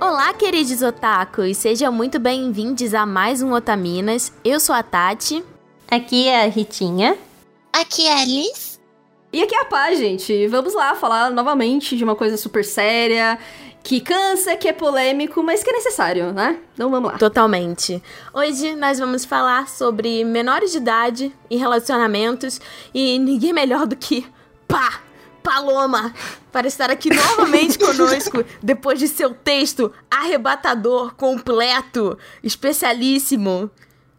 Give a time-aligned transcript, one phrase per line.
[0.00, 1.58] Olá, queridos otakus!
[1.58, 4.32] Sejam muito bem-vindos a mais um Otaminas.
[4.42, 5.44] Eu sou a Tati.
[5.90, 7.18] Aqui é a Ritinha.
[7.70, 8.78] Aqui é a Alice.
[9.30, 10.46] E aqui é a Paz, gente.
[10.46, 13.38] Vamos lá falar novamente de uma coisa super séria,
[13.82, 16.58] que cansa, que é polêmico, mas que é necessário, né?
[16.72, 17.18] Então vamos lá.
[17.18, 18.02] Totalmente.
[18.32, 22.58] Hoje nós vamos falar sobre menores de idade e relacionamentos
[22.94, 24.26] e ninguém melhor do que
[24.66, 25.02] pá,
[25.50, 26.14] Paloma,
[26.52, 33.68] para estar aqui novamente conosco depois de seu texto arrebatador, completo, especialíssimo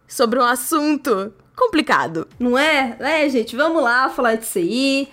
[0.06, 2.28] sobre um assunto complicado.
[2.38, 2.98] Não é?
[3.00, 5.08] É, gente, vamos lá falar disso aí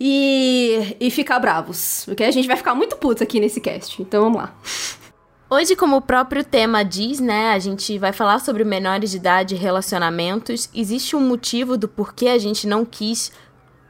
[0.00, 4.22] e, e ficar bravos, porque a gente vai ficar muito putos aqui nesse cast, então
[4.22, 4.54] vamos lá.
[5.50, 9.54] Hoje, como o próprio tema diz, né, a gente vai falar sobre menores de idade
[9.54, 10.70] e relacionamentos.
[10.74, 13.30] Existe um motivo do porquê a gente não quis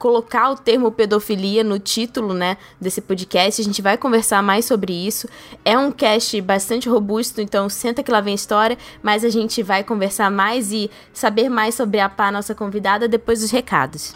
[0.04, 3.62] colocar o termo pedofilia no título, né, desse podcast.
[3.62, 5.26] A gente vai conversar mais sobre isso.
[5.64, 9.62] É um cast bastante robusto, então senta que lá vem a história, mas a gente
[9.62, 14.14] vai conversar mais e saber mais sobre a Pá, nossa convidada, depois dos recados.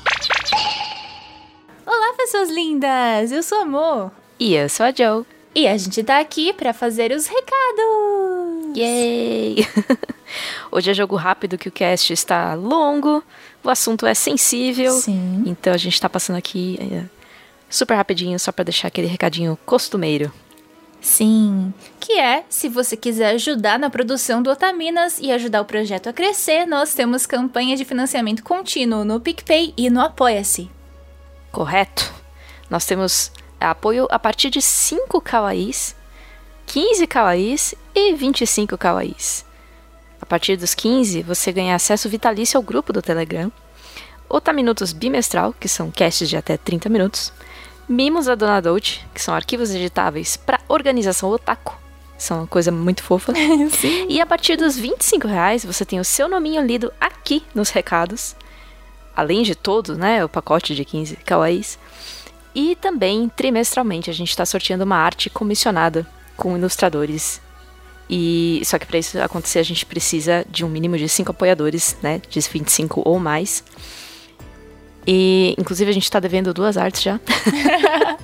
[1.87, 3.33] Olá, pessoas lindas!
[3.33, 4.13] Eu sou a Mo.
[4.39, 5.25] E eu sou a Joe.
[5.55, 8.77] E a gente tá aqui para fazer os recados!
[8.77, 9.67] Yay!
[10.71, 13.25] Hoje é jogo rápido que o cast está longo,
[13.63, 14.93] o assunto é sensível.
[14.93, 15.45] Sim.
[15.47, 17.05] Então a gente tá passando aqui é,
[17.69, 20.33] super rapidinho só para deixar aquele recadinho costumeiro.
[21.01, 26.09] Sim, que é, se você quiser ajudar na produção do Otaminas e ajudar o projeto
[26.09, 30.69] a crescer, nós temos campanha de financiamento contínuo no PicPay e no Apoia-se.
[31.53, 32.13] Correto.
[32.69, 35.95] Nós temos apoio a partir de 5 kawaiis,
[36.67, 39.45] 15 kawaiis e 25 kawaiis.
[40.21, 43.51] A partir dos 15, você ganha acesso vitalício ao grupo do Telegram,
[44.29, 47.33] Otaminutos bimestral, que são casts de até 30 minutos,
[47.89, 51.75] Mimos da Dona Dolce, que são arquivos editáveis para organização otaku,
[52.19, 53.33] são uma coisa muito fofa.
[53.73, 54.07] Sim.
[54.09, 58.37] E a partir dos 25 reais, você tem o seu nominho lido aqui nos recados,
[59.17, 61.79] além de todo, né, o pacote de 15 kawaiis.
[62.55, 66.07] E também, trimestralmente, a gente está sorteando uma arte comissionada
[66.37, 67.41] com ilustradores
[68.09, 71.97] e só que para isso acontecer a gente precisa de um mínimo de 5 apoiadores,
[72.03, 73.63] né, de 25 ou mais.
[75.07, 77.21] E inclusive a gente tá devendo duas artes já.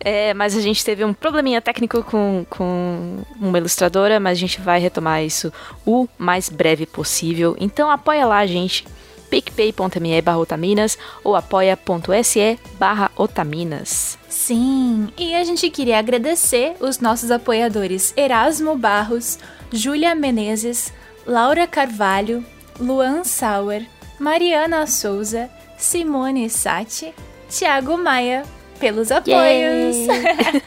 [0.00, 4.60] é, mas a gente teve um probleminha técnico com, com uma ilustradora, mas a gente
[4.60, 5.52] vai retomar isso
[5.84, 7.56] o mais breve possível.
[7.58, 8.84] Então apoia lá, gente
[9.32, 14.18] picpay.me barra otaminas ou apoia.se barra otaminas.
[14.28, 19.38] Sim, e a gente queria agradecer os nossos apoiadores Erasmo Barros,
[19.72, 20.92] Júlia Menezes,
[21.26, 22.44] Laura Carvalho,
[22.78, 23.86] Luan Sauer,
[24.18, 27.14] Mariana Souza, Simone Sati,
[27.48, 28.42] Tiago Maia,
[28.78, 29.96] pelos apoios.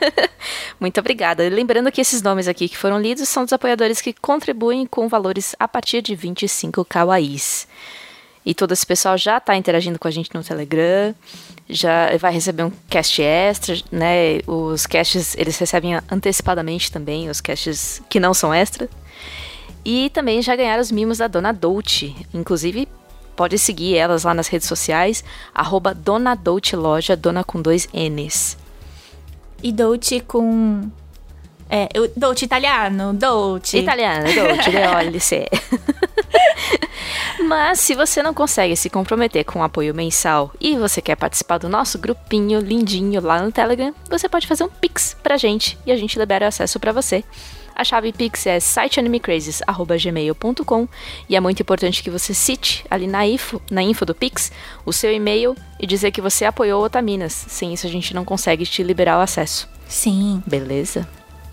[0.80, 1.48] Muito obrigada.
[1.50, 5.56] Lembrando que esses nomes aqui que foram lidos são dos apoiadores que contribuem com valores
[5.60, 7.68] a partir de 25 kawaiis.
[8.46, 11.16] E todo esse pessoal já está interagindo com a gente no Telegram,
[11.68, 14.40] já vai receber um cast extra, né?
[14.46, 18.88] Os casts eles recebem antecipadamente também, os casts que não são extra.
[19.84, 22.16] E também já ganharam os mimos da Dona Dolce.
[22.34, 22.88] Inclusive,
[23.36, 25.24] pode seguir elas lá nas redes sociais,
[25.54, 28.58] arroba Dona Dolce Loja, dona com dois N's.
[29.62, 30.90] E Dolce com.
[31.70, 33.78] É, eu- Dolce italiano, Dolce.
[33.80, 35.48] Italiana, Dolce, D-O-L-C.
[37.48, 41.58] Mas se você não consegue se comprometer com o apoio mensal e você quer participar
[41.58, 45.92] do nosso grupinho lindinho lá no Telegram, você pode fazer um Pix pra gente e
[45.92, 47.24] a gente libera o acesso pra você.
[47.76, 50.88] A chave Pix é siteanimeCrazes.gmail.com
[51.28, 54.52] e é muito importante que você cite ali na info, na info do Pix
[54.86, 57.34] o seu e-mail e dizer que você apoiou o Otaminas.
[57.34, 59.68] Sem isso a gente não consegue te liberar o acesso.
[59.88, 60.42] Sim.
[60.48, 61.06] Beleza?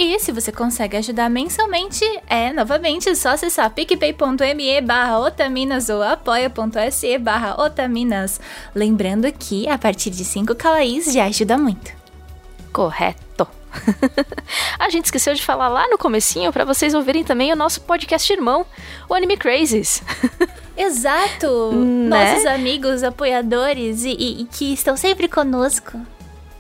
[0.03, 7.17] E se você consegue ajudar mensalmente, é novamente só acessar picpay.me barra otaminas ou apoia.se
[7.19, 8.41] barra otaminas.
[8.75, 11.93] Lembrando que a partir de 5 kawaiis já ajuda muito.
[12.73, 13.47] Correto.
[14.77, 18.31] a gente esqueceu de falar lá no comecinho para vocês ouvirem também o nosso podcast
[18.33, 18.67] irmão,
[19.09, 20.03] o Anime Crazes.
[20.77, 21.71] Exato!
[21.73, 22.09] Né?
[22.33, 25.97] Nossos amigos, apoiadores e, e- e que estão sempre conosco.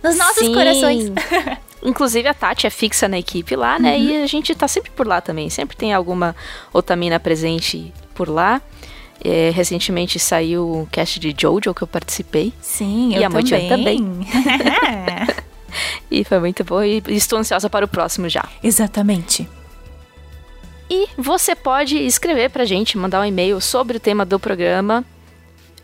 [0.00, 0.54] Nos nossos Sim.
[0.54, 1.10] corações.
[1.82, 3.98] Inclusive a Tati é fixa na equipe lá, né?
[3.98, 5.50] E a gente tá sempre por lá também.
[5.50, 6.34] Sempre tem alguma
[6.72, 8.62] otamina presente por lá.
[9.24, 12.52] É, recentemente saiu um cast de Jojo que eu participei.
[12.60, 13.98] Sim, E eu a Moitian também.
[16.10, 16.82] E foi muito bom.
[16.82, 18.46] E estou ansiosa para o próximo já.
[18.62, 19.48] Exatamente.
[20.90, 25.02] E você pode escrever pra gente, mandar um e-mail sobre o tema do programa.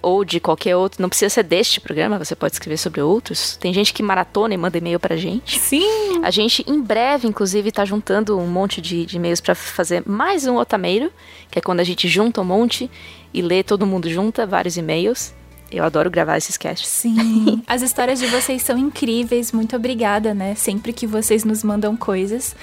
[0.01, 3.57] Ou de qualquer outro, não precisa ser deste programa, você pode escrever sobre outros.
[3.57, 5.59] Tem gente que maratona e manda e-mail pra gente.
[5.59, 6.21] Sim!
[6.23, 10.47] A gente, em breve, inclusive, tá juntando um monte de, de e-mails para fazer mais
[10.47, 11.13] um Otameiro,
[11.51, 12.91] que é quando a gente junta um monte
[13.33, 15.35] e lê todo mundo junta vários e-mails.
[15.71, 16.89] Eu adoro gravar esses casts.
[16.89, 17.63] Sim.
[17.67, 19.53] As histórias de vocês são incríveis.
[19.53, 20.55] Muito obrigada, né?
[20.55, 22.57] Sempre que vocês nos mandam coisas.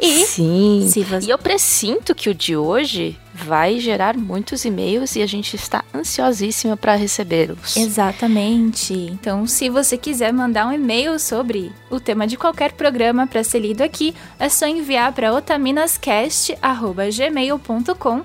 [0.00, 0.88] E Sim.
[0.88, 1.26] se você...
[1.26, 5.84] E eu presinto que o de hoje vai gerar muitos e-mails e a gente está
[5.94, 7.76] ansiosíssima para recebê-los.
[7.76, 8.94] Exatamente.
[8.94, 13.58] Então, se você quiser mandar um e-mail sobre o tema de qualquer programa para ser
[13.60, 18.22] lido aqui, é só enviar para otaminascast@gmail.com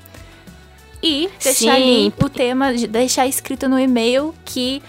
[1.04, 1.69] e deixar Sim.
[1.69, 4.81] ali o tema, deixar escrito no e-mail que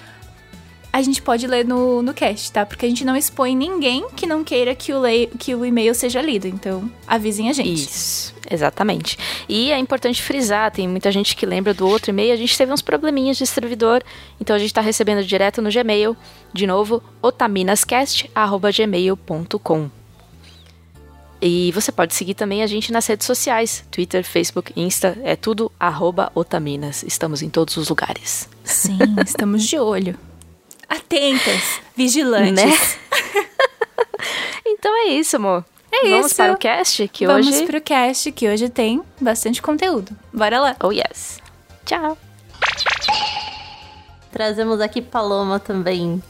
[0.96, 2.64] a gente pode ler no, no cast, tá?
[2.64, 5.94] Porque a gente não expõe ninguém que não queira que o, lei, que o e-mail
[5.94, 6.48] seja lido.
[6.48, 7.84] Então, avisem a gente.
[7.84, 9.18] Isso, exatamente.
[9.46, 12.72] E é importante frisar, tem muita gente que lembra do outro e-mail, a gente teve
[12.72, 14.02] uns probleminhas de servidor,
[14.40, 16.16] então a gente está recebendo direto no Gmail,
[16.50, 19.90] de novo, otaminascast.gmail.com.
[21.42, 25.70] E você pode seguir também a gente nas redes sociais, Twitter, Facebook, Insta, é tudo
[25.78, 27.02] arroba otaminas.
[27.02, 28.48] Estamos em todos os lugares.
[28.64, 30.18] Sim, estamos de olho.
[30.88, 32.64] Atentas, vigilantes.
[32.64, 32.72] Né?
[34.68, 35.64] Então é isso, amor.
[35.92, 36.36] É Vamos isso.
[36.36, 37.66] para o cast, que Vamos hoje...
[37.66, 40.14] pro cast, que hoje tem bastante conteúdo.
[40.32, 40.76] Bora lá.
[40.82, 41.40] Oh, yes.
[41.84, 42.18] Tchau.
[44.32, 46.22] Trazemos aqui Paloma também,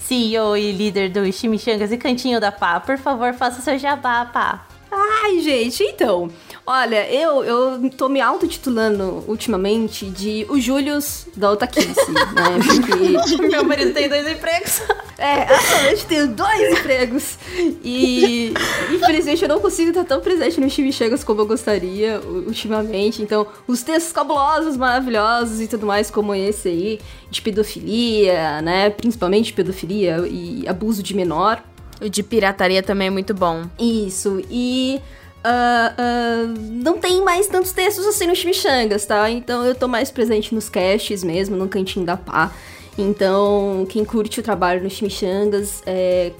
[0.00, 2.80] CEO e líder do Chimichangas e Cantinho da Pá.
[2.80, 4.66] Por favor, faça seu jabá, Pá.
[4.90, 6.30] Ai, gente, então.
[6.66, 12.58] Olha, eu, eu tô me autotitulando ultimamente de o Július da Otaquice, né?
[12.64, 14.80] Porque Meu marido tem dois empregos.
[15.18, 17.38] É, atualmente tenho dois empregos.
[17.84, 18.54] E
[18.90, 23.20] infelizmente eu não consigo estar tão presente no Chimichangas como eu gostaria ultimamente.
[23.20, 27.00] Então, os textos cabulosos, maravilhosos e tudo mais, como esse aí,
[27.30, 28.88] de pedofilia, né?
[28.88, 31.62] Principalmente pedofilia e abuso de menor.
[32.00, 33.64] O de pirataria também é muito bom.
[33.78, 34.98] Isso, e.
[35.44, 39.30] ah, ah, não tem mais tantos textos assim no Chimichangas, tá?
[39.30, 42.50] Então eu tô mais presente nos casts mesmo, no cantinho da pá.
[42.96, 46.30] Então, quem curte o trabalho no Chimichangas, é,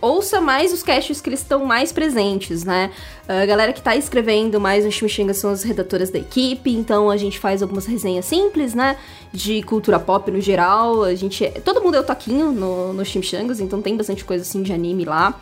[0.00, 2.90] ouça mais os casts que eles estão mais presentes, né?
[3.28, 7.16] A galera que tá escrevendo mais no Chimichangas são as redatoras da equipe, então a
[7.16, 8.96] gente faz algumas resenhas simples, né?
[9.32, 11.02] De cultura pop no geral.
[11.04, 11.44] A gente.
[11.44, 14.72] é- Todo mundo é o Toquinho no, no Chimichangas, então tem bastante coisa assim de
[14.72, 15.38] anime lá.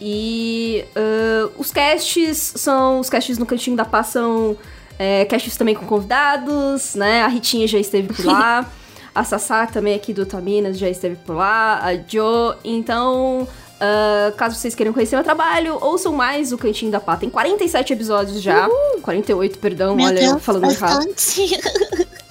[0.00, 3.00] E ah, os casts são.
[3.00, 4.56] Os casts no Cantinho da Paz são
[4.98, 7.22] é, casts também com convidados, né?
[7.22, 8.70] A Ritinha já esteve por lá.
[9.14, 11.80] a Sassá também aqui do Taminas já esteve por lá.
[11.82, 12.54] A Jo.
[12.64, 13.48] Então.
[13.80, 17.16] ah, caso vocês queiram conhecer meu trabalho, ouçam mais o Cantinho da Pá.
[17.16, 18.68] Tem 47 episódios já.
[19.02, 21.06] 48, perdão, Meu olha, eu Deus, falando errado.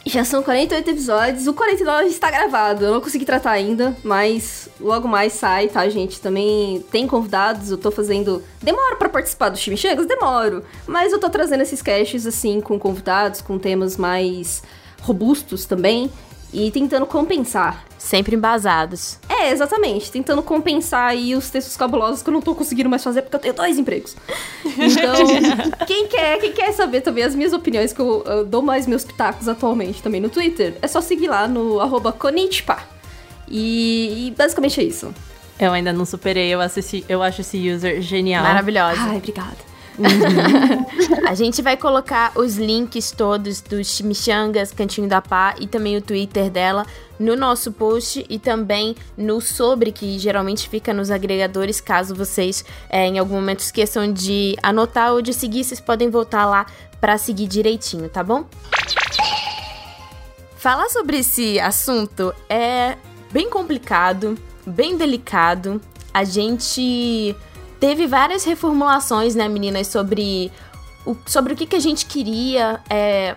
[0.08, 1.48] Já são 48 episódios.
[1.48, 2.86] O 49 está gravado.
[2.86, 6.19] Eu não consegui tratar ainda, mas logo mais sai, tá, gente?
[6.19, 7.72] Também tem convidados.
[7.72, 8.44] Eu tô fazendo.
[8.62, 10.06] Demoro pra participar do Chimichangas?
[10.06, 10.63] Demoro.
[10.88, 14.63] Mas eu tô trazendo esses casts, assim, com convidados, com temas mais
[15.01, 16.12] robustos também.
[16.54, 17.83] E tentando compensar.
[17.98, 19.18] Sempre embasados.
[19.27, 20.12] É, exatamente.
[20.12, 23.39] Tentando compensar aí os textos cabulosos que eu não tô conseguindo mais fazer porque eu
[23.39, 24.16] tenho dois empregos.
[24.77, 28.86] Então, quem quer, quem quer saber também as minhas opiniões, que eu, eu dou mais
[28.86, 32.95] meus pitacos atualmente também no Twitter, é só seguir lá no arroba Konnichiwa.
[33.48, 35.14] E, e basicamente é isso.
[35.60, 38.44] Eu ainda não superei, eu, assisti, eu acho esse user genial.
[38.44, 39.00] Maravilhosa.
[39.00, 39.75] Ai, obrigada.
[41.25, 46.02] A gente vai colocar os links todos dos Chimichangas, Cantinho da Pá e também o
[46.02, 46.86] Twitter dela
[47.18, 51.80] no nosso post e também no sobre, que geralmente fica nos agregadores.
[51.80, 56.46] Caso vocês é, em algum momento esqueçam de anotar ou de seguir, vocês podem voltar
[56.46, 56.66] lá
[57.00, 58.46] pra seguir direitinho, tá bom?
[60.58, 62.98] Falar sobre esse assunto é
[63.32, 65.82] bem complicado, bem delicado.
[66.13, 67.36] A gente
[67.79, 70.51] teve várias reformulações, né, meninas, sobre
[71.05, 73.36] o, sobre o que, que a gente queria é,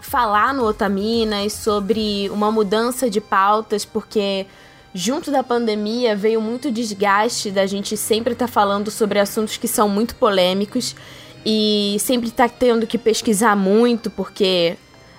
[0.00, 4.46] falar no Otaminas, sobre uma mudança de pautas, porque
[4.94, 9.88] junto da pandemia veio muito desgaste da gente sempre estar falando sobre assuntos que são
[9.88, 10.96] muito polêmicos
[11.44, 14.76] e sempre estar tendo que pesquisar muito, porque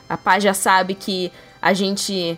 [0.10, 2.38] a Pá já sabe que a gente,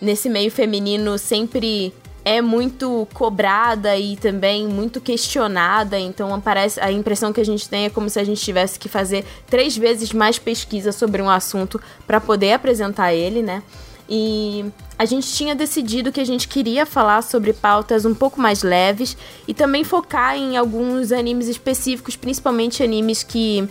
[0.00, 1.92] nesse meio feminino, sempre
[2.24, 7.86] é muito cobrada e também muito questionada, então parece a impressão que a gente tem
[7.86, 11.80] é como se a gente tivesse que fazer três vezes mais pesquisa sobre um assunto
[12.06, 13.62] para poder apresentar ele, né?
[14.12, 14.66] E
[14.98, 19.16] a gente tinha decidido que a gente queria falar sobre pautas um pouco mais leves
[19.46, 23.68] e também focar em alguns animes específicos, principalmente animes que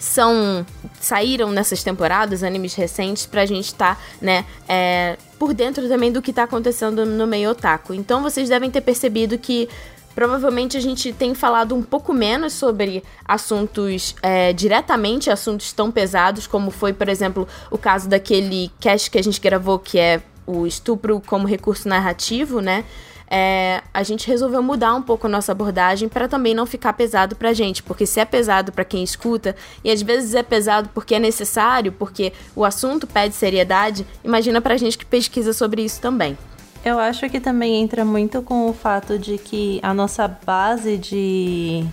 [0.00, 0.64] são
[0.98, 6.22] saíram nessas temporadas, animes recentes, pra gente estar, tá, né, é, por dentro também do
[6.22, 7.92] que tá acontecendo no meio otaku.
[7.92, 9.68] Então vocês devem ter percebido que
[10.14, 16.46] provavelmente a gente tem falado um pouco menos sobre assuntos é, diretamente, assuntos tão pesados,
[16.46, 20.66] como foi, por exemplo, o caso daquele cast que a gente gravou, que é o
[20.66, 22.84] estupro como recurso narrativo, né?
[23.30, 27.36] É, a gente resolveu mudar um pouco a nossa abordagem para também não ficar pesado
[27.36, 31.14] pra gente, porque se é pesado para quem escuta, e às vezes é pesado porque
[31.14, 36.36] é necessário, porque o assunto pede seriedade, imagina pra gente que pesquisa sobre isso também.
[36.84, 41.84] Eu acho que também entra muito com o fato de que a nossa base de,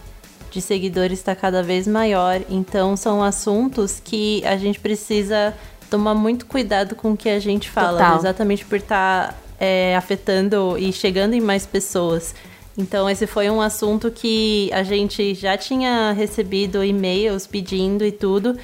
[0.49, 5.53] de seguidores está cada vez maior, então são assuntos que a gente precisa
[5.89, 8.17] tomar muito cuidado com o que a gente fala, Total.
[8.17, 12.33] exatamente por estar tá é, afetando e chegando em mais pessoas.
[12.77, 18.55] Então, esse foi um assunto que a gente já tinha recebido e-mails pedindo e tudo,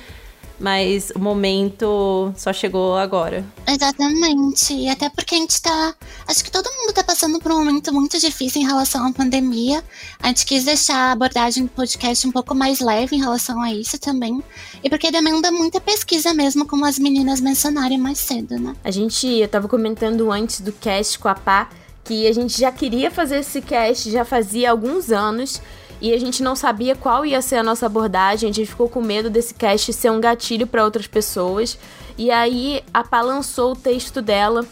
[0.63, 3.43] mas o momento só chegou agora.
[3.67, 4.73] Exatamente.
[4.73, 5.93] E até porque a gente tá.
[6.25, 9.83] Acho que todo mundo tá passando por um momento muito difícil em relação à pandemia.
[10.21, 13.73] A gente quis deixar a abordagem do podcast um pouco mais leve em relação a
[13.73, 14.41] isso também.
[14.81, 18.73] E porque demanda muita pesquisa mesmo, como as meninas mencionaram mais cedo, né?
[18.85, 21.69] A gente, eu tava comentando antes do cast com a Pá
[22.05, 25.61] que a gente já queria fazer esse cast já fazia alguns anos
[26.03, 29.01] e a gente não sabia qual ia ser a nossa abordagem, a gente ficou com
[29.01, 31.79] medo desse cast ser um gatilho para outras pessoas.
[32.17, 34.65] E aí a Pá lançou o texto dela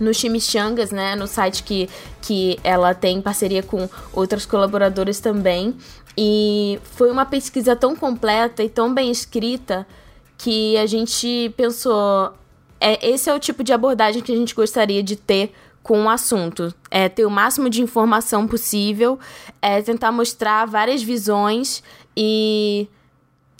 [0.00, 1.88] no Chimichangas, né, no site que,
[2.20, 5.76] que ela tem parceria com outras colaboradoras também.
[6.18, 9.86] E foi uma pesquisa tão completa e tão bem escrita
[10.36, 12.34] que a gente pensou,
[12.80, 16.08] é, esse é o tipo de abordagem que a gente gostaria de ter com o
[16.08, 16.74] assunto.
[16.90, 19.18] É ter o máximo de informação possível,
[19.60, 21.82] é tentar mostrar várias visões
[22.16, 22.88] e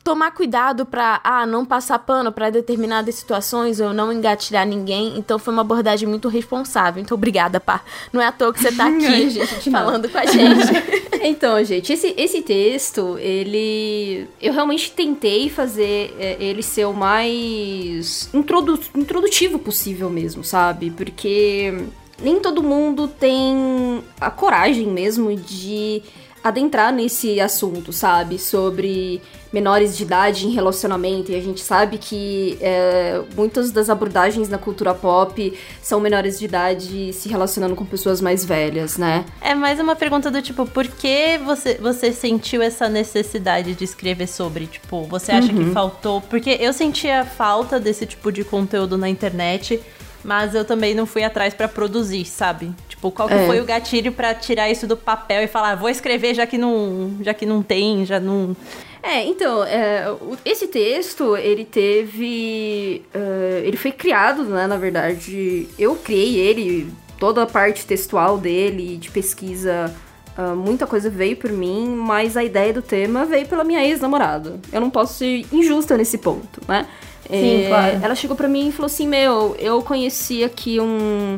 [0.03, 5.19] tomar cuidado para ah, não passar pano para determinadas situações ou não engatilhar ninguém.
[5.19, 7.03] Então foi uma abordagem muito responsável.
[7.03, 7.83] Então obrigada, pá.
[8.13, 10.73] Não é à toa que você tá aqui gente, falando com a gente.
[11.23, 18.29] então, gente, esse, esse texto, ele eu realmente tentei fazer é, ele ser o mais
[18.33, 20.91] introdu introdutivo possível mesmo, sabe?
[20.91, 21.89] Porque
[22.23, 26.03] nem todo mundo tem a coragem mesmo de
[26.43, 28.39] adentrar nesse assunto, sabe?
[28.39, 29.21] Sobre
[29.53, 31.33] menores de idade em relacionamento.
[31.33, 36.45] E a gente sabe que é, muitas das abordagens na cultura pop são menores de
[36.45, 39.25] idade se relacionando com pessoas mais velhas, né?
[39.41, 44.29] É mais uma pergunta do tipo, por que você, você sentiu essa necessidade de escrever
[44.29, 44.67] sobre?
[44.67, 45.65] Tipo, você acha uhum.
[45.65, 46.21] que faltou?
[46.23, 49.81] Porque eu sentia falta desse tipo de conteúdo na internet
[50.25, 52.73] mas eu também não fui atrás para produzir, sabe?
[52.89, 53.47] Tipo, qual que é.
[53.47, 57.17] foi o gatilho para tirar isso do papel e falar, vou escrever já que não,
[57.21, 58.57] já que não tem, já não.
[59.03, 60.05] É, então, é,
[60.45, 63.03] esse texto, ele teve.
[63.15, 64.67] Uh, ele foi criado, né?
[64.67, 69.93] Na verdade, eu criei ele, toda a parte textual dele, de pesquisa.
[70.37, 74.61] Uh, muita coisa veio por mim, mas a ideia do tema veio pela minha ex-namorada.
[74.71, 76.87] Eu não posso ser injusta nesse ponto, né?
[77.31, 78.01] Sim, é, claro.
[78.03, 81.37] Ela chegou para mim e falou assim: Meu, eu conheci aqui um,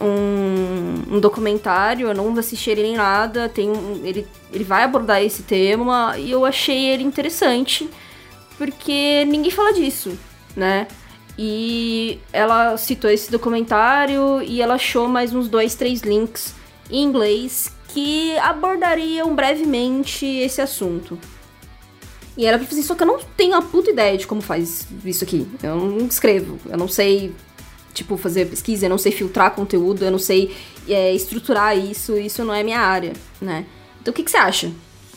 [0.00, 5.22] um, um, documentário, eu não assisti ele nem nada, tem um, ele, ele vai abordar
[5.22, 7.88] esse tema e eu achei ele interessante
[8.56, 10.18] porque ninguém fala disso,
[10.56, 10.88] né?
[11.38, 16.52] E ela citou esse documentário e ela achou mais uns dois, três links
[16.90, 21.16] em inglês que abordariam brevemente esse assunto.
[22.38, 24.86] E era pra fazer, só que eu não tenho a puta ideia de como faz
[25.04, 25.44] isso aqui.
[25.60, 27.34] Eu não escrevo, eu não sei,
[27.92, 30.54] tipo, fazer pesquisa, eu não sei filtrar conteúdo, eu não sei
[30.88, 33.66] é, estruturar isso, isso não é minha área, né?
[34.00, 34.70] Então o que, que você acha?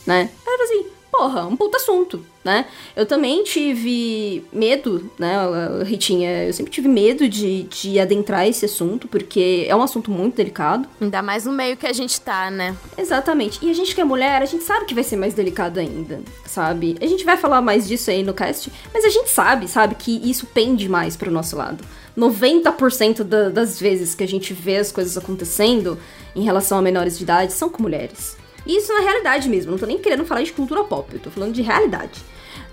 [0.04, 0.28] Né?
[0.44, 2.66] Era assim, porra, um puta assunto né?
[2.96, 5.36] Eu também tive medo, né,
[5.84, 6.44] Ritinha?
[6.44, 10.88] Eu sempre tive medo de, de adentrar esse assunto, porque é um assunto muito delicado.
[11.00, 12.76] Ainda mais no meio que a gente tá, né?
[12.98, 13.58] Exatamente.
[13.62, 16.20] E a gente que é mulher, a gente sabe que vai ser mais delicado ainda,
[16.44, 16.96] sabe?
[17.00, 20.28] A gente vai falar mais disso aí no cast, mas a gente sabe, sabe, que
[20.28, 21.84] isso pende mais pro nosso lado.
[22.18, 25.98] 90% da, das vezes que a gente vê as coisas acontecendo
[26.36, 28.36] em relação a menores de idade são com mulheres.
[28.66, 31.52] Isso na realidade mesmo, não tô nem querendo falar de cultura pop, eu tô falando
[31.52, 32.22] de realidade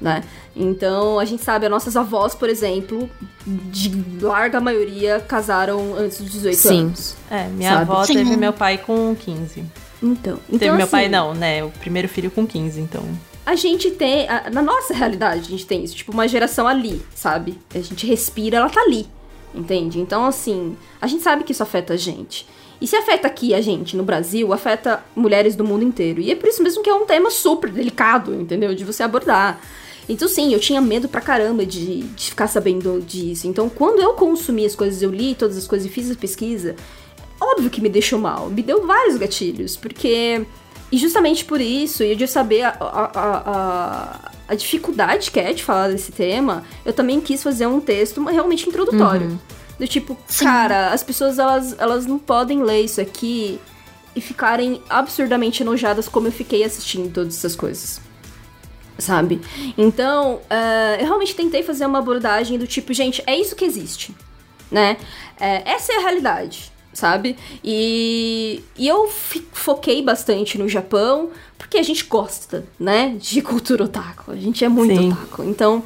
[0.01, 0.23] né?
[0.55, 3.09] Então, a gente sabe, as nossas avós, por exemplo,
[3.45, 3.91] de
[4.21, 6.79] larga maioria casaram antes dos 18 Sim.
[6.81, 7.15] anos.
[7.29, 7.81] É, minha sabe?
[7.81, 8.13] avó Sim.
[8.15, 9.63] teve meu pai com 15.
[10.01, 11.63] Então, teve então, meu assim, pai não, né?
[11.63, 13.03] O primeiro filho com 15, então.
[13.45, 17.01] A gente tem, a, na nossa realidade, a gente tem isso, tipo uma geração ali,
[17.15, 17.57] sabe?
[17.73, 19.07] A gente respira, ela tá ali,
[19.53, 19.99] entende?
[19.99, 22.47] Então, assim, a gente sabe que isso afeta a gente.
[22.81, 26.21] E se afeta aqui a gente no Brasil, afeta mulheres do mundo inteiro.
[26.21, 28.73] E é por isso mesmo que é um tema super delicado, entendeu?
[28.73, 29.59] De você abordar.
[30.07, 33.47] Então, sim, eu tinha medo pra caramba de, de ficar sabendo disso.
[33.47, 36.75] Então, quando eu consumi as coisas, eu li todas as coisas e fiz a pesquisa,
[37.39, 38.49] óbvio que me deixou mal.
[38.49, 40.45] Me deu vários gatilhos, porque.
[40.91, 45.63] E justamente por isso, e de saber a, a, a, a, dificuldade que é de
[45.63, 49.27] falar desse tema, eu também quis fazer um texto realmente introdutório.
[49.27, 49.37] Uhum.
[49.79, 50.43] Do tipo, Sim.
[50.43, 53.59] cara, as pessoas elas, elas não podem ler isso aqui
[54.13, 58.01] e ficarem absurdamente enojadas como eu fiquei assistindo todas essas coisas.
[58.97, 59.39] Sabe?
[59.77, 64.13] Então, uh, eu realmente tentei fazer uma abordagem do tipo, gente, é isso que existe,
[64.69, 64.97] né?
[65.37, 67.37] Uh, essa é a realidade, sabe?
[67.63, 69.09] E, e eu
[69.53, 73.15] foquei bastante no Japão, porque a gente gosta, né?
[73.17, 74.31] De cultura otaku.
[74.31, 75.13] A gente é muito Sim.
[75.13, 75.43] otaku.
[75.43, 75.81] Então,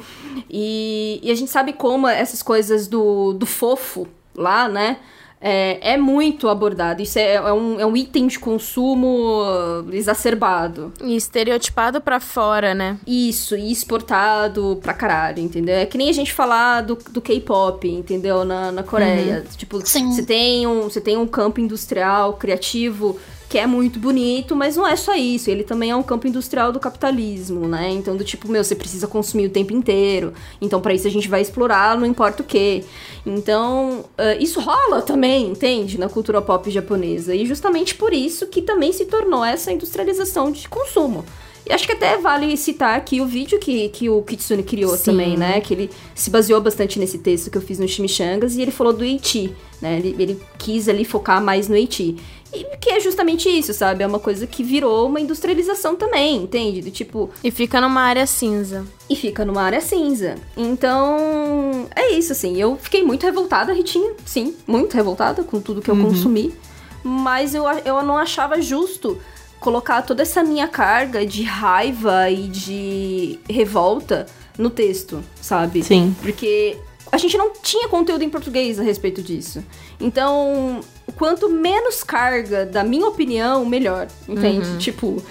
[0.50, 4.98] e, e a gente sabe como essas coisas do, do fofo lá, né?
[5.46, 7.02] é, é muito abordado.
[7.02, 9.44] Isso é, é, um, é um item de consumo
[9.92, 10.90] exacerbado.
[11.02, 12.96] E estereotipado para fora, né?
[13.06, 15.74] Isso, e exportado pra caralho, entendeu?
[15.74, 18.42] É que nem a gente falar do, do K-pop, entendeu?
[18.42, 19.44] Na, na Coreia.
[19.44, 19.56] Uhum.
[19.56, 23.18] Tipo, você tem, um, você tem um campo industrial, criativo
[23.54, 25.48] que é muito bonito, mas não é só isso.
[25.48, 27.88] Ele também é um campo industrial do capitalismo, né?
[27.88, 30.32] Então, do tipo, meu, você precisa consumir o tempo inteiro.
[30.60, 32.82] Então, para isso a gente vai explorar, não importa o quê.
[33.24, 36.00] Então, uh, isso rola também, entende?
[36.00, 37.32] Na cultura pop japonesa.
[37.32, 41.24] E justamente por isso que também se tornou essa industrialização de consumo.
[41.66, 45.04] E acho que até vale citar aqui o vídeo que, que o Kitsune criou Sim.
[45.04, 45.60] também, né?
[45.60, 48.92] Que ele se baseou bastante nesse texto que eu fiz no Chimichangas e ele falou
[48.92, 49.98] do Eiti, né?
[49.98, 52.16] Ele, ele quis ali focar mais no Eiti.
[52.52, 54.04] E que é justamente isso, sabe?
[54.04, 56.82] É uma coisa que virou uma industrialização também, entende?
[56.82, 57.30] Do tipo.
[57.42, 58.86] E fica numa área cinza.
[59.10, 60.36] E fica numa área cinza.
[60.56, 61.88] Então.
[61.96, 62.60] É isso, assim.
[62.60, 64.12] Eu fiquei muito revoltada, Ritinha.
[64.24, 66.04] Sim, muito revoltada com tudo que eu uhum.
[66.04, 66.54] consumi.
[67.02, 69.18] Mas eu, eu não achava justo
[69.64, 74.26] colocar toda essa minha carga de raiva e de revolta
[74.58, 75.82] no texto, sabe?
[75.82, 76.14] Sim.
[76.20, 76.76] Porque
[77.10, 79.64] a gente não tinha conteúdo em português a respeito disso.
[79.98, 80.80] Então,
[81.16, 84.06] quanto menos carga, da minha opinião, melhor.
[84.28, 84.68] Entende?
[84.68, 84.76] Uhum.
[84.76, 85.22] Tipo,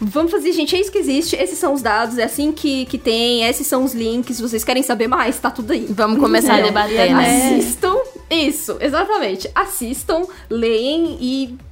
[0.00, 2.98] vamos fazer, gente, é isso que existe, esses são os dados, é assim que, que
[2.98, 5.86] tem, esses são os links, vocês querem saber mais, tá tudo aí.
[5.88, 7.54] Vamos começar a debater, né?
[7.54, 7.96] Assistam,
[8.28, 9.48] isso, exatamente.
[9.54, 11.67] Assistam, leem e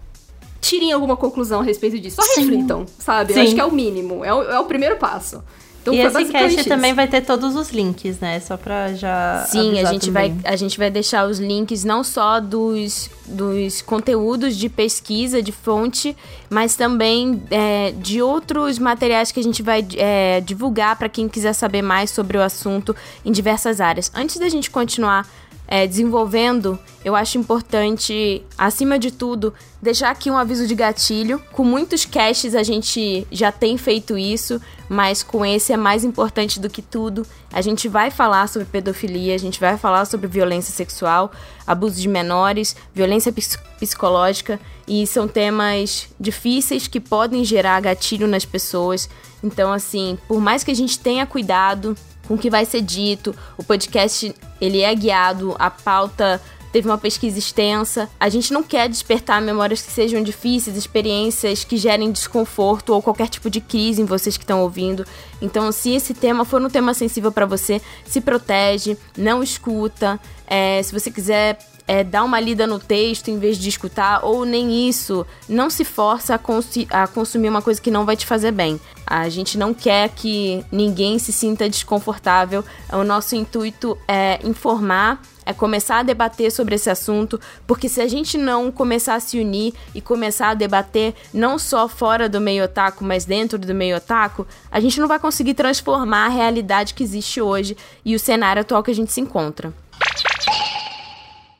[0.60, 2.16] tirem alguma conclusão a respeito disso.
[2.16, 2.40] Só Sim.
[2.42, 3.32] reflitam, sabe?
[3.32, 3.40] Sim.
[3.40, 5.42] Eu acho que é o mínimo, é o, é o primeiro passo.
[5.86, 6.68] Então, e esse cast isso.
[6.68, 8.40] também vai ter todos os links, né?
[8.40, 9.46] Só pra já.
[9.48, 14.56] Sim, a gente, vai, a gente vai deixar os links não só dos, dos conteúdos
[14.56, 16.16] de pesquisa, de fonte,
[16.50, 21.52] mas também é, de outros materiais que a gente vai é, divulgar para quem quiser
[21.52, 24.10] saber mais sobre o assunto em diversas áreas.
[24.12, 25.28] Antes da gente continuar
[25.68, 29.52] é, desenvolvendo, eu acho importante, acima de tudo,
[29.82, 31.40] deixar aqui um aviso de gatilho.
[31.52, 36.60] Com muitos caches a gente já tem feito isso, mas com esse é mais importante
[36.60, 37.26] do que tudo.
[37.52, 41.32] A gente vai falar sobre pedofilia, a gente vai falar sobre violência sexual,
[41.66, 43.32] abuso de menores, violência
[43.78, 49.08] psicológica e são temas difíceis que podem gerar gatilho nas pessoas.
[49.42, 51.96] Então, assim, por mais que a gente tenha cuidado
[52.26, 53.34] com o que vai ser dito.
[53.56, 56.40] O podcast ele é guiado, a pauta
[56.72, 58.08] teve uma pesquisa extensa.
[58.20, 63.28] A gente não quer despertar memórias que sejam difíceis, experiências que gerem desconforto ou qualquer
[63.28, 65.06] tipo de crise em vocês que estão ouvindo.
[65.40, 70.20] Então, se esse tema for um tema sensível para você, se protege, não escuta.
[70.46, 74.44] É, se você quiser é, dar uma lida no texto em vez de escutar, ou
[74.44, 75.26] nem isso.
[75.48, 78.80] Não se força a, a, consumir uma coisa que não vai te fazer bem.
[79.06, 82.64] A gente não quer que ninguém se sinta desconfortável.
[82.92, 88.08] O nosso intuito é informar, é começar a debater sobre esse assunto, porque se a
[88.08, 92.64] gente não começar a se unir e começar a debater não só fora do meio
[92.64, 97.04] otaku, mas dentro do meio otaku, a gente não vai conseguir transformar a realidade que
[97.04, 99.72] existe hoje e o cenário atual que a gente se encontra.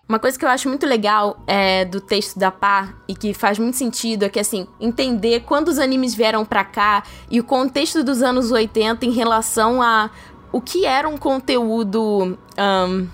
[0.09, 3.59] Uma coisa que eu acho muito legal é, do texto da Pá e que faz
[3.59, 8.05] muito sentido é que, assim, entender quando os animes vieram pra cá e o contexto
[8.05, 10.11] dos anos 80 em relação a
[10.53, 12.39] o que era um conteúdo.
[12.57, 13.09] Um,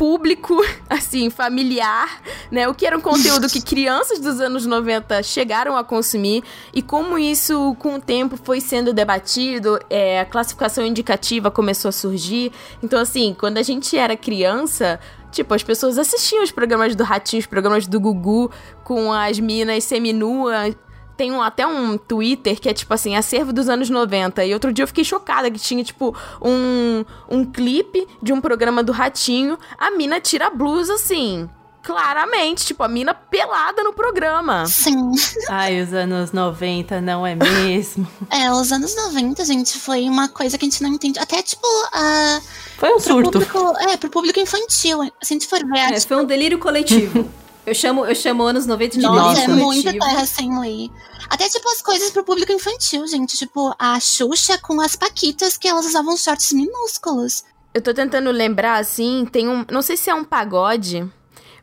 [0.00, 0.56] público,
[0.88, 2.66] assim, familiar, né?
[2.66, 6.42] O que era um conteúdo que crianças dos anos 90 chegaram a consumir
[6.72, 11.92] e como isso, com o tempo, foi sendo debatido, é, a classificação indicativa começou a
[11.92, 12.50] surgir.
[12.82, 14.98] Então, assim, quando a gente era criança,
[15.30, 18.50] Tipo, as pessoas assistiam os programas do Ratinho, os programas do Gugu,
[18.84, 20.76] com as minas seminuas.
[21.16, 24.44] Tem um, até um Twitter que é tipo assim, acervo dos anos 90.
[24.44, 28.82] E outro dia eu fiquei chocada que tinha, tipo, um, um clipe de um programa
[28.82, 29.58] do Ratinho.
[29.78, 31.48] A mina tira a blusa assim
[31.82, 34.66] claramente, tipo, a mina pelada no programa.
[34.66, 35.10] Sim.
[35.48, 38.06] Ai, os anos 90, não é mesmo?
[38.30, 41.18] É, os anos 90, gente, foi uma coisa que a gente não entende.
[41.18, 42.40] Até, tipo, a.
[42.78, 43.30] Foi um Pro surto.
[43.32, 45.02] público, é, pro público infantil.
[45.22, 47.28] Se a gente for ver, É, acho foi um delírio coletivo.
[47.66, 50.90] eu, chamo, eu chamo anos 90 de Nossa, é muita terra sem lei.
[51.28, 53.36] Até, tipo, as coisas pro público infantil, gente.
[53.36, 57.44] Tipo, a Xuxa com as Paquitas, que elas usavam shorts minúsculos.
[57.72, 59.64] Eu tô tentando lembrar, assim, tem um.
[59.70, 61.08] Não sei se é um pagode,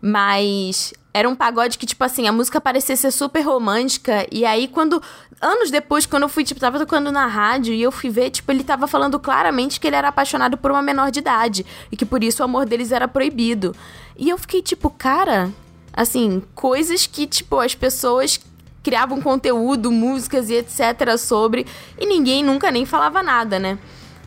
[0.02, 0.94] mas.
[1.14, 4.28] Era um pagode que, tipo assim, a música parecia ser super romântica.
[4.32, 5.02] E aí, quando.
[5.42, 8.52] Anos depois, quando eu fui, tipo, tava tocando na rádio e eu fui ver, tipo,
[8.52, 11.66] ele tava falando claramente que ele era apaixonado por uma menor de idade.
[11.92, 13.76] E que por isso o amor deles era proibido.
[14.18, 15.52] E eu fiquei, tipo, cara.
[15.94, 18.40] Assim, coisas que, tipo, as pessoas
[18.84, 21.18] criavam conteúdo, músicas e etc.
[21.18, 21.66] sobre.
[22.00, 23.78] E ninguém nunca nem falava nada, né?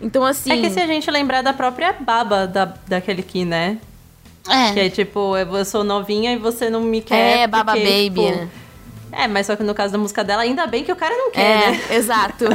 [0.00, 0.50] Então, assim.
[0.50, 3.78] É que se a gente lembrar da própria baba da, daquele que, né?
[4.50, 4.72] É.
[4.72, 7.40] Que é tipo, eu sou novinha e você não me quer.
[7.40, 8.48] É, Baba porque, Baby, tipo, né?
[9.12, 11.30] É, mas só que no caso da música dela, ainda bem que o cara não
[11.30, 11.80] quer, né?
[11.90, 12.44] É, exato.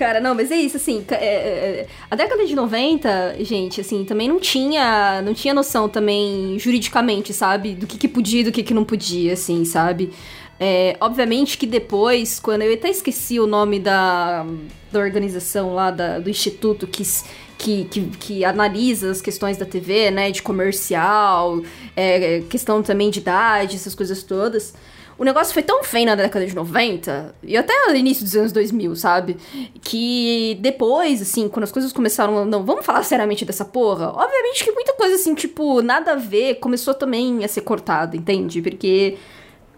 [0.00, 4.02] Cara, não, mas é isso, assim, é, é, é, a década de 90, gente, assim,
[4.02, 8.50] também não tinha, não tinha noção também, juridicamente, sabe, do que, que podia e do
[8.50, 10.10] que, que não podia, assim, sabe?
[10.62, 14.44] É, obviamente que depois, quando eu até esqueci o nome da,
[14.92, 17.02] da organização lá, da- do instituto que,
[17.56, 21.62] que, que, que analisa as questões da TV, né, de comercial,
[21.96, 24.74] é, questão também de idade, essas coisas todas.
[25.16, 28.52] O negócio foi tão feio na década de 90, e até no início dos anos
[28.52, 29.36] 2000, sabe?
[29.82, 32.44] Que depois, assim, quando as coisas começaram.
[32.46, 34.08] Não, vamos falar seriamente dessa porra?
[34.14, 38.62] Obviamente que muita coisa, assim, tipo, nada a ver, começou também a ser cortada, entende?
[38.62, 39.18] Porque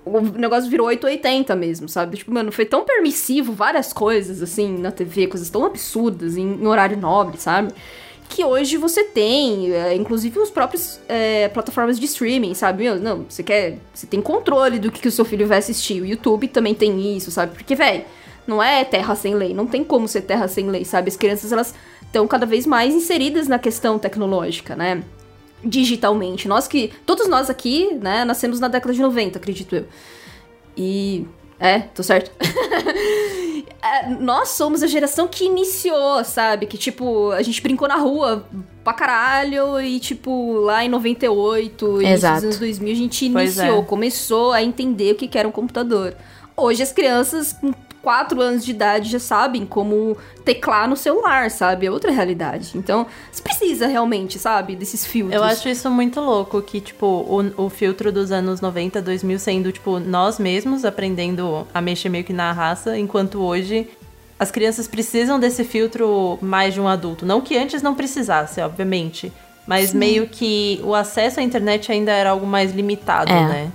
[0.05, 2.17] o negócio virou 880 mesmo, sabe?
[2.17, 6.67] Tipo, mano, foi tão permissivo várias coisas, assim, na TV, coisas tão absurdas, em, em
[6.67, 7.73] horário nobre, sabe?
[8.29, 12.85] Que hoje você tem, é, inclusive os próprios é, plataformas de streaming, sabe?
[12.85, 13.79] Meu, não, você quer.
[13.95, 16.01] Você tem controle do que, que o seu filho vai assistir.
[16.01, 17.53] O YouTube também tem isso, sabe?
[17.53, 18.05] Porque, velho,
[18.47, 21.09] não é terra sem lei, não tem como ser terra sem lei, sabe?
[21.09, 25.03] As crianças, elas estão cada vez mais inseridas na questão tecnológica, né?
[25.65, 26.49] Digitalmente.
[26.49, 26.93] Nós que.
[27.07, 29.87] Todos nós aqui, né, nascemos na década de 90, acredito eu.
[30.77, 31.27] E.
[31.59, 32.31] É, tô certo?
[33.85, 36.67] É, nós somos a geração que iniciou, sabe?
[36.67, 38.47] Que, tipo, a gente brincou na rua
[38.85, 42.35] pra caralho e, tipo, lá em 98 e Exato.
[42.35, 43.85] nos anos 2000 a gente Pois iniciou, é.
[43.85, 46.15] começou a entender o que que era um computador.
[46.57, 47.73] Hoje as crianças com
[48.03, 51.87] 4 anos de idade já sabem como teclar no celular, sabe?
[51.87, 52.73] É outra realidade.
[52.75, 55.35] Então, você precisa realmente, sabe, desses filtros.
[55.41, 59.71] Eu acho isso muito louco, que, tipo, o, o filtro dos anos 90, 2000 sendo,
[59.73, 63.89] tipo, nós mesmos aprendendo a mexer meio que na raça, enquanto hoje
[64.39, 67.25] as crianças precisam desse filtro mais de um adulto.
[67.25, 69.33] Não que antes não precisasse, obviamente,
[69.65, 73.47] mas meio que o acesso à internet ainda era algo mais limitado, É.
[73.47, 73.73] né?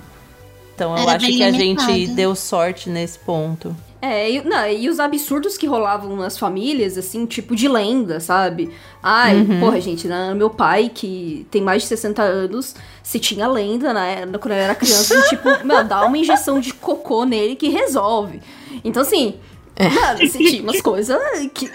[0.74, 1.90] Então eu Era acho que a limitado.
[1.92, 3.74] gente deu sorte nesse ponto.
[4.00, 8.70] É, e, não, e os absurdos que rolavam nas famílias, assim, tipo de lenda, sabe?
[9.02, 13.92] Ai, porra, gente, né, meu pai, que tem mais de 60 anos, se tinha lenda,
[13.92, 17.68] né, quando eu era criança, de, tipo, meu, dá uma injeção de cocô nele que
[17.70, 18.40] resolve.
[18.84, 19.34] Então, assim,
[19.80, 21.18] mano, se tinha umas coisas
[21.52, 21.68] que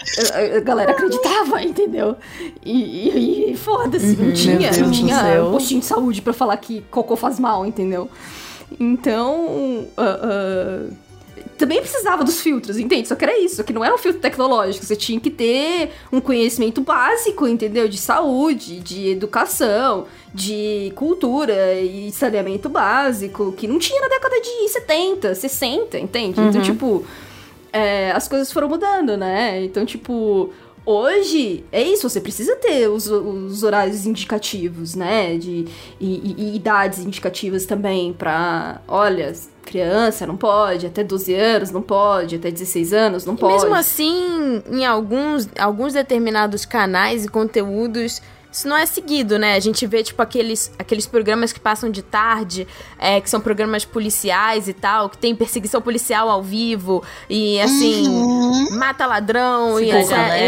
[0.56, 2.16] a, galera acreditava, entendeu?
[2.64, 5.52] E, e- e foda-se, não tinha, não tinha céu.
[5.52, 8.10] postinho de saúde pra falar que cocô faz mal, entendeu?
[8.80, 10.88] Então, ah, ah,
[11.58, 13.08] também precisava dos filtros, entende?
[13.08, 14.86] Só que era isso, só que não era um filtro tecnológico.
[14.86, 17.88] Você tinha que ter um conhecimento básico, entendeu?
[17.88, 24.70] De saúde, de educação, de cultura e saneamento básico, que não tinha na década de
[24.70, 26.40] 70, 60, entende?
[26.40, 27.06] Então, tipo,
[27.72, 29.64] é, as coisas foram mudando, né?
[29.64, 30.52] Então, tipo,
[30.86, 35.38] hoje é isso, você precisa ter os, os horários indicativos, né?
[35.38, 35.66] De,
[36.00, 39.34] e, e- e idades indicativas também pra, olha,
[39.66, 43.54] criança não pode, até 12 anos não pode, até 16 anos não E pode.
[43.54, 48.22] mesmo assim, em alguns, alguns determinados canais e conteúdos,
[48.54, 49.56] isso não é seguido, né?
[49.56, 52.68] A gente vê, tipo, aqueles, aqueles programas que passam de tarde,
[53.00, 58.08] é, que são programas policiais e tal, que tem perseguição policial ao vivo, e assim,
[58.08, 58.78] Uhum.
[58.78, 60.18] mata ladrão, e Cidade etc.
[60.18, 60.46] Alerta,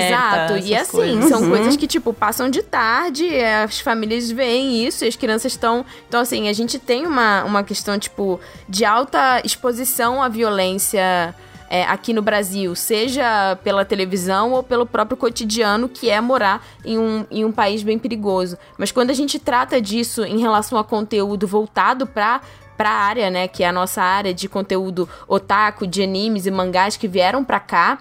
[0.54, 0.58] Exato.
[0.68, 1.26] E assim, coisas.
[1.30, 1.50] são Uhum.
[1.50, 5.84] coisas que, tipo, passam de tarde, é, as famílias veem isso e as crianças estão.
[6.08, 8.40] Então, assim, a gente tem uma, uma questão, tipo,
[8.70, 11.34] de alta exposição à violência
[11.70, 16.98] é, aqui no Brasil, seja pela televisão ou pelo próprio cotidiano, que é morar em
[16.98, 18.58] um, em um país bem perigoso.
[18.78, 22.42] Mas quando a gente trata disso em relação a conteúdo voltado para
[22.78, 26.52] para a área, né, que é a nossa área de conteúdo otaku, de animes e
[26.52, 28.00] mangás que vieram para cá,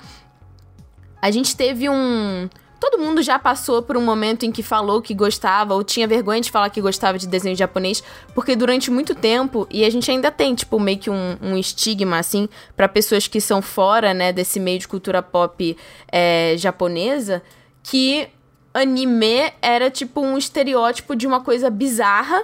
[1.22, 2.48] a gente teve um
[2.90, 6.42] todo mundo já passou por um momento em que falou que gostava ou tinha vergonha
[6.42, 8.02] de falar que gostava de desenho japonês,
[8.34, 12.18] porque durante muito tempo, e a gente ainda tem, tipo, meio que um, um estigma,
[12.18, 15.74] assim, para pessoas que são fora, né, desse meio de cultura pop
[16.12, 17.42] é, japonesa,
[17.82, 18.28] que
[18.74, 22.42] anime era, tipo, um estereótipo de uma coisa bizarra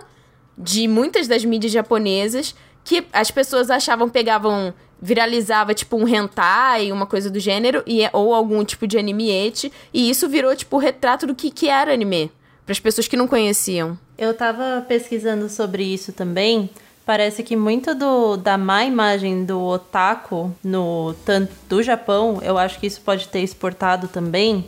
[0.56, 7.06] de muitas das mídias japonesas que as pessoas achavam, pegavam viralizava tipo um hentai, uma
[7.06, 10.80] coisa do gênero, e, é, ou algum tipo de animete, e isso virou tipo o
[10.80, 12.30] retrato do que, que era anime,
[12.64, 13.98] para as pessoas que não conheciam.
[14.18, 16.68] Eu tava pesquisando sobre isso também.
[17.06, 22.78] Parece que muito do, da má imagem do otaku no tanto do Japão, eu acho
[22.78, 24.66] que isso pode ter exportado também.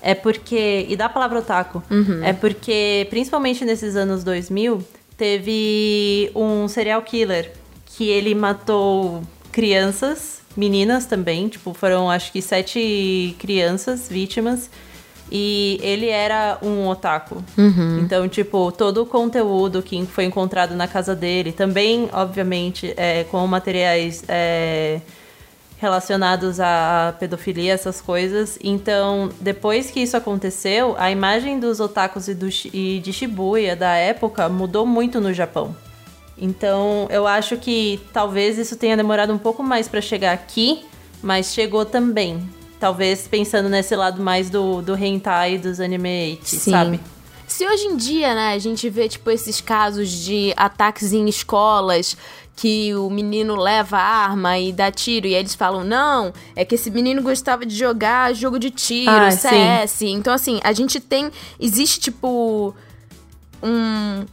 [0.00, 0.86] É porque.
[0.88, 1.82] E da palavra otaku.
[1.90, 2.24] Uhum.
[2.24, 4.82] É porque, principalmente nesses anos 2000,
[5.16, 7.52] teve um serial killer
[7.86, 9.22] que ele matou
[9.54, 14.68] crianças, meninas também, tipo, foram acho que sete crianças vítimas.
[15.30, 17.42] E ele era um otaku.
[17.56, 18.00] Uhum.
[18.00, 23.46] Então, tipo, todo o conteúdo que foi encontrado na casa dele, também, obviamente, é, com
[23.46, 25.00] materiais é,
[25.78, 28.58] relacionados à pedofilia, essas coisas.
[28.62, 33.94] Então, depois que isso aconteceu, a imagem dos otakus e, do, e de Shibuya da
[33.94, 35.74] época mudou muito no Japão.
[36.36, 40.84] Então, eu acho que talvez isso tenha demorado um pouco mais para chegar aqui,
[41.22, 42.42] mas chegou também.
[42.80, 47.00] Talvez pensando nesse lado mais do, do hentai dos animes, sabe?
[47.46, 52.16] Se hoje em dia, né, a gente vê, tipo, esses casos de ataques em escolas,
[52.56, 56.90] que o menino leva arma e dá tiro, e eles falam, não, é que esse
[56.90, 60.02] menino gostava de jogar jogo de tiro, Ah, CS.
[60.02, 61.30] Então, assim, a gente tem.
[61.60, 62.74] Existe, tipo.
[63.62, 64.24] Um,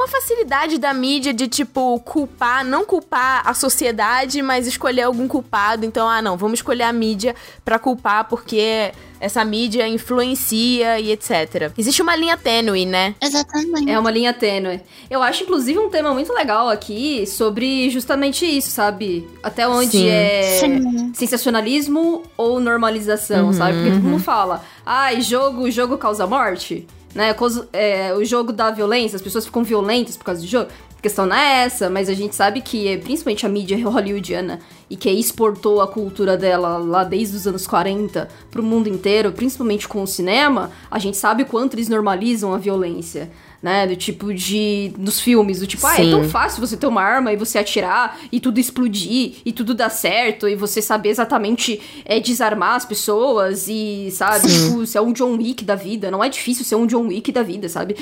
[0.00, 5.84] uma facilidade da mídia de, tipo, culpar, não culpar a sociedade, mas escolher algum culpado.
[5.84, 11.70] Então, ah, não, vamos escolher a mídia pra culpar porque essa mídia influencia e etc.
[11.76, 13.14] Existe uma linha tênue, né?
[13.20, 13.90] Exatamente.
[13.90, 14.80] É uma linha tênue.
[15.10, 19.28] Eu acho, inclusive, um tema muito legal aqui sobre justamente isso, sabe?
[19.42, 20.08] Até onde Sim.
[20.08, 21.12] é Sim.
[21.12, 23.74] sensacionalismo ou normalização, Uhum, sabe?
[23.74, 27.34] Porque todo mundo fala, ai, jogo, jogo causa morte, né?
[27.72, 30.70] É, o jogo dá violência, as pessoas ficam violentas por causa do jogo.
[30.98, 34.60] A questão não é essa, mas a gente sabe que, é, principalmente a mídia hollywoodiana,
[34.90, 39.88] e que exportou a cultura dela lá desde os anos 40 pro mundo inteiro, principalmente
[39.88, 43.30] com o cinema, a gente sabe o quanto eles normalizam a violência.
[43.62, 44.90] Né, do tipo de.
[44.96, 46.10] dos filmes, do tipo, ah, é Sim.
[46.12, 49.90] tão fácil você ter uma arma e você atirar e tudo explodir e tudo dar
[49.90, 55.36] certo e você saber exatamente é, desarmar as pessoas e, sabe, tipo, ser um John
[55.36, 56.10] Wick da vida.
[56.10, 57.96] Não é difícil ser um John Wick da vida, sabe?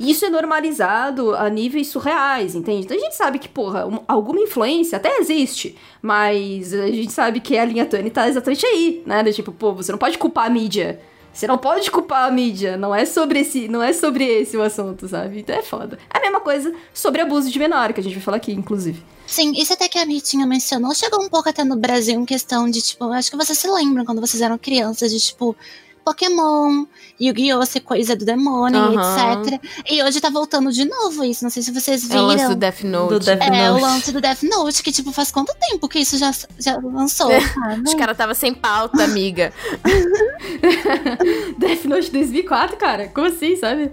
[0.00, 2.84] E isso é normalizado a níveis surreais, entende?
[2.84, 7.38] Então a gente sabe que, porra, um- alguma influência até existe, mas a gente sabe
[7.38, 9.22] que a linha Tani tá exatamente aí, né?
[9.22, 10.98] Do tipo, pô, você não pode culpar a mídia.
[11.34, 14.62] Você não pode culpar a mídia, não é sobre esse, não é sobre esse o
[14.62, 15.40] assunto, sabe?
[15.40, 15.98] Então é foda.
[16.12, 19.02] É a mesma coisa sobre abuso de menor, que a gente vai falar aqui, inclusive.
[19.26, 22.70] Sim, isso até que a Mitinha mencionou, chegou um pouco até no Brasil em questão
[22.70, 25.56] de, tipo, acho que vocês se lembram quando vocês eram crianças, de, tipo,
[26.04, 26.84] Pokémon,
[27.20, 27.64] Yu-Gi-Oh!
[27.64, 29.42] ser coisa do demônio, Aham.
[29.42, 29.60] etc.
[29.90, 32.50] E hoje tá voltando de novo isso, não sei se vocês É o lance viram.
[32.50, 33.08] do Death Note.
[33.14, 36.18] Do Death É, o lance do Death Note, que, tipo, faz quanto tempo que isso
[36.18, 37.82] já, já lançou, É, sabe?
[37.88, 39.52] Os caras tava sem pauta, amiga.
[41.58, 43.90] Death Note 2004, cara, como assim, sabe?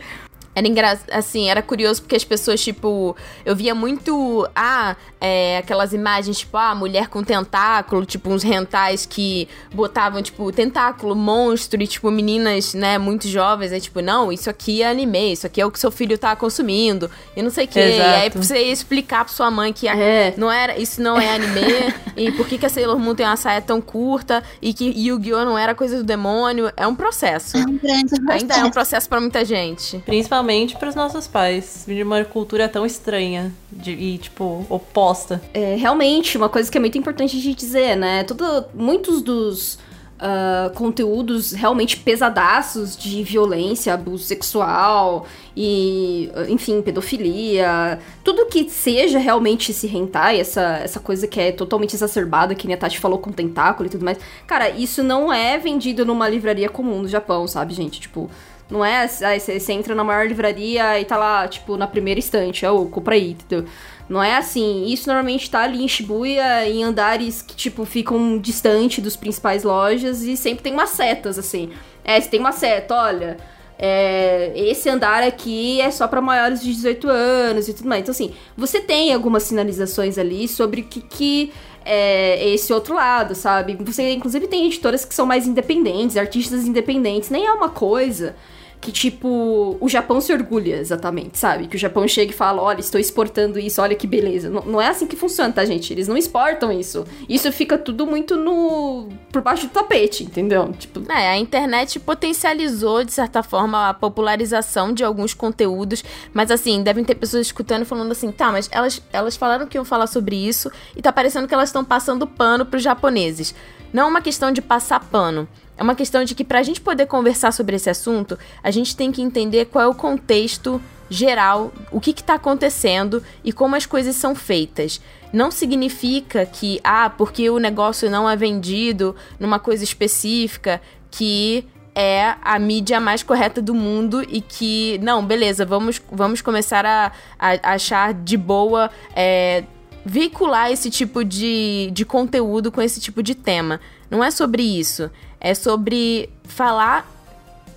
[0.54, 5.93] Era engraçado, assim, era curioso porque as pessoas, tipo, eu via muito, ah, é, aquelas
[5.93, 11.86] imagens, tipo, ah, mulher com tentáculo, tipo, uns rentais que botavam, tipo, tentáculo, monstro, e,
[11.88, 15.65] tipo, meninas, né, muito jovens, aí, tipo, não, isso aqui é anime, isso aqui é
[15.65, 17.79] o que seu filho tá consumindo, e não sei o quê.
[17.79, 18.43] E aí Exato.
[18.43, 20.34] você ia explicar pra sua mãe que a- É.
[20.36, 21.62] não era, isso não é anime,
[22.17, 25.45] e por que, que a Sailor Moon tem uma saia tão curta, e que Yu-Gi-Oh!
[25.45, 27.57] não era coisa do demônio, é um processo.
[27.57, 28.71] É um grande Ainda é um processo.
[28.71, 29.99] processo pra muita gente.
[30.05, 31.84] Principalmente pros nossos pais.
[31.88, 35.11] De uma cultura tão estranha de- e, tipo, oposta.
[35.54, 38.24] É, realmente, uma coisa que é muito importante de dizer, né?
[38.24, 39.78] Todo, muitos dos
[40.24, 45.26] ah, conteúdos realmente pesadaços de violência, abuso sexual
[45.58, 51.52] e, ah, enfim, pedofilia, tudo que seja realmente esse hentai, essa, essa coisa que é
[51.52, 54.19] totalmente exacerbada, que a Tati falou com tentáculo e tudo mais.
[54.45, 58.00] Cara, isso não é vendido numa livraria comum no Japão, sabe, gente?
[58.00, 58.30] Tipo,
[58.69, 62.63] não é, aí você entra na maior livraria e tá lá, tipo, na primeira estante,
[62.63, 63.67] ô, compra aí, entendeu?
[64.12, 64.86] Não é assim.
[64.88, 70.21] Isso normalmente tá ali em Shibuya, em andares que, tipo, ficam distante dos principais lojas
[70.24, 71.71] e sempre tem umas setas, assim.
[72.04, 73.38] É, se tem uma seta, olha.
[73.80, 78.02] é, esse andar aqui é só para maiores de 18 anos e tudo mais.
[78.02, 81.54] Então, assim, você tem algumas sinalizações ali sobre o que, que
[81.86, 83.78] é esse outro lado, sabe?
[83.80, 87.30] Você, inclusive, tem editoras que são mais independentes, artistas independentes.
[87.30, 88.36] Nem é uma coisa
[88.82, 91.67] que, tipo, o Japão se orgulha exatamente, sabe?
[91.67, 94.50] Que o Japão chega e fala: olha, estou exportando isso, olha que beleza.
[94.50, 95.94] Não, não é assim que funciona, tá, gente?
[95.94, 97.06] Eles não exportam isso.
[97.30, 99.08] Isso fica tudo muito no.
[99.32, 100.74] por baixo do tapete, entendeu?
[100.74, 101.00] Tipo.
[101.12, 107.04] É, a internet potencializou, de certa forma, a popularização de alguns conteúdos, mas assim, devem
[107.04, 110.72] ter pessoas escutando falando assim: tá, mas elas, elas falaram que iam falar sobre isso
[110.96, 113.54] e tá parecendo que elas estão passando pano pros japoneses.
[113.94, 115.48] Não é uma questão de passar pano.
[115.82, 118.96] É uma questão de que para a gente poder conversar sobre esse assunto, a gente
[118.96, 123.88] tem que entender qual é o contexto geral, o que está acontecendo e como as
[123.88, 125.02] coisas são feitas.
[125.34, 131.65] Não significa que, ah, porque o negócio não é vendido numa coisa específica, que
[131.96, 137.12] é a mídia mais correta do mundo e que, não, beleza, vamos, vamos começar a,
[137.39, 138.91] a achar de boa.
[139.15, 139.63] É,
[140.06, 143.80] veicular esse tipo de, de conteúdo com esse tipo de tema.
[144.10, 145.10] Não é sobre isso.
[145.41, 147.10] É sobre falar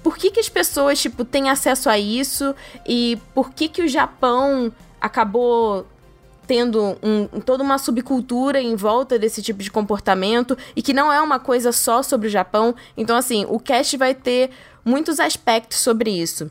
[0.03, 2.55] por que, que as pessoas, tipo, têm acesso a isso
[2.87, 5.87] e por que, que o Japão acabou
[6.47, 11.21] tendo um, toda uma subcultura em volta desse tipo de comportamento e que não é
[11.23, 12.75] uma coisa só sobre o Japão.
[12.97, 14.51] Então, assim, o cast vai ter
[14.85, 16.51] muitos aspectos sobre isso.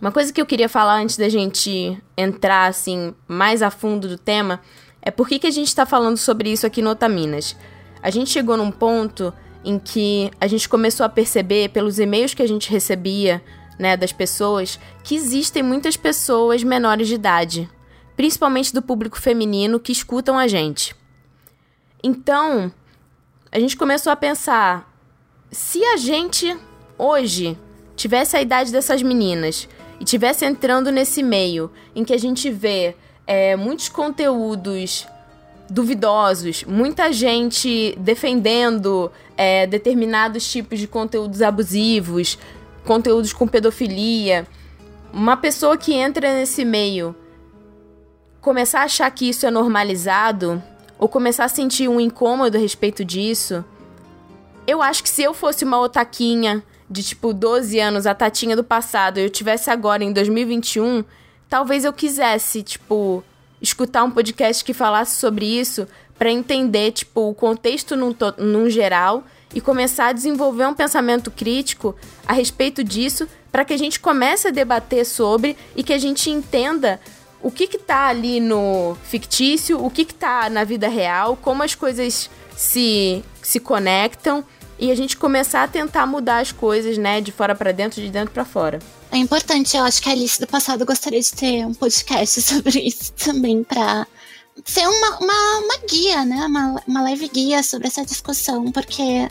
[0.00, 4.18] Uma coisa que eu queria falar antes da gente entrar, assim, mais a fundo do
[4.18, 4.60] tema
[5.02, 7.56] é por que, que a gente está falando sobre isso aqui no Otaminas.
[8.04, 9.32] A gente chegou num ponto
[9.64, 13.42] em que a gente começou a perceber, pelos e-mails que a gente recebia,
[13.78, 17.66] né, das pessoas, que existem muitas pessoas menores de idade,
[18.14, 20.94] principalmente do público feminino, que escutam a gente.
[22.02, 22.70] Então,
[23.50, 24.86] a gente começou a pensar:
[25.50, 26.54] se a gente
[26.98, 27.58] hoje
[27.96, 29.66] tivesse a idade dessas meninas
[29.98, 32.94] e tivesse entrando nesse meio em que a gente vê
[33.26, 35.06] é, muitos conteúdos
[35.68, 42.38] duvidosos, muita gente defendendo é, determinados tipos de conteúdos abusivos,
[42.84, 44.46] conteúdos com pedofilia.
[45.12, 47.14] Uma pessoa que entra nesse meio
[48.44, 50.62] começar a achar que isso é normalizado
[50.98, 53.64] ou começar a sentir um incômodo a respeito disso,
[54.66, 58.62] eu acho que se eu fosse uma otaquinha de tipo 12 anos, a tatinha do
[58.62, 61.02] passado, e eu tivesse agora em 2021,
[61.48, 63.24] talvez eu quisesse, tipo,
[63.64, 69.24] escutar um podcast que falasse sobre isso para entender, tipo, o contexto num, num geral
[69.54, 71.96] e começar a desenvolver um pensamento crítico
[72.26, 76.30] a respeito disso para que a gente comece a debater sobre e que a gente
[76.30, 77.00] entenda
[77.42, 81.62] o que que tá ali no fictício, o que que tá na vida real, como
[81.62, 84.44] as coisas se, se conectam
[84.78, 88.10] e a gente começar a tentar mudar as coisas, né, de fora para dentro, de
[88.10, 88.78] dentro para fora.
[89.14, 92.80] É importante, eu acho que a Alice do passado gostaria de ter um podcast sobre
[92.80, 94.08] isso também, para
[94.64, 96.44] ser uma, uma, uma, guia, né?
[96.44, 99.28] Uma, uma leve guia sobre essa discussão, porque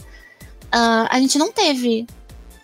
[0.74, 2.08] uh, a gente não teve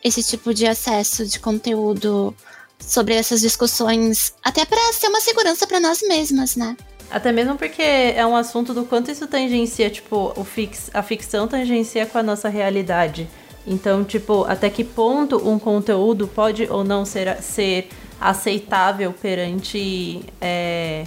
[0.01, 2.34] esse tipo de acesso de conteúdo
[2.79, 6.77] sobre essas discussões, até para ser uma segurança para nós mesmas, né?
[7.12, 11.49] Até mesmo porque é um assunto do quanto isso tangencia, tipo, o fix, a ficção
[11.49, 13.27] tangencia com a nossa realidade.
[13.69, 17.88] Então, tipo, até que ponto um conteúdo pode ou não ser, ser
[18.19, 20.21] aceitável perante.
[20.41, 21.05] É,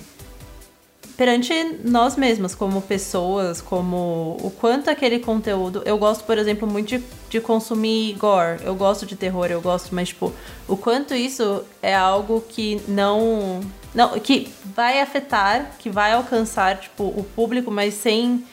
[1.16, 1.52] perante
[1.84, 5.82] nós mesmos, como pessoas, como o quanto aquele conteúdo.
[5.84, 8.60] Eu gosto, por exemplo, muito de, de consumir gore.
[8.64, 10.32] Eu gosto de terror, eu gosto, mas, tipo,
[10.68, 13.60] o quanto isso é algo que não.
[13.92, 18.44] Não, que vai afetar, que vai alcançar, tipo, o público, mas sem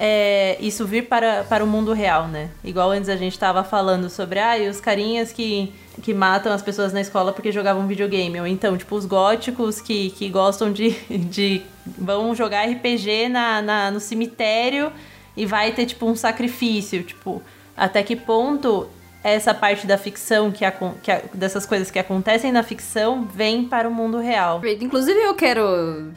[0.00, 2.50] é, isso vir para, para o mundo real, né?
[2.62, 6.92] Igual antes a gente estava falando sobre ah, os carinhas que, que matam as pessoas
[6.92, 8.38] na escola porque jogavam videogame.
[8.38, 11.62] Ou então, tipo, os góticos que, que gostam de, de.
[11.84, 14.92] vão jogar RPG na, na, no cemitério
[15.36, 17.02] e vai ter, tipo, um sacrifício.
[17.02, 17.42] Tipo,
[17.76, 18.88] até que ponto
[19.24, 23.64] essa parte da ficção, que, a, que a, dessas coisas que acontecem na ficção, vem
[23.64, 24.60] para o mundo real.
[24.80, 26.12] Inclusive, eu quero.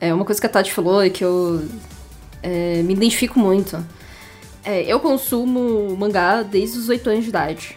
[0.00, 1.62] É uma coisa que a Tati falou e que eu
[2.42, 3.84] é, me identifico muito.
[4.64, 7.76] É, eu consumo mangá desde os 8 anos de idade.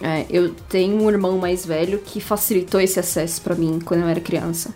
[0.00, 4.08] É, eu tenho um irmão mais velho que facilitou esse acesso para mim quando eu
[4.08, 4.74] era criança.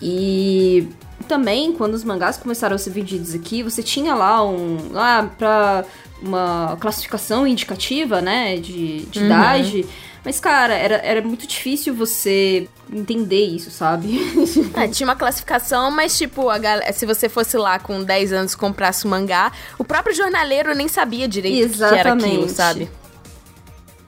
[0.00, 0.88] E
[1.28, 4.90] também, quando os mangás começaram a ser vendidos aqui, você tinha lá um.
[4.90, 5.84] lá pra
[6.20, 9.26] uma classificação indicativa, né, de, de uhum.
[9.26, 9.86] idade.
[10.24, 14.20] Mas, cara, era, era muito difícil você entender isso, sabe?
[14.76, 18.52] é, tinha uma classificação, mas, tipo, a galera, se você fosse lá com 10 anos
[18.52, 22.88] e comprasse o mangá, o próprio jornaleiro nem sabia direito o que era aquilo, sabe?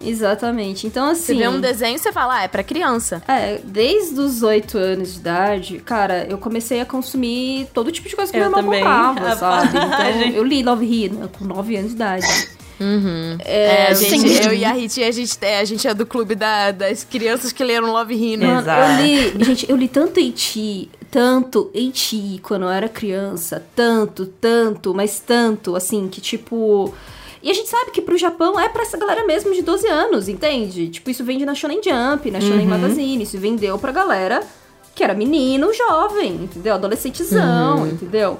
[0.01, 0.87] Exatamente.
[0.87, 1.23] Então, assim.
[1.23, 3.23] Você vê um desenho e você fala, ah, é pra criança.
[3.27, 8.15] É, desde os oito anos de idade, cara, eu comecei a consumir todo tipo de
[8.15, 8.81] coisa que Eu meu irmão também.
[8.81, 9.79] comprava, sabe?
[9.79, 10.37] Então, Gente.
[10.37, 12.27] eu li Love Hina com nove anos de idade.
[12.81, 13.37] Uhum.
[13.45, 14.45] É, É, gente, sim.
[14.47, 17.53] eu e a Rit, a gente, é, a gente é do clube da- das crianças
[17.53, 18.61] que leram Love Hina.
[18.61, 19.01] Exato.
[19.01, 24.93] eu li, gente, eu li tanto Eiti, tanto Eiti quando eu era criança, tanto, tanto,
[24.95, 26.93] mas tanto, assim, que tipo.
[27.43, 30.29] E a gente sabe que pro Japão é pra essa galera mesmo de 12 anos,
[30.29, 30.89] entende?
[30.89, 34.43] Tipo, isso vende na Shonen Jump, na Shonen Magazine, isso vendeu pra galera
[34.95, 36.75] que era menino, jovem, entendeu?
[36.75, 38.39] Adolescentezão, entendeu?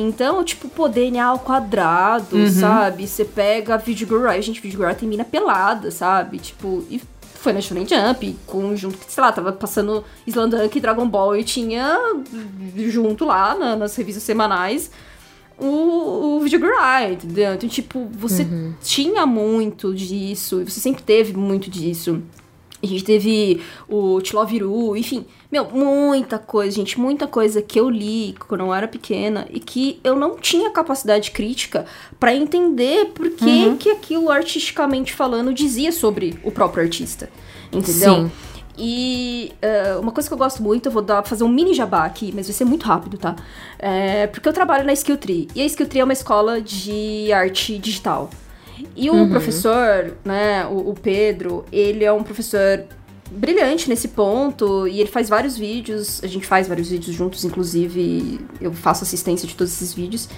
[0.00, 3.06] Então, tipo, pô, DNA ao quadrado, sabe?
[3.06, 6.38] Você pega a Video Girl, aí, gente, Video Girl tem mina pelada, sabe?
[6.38, 7.00] Tipo, e
[7.34, 11.36] foi na Shonen Jump, com, junto, que, sei lá, tava passando Slandunk e Dragon Ball
[11.36, 11.98] e tinha
[12.88, 14.90] junto lá na- nas revistas semanais
[15.58, 17.54] o, o Video Girl, entendeu?
[17.54, 18.44] Então, tipo, você
[18.82, 22.22] tinha muito disso, e você sempre teve muito disso.
[22.82, 28.34] A gente teve o Tiloviru, enfim, meu, muita coisa, gente, muita coisa que eu li
[28.48, 31.84] quando eu era pequena e que eu não tinha capacidade crítica
[32.18, 37.28] pra entender por que, que aquilo artisticamente falando dizia sobre o próprio artista.
[37.72, 38.14] Entendeu?
[38.14, 38.30] Sim.
[38.82, 42.06] E eh, uma coisa que eu gosto muito, eu vou dar, fazer um mini jabá
[42.06, 43.36] aqui, mas vai ser muito rápido, tá?
[43.78, 45.48] É, porque eu trabalho na Skill Tree.
[45.54, 48.30] E a Skill Tree é uma escola de arte digital.
[48.96, 52.84] E o professor, né, o, o Pedro, ele é um professor
[53.30, 58.40] brilhante nesse ponto e ele faz vários vídeos, a gente faz vários vídeos juntos, inclusive
[58.60, 60.28] eu faço assistência de todos esses vídeos.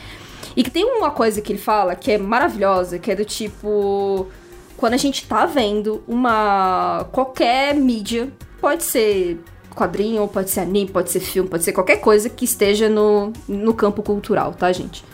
[0.55, 4.29] E que tem uma coisa que ele fala que é maravilhosa, que é do tipo
[4.77, 8.29] quando a gente tá vendo uma qualquer mídia,
[8.61, 9.39] pode ser
[9.75, 13.73] quadrinho, pode ser anime, pode ser filme, pode ser qualquer coisa que esteja no, no
[13.75, 15.05] campo cultural, tá, gente?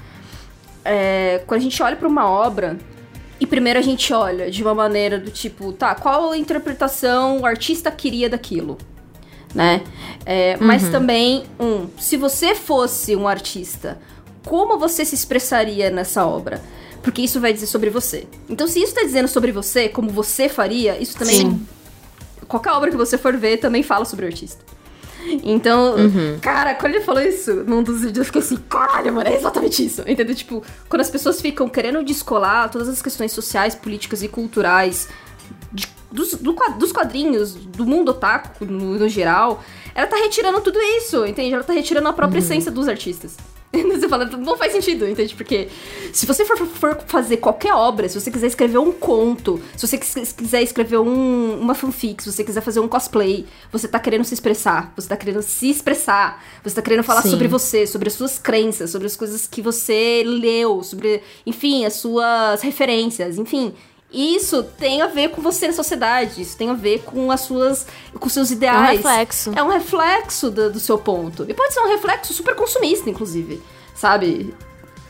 [0.85, 2.79] É, quando a gente olha pra uma obra,
[3.41, 7.47] e primeiro a gente olha de uma maneira do tipo, tá, qual a interpretação o
[7.47, 8.79] artista queria daquilo?
[9.55, 9.83] Né?
[10.27, 13.99] É, Mas também, um, se você fosse um artista,
[14.45, 16.61] como você se expressaria nessa obra?
[17.03, 18.27] Porque isso vai dizer sobre você.
[18.49, 21.37] Então, se isso tá dizendo sobre você, como você faria, isso também.
[21.37, 21.67] Sim.
[22.47, 24.65] Qualquer obra que você for ver também fala sobre o artista.
[25.43, 25.95] Então,
[26.41, 29.85] cara, quando ele falou isso num dos vídeos, eu fiquei assim, caralho, mano, é exatamente
[29.85, 30.03] isso.
[30.07, 30.35] Entendeu?
[30.35, 35.09] Tipo, quando as pessoas ficam querendo descolar todas as questões sociais, políticas e culturais
[35.73, 39.63] de- dos, do dos quadrinhos, do mundo otaku no, no geral,
[39.95, 41.53] ela tá retirando tudo isso, entende?
[41.55, 43.37] Ela tá retirando a própria essência dos artistas.
[43.71, 45.35] Você fala, não faz sentido, entende?
[45.35, 45.69] Porque
[46.13, 49.99] se você for, for fazer qualquer obra, se você quiser escrever um conto, se você
[49.99, 54.25] quis- quiser escrever um- uma fanfic, se você quiser fazer um cosplay, você tá querendo
[54.25, 57.31] se expressar, você tá querendo se expressar, você tá querendo falar Sim.
[57.31, 61.95] sobre você, sobre as suas crenças, sobre as coisas que você leu, sobre, enfim, as
[61.95, 63.75] suas referências, enfim.
[64.11, 67.87] Isso tem a ver com você na sociedade, isso tem a ver com as suas,
[68.19, 68.97] com os seus É um ideais.
[69.03, 69.53] reflexo.
[69.55, 71.45] É um reflexo do, do seu ponto.
[71.49, 73.63] E pode ser um reflexo super consumista, inclusive.
[73.95, 74.55] Sabe?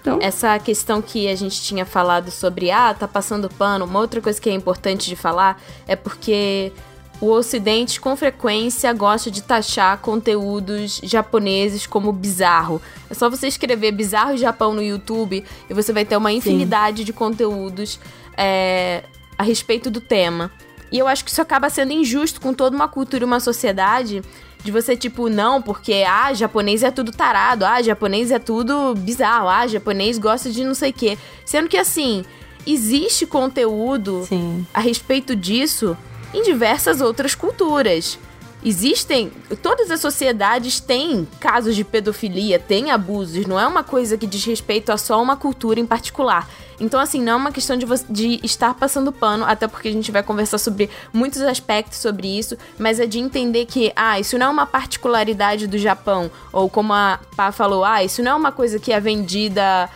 [0.01, 0.19] Então.
[0.21, 4.41] Essa questão que a gente tinha falado sobre, ah, tá passando pano, uma outra coisa
[4.41, 6.73] que é importante de falar é porque
[7.21, 12.81] o Ocidente, com frequência, gosta de taxar conteúdos japoneses como bizarro.
[13.11, 17.13] É só você escrever bizarro Japão no YouTube e você vai ter uma infinidade de
[17.13, 17.99] conteúdos
[18.39, 19.03] é,
[19.37, 20.51] a respeito do tema.
[20.91, 24.23] E eu acho que isso acaba sendo injusto com toda uma cultura e uma sociedade
[24.63, 29.49] de você, tipo, não, porque, ah, japonês é tudo tarado, ah, japonês é tudo bizarro,
[29.49, 31.19] ah, japonês gosta de não sei o quê.
[31.45, 32.25] Sendo que, assim,
[32.67, 34.67] existe conteúdo Sim.
[34.73, 35.97] a respeito disso
[36.33, 38.19] em diversas outras culturas.
[38.65, 39.31] Existem.
[39.63, 44.45] Todas as sociedades têm casos de pedofilia, têm abusos, não é uma coisa que diz
[44.45, 46.49] respeito a só uma cultura em particular.
[46.81, 50.13] Então, assim, não é uma questão de, de estar passando pano, até porque a gente
[50.13, 54.47] vai conversar sobre muitos aspectos sobre isso, mas é de entender que, ah, isso não
[54.47, 58.53] é uma particularidade do Japão, ou como a Pá falou, ah, isso não é uma
[58.53, 59.91] coisa que é vendida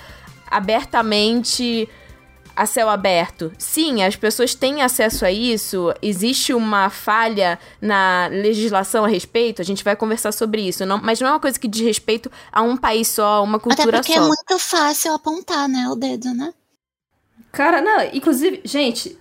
[0.51, 1.89] abertamente
[2.55, 3.53] a céu aberto.
[3.59, 5.93] Sim, as pessoas têm acesso a isso.
[6.01, 9.63] Existe uma falha na legislação a respeito.
[9.63, 10.85] A gente vai conversar sobre isso.
[10.87, 13.57] Não, mas não é uma coisa que diz respeito a um país só, a uma
[13.57, 14.21] Até cultura porque só.
[14.21, 16.53] é muito fácil apontar, né, o dedo, né?
[17.51, 19.19] Cara, não, inclusive, gente,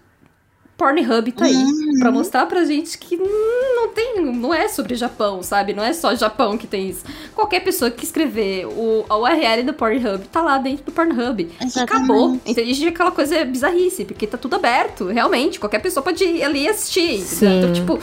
[0.82, 2.00] Pornhub tá aí Uhum.
[2.00, 5.74] pra mostrar pra gente que hum, não tem, não é sobre Japão, sabe?
[5.74, 7.04] Não é só Japão que tem isso.
[7.36, 11.44] Qualquer pessoa que escrever o, a URL do Pornhub tá lá dentro do Pornhub.
[11.44, 11.80] E Exatamente.
[11.80, 12.34] acabou.
[12.46, 12.74] Entende?
[12.74, 15.60] Gente, aquela coisa é bizarrice, porque tá tudo aberto, realmente.
[15.60, 17.24] Qualquer pessoa pode ir ali assistir.
[17.46, 18.00] Então, tipo,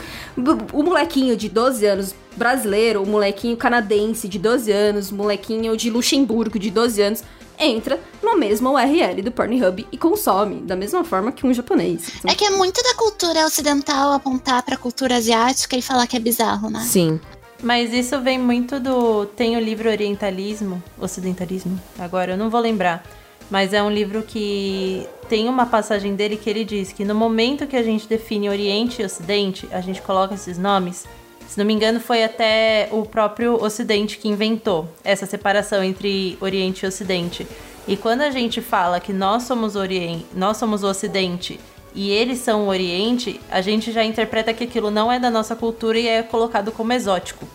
[0.71, 5.89] o molequinho de 12 anos brasileiro, o molequinho canadense de 12 anos, o molequinho de
[5.89, 7.23] Luxemburgo de 12 anos,
[7.59, 12.09] entra na mesma URL do Pornhub e consome, da mesma forma que um japonês.
[12.25, 16.19] É que é muito da cultura ocidental apontar pra cultura asiática e falar que é
[16.19, 16.81] bizarro, né?
[16.81, 17.19] Sim.
[17.61, 19.25] Mas isso vem muito do.
[19.25, 23.03] Tem o livro Orientalismo, Ocidentalismo, agora eu não vou lembrar.
[23.49, 27.65] Mas é um livro que tem uma passagem dele que ele diz que no momento
[27.65, 31.05] que a gente define Oriente e Ocidente, a gente coloca esses nomes.
[31.49, 36.85] Se não me engano, foi até o próprio Ocidente que inventou essa separação entre Oriente
[36.85, 37.47] e Ocidente.
[37.87, 41.59] E quando a gente fala que nós somos Oriente, nós somos o Ocidente
[41.95, 45.55] e eles são o Oriente, a gente já interpreta que aquilo não é da nossa
[45.55, 47.47] cultura e é colocado como exótico.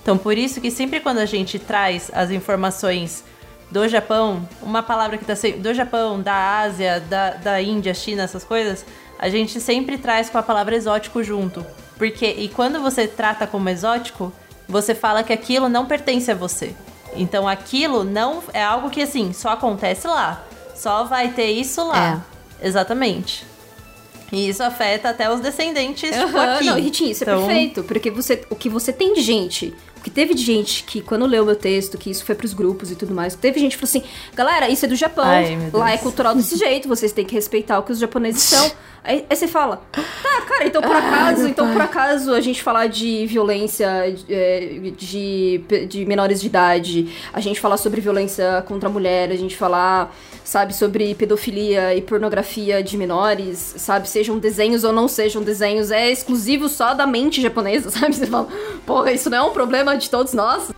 [0.00, 3.24] Então, por isso que sempre quando a gente traz as informações
[3.68, 5.58] do Japão, uma palavra que está sempre.
[5.58, 8.86] do Japão, da Ásia, da, da Índia, China, essas coisas,
[9.18, 11.66] a gente sempre traz com a palavra exótico junto.
[12.00, 14.32] Porque, e quando você trata como exótico,
[14.66, 16.74] você fala que aquilo não pertence a você.
[17.14, 20.42] Então aquilo não é algo que assim, só acontece lá.
[20.74, 22.24] Só vai ter isso lá.
[22.62, 22.68] É.
[22.68, 23.44] Exatamente.
[24.32, 26.64] E isso afeta até os descendentes, uhum, aqui.
[26.64, 27.42] Não, Ritinho, isso é então...
[27.42, 27.82] é perfeito.
[27.82, 31.54] Porque você, o que você tem de gente porque teve gente que, quando leu meu
[31.54, 34.02] texto, que isso foi pros grupos e tudo mais, teve gente que falou assim:
[34.34, 37.78] galera, isso é do Japão, Ai, lá é cultural desse jeito, vocês têm que respeitar
[37.78, 38.72] o que os japoneses são.
[39.02, 40.02] Aí, aí, você fala, tá,
[40.46, 43.86] cara, então por acaso, Ai, então por acaso a gente falar de violência
[44.28, 49.36] é, de, de menores de idade, a gente falar sobre violência contra a mulher, a
[49.36, 50.14] gente falar
[50.50, 56.10] sabe, sobre pedofilia e pornografia de menores, sabe, sejam desenhos ou não sejam desenhos, é
[56.10, 58.14] exclusivo só da mente japonesa, sabe?
[58.14, 58.48] Você fala,
[58.84, 60.72] porra, isso não é um problema de todos nós?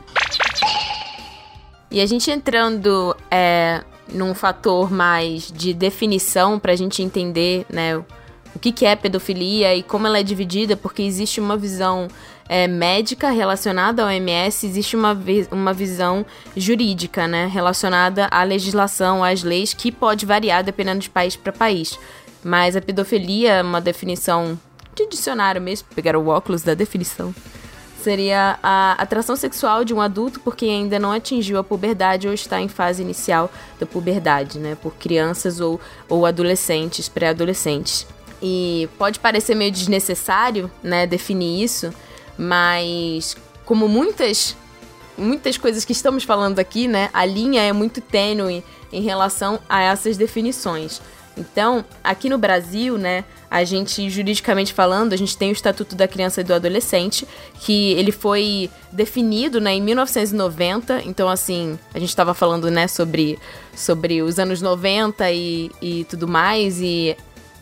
[1.91, 3.83] E a gente entrando é,
[4.13, 7.97] num fator mais de definição pra gente entender, né,
[8.55, 12.09] o que, que é pedofilia e como ela é dividida, porque existe uma visão
[12.49, 16.25] é, médica relacionada ao OMS, existe uma, vi uma visão
[16.57, 21.99] jurídica, né, relacionada à legislação, às leis, que pode variar dependendo de país para país.
[22.45, 24.59] Mas a pedofilia é uma definição
[24.95, 27.35] de dicionário mesmo, pegar o óculos da definição.
[28.03, 32.35] Seria a atração sexual de um adulto por quem ainda não atingiu a puberdade ou
[32.35, 33.49] está em fase inicial
[33.79, 34.75] da puberdade, né?
[34.75, 38.05] Por crianças ou, ou adolescentes, pré-adolescentes.
[38.43, 41.95] E pode parecer meio desnecessário, né, definir isso,
[42.37, 44.57] mas como muitas
[45.17, 49.81] muitas coisas que estamos falando aqui, né, a linha é muito tênue em relação a
[49.81, 51.01] essas definições.
[51.37, 56.07] Então, aqui no Brasil, né, a gente juridicamente falando, a gente tem o Estatuto da
[56.07, 57.27] Criança e do Adolescente,
[57.61, 61.03] que ele foi definido, né, em 1990.
[61.05, 63.39] Então, assim, a gente estava falando, né, sobre,
[63.75, 67.17] sobre os anos 90 e, e tudo mais, e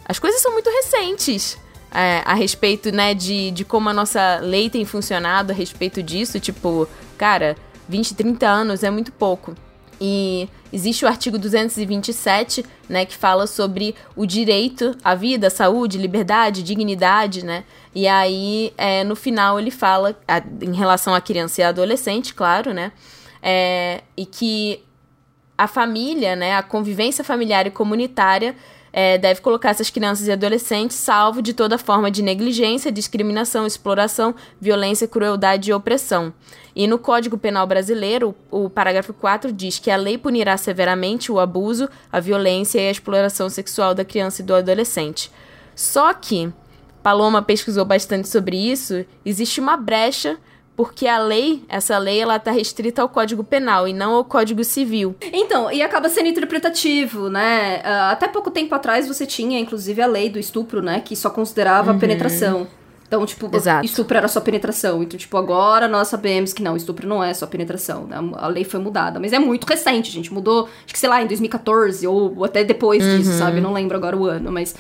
[0.04, 1.56] as coisas são muito recentes
[1.92, 6.38] é, a respeito, né, de, de como a nossa lei tem funcionado a respeito disso.
[6.40, 7.56] Tipo, cara,
[7.88, 9.54] 20, 30 anos é muito pouco.
[10.00, 16.62] E existe o artigo 227, né, que fala sobre o direito à vida, saúde, liberdade,
[16.62, 17.64] dignidade, né?
[17.94, 22.72] E aí, é, no final, ele fala, a, em relação à criança e adolescente, claro,
[22.72, 22.92] né?
[23.42, 24.82] É, e que
[25.58, 28.56] a família, né, a convivência familiar e comunitária
[28.92, 34.34] é, deve colocar essas crianças e adolescentes salvo de toda forma de negligência, discriminação, exploração,
[34.60, 36.32] violência, crueldade e opressão.
[36.74, 41.40] E no Código Penal Brasileiro, o, parágrafo 4 diz que a lei punirá severamente o
[41.40, 45.30] abuso, a violência e a exploração sexual da criança e do adolescente.
[45.74, 46.52] Só que
[47.02, 50.38] Paloma pesquisou bastante sobre isso, existe uma brecha
[50.80, 54.64] porque a lei, essa lei, ela tá restrita ao Código Penal e não ao Código
[54.64, 55.14] Civil.
[55.20, 57.82] Então, e acaba sendo interpretativo, né?
[57.84, 61.02] Uh, até pouco tempo atrás você tinha, inclusive, a lei do estupro, né?
[61.04, 61.98] Que só considerava uhum.
[61.98, 62.66] penetração.
[63.06, 63.84] Então, tipo, Exato.
[63.84, 65.02] estupro era só penetração.
[65.02, 68.16] Então, tipo, agora nós sabemos que não, estupro não é só penetração, né?
[68.38, 69.20] A lei foi mudada.
[69.20, 70.32] Mas é muito recente, gente.
[70.32, 73.18] Mudou, acho que, sei lá, em 2014 ou até depois uhum.
[73.18, 73.60] disso, sabe?
[73.60, 74.74] Não lembro agora o ano, mas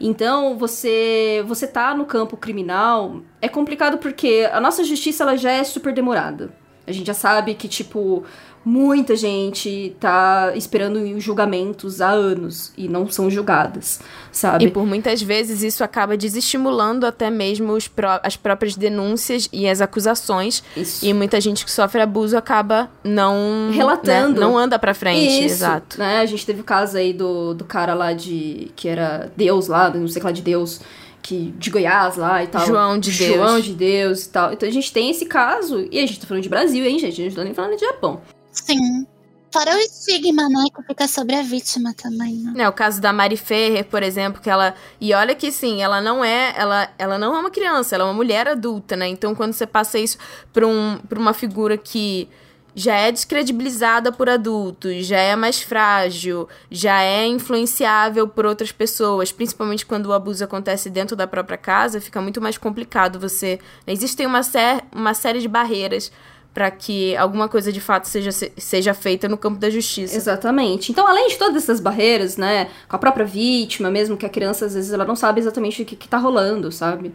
[0.00, 5.52] então, você você tá no campo criminal, é complicado porque a nossa justiça ela já
[5.52, 6.54] é super demorada.
[6.86, 8.24] A gente já sabe que tipo
[8.64, 14.00] muita gente tá esperando julgamentos há anos e não são julgadas,
[14.32, 14.64] sabe?
[14.64, 19.80] E por muitas vezes isso acaba desestimulando até mesmo pró as próprias denúncias e as
[19.80, 20.64] acusações.
[20.76, 21.04] Isso.
[21.04, 24.46] E muita gente que sofre abuso acaba não relatando, né?
[24.46, 25.98] não anda para frente, isso, exato.
[25.98, 26.20] Né?
[26.20, 29.90] A gente teve o caso aí do, do cara lá de que era Deus lá,
[29.90, 30.80] não sei lá de Deus,
[31.22, 32.66] que de Goiás lá e tal.
[32.66, 33.34] João de Deus.
[33.34, 34.52] João de Deus e tal.
[34.52, 37.20] Então a gente tem esse caso, e a gente tá falando de Brasil, hein, gente?
[37.20, 38.20] A gente não tá nem falando de Japão.
[38.54, 39.06] Sim.
[39.52, 42.64] Fora o estigma, né, que fica sobre a vítima também, né?
[42.64, 44.74] É, o caso da Mari Ferrer, por exemplo, que ela...
[45.00, 46.52] E olha que, sim, ela não é...
[46.56, 49.06] Ela, ela não é uma criança, ela é uma mulher adulta, né?
[49.06, 50.18] Então, quando você passa isso
[50.52, 52.28] pra, um, pra uma figura que
[52.74, 59.30] já é descredibilizada por adultos, já é mais frágil, já é influenciável por outras pessoas,
[59.30, 63.60] principalmente quando o abuso acontece dentro da própria casa, fica muito mais complicado você.
[63.86, 66.10] Existem uma, sé uma série de barreiras
[66.54, 70.16] para que alguma coisa de fato seja, seja feita no campo da justiça.
[70.16, 70.92] Exatamente.
[70.92, 74.64] Então, além de todas essas barreiras, né, com a própria vítima, mesmo que a criança
[74.64, 77.12] às vezes ela não sabe exatamente o que, que tá rolando, sabe?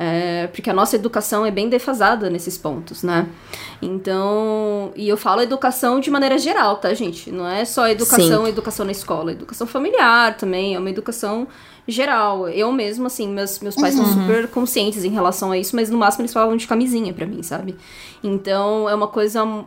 [0.00, 3.28] É, porque a nossa educação é bem defasada nesses pontos, né?
[3.82, 7.30] Então, e eu falo educação de maneira geral, tá, gente?
[7.30, 8.48] Não é só educação, Sim.
[8.48, 11.48] educação na escola, educação familiar também, é uma educação
[11.88, 12.48] geral.
[12.48, 14.04] Eu mesmo, assim, meus, meus pais uhum.
[14.04, 17.26] são super conscientes em relação a isso, mas no máximo eles falam de camisinha para
[17.26, 17.74] mim, sabe?
[18.22, 19.64] Então, é uma coisa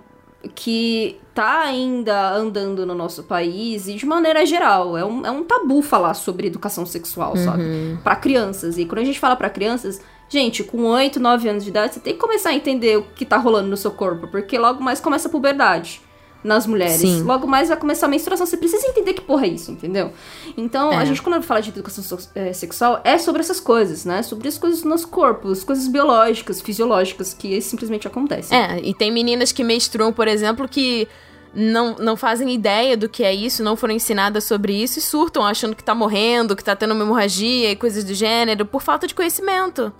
[0.56, 4.98] que tá ainda andando no nosso país e de maneira geral.
[4.98, 7.44] É um, é um tabu falar sobre educação sexual, uhum.
[7.44, 7.64] sabe?
[8.04, 8.78] para crianças.
[8.78, 10.00] E quando a gente fala para crianças,
[10.32, 13.26] Gente, com 8, 9 anos de idade, você tem que começar a entender o que
[13.26, 16.00] tá rolando no seu corpo, porque logo mais começa a puberdade
[16.44, 17.02] nas mulheres.
[17.02, 17.24] Sim.
[17.24, 18.46] Logo mais vai começar a menstruação.
[18.46, 20.12] Você precisa entender que porra é isso, entendeu?
[20.58, 20.98] Então, é.
[20.98, 24.24] a gente, quando fala de educação é, sexual, é sobre essas coisas, né?
[24.24, 28.58] Sobre as coisas do nosso corpo, as coisas biológicas, fisiológicas, que simplesmente acontecem.
[28.58, 31.08] É, e tem meninas que menstruam, por exemplo, que
[31.54, 35.46] não, não fazem ideia do que é isso, não foram ensinadas sobre isso e surtam
[35.46, 39.06] achando que tá morrendo, que tá tendo uma hemorragia e coisas do gênero, por falta
[39.06, 39.92] de conhecimento.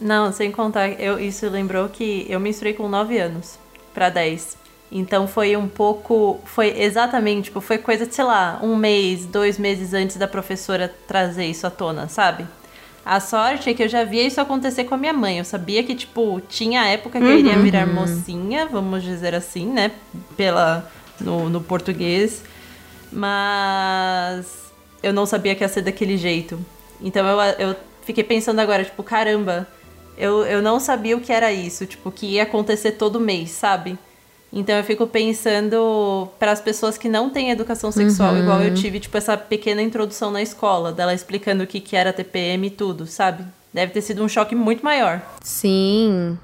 [0.00, 3.58] Não, sem contar, eu, isso lembrou que eu menstruei com 9 anos
[3.92, 4.56] para 10.
[4.90, 6.40] Então foi um pouco.
[6.44, 10.92] Foi exatamente, tipo, foi coisa de, sei lá, um mês, dois meses antes da professora
[11.06, 12.46] trazer isso à tona, sabe?
[13.04, 15.38] A sorte é que eu já via isso acontecer com a minha mãe.
[15.38, 17.30] Eu sabia que, tipo, tinha época que uhum.
[17.30, 17.62] eu iria uhum.
[17.62, 19.92] virar mocinha, vamos dizer assim, né?
[20.36, 20.90] Pela.
[21.20, 22.42] no, no português.
[23.12, 24.70] Mas.
[25.02, 26.58] Eu não sabia que ia ser daquele jeito.
[27.00, 29.66] Então eu, eu fiquei pensando agora, tipo, caramba
[30.20, 33.98] eu, eu não sabia o que era isso, tipo, que ia acontecer todo mês, sabe?
[34.52, 38.40] Então eu fico pensando para as pessoas que não têm educação sexual, uhum.
[38.40, 42.12] igual eu tive, tipo, essa pequena introdução na escola, dela explicando o que, que era
[42.12, 43.44] TPM e tudo, sabe?
[43.72, 45.22] Deve ter sido um choque muito maior.
[45.40, 46.36] Sim.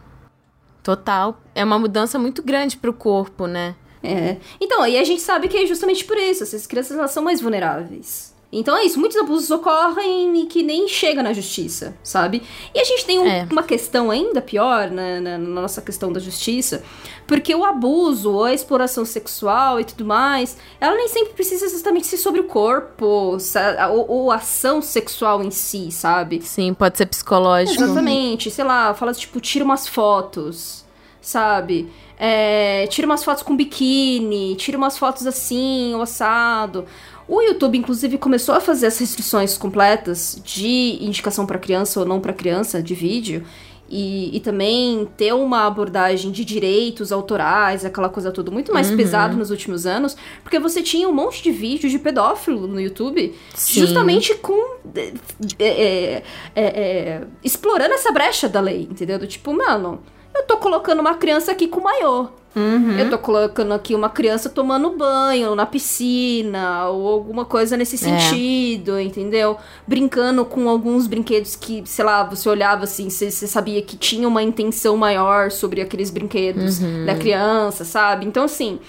[0.84, 1.36] Total.
[1.52, 3.74] É uma mudança muito grande pro corpo, né?
[4.02, 4.36] É.
[4.60, 6.44] Então, aí a gente sabe que é justamente por isso.
[6.44, 8.35] Essas crianças elas são mais vulneráveis.
[8.52, 12.42] Então é isso, muitos abusos ocorrem e que nem chega na justiça, sabe?
[12.72, 13.46] E a gente tem um, é.
[13.50, 16.82] uma questão ainda pior né, na, na, nossa questão da justiça,
[17.26, 22.18] porque o abuso a exploração sexual e tudo mais, ela nem sempre precisa exatamente ser
[22.18, 26.40] sobre o corpo ou, ou ação sexual em si, sabe?
[26.40, 27.82] Sim, pode ser psicológico.
[27.82, 30.84] Exatamente, sei lá, fala tipo, tira umas fotos,
[31.20, 31.90] sabe?
[32.18, 36.86] É, tira umas fotos com biquíni, tira umas fotos assim, o assado.
[37.28, 42.20] O YouTube, inclusive, começou a fazer as restrições completas de indicação para criança ou não
[42.20, 43.44] para criança de vídeo.
[43.88, 48.96] E, e, também ter uma abordagem de direitos autorais, aquela coisa toda muito mais uhum.
[48.96, 53.32] pesada nos últimos anos, porque você tinha um monte de vídeos de pedófilo no YouTube,
[53.54, 53.80] Sim.
[53.80, 54.78] justamente com.
[54.96, 55.12] É,
[55.60, 56.22] é,
[56.56, 59.20] é, é, explorando essa brecha da lei, entendeu?
[59.20, 60.02] Do tipo, mano,
[60.36, 62.30] eu tô colocando uma criança aqui com maior.
[62.56, 62.98] Uhum.
[62.98, 67.98] Eu tô colocando aqui uma criança tomando banho na piscina ou alguma coisa nesse é.
[67.98, 69.02] sentido, é.
[69.02, 69.58] entendeu?
[69.86, 74.26] Brincando com alguns brinquedos que, sei lá, você olhava assim, você, você sabia que tinha
[74.26, 77.04] uma intenção maior sobre aqueles brinquedos uhum.
[77.04, 78.24] da criança, sabe?
[78.24, 78.80] Então, assim.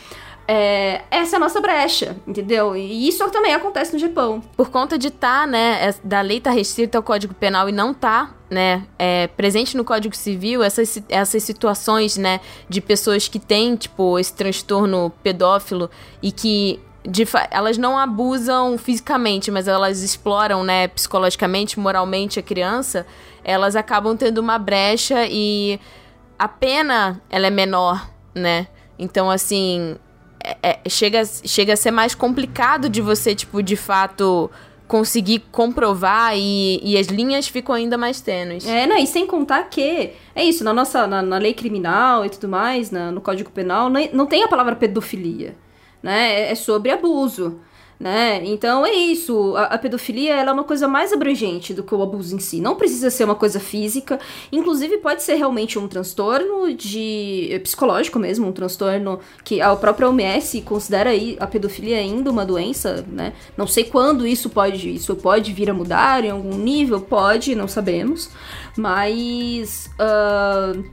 [0.47, 2.73] É, essa é a nossa brecha, entendeu?
[2.73, 4.41] E isso também acontece no Japão.
[4.55, 8.33] Por conta de tá, né, da lei tá restrita ao Código Penal e não tá,
[8.49, 12.39] né, é, presente no Código Civil, essas, essas situações, né,
[12.69, 15.89] de pessoas que têm, tipo, esse transtorno pedófilo
[16.23, 23.05] e que de, elas não abusam fisicamente, mas elas exploram, né, psicologicamente, moralmente a criança,
[23.43, 25.77] elas acabam tendo uma brecha e
[26.39, 28.67] a pena, ela é menor, né?
[28.99, 29.95] Então, assim,
[30.61, 34.49] é, é, chega, chega a ser mais complicado de você, tipo, de fato
[34.87, 38.65] conseguir comprovar e, e as linhas ficam ainda mais tênues.
[38.65, 42.29] É, não, e sem contar que é isso, na nossa na, na lei criminal e
[42.29, 45.55] tudo mais, na, no Código Penal, não, não tem a palavra pedofilia,
[46.01, 46.41] né?
[46.41, 47.59] É, é sobre abuso
[47.99, 48.41] né?
[48.45, 49.55] Então é isso.
[49.55, 52.61] A, a, pedofilia é uma coisa mais abrangente do que o abuso em si.
[52.61, 54.19] Não precisa ser uma coisa física.
[54.51, 60.07] Inclusive pode ser realmente um transtorno de eh, psicológico mesmo, um transtorno que a própria
[60.07, 63.33] OMS considera aí a pedofilia ainda uma doença, né?
[63.57, 67.67] Não sei quando isso pode isso pode vir a mudar em algum nível, pode, não
[67.67, 68.29] sabemos.
[68.75, 70.83] Mas uh,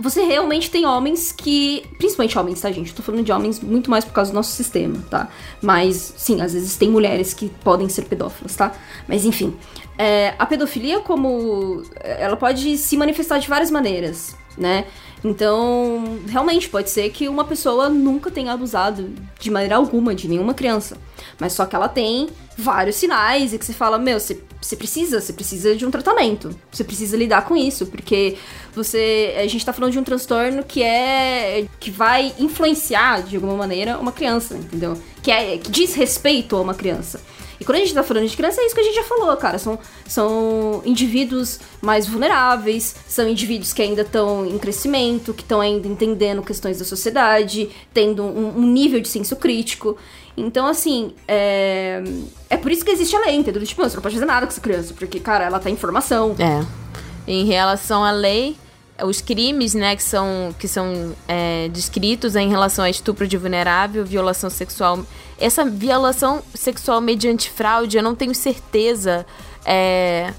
[0.00, 1.84] você realmente tem homens que.
[1.98, 2.90] Principalmente homens, tá, gente?
[2.90, 5.28] Eu tô falando de homens muito mais por causa do nosso sistema, tá?
[5.60, 8.72] Mas, sim, às vezes tem mulheres que podem ser pedófilas, tá?
[9.06, 9.54] Mas, enfim.
[9.98, 11.82] É, a pedofilia, como.
[12.00, 14.34] Ela pode se manifestar de várias maneiras.
[14.56, 14.86] né?
[15.22, 20.54] Então, realmente pode ser que uma pessoa nunca tenha abusado de maneira alguma de nenhuma
[20.54, 20.96] criança,
[21.40, 25.20] mas só que ela tem vários sinais e que você fala, meu, você, você precisa,
[25.20, 28.36] você precisa de um tratamento, você precisa lidar com isso, porque
[28.74, 33.56] você, a gente tá falando de um transtorno que é que vai influenciar de alguma
[33.56, 35.00] maneira uma criança, entendeu?
[35.22, 37.20] Que é que diz respeito a uma criança.
[37.60, 39.36] E quando a gente tá falando de criança, é isso que a gente já falou,
[39.36, 39.58] cara.
[39.58, 45.86] São, são indivíduos mais vulneráveis, são indivíduos que ainda estão em crescimento, que estão ainda
[45.86, 49.98] entendendo questões da sociedade, tendo um, um, nível de senso crítico.
[50.34, 52.02] Então, assim, é...
[52.48, 53.62] é por isso que existe a lei, entendeu?
[53.62, 56.34] Tipo, você não pode fazer nada com essa criança, porque, cara, ela tá em formação.
[56.38, 56.64] É.
[57.26, 58.56] Em relação à lei,
[59.04, 64.04] os crimes, né, que são, que são é, descritos em relação a estupro de vulnerável,
[64.04, 65.04] violação sexual.
[65.38, 69.26] Essa violação sexual mediante fraude, eu não tenho certeza
[69.64, 70.32] é,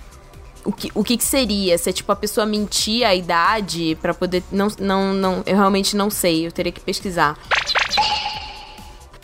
[0.63, 1.77] o, que, o que seria.
[1.77, 4.43] Se é tipo a pessoa mentir a idade para poder.
[4.51, 7.37] Não, não, não, eu realmente não sei, eu teria que pesquisar.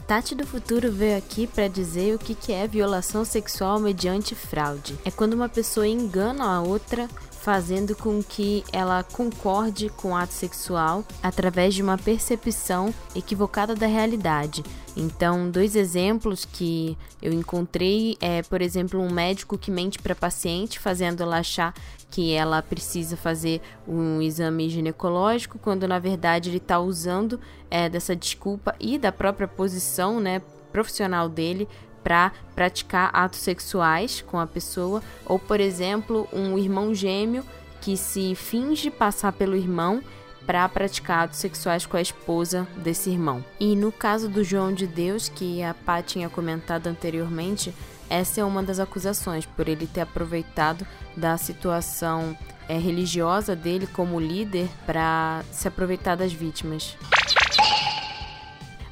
[0.08, 4.98] Tati do Futuro veio aqui para dizer o que, que é violação sexual mediante fraude.
[5.04, 7.10] É quando uma pessoa engana a outra
[7.48, 13.88] fazendo com que ela concorde com o ato sexual através de uma percepção equivocada da
[13.88, 14.62] realidade.
[14.98, 20.78] Então, dois exemplos que eu encontrei é, por exemplo, um médico que mente para paciente,
[20.78, 21.74] fazendo ela achar
[22.12, 27.40] que ela precisa fazer um exame ginecológico, quando na verdade ele está usando
[27.72, 30.42] é, dessa desculpa e da própria posição, né,
[30.74, 31.66] profissional dele
[32.08, 37.44] para praticar atos sexuais com a pessoa, ou por exemplo, um irmão gêmeo
[37.82, 40.02] que se finge passar pelo irmão
[40.46, 43.44] para praticar atos sexuais com a esposa desse irmão.
[43.60, 47.76] E no caso do João de Deus, que a Pá tinha comentado anteriormente,
[48.10, 52.38] essa é uma das acusações, por ele ter aproveitado da situação
[52.70, 56.96] é, religiosa dele como líder para se aproveitar das vítimas.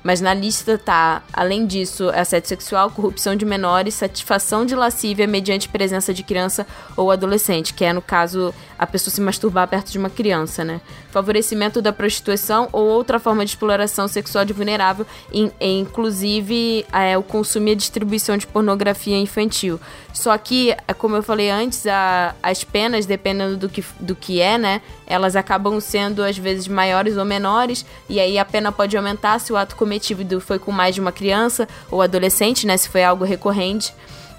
[0.06, 5.68] Mas na lista tá, além disso, assédio sexual, corrupção de menores, satisfação de lascívia mediante
[5.68, 9.98] presença de criança ou adolescente, que é, no caso, a pessoa se masturbar perto de
[9.98, 10.80] uma criança, né?
[11.10, 17.24] Favorecimento da prostituição ou outra forma de exploração sexual de vulnerável, in, inclusive é, o
[17.24, 19.80] consumo e a distribuição de pornografia infantil.
[20.16, 24.40] Só que, é, como eu falei antes, a, as penas, dependendo do que, do que
[24.40, 24.82] é, né?
[25.06, 29.52] Elas acabam sendo, às vezes, maiores ou menores, e aí a pena pode aumentar se
[29.52, 32.78] o ato cometido foi com mais de uma criança ou adolescente, né?
[32.78, 33.94] Se foi algo recorrente.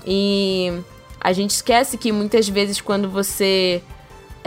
[0.06, 0.72] E
[1.20, 3.82] a gente esquece que muitas vezes quando você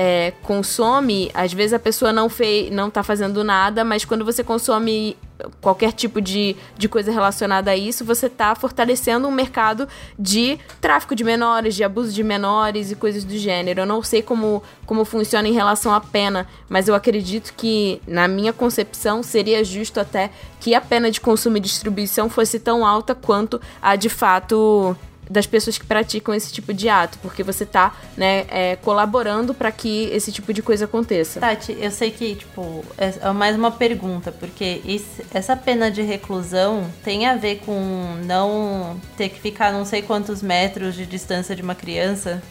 [0.02, 4.42] é, consome, às vezes a pessoa não fez, não tá fazendo nada, mas quando você
[4.42, 5.18] consome
[5.60, 11.14] qualquer tipo de, de coisa relacionada a isso, você está fortalecendo um mercado de tráfico
[11.14, 13.82] de menores, de abuso de menores e coisas do gênero.
[13.82, 18.26] Eu não sei como, como funciona em relação à pena, mas eu acredito que, na
[18.26, 20.32] minha concepção, seria justo até
[20.62, 24.96] que a pena de consumo e distribuição fosse tão alta quanto a de fato
[25.30, 29.72] das pessoas que praticam esse tipo de ato, porque você tá, né, é, colaborando para
[29.72, 31.40] que esse tipo de coisa aconteça.
[31.40, 36.90] Tati, eu sei que, tipo, é mais uma pergunta, porque isso, essa pena de reclusão
[37.04, 41.62] tem a ver com não ter que ficar não sei quantos metros de distância de
[41.62, 42.42] uma criança?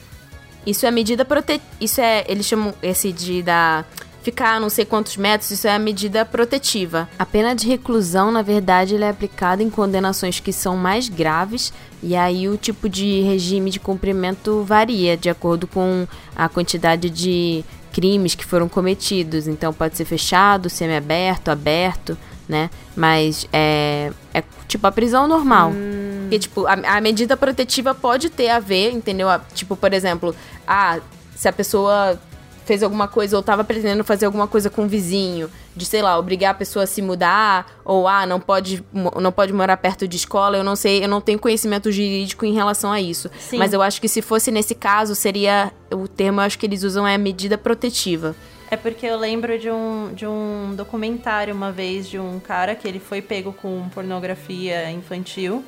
[0.66, 1.60] Isso é medida prote...
[1.80, 2.24] Isso é.
[2.28, 3.84] Eles chamam esse de da
[4.22, 7.08] ficar não sei quantos metros, isso é a medida protetiva.
[7.18, 11.72] A pena de reclusão, na verdade, é aplicada em condenações que são mais graves,
[12.02, 17.64] e aí o tipo de regime de cumprimento varia de acordo com a quantidade de
[17.92, 19.48] crimes que foram cometidos.
[19.48, 22.16] Então pode ser fechado, semiaberto, aberto,
[22.48, 22.70] né?
[22.96, 25.70] Mas é, é tipo a prisão normal.
[25.70, 26.08] Hum.
[26.22, 29.28] Porque, tipo, a, a medida protetiva pode ter a ver, entendeu?
[29.54, 30.34] Tipo, por exemplo,
[30.66, 31.00] ah,
[31.34, 32.20] se a pessoa
[32.68, 36.18] fez alguma coisa ou estava pretendendo fazer alguma coisa com o vizinho, de sei lá,
[36.18, 40.18] obrigar a pessoa a se mudar, ou ah, não pode, não pode morar perto de
[40.18, 43.30] escola, eu não sei, eu não tenho conhecimento jurídico em relação a isso.
[43.38, 43.56] Sim.
[43.56, 45.72] Mas eu acho que se fosse nesse caso, seria.
[45.90, 48.36] O termo eu acho que eles usam é medida protetiva.
[48.70, 52.86] É porque eu lembro de um, de um documentário uma vez de um cara que
[52.86, 55.64] ele foi pego com pornografia infantil,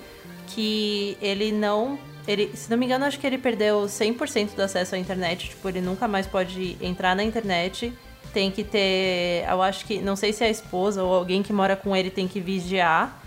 [0.48, 1.98] que ele não
[2.30, 5.48] ele, se não me engano, acho que ele perdeu 100% do acesso à internet.
[5.50, 7.92] Tipo, ele nunca mais pode entrar na internet.
[8.32, 9.44] Tem que ter.
[9.48, 10.00] Eu acho que.
[10.00, 13.20] Não sei se é a esposa ou alguém que mora com ele tem que vigiar.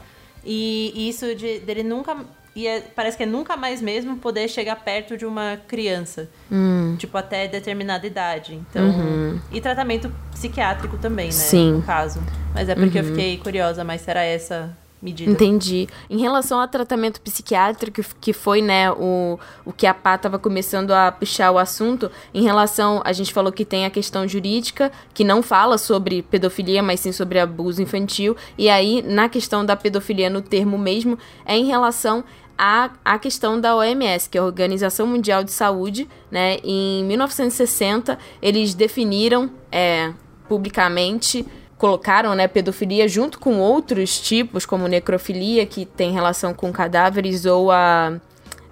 [0.45, 2.15] E isso de, dele nunca.
[2.55, 6.29] E é, parece que é nunca mais mesmo poder chegar perto de uma criança.
[6.49, 6.95] Hum.
[6.97, 8.53] Tipo, até determinada idade.
[8.53, 8.85] Então.
[8.85, 9.41] Uhum.
[9.51, 11.31] E tratamento psiquiátrico também, né?
[11.31, 11.73] Sim.
[11.73, 12.21] No caso.
[12.53, 13.05] Mas é porque uhum.
[13.05, 14.73] eu fiquei curiosa, mas será essa
[15.03, 15.29] medida.
[15.29, 15.87] Entendi.
[16.09, 20.91] Em relação ao tratamento psiquiátrico, que foi, né, o, o que a Pá estava começando
[20.91, 25.23] a puxar o assunto, em relação, a gente falou que tem a questão jurídica, que
[25.23, 30.29] não fala sobre pedofilia, mas sim sobre abuso infantil, e aí, na questão da pedofilia
[30.29, 32.23] no termo mesmo, é em relação
[32.57, 38.17] à, à questão da OMS, que é a Organização Mundial de Saúde, né, em 1960,
[38.41, 40.13] eles definiram é,
[40.47, 41.45] publicamente
[41.77, 47.71] colocaram, né, pedofilia junto com outros tipos, como necrofilia, que tem relação com cadáveres, ou
[47.71, 48.19] a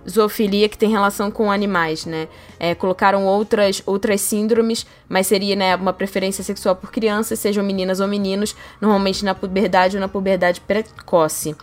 [0.10, 2.28] zoofilia, que tem relação com animais, né?
[2.60, 8.00] É, colocaram outras, outras síndromes, mas seria né, uma preferência sexual por crianças, sejam meninas
[8.00, 11.56] ou meninos, normalmente na puberdade ou na puberdade precoce.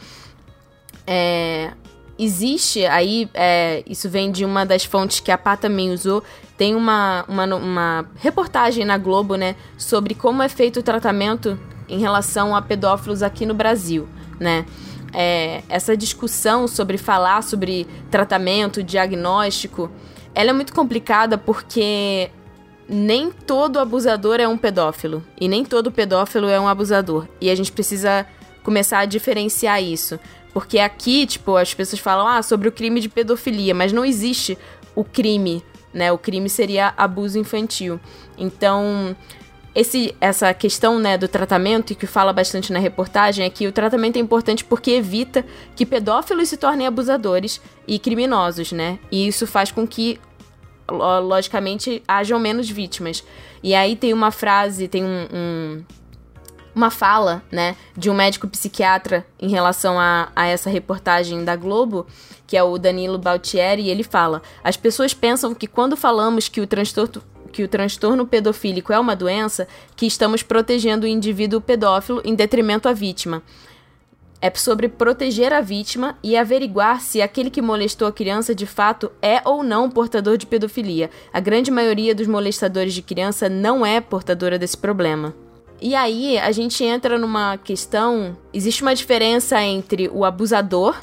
[1.07, 1.73] É,
[2.19, 6.23] existe aí, é, isso vem de uma das fontes que a Pá também usou,
[6.57, 11.59] tem uma, uma, uma reportagem na Globo, né, sobre como é feito o tratamento
[11.89, 14.09] em relação a pedófilos aqui no Brasil,
[14.41, 14.67] né.
[15.15, 19.91] É, essa discussão sobre falar sobre tratamento, diagnóstico,
[20.35, 22.31] ela é muito complicada porque
[22.89, 27.27] nem todo abusador é um pedófilo e nem todo pedófilo é um abusador.
[27.41, 28.27] E a gente precisa
[28.63, 30.19] começar a diferenciar isso.
[30.53, 34.59] Porque aqui, tipo, as pessoas falam ah, sobre o crime de pedofilia, mas não existe
[34.95, 36.11] o crime, né?
[36.11, 38.01] O crime seria abuso infantil.
[38.37, 39.15] Então,
[39.75, 43.73] esse, essa questão né, do tratamento, e que fala bastante na reportagem, é que o
[43.73, 45.45] tratamento é importante porque evita
[45.77, 48.99] que pedófilos se tornem abusadores e criminosos, né?
[49.11, 50.19] E isso faz com que,
[50.91, 53.23] logicamente, hajam menos vítimas.
[53.63, 55.85] E aí tem uma frase, tem um, um
[56.79, 62.07] uma fala, né, de um médico psiquiatra em relação a, a essa reportagem da Globo,
[62.47, 66.61] que é o Danilo Baltieri, e ele fala: as pessoas pensam que quando falamos que
[66.61, 69.67] o transtorno que o transtorno pedofílico é uma doença,
[69.97, 73.43] que estamos protegendo o indivíduo pedófilo em detrimento à vítima.
[74.41, 79.11] É sobre proteger a vítima e averiguar se aquele que molestou a criança de fato
[79.23, 81.11] é ou não portador de pedofilia.
[81.33, 85.35] A grande maioria dos molestadores de criança não é portadora desse problema.
[85.81, 90.97] E aí a gente entra numa questão, existe uma diferença entre o abusador,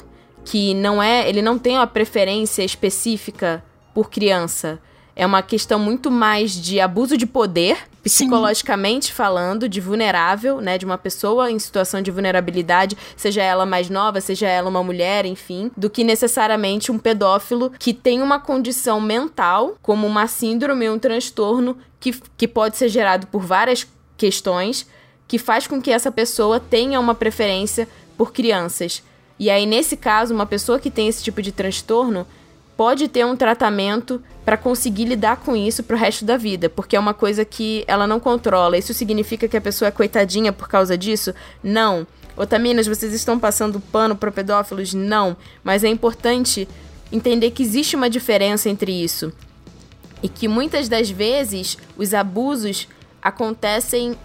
[0.44, 3.64] que não é, ele não tem uma preferência específica
[3.94, 4.78] por criança.
[5.18, 9.12] É uma questão muito mais de abuso de poder, psicologicamente Sim.
[9.12, 14.20] falando, de vulnerável, né, de uma pessoa em situação de vulnerabilidade, seja ela mais nova,
[14.20, 19.76] seja ela uma mulher, enfim, do que necessariamente um pedófilo que tem uma condição mental,
[19.80, 23.84] como uma síndrome, um transtorno que, que pode ser gerado por várias
[24.16, 24.86] questões
[25.28, 29.02] que faz com que essa pessoa tenha uma preferência por crianças.
[29.38, 32.26] E aí, nesse caso, uma pessoa que tem esse tipo de transtorno
[32.76, 37.00] pode ter um tratamento para conseguir lidar com isso pro resto da vida, porque é
[37.00, 38.76] uma coisa que ela não controla.
[38.78, 41.34] Isso significa que a pessoa é coitadinha por causa disso?
[41.62, 42.06] Não.
[42.36, 44.92] Otaminas, vocês estão passando pano para pedófilos?
[44.92, 45.36] Não.
[45.64, 46.68] Mas é importante
[47.10, 49.32] entender que existe uma diferença entre isso.
[50.22, 52.88] E que muitas das vezes os abusos
[53.26, 54.16] acontecem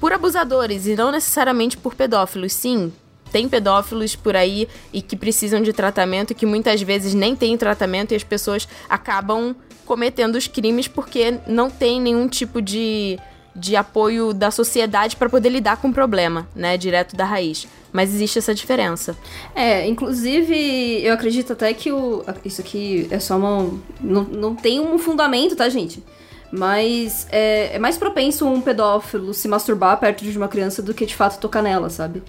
[0.00, 2.52] por abusadores e não necessariamente por pedófilos.
[2.52, 2.92] Sim,
[3.30, 7.56] tem pedófilos por aí e que precisam de tratamento e que muitas vezes nem tem
[7.56, 9.54] tratamento e as pessoas acabam
[9.86, 13.16] cometendo os crimes porque não tem nenhum tipo de,
[13.54, 17.68] de apoio da sociedade para poder lidar com o problema, né, direto da raiz.
[17.92, 19.16] Mas existe essa diferença.
[19.54, 22.24] É, inclusive, eu acredito até que o.
[22.42, 23.70] Isso aqui é só uma.
[24.00, 26.02] Não, não tem um fundamento, tá, gente?
[26.52, 31.06] Mas é, é, mais propenso um pedófilo se masturbar perto de uma criança do que
[31.06, 32.22] de fato tocar nela, sabe?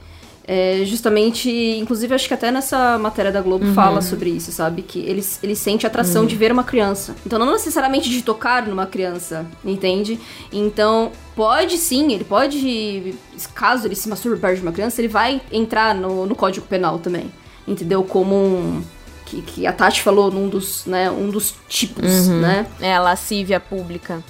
[0.45, 3.73] É justamente, inclusive acho que até nessa matéria da Globo uhum.
[3.73, 4.81] fala sobre isso, sabe?
[4.81, 6.27] Que ele, ele sente atração uhum.
[6.27, 7.15] de ver uma criança.
[7.25, 10.17] Então não necessariamente de tocar numa criança, entende?
[10.51, 13.15] Então pode sim, ele pode,
[13.53, 16.99] caso ele se masturbe perto de uma criança, ele vai entrar no, no Código Penal
[16.99, 17.29] também,
[17.67, 18.03] entendeu?
[18.03, 18.83] Como um
[19.25, 22.41] que, que a Tati falou num dos, né, um dos tipos, uhum.
[22.41, 22.67] né?
[22.79, 24.23] É, a lascívia pública.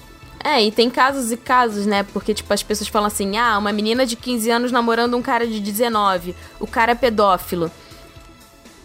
[0.43, 2.03] É, e tem casos e casos, né?
[2.03, 5.47] Porque, tipo, as pessoas falam assim: ah, uma menina de 15 anos namorando um cara
[5.47, 7.71] de 19, o cara é pedófilo.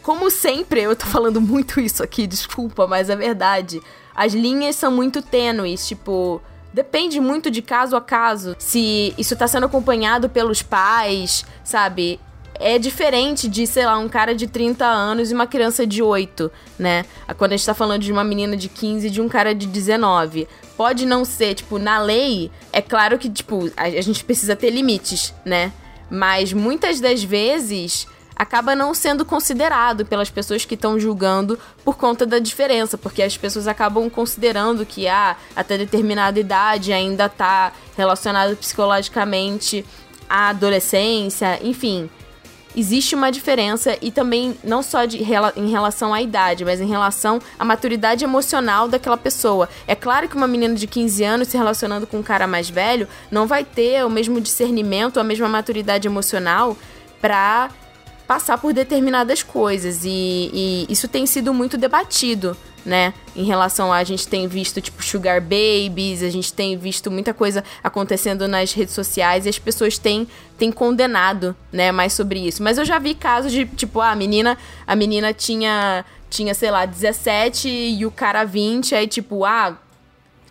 [0.01, 3.83] Como sempre, eu tô falando muito isso aqui, desculpa, mas é verdade.
[4.15, 6.41] As linhas são muito tênues, tipo.
[6.73, 8.55] Depende muito de caso a caso.
[8.59, 12.21] Se isso tá sendo acompanhado pelos pais, sabe?
[12.61, 16.51] É diferente de, sei lá, um cara de 30 anos e uma criança de 8,
[16.79, 17.05] né?
[17.37, 19.67] Quando a gente tá falando de uma menina de 15 e de um cara de
[19.67, 20.49] 19.
[20.77, 24.71] Pode não ser, tipo, na lei, é claro que, tipo, a, a gente precisa ter
[24.71, 25.73] limites, né?
[26.11, 32.25] Mas muitas das vezes acaba não sendo considerado pelas pessoas que estão julgando por conta
[32.25, 38.57] da diferença, porque as pessoas acabam considerando que ah, até determinada idade ainda tá relacionado
[38.57, 39.85] psicologicamente
[40.29, 42.09] à adolescência, enfim
[42.79, 45.19] existe uma diferença e também não só de,
[45.57, 49.69] em relação à idade, mas em relação à maturidade emocional daquela pessoa.
[49.87, 53.09] É claro que uma menina de 15 anos se relacionando com um cara mais velho
[53.31, 56.77] não vai ter o mesmo discernimento, a mesma maturidade emocional
[57.21, 57.69] para
[58.29, 62.57] passar por determinadas coisas e, e isso tem sido muito debatido
[62.89, 63.13] né?
[63.37, 67.35] Em relação a, a gente tem visto, tipo, sugar babies, a gente tem visto muita
[67.35, 70.27] coisa acontecendo nas redes sociais e as pessoas têm,
[70.57, 72.63] têm condenado, né, mais sobre isso.
[72.63, 76.71] Mas eu já vi casos de, tipo, ah, a menina, a menina tinha, tinha, sei
[76.71, 79.77] lá, 17 e o cara 20, aí, tipo, ah,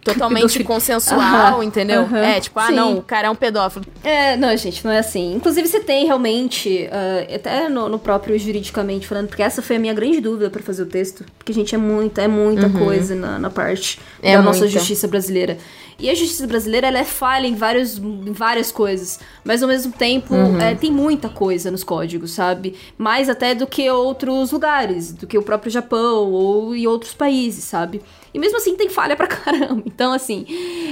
[0.04, 2.08] totalmente consensual, entendeu?
[2.16, 2.76] É, tipo, ah, Sim.
[2.76, 3.86] não, o cara é um pedófilo.
[4.04, 5.36] É, não, gente, não é assim.
[5.36, 9.80] Inclusive, você tem realmente, uh, até no, no, próprio juridicamente falando, porque essa foi a
[9.80, 12.86] minha grande dúvida para fazer o texto, porque, gente, é muita, é muita uhum.
[12.86, 14.60] coisa na, na parte é da muita.
[14.60, 15.58] nossa justiça brasileira.
[16.00, 19.92] E a justiça brasileira, ela é falha em, vários, em várias coisas, mas ao mesmo
[19.92, 20.60] tempo uhum.
[20.60, 22.76] é, tem muita coisa nos códigos, sabe?
[22.98, 27.64] Mais até do que outros lugares, do que o próprio Japão ou em outros países,
[27.64, 28.02] sabe?
[28.38, 29.82] E mesmo assim tem falha pra caramba.
[29.84, 30.46] Então, assim,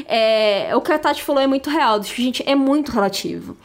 [0.08, 2.02] é, o que a Tati falou é muito real.
[2.02, 3.56] Gente, é muito relativo.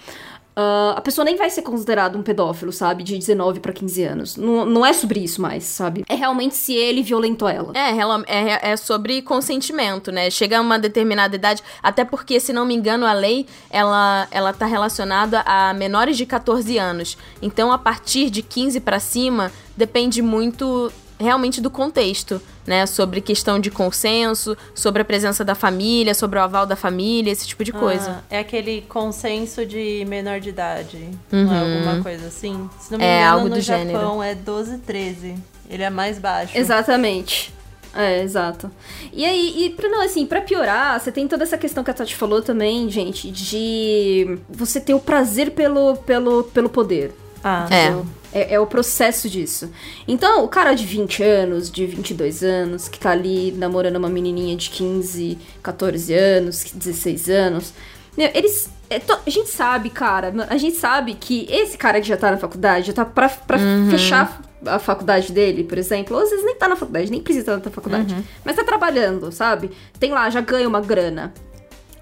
[0.50, 3.02] Uh, a pessoa nem vai ser considerada um pedófilo, sabe?
[3.02, 4.36] De 19 para 15 anos.
[4.36, 6.04] Não, não é sobre isso mais, sabe?
[6.06, 7.72] É realmente se ele violentou ela.
[7.74, 10.28] É, é, é sobre consentimento, né?
[10.28, 14.52] Chega a uma determinada idade, até porque, se não me engano, a lei, ela, ela
[14.52, 17.16] tá relacionada a menores de 14 anos.
[17.40, 22.86] Então, a partir de 15 para cima, depende muito realmente do contexto, né?
[22.86, 27.46] Sobre questão de consenso, sobre a presença da família, sobre o aval da família, esse
[27.46, 28.10] tipo de coisa.
[28.10, 31.08] Ah, é aquele consenso de menor de idade.
[31.32, 31.44] Uhum.
[31.44, 31.74] Não é uhum.
[31.76, 32.68] alguma coisa assim?
[32.80, 34.22] Se não me é, engano, algo no do Japão gênero.
[34.22, 35.34] é 12, 13.
[35.68, 36.56] Ele é mais baixo.
[36.56, 37.52] Exatamente.
[37.94, 38.70] É, exato.
[39.12, 41.94] E aí, e pra, não, assim, pra piorar, você tem toda essa questão que a
[41.94, 47.12] Tati falou também, gente, de você ter o prazer pelo, pelo, pelo poder.
[47.42, 48.20] Ah, é.
[48.32, 49.70] É, é, o processo disso.
[50.06, 54.56] Então, o cara de 20 anos, de 22 anos, que tá ali namorando uma menininha
[54.56, 57.74] de 15, 14 anos, 16 anos,
[58.16, 58.70] eles.
[58.88, 62.30] É, to, a gente sabe, cara, a gente sabe que esse cara que já tá
[62.30, 63.88] na faculdade, já tá pra, pra uhum.
[63.90, 67.52] fechar a faculdade dele, por exemplo, ou às vezes nem tá na faculdade, nem precisa
[67.52, 68.22] estar na faculdade, uhum.
[68.44, 69.70] mas tá trabalhando, sabe?
[69.98, 71.32] Tem lá, já ganha uma grana.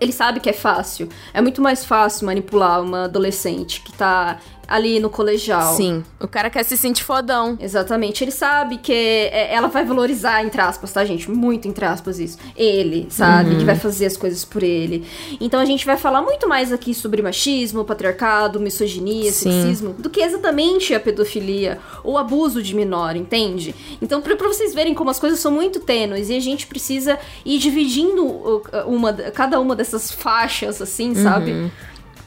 [0.00, 1.08] Ele sabe que é fácil.
[1.34, 5.74] É muito mais fácil manipular uma adolescente que tá ali no colegial.
[5.74, 6.04] Sim.
[6.20, 7.56] O cara quer se sentir fodão.
[7.58, 8.22] Exatamente.
[8.22, 11.30] Ele sabe que é, ela vai valorizar, entre aspas, tá, gente?
[11.30, 12.36] Muito entre aspas isso.
[12.54, 13.52] Ele, sabe?
[13.52, 13.58] Uhum.
[13.58, 15.06] Que vai fazer as coisas por ele.
[15.40, 19.50] Então a gente vai falar muito mais aqui sobre machismo, patriarcado, misoginia, Sim.
[19.50, 23.74] sexismo, do que exatamente a pedofilia ou abuso de menor, entende?
[24.02, 27.18] Então, pra, pra vocês verem como as coisas são muito tênues e a gente precisa
[27.44, 31.70] ir dividindo uma, cada uma dessas faixas, assim, sabe?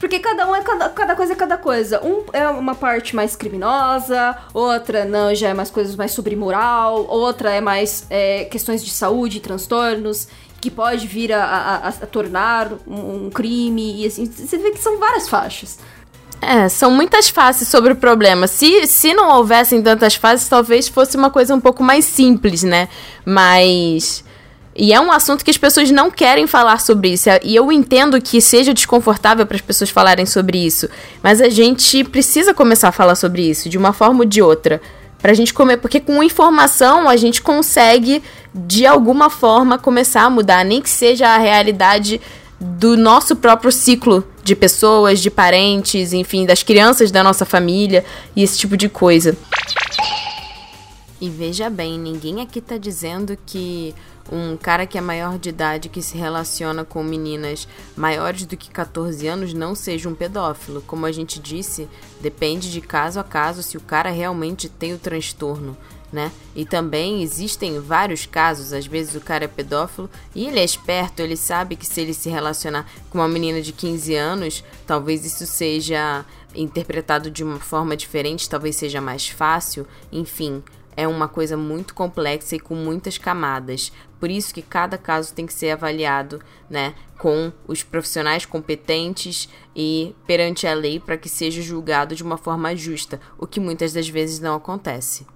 [0.02, 2.04] Porque cada um é cada, cada coisa é cada coisa.
[2.04, 7.06] Um é uma parte mais criminosa, outra não, já é mais coisas mais sobre moral,
[7.08, 10.26] outra é mais é, questões de saúde, transtornos
[10.60, 14.26] que pode vir a, a, a tornar um, um, crime e assim.
[14.26, 15.78] Você vê que são várias faixas.
[16.40, 18.48] É, são muitas faces sobre o problema.
[18.48, 22.88] Se, se não houvessem tantas faces, talvez fosse uma coisa um pouco mais simples, né?
[23.24, 24.24] Mas
[24.74, 27.28] e é um assunto que as pessoas não querem falar sobre isso.
[27.42, 30.88] E eu entendo que seja desconfortável para as pessoas falarem sobre isso.
[31.22, 34.80] Mas a gente precisa começar a falar sobre isso, de uma forma ou de outra.
[35.20, 35.76] Pra gente comer.
[35.76, 38.22] Porque com informação a gente consegue,
[38.54, 40.64] de alguma forma, começar a mudar.
[40.64, 42.20] Nem que seja a realidade
[42.58, 48.04] do nosso próprio ciclo de pessoas, de parentes, enfim, das crianças da nossa família
[48.34, 49.36] e esse tipo de coisa.
[51.20, 53.94] E veja bem, ninguém aqui tá dizendo que
[54.30, 57.66] um cara que é maior de idade que se relaciona com meninas
[57.96, 60.82] maiores do que 14 anos não seja um pedófilo.
[60.82, 61.88] Como a gente disse,
[62.20, 65.76] depende de caso a caso se o cara realmente tem o transtorno.
[66.12, 66.30] Né?
[66.54, 71.20] E também existem vários casos, às vezes o cara é pedófilo e ele é esperto,
[71.20, 75.46] ele sabe que se ele se relacionar com uma menina de 15 anos, talvez isso
[75.46, 76.22] seja
[76.54, 80.62] interpretado de uma forma diferente, talvez seja mais fácil, enfim,
[80.96, 83.92] é uma coisa muito complexa e com muitas camadas.
[84.22, 90.14] Por isso que cada caso tem que ser avaliado, né, com os profissionais competentes e
[90.28, 94.08] perante a lei para que seja julgado de uma forma justa, o que muitas das
[94.08, 95.26] vezes não acontece.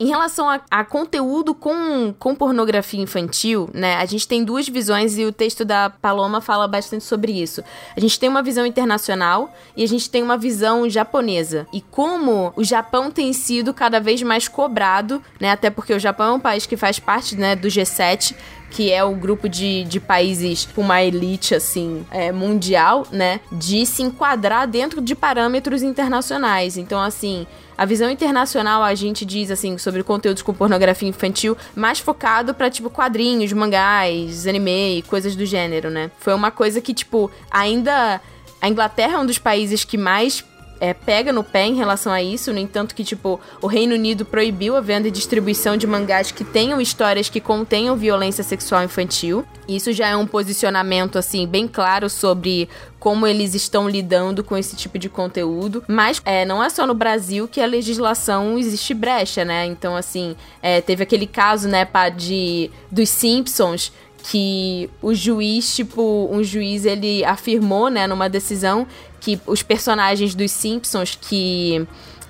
[0.00, 5.18] Em relação a, a, conteúdo com, com pornografia infantil, né, a gente tem duas visões
[5.18, 7.64] e o texto da Paloma fala bastante sobre isso.
[7.96, 11.66] A gente tem uma visão internacional e a gente tem uma visão japonesa.
[11.72, 16.28] E como o Japão tem sido cada vez mais cobrado, né, até porque o Japão
[16.28, 18.36] é um país que faz parte né, do G7,
[18.70, 23.40] que é o grupo de, de países com uma elite, assim, é, mundial, né?
[23.50, 26.76] De se enquadrar dentro de parâmetros internacionais.
[26.76, 27.46] Então, assim,
[27.78, 32.68] a visão internacional, a gente diz, assim, sobre conteúdos com pornografia infantil, mais focado pra,
[32.68, 36.10] tipo, quadrinhos, mangás, anime, coisas do gênero, né?
[36.18, 38.20] Foi uma coisa que, tipo, ainda.
[38.60, 40.44] A Inglaterra é um dos países que mais
[40.80, 44.24] é, pega no pé em relação a isso, no entanto que, tipo, o Reino Unido
[44.24, 49.44] proibiu a venda e distribuição de mangás que tenham histórias que contenham violência sexual infantil.
[49.68, 52.68] Isso já é um posicionamento, assim, bem claro sobre
[52.98, 55.84] como eles estão lidando com esse tipo de conteúdo.
[55.86, 59.66] Mas é, não é só no Brasil que a legislação existe brecha, né?
[59.66, 63.92] Então, assim, é, teve aquele caso, né, pá, de, dos Simpsons
[64.30, 68.86] que o juiz, tipo, um juiz, ele afirmou, né, numa decisão
[69.20, 71.86] que os personagens dos Simpsons que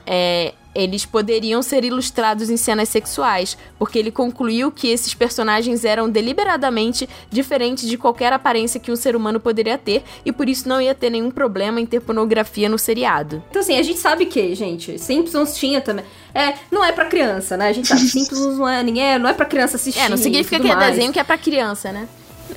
[0.07, 6.09] é, eles poderiam ser ilustrados em cenas sexuais, porque ele concluiu que esses personagens eram
[6.09, 10.81] deliberadamente diferentes de qualquer aparência que um ser humano poderia ter e por isso não
[10.81, 13.43] ia ter nenhum problema em ter pornografia no seriado.
[13.51, 16.05] Então assim, a gente sabe que, gente, Simpsons tinha também.
[16.33, 17.69] É, não é para criança, né?
[17.69, 20.01] A gente sabe, Simpsons não é, ninguém, não é para criança assistir.
[20.01, 22.09] É, não significa que é desenho que é para criança, né?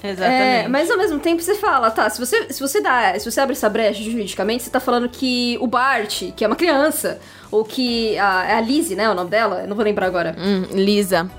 [0.03, 0.65] Exatamente.
[0.65, 3.39] É, mas ao mesmo tempo você fala, tá, se você, se você dá, se você
[3.39, 7.19] abre essa brecha juridicamente, você tá falando que o Bart, que é uma criança,
[7.51, 10.35] ou que a, é a Lizzie, né, o nome dela, eu não vou lembrar agora.
[10.37, 11.29] Hum, Lisa.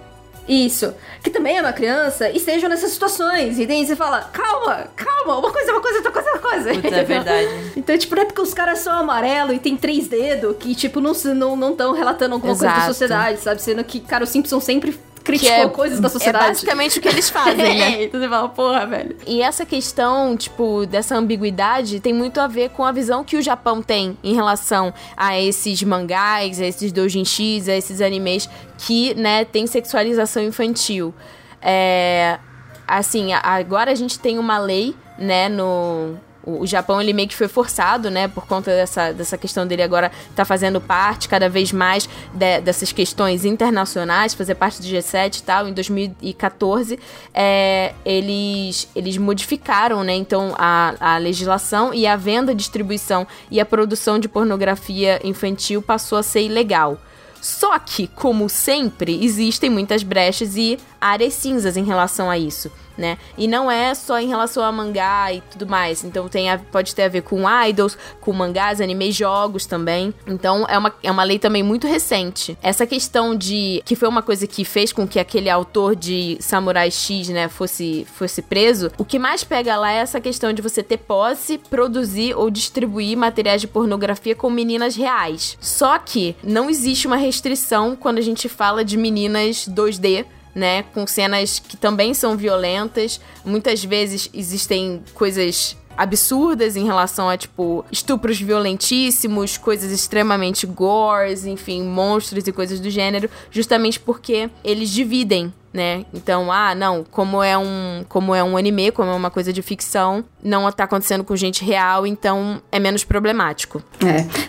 [0.48, 0.92] Isso.
[1.22, 3.58] Que também é uma criança e estejam nessas situações.
[3.58, 6.50] E daí você fala, calma, calma, uma coisa é uma coisa, outra coisa é outra
[6.50, 6.74] coisa.
[6.74, 7.48] Putz, é verdade.
[7.76, 11.00] Então, tipo, não é porque os caras são amarelo e tem três dedos que, tipo,
[11.00, 12.88] não estão não, não relatando alguma coisa da Exato.
[12.88, 13.62] sociedade, sabe?
[13.62, 16.46] Sendo que, cara, o Simpson sempre criticou é- coisas da É sociedade.
[16.48, 18.02] basicamente o que eles fazem, né?
[18.04, 19.16] então você fala, porra, velho.
[19.26, 23.42] E essa questão, tipo, dessa ambiguidade tem muito a ver com a visão que o
[23.42, 28.48] Japão tem em relação a esses mangás, a esses doujinshis, a esses animes
[28.78, 31.14] que, né, tem sexualização infantil.
[31.60, 32.38] É,
[32.86, 37.48] assim, agora a gente tem uma lei, né, no o Japão ele meio que foi
[37.48, 42.08] forçado, né, por conta dessa, dessa questão dele agora tá fazendo parte cada vez mais
[42.34, 45.68] de- dessas questões internacionais, fazer parte do G7 e tal.
[45.68, 46.98] Em 2014,
[47.32, 53.64] é, eles, eles modificaram, né, então a, a legislação e a venda, distribuição e a
[53.64, 56.98] produção de pornografia infantil passou a ser ilegal.
[57.40, 63.18] Só que, como sempre, existem muitas brechas e áreas cinzas em relação a isso, né?
[63.36, 66.04] E não é só em relação a mangá e tudo mais.
[66.04, 70.12] Então tem a- pode ter a ver com idols, com mangás, animes, jogos também.
[70.26, 72.56] Então é uma, é uma lei também muito recente.
[72.62, 73.82] Essa questão de.
[73.84, 78.06] que foi uma coisa que fez com que aquele autor de Samurai X, né, fosse,
[78.14, 78.90] fosse preso.
[78.98, 83.16] O que mais pega lá é essa questão de você ter posse, produzir ou distribuir
[83.16, 85.56] materiais de pornografia com meninas reais.
[85.60, 90.24] Só que não existe uma restrição quando a gente fala de meninas 2D
[90.54, 93.20] né, com cenas que também são violentas.
[93.44, 101.82] Muitas vezes existem coisas absurdas em relação a, tipo, estupros violentíssimos, coisas extremamente gores, enfim,
[101.82, 106.04] monstros e coisas do gênero, justamente porque eles dividem, né?
[106.12, 109.62] Então, ah, não, como é um, como é um anime, como é uma coisa de
[109.62, 113.82] ficção, não tá acontecendo com gente real, então é menos problemático.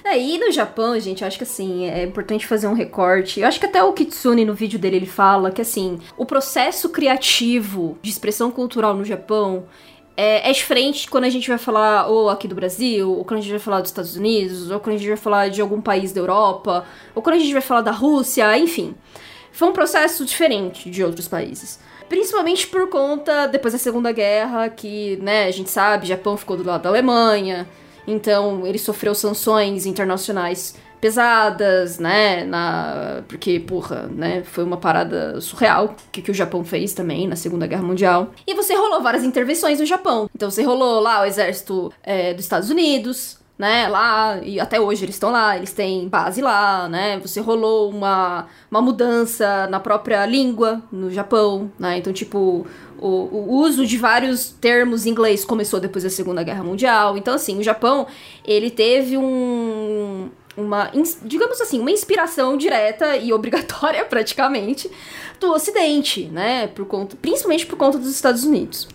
[0.05, 0.09] É.
[0.09, 0.21] é.
[0.21, 3.39] E no Japão, gente, eu acho que assim, é importante fazer um recorte.
[3.39, 6.89] Eu acho que até o Kitsune, no vídeo dele, ele fala que assim, o processo
[6.89, 9.65] criativo de expressão cultural no Japão
[10.15, 13.41] é, é diferente quando a gente vai falar ou aqui do Brasil, ou quando a
[13.41, 16.11] gente vai falar dos Estados Unidos, ou quando a gente vai falar de algum país
[16.11, 16.85] da Europa,
[17.15, 18.95] ou quando a gente vai falar da Rússia, enfim.
[19.51, 21.79] Foi um processo diferente de outros países.
[22.09, 26.63] Principalmente por conta, depois da Segunda Guerra, que, né, a gente sabe, Japão ficou do
[26.63, 27.67] lado da Alemanha,
[28.05, 33.23] então ele sofreu sanções internacionais pesadas, né, na...
[33.27, 37.67] porque, porra, né, foi uma parada surreal que, que o Japão fez também na Segunda
[37.67, 38.31] Guerra Mundial.
[38.47, 40.29] E você rolou várias intervenções no Japão.
[40.33, 45.03] Então você rolou lá o exército é, dos Estados Unidos, né, lá, e até hoje
[45.03, 50.25] eles estão lá, eles têm base lá, né, você rolou uma, uma mudança na própria
[50.25, 52.65] língua no Japão, né, então, tipo,
[52.97, 57.35] o, o uso de vários termos em inglês começou depois da Segunda Guerra Mundial, então,
[57.35, 58.07] assim, o Japão,
[58.45, 60.91] ele teve um, uma,
[61.23, 64.89] digamos assim, uma inspiração direta e obrigatória, praticamente,
[65.39, 68.87] do Ocidente, né, por conta, principalmente por conta dos Estados Unidos.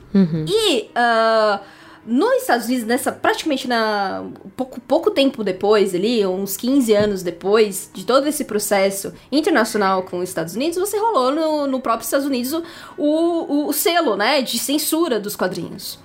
[0.49, 1.61] E, ah,
[2.07, 4.25] nos Estados Unidos, nessa praticamente na
[4.57, 10.19] pouco, pouco tempo depois ali, uns 15 anos depois de todo esse processo internacional com
[10.19, 12.63] os Estados Unidos, você rolou no, no próprio Estados Unidos o,
[12.97, 15.99] o, o selo, né, de censura dos quadrinhos.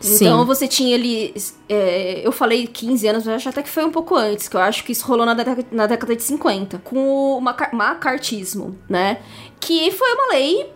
[0.00, 0.24] Sim.
[0.26, 1.34] Então você tinha ali.
[1.68, 4.60] é, eu falei 15 anos, mas acho até que foi um pouco antes, que eu
[4.60, 9.18] acho que isso rolou na década, na década de 50, com o maca- macartismo, né?
[9.60, 10.66] Que foi uma lei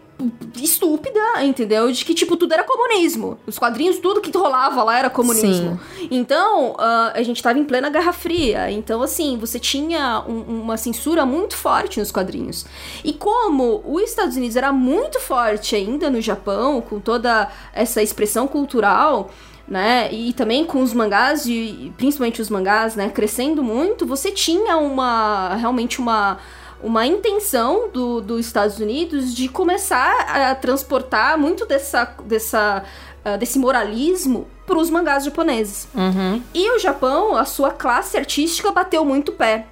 [0.56, 1.90] estúpida, entendeu?
[1.90, 3.38] De que, tipo, tudo era comunismo.
[3.46, 5.80] Os quadrinhos, tudo que rolava lá era comunismo.
[5.98, 6.08] Sim.
[6.10, 8.70] Então, uh, a gente tava em plena Guerra Fria.
[8.70, 12.64] Então, assim, você tinha um, uma censura muito forte nos quadrinhos.
[13.02, 18.46] E como os Estados Unidos era muito forte ainda no Japão, com toda essa expressão
[18.46, 19.30] cultural
[19.66, 20.12] né?
[20.12, 25.54] E também com os mangás, e principalmente os mangás, né, crescendo muito, você tinha uma
[25.54, 26.38] realmente uma
[26.84, 32.84] uma intenção do, dos Estados Unidos de começar a transportar muito dessa, dessa,
[33.24, 35.88] uh, desse moralismo para os mangás japoneses.
[35.94, 36.42] Uhum.
[36.52, 39.66] E o Japão, a sua classe artística bateu muito pé.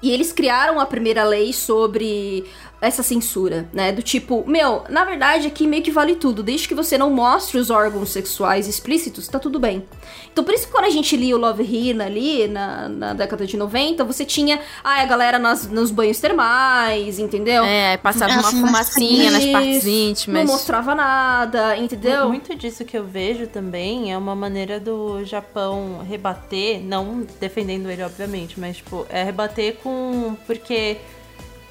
[0.00, 2.46] E eles criaram a primeira lei sobre
[2.80, 3.90] essa censura, né?
[3.90, 7.58] Do tipo, meu, na verdade aqui meio que vale tudo, desde que você não mostre
[7.58, 9.84] os órgãos sexuais explícitos, tá tudo bem.
[10.32, 13.46] Então por isso que quando a gente lia o Love Hina ali, na, na década
[13.46, 17.64] de 90, você tinha, ah, a galera nas, nos banhos termais, entendeu?
[17.64, 20.44] É, passava uma fumacinha nas partes íntimas.
[20.44, 22.28] Não mostrava nada, entendeu?
[22.28, 28.04] Muito disso que eu vejo também é uma maneira do Japão rebater, não defendendo ele,
[28.04, 30.36] obviamente, mas, tipo, é rebater com...
[30.46, 30.98] porque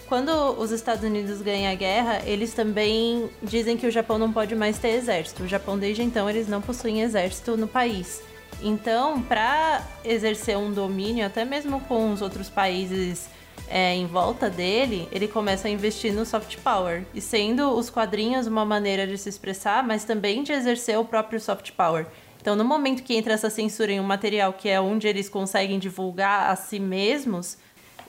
[0.07, 4.55] quando os Estados Unidos ganham a guerra, eles também dizem que o Japão não pode
[4.55, 5.43] mais ter exército.
[5.43, 8.21] O Japão, desde então, eles não possuem exército no país.
[8.61, 13.29] Então, para exercer um domínio, até mesmo com os outros países
[13.67, 17.03] é, em volta dele, ele começa a investir no soft power.
[17.13, 21.39] E sendo os quadrinhos uma maneira de se expressar, mas também de exercer o próprio
[21.39, 22.07] soft power.
[22.41, 25.77] Então, no momento que entra essa censura em um material que é onde eles conseguem
[25.77, 27.57] divulgar a si mesmos,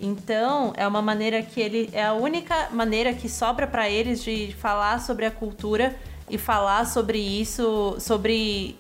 [0.01, 4.55] então, é uma maneira que ele é a única maneira que sobra para eles de
[4.59, 5.97] falar sobre a cultura
[6.31, 8.79] e falar sobre isso, sobre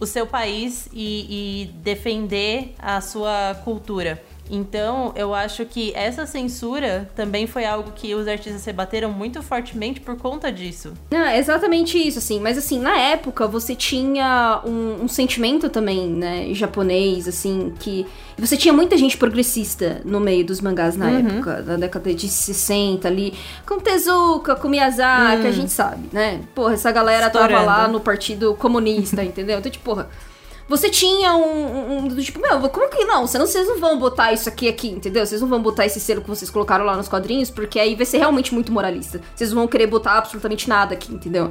[0.00, 4.22] o seu país e, e defender a sua cultura.
[4.50, 10.00] Então, eu acho que essa censura também foi algo que os artistas rebateram muito fortemente
[10.00, 10.92] por conta disso.
[11.10, 12.40] Não, é exatamente isso, assim.
[12.40, 18.06] Mas, assim, na época, você tinha um, um sentimento também, né, japonês, assim, que...
[18.36, 21.18] Você tinha muita gente progressista no meio dos mangás na uhum.
[21.18, 23.34] época, na década de 60 ali,
[23.66, 25.52] com Tezuka, com Miyazaki, a hum.
[25.52, 26.40] gente sabe, né?
[26.54, 27.52] Porra, essa galera Estourando.
[27.52, 29.58] tava lá no Partido Comunista, entendeu?
[29.58, 30.08] Então, tipo, porra
[30.70, 33.26] você tinha um, um, um, tipo, meu, como que não?
[33.26, 35.26] Vocês não, vocês não vão botar isso aqui aqui, entendeu?
[35.26, 38.06] Vocês não vão botar esse selo que vocês colocaram lá nos quadrinhos, porque aí vai
[38.06, 39.20] ser realmente muito moralista.
[39.34, 41.50] Vocês vão querer botar absolutamente nada aqui, entendeu?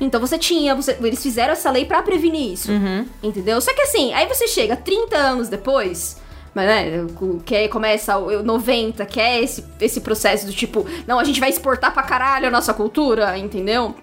[0.00, 3.04] Então você tinha, você, eles fizeram essa lei para prevenir isso, uhum.
[3.22, 3.60] entendeu?
[3.60, 6.16] Só que assim, aí você chega 30 anos depois,
[6.54, 7.06] mas né,
[7.44, 11.38] que aí começa o 90, que é esse, esse processo do tipo, não, a gente
[11.38, 13.94] vai exportar pra caralho a nossa cultura, entendeu?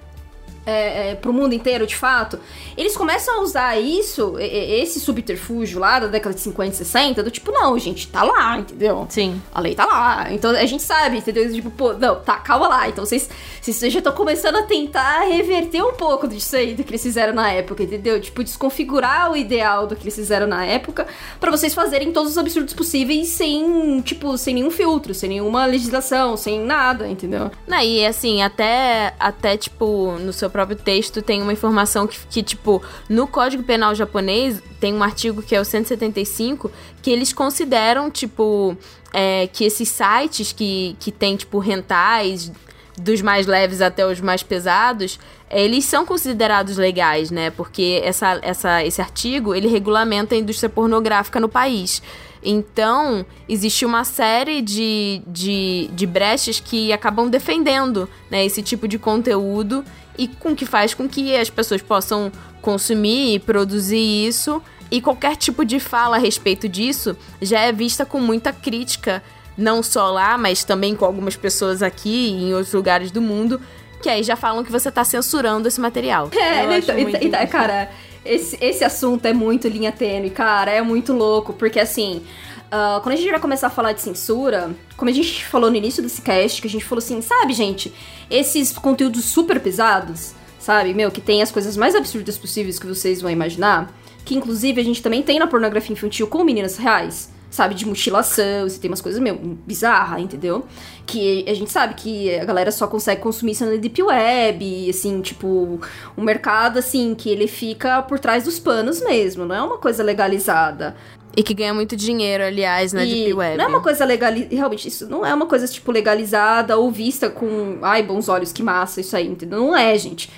[0.65, 2.39] É, é, pro mundo inteiro, de fato,
[2.75, 7.31] eles começam a usar isso, esse subterfúgio lá da década de 50 e 60, do
[7.31, 9.05] tipo, não, gente, tá lá, entendeu?
[9.09, 9.41] Sim.
[9.53, 10.27] A lei tá lá.
[10.31, 11.51] Então a gente sabe, entendeu?
[11.51, 12.89] Tipo, pô, não, tá, calma lá.
[12.89, 13.29] Então vocês,
[13.61, 17.33] vocês já estão começando a tentar reverter um pouco disso aí, do que eles fizeram
[17.33, 18.19] na época, entendeu?
[18.19, 21.07] Tipo, desconfigurar o ideal do que eles fizeram na época,
[21.39, 26.35] para vocês fazerem todos os absurdos possíveis sem, tipo, sem nenhum filtro, sem nenhuma legislação,
[26.35, 27.51] sem nada, entendeu?
[27.67, 32.41] Não, e assim, até, até tipo, no seu próprio texto tem uma informação que, que,
[32.41, 36.72] tipo, no Código Penal japonês tem um artigo que é o 175
[37.02, 38.77] que eles consideram, tipo,
[39.11, 42.53] é, que esses sites que, que tem, tipo, rentais
[42.98, 45.19] dos mais leves até os mais pesados,
[45.52, 47.49] eles são considerados legais, né?
[47.49, 52.02] Porque essa, essa, esse artigo, ele regulamenta a indústria pornográfica no país.
[52.45, 58.99] Então, existe uma série de, de, de brechas que acabam defendendo né, esse tipo de
[58.99, 59.84] conteúdo
[60.17, 62.31] e com que faz com que as pessoas possam
[62.61, 64.61] consumir e produzir isso.
[64.91, 69.23] E qualquer tipo de fala a respeito disso já é vista com muita crítica,
[69.57, 73.59] não só lá, mas também com algumas pessoas aqui e em outros lugares do mundo,
[74.01, 76.30] que aí já falam que você está censurando esse material.
[76.31, 77.89] É, então, então, cara,
[78.26, 82.22] esse, esse assunto é muito linha tênue, cara, é muito louco, porque assim.
[82.65, 85.77] Uh, quando a gente vai começar a falar de censura, como a gente falou no
[85.77, 87.93] início desse cast, que a gente falou assim, sabe, gente,
[88.30, 93.22] esses conteúdos super pesados, sabe, meu, que tem as coisas mais absurdas possíveis que vocês
[93.22, 93.93] vão imaginar,
[94.26, 98.68] que inclusive a gente também tem na pornografia infantil com meninas reais, sabe, de mutilação,
[98.68, 100.65] você tem umas coisas meio bizarras, entendeu?
[101.06, 105.22] Que a gente sabe que a galera só consegue consumir isso na Deep Web, assim,
[105.22, 105.80] tipo,
[106.18, 110.03] um mercado, assim, que ele fica por trás dos panos mesmo, não é uma coisa
[110.03, 110.95] legalizada.
[111.38, 113.57] E que ganha muito dinheiro, aliás, na e Deep Web.
[113.57, 114.56] Não é uma coisa legalizada.
[114.56, 117.80] Realmente, isso não é uma coisa, tipo, legalizada ou vista com.
[117.82, 119.60] Ai, bons olhos, que massa, isso aí, entendeu?
[119.60, 120.30] Não é, gente.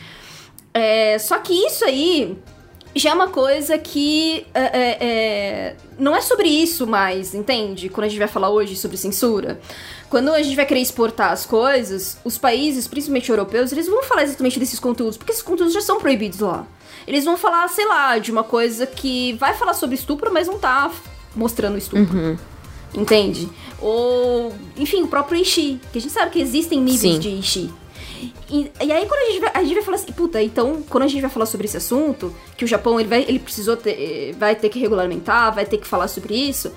[0.74, 2.38] É, só que isso aí
[2.98, 7.90] já é uma coisa que é, é, é, não é sobre isso mais, entende?
[7.90, 9.60] Quando a gente vai falar hoje sobre censura.
[10.10, 14.24] Quando a gente vai querer exportar as coisas, os países, principalmente europeus, eles vão falar
[14.24, 16.66] exatamente desses conteúdos, porque esses conteúdos já são proibidos lá.
[17.06, 20.58] Eles vão falar, sei lá, de uma coisa que vai falar sobre estupro, mas não
[20.58, 20.92] tá
[21.36, 22.18] mostrando estupro.
[22.18, 22.38] Uhum.
[22.94, 23.50] Entende?
[23.82, 27.20] Ou, enfim, o próprio Ishi, que a gente sabe que existem níveis Sim.
[27.20, 27.74] de Ishi.
[28.50, 31.04] E, e aí quando a gente, vai, a gente vai falar assim, puta, então quando
[31.04, 34.34] a gente vai falar sobre esse assunto, que o Japão ele vai, ele precisou ter,
[34.38, 36.72] vai ter que regulamentar, vai ter que falar sobre isso.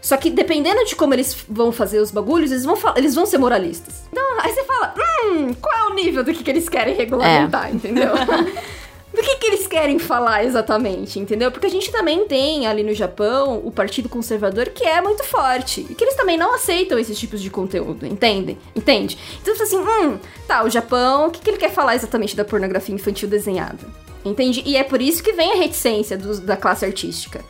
[0.00, 3.38] Só que dependendo de como eles vão fazer os bagulhos, eles vão, eles vão ser
[3.38, 4.02] moralistas.
[4.12, 7.74] Então, aí você fala, hum, qual é o nível do que, que eles querem regulamentar,
[7.74, 8.10] entendeu?
[9.14, 11.50] do que, que eles querem falar exatamente, entendeu?
[11.52, 15.86] Porque a gente também tem ali no Japão o Partido Conservador que é muito forte
[15.88, 18.58] e que eles também não aceitam esses tipos de conteúdo, entendem?
[18.74, 19.16] Entende?
[19.40, 20.18] Então, assim, hum,
[20.48, 23.78] tá, o Japão, o que, que ele quer falar exatamente da pornografia infantil desenhada?
[24.24, 24.62] Entende?
[24.66, 27.44] E é por isso que vem a reticência dos- da classe artística.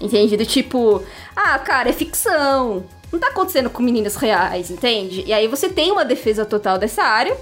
[0.00, 0.36] Entende?
[0.36, 1.02] Do tipo,
[1.36, 2.84] ah, cara, é ficção.
[3.12, 5.22] Não tá acontecendo com meninas reais, entende?
[5.26, 7.36] E aí você tem uma defesa total dessa área,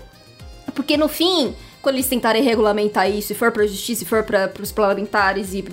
[0.74, 4.48] porque no fim, quando eles tentarem regulamentar isso, e for pra justiça, e for para
[4.48, 5.64] pros parlamentares e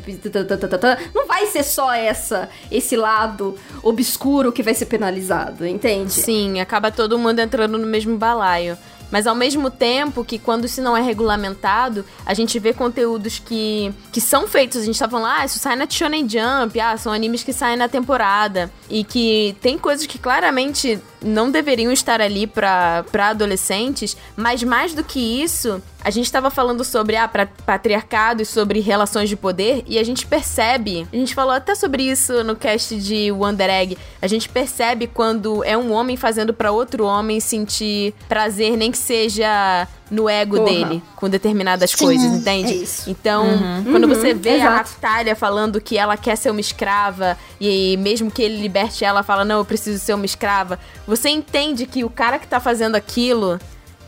[1.14, 6.12] não vai ser só essa esse lado obscuro que vai ser penalizado, entende?
[6.14, 8.78] Sim, acaba todo mundo entrando no mesmo balaio.
[9.12, 13.94] Mas ao mesmo tempo que quando isso não é regulamentado, a gente vê conteúdos que,
[14.12, 17.14] que são feitos, a gente tá falando, ah, isso sai na Shonen Jump, ah, são
[17.14, 18.72] animes que saem na temporada.
[18.90, 25.04] E que tem coisas que claramente não deveriam estar ali pra adolescentes, mas mais do
[25.04, 27.28] que isso, a gente tava falando sobre ah,
[27.66, 32.04] patriarcado e sobre relações de poder, e a gente percebe, a gente falou até sobre
[32.04, 36.72] isso no cast de Wonder Egg, a gente percebe quando é um homem fazendo pra
[36.72, 40.70] outro homem sentir prazer, nem que seja no ego Porra.
[40.70, 42.72] dele, com determinadas Sim, coisas, entende?
[42.72, 43.10] é isso.
[43.10, 43.46] Então,
[43.90, 44.92] quando você vê a exato.
[45.02, 49.44] Natália falando que ela quer ser uma escrava e mesmo que ele liberte ela, fala,
[49.44, 50.78] não, eu preciso ser uma escrava,
[51.08, 53.60] você entende que o cara que tá fazendo aquilo,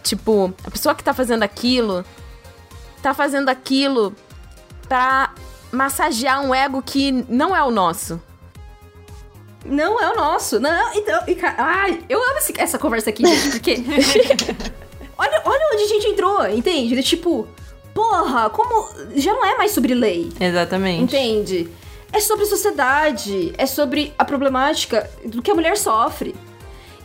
[0.03, 2.05] tipo, a pessoa que tá fazendo aquilo,
[3.01, 4.13] tá fazendo aquilo
[4.87, 5.31] pra
[5.71, 8.21] massagear um ego que não é o nosso.
[9.65, 10.59] Não é o nosso.
[10.59, 11.19] Não, então.
[11.27, 13.83] E, ai, eu amo esse- essa conversa aqui, gente, porque.
[15.17, 17.01] olha, olha onde a gente entrou, entende?
[17.03, 17.47] Tipo,
[17.93, 18.89] porra, como.
[19.15, 20.31] Já não é mais sobre lei.
[20.39, 21.03] Exatamente.
[21.03, 21.69] Entende?
[22.11, 26.35] É sobre sociedade, é sobre a problemática do que a mulher sofre.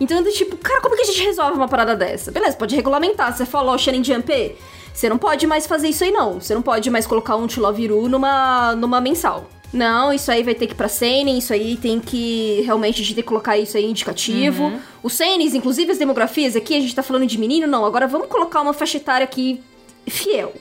[0.00, 2.30] Então, do tipo, cara, como que a gente resolve uma parada dessa?
[2.30, 3.36] Beleza, pode regulamentar.
[3.36, 4.56] Você falou Shonen Jump,
[4.92, 6.40] você não pode mais fazer isso aí, não.
[6.40, 9.48] Você não pode mais colocar um Chiloviru numa, numa mensal.
[9.72, 13.04] Não, isso aí vai ter que ir pra Seinen, isso aí tem que realmente a
[13.04, 14.70] gente tem que colocar isso aí indicativo.
[15.02, 17.84] Os Senens, inclusive as demografias aqui, a gente tá falando de menino, não.
[17.86, 19.60] Agora vamos colocar uma faixa etária aqui
[20.06, 20.52] fiel.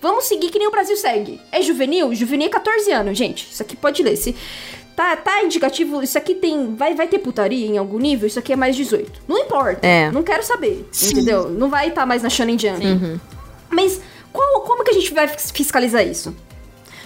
[0.00, 1.40] Vamos seguir que nem o Brasil segue.
[1.50, 2.14] É juvenil?
[2.14, 3.48] Juvenil é 14 anos, gente.
[3.50, 4.16] Isso aqui pode ler.
[4.16, 4.36] Se
[4.94, 6.74] tá, tá indicativo, isso aqui tem.
[6.74, 8.26] Vai, vai ter putaria em algum nível?
[8.26, 9.22] Isso aqui é mais 18.
[9.26, 9.86] Não importa.
[9.86, 10.10] É.
[10.10, 10.86] Não quero saber.
[11.02, 11.48] Entendeu?
[11.48, 12.84] Não vai estar mais na Shonen Jump.
[13.70, 13.98] Mas
[14.30, 16.36] qual, como que a gente vai fis- fiscalizar isso?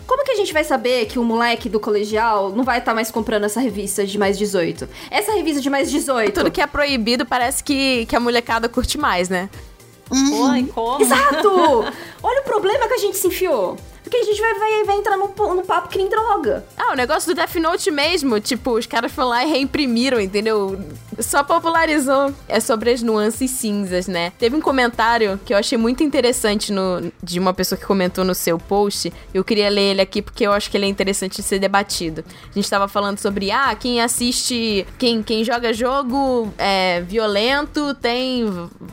[0.09, 3.11] Como que a gente vai saber que o moleque do colegial não vai estar mais
[3.11, 4.89] comprando essa revista de mais 18?
[5.11, 6.33] Essa revista de mais 18.
[6.33, 9.51] Tudo que é proibido parece que, que a molecada curte mais, né?
[10.11, 11.03] Oi, como?
[11.03, 11.85] Exato!
[12.23, 13.77] Olha o problema que a gente se enfiou.
[14.09, 16.65] Porque a gente vai, vai, vai entrar po- num papo que nem droga.
[16.77, 20.81] Ah, o negócio do Death Note mesmo, tipo, os caras foram lá e reimprimiram, entendeu?
[21.19, 22.33] Só popularizou.
[22.49, 24.33] É sobre as nuances cinzas, né?
[24.39, 28.35] Teve um comentário que eu achei muito interessante no, de uma pessoa que comentou no
[28.35, 29.13] seu post.
[29.35, 32.25] Eu queria ler ele aqui porque eu acho que ele é interessante de ser debatido.
[32.51, 38.47] A gente tava falando sobre, ah, quem assiste, quem, quem joga jogo é, violento tem.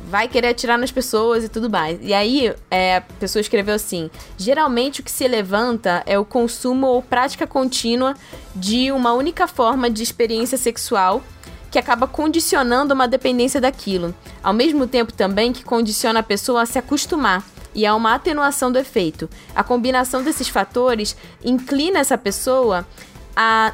[0.10, 2.00] vai querer atirar nas pessoas e tudo mais.
[2.02, 7.02] E aí, é, a pessoa escreveu assim: geralmente que se levanta é o consumo ou
[7.02, 8.16] prática contínua
[8.56, 11.24] de uma única forma de experiência sexual
[11.70, 16.66] que acaba condicionando uma dependência daquilo, ao mesmo tempo também que condiciona a pessoa a
[16.66, 17.44] se acostumar
[17.76, 19.30] e há uma atenuação do efeito.
[19.54, 22.88] A combinação desses fatores inclina essa pessoa
[23.36, 23.74] a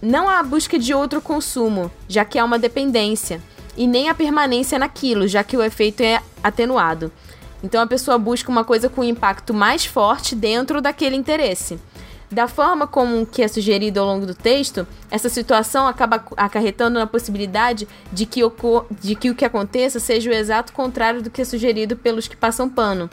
[0.00, 3.40] não a busca de outro consumo, já que há uma dependência,
[3.76, 7.12] e nem a permanência naquilo, já que o efeito é atenuado.
[7.62, 11.78] Então a pessoa busca uma coisa com impacto mais forte dentro daquele interesse.
[12.32, 17.06] Da forma como que é sugerido ao longo do texto, essa situação acaba acarretando na
[17.06, 18.40] possibilidade de que,
[19.02, 22.34] de que o que aconteça seja o exato contrário do que é sugerido pelos que
[22.34, 23.10] passam pano.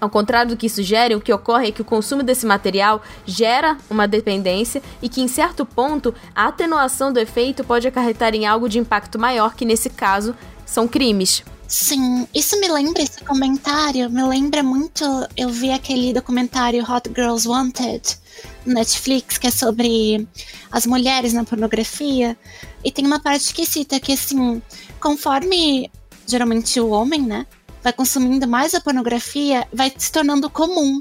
[0.00, 3.76] Ao contrário do que sugerem, o que ocorre é que o consumo desse material gera
[3.90, 8.68] uma dependência e que, em certo ponto, a atenuação do efeito pode acarretar em algo
[8.68, 11.42] de impacto maior, que nesse caso são crimes.
[11.68, 15.04] Sim, isso me lembra, esse comentário, me lembra muito.
[15.36, 18.18] Eu vi aquele documentário Hot Girls Wanted
[18.64, 20.28] Netflix, que é sobre
[20.70, 22.38] as mulheres na pornografia.
[22.84, 24.62] E tem uma parte que cita que, assim,
[25.00, 25.90] conforme
[26.24, 27.46] geralmente o homem, né,
[27.82, 31.00] vai consumindo mais a pornografia, vai se tornando comum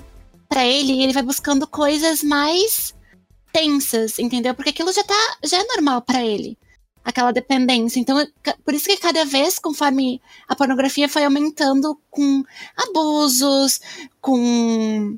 [0.50, 2.96] para ele e ele vai buscando coisas mais
[3.54, 4.56] tensas, entendeu?
[4.56, 6.58] Porque aquilo já tá, já é normal para ele
[7.06, 8.00] aquela dependência.
[8.00, 8.18] Então,
[8.66, 12.44] por isso que cada vez, conforme a pornografia foi aumentando com
[12.76, 13.80] abusos,
[14.20, 15.18] com,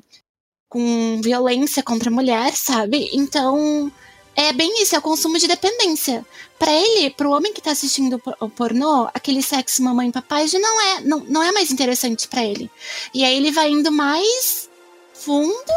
[0.68, 3.08] com violência contra a mulher, sabe?
[3.14, 3.90] Então,
[4.36, 6.24] é bem isso, é o consumo de dependência.
[6.58, 10.46] Para ele, para o homem que tá assistindo o pornô, aquele sexo mamãe e papai
[10.46, 12.70] já não é, não, não é mais interessante para ele.
[13.14, 14.68] E aí ele vai indo mais
[15.14, 15.72] fundo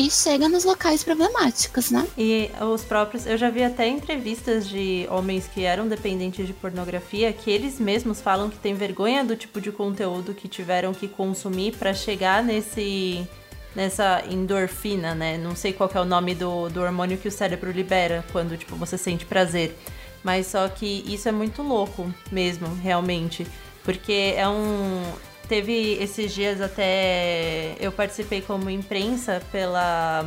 [0.00, 2.08] e chega nos locais problemáticos, né?
[2.16, 3.26] E os próprios.
[3.26, 8.18] Eu já vi até entrevistas de homens que eram dependentes de pornografia que eles mesmos
[8.18, 13.28] falam que tem vergonha do tipo de conteúdo que tiveram que consumir para chegar nesse.
[13.76, 15.38] Nessa endorfina, né?
[15.38, 18.74] Não sei qual é o nome do, do hormônio que o cérebro libera quando, tipo,
[18.74, 19.76] você sente prazer.
[20.24, 23.46] Mas só que isso é muito louco mesmo, realmente.
[23.84, 25.04] Porque é um,
[25.50, 27.74] Teve esses dias até.
[27.80, 30.24] Eu participei como imprensa pela.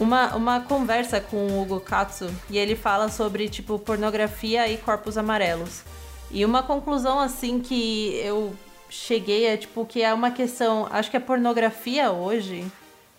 [0.00, 5.18] Uma, uma conversa com o Hugo Katsu e ele fala sobre, tipo, pornografia e corpos
[5.18, 5.82] amarelos.
[6.30, 8.54] E uma conclusão, assim, que eu
[8.88, 10.88] cheguei é, tipo, que é uma questão.
[10.90, 12.64] Acho que a pornografia hoje,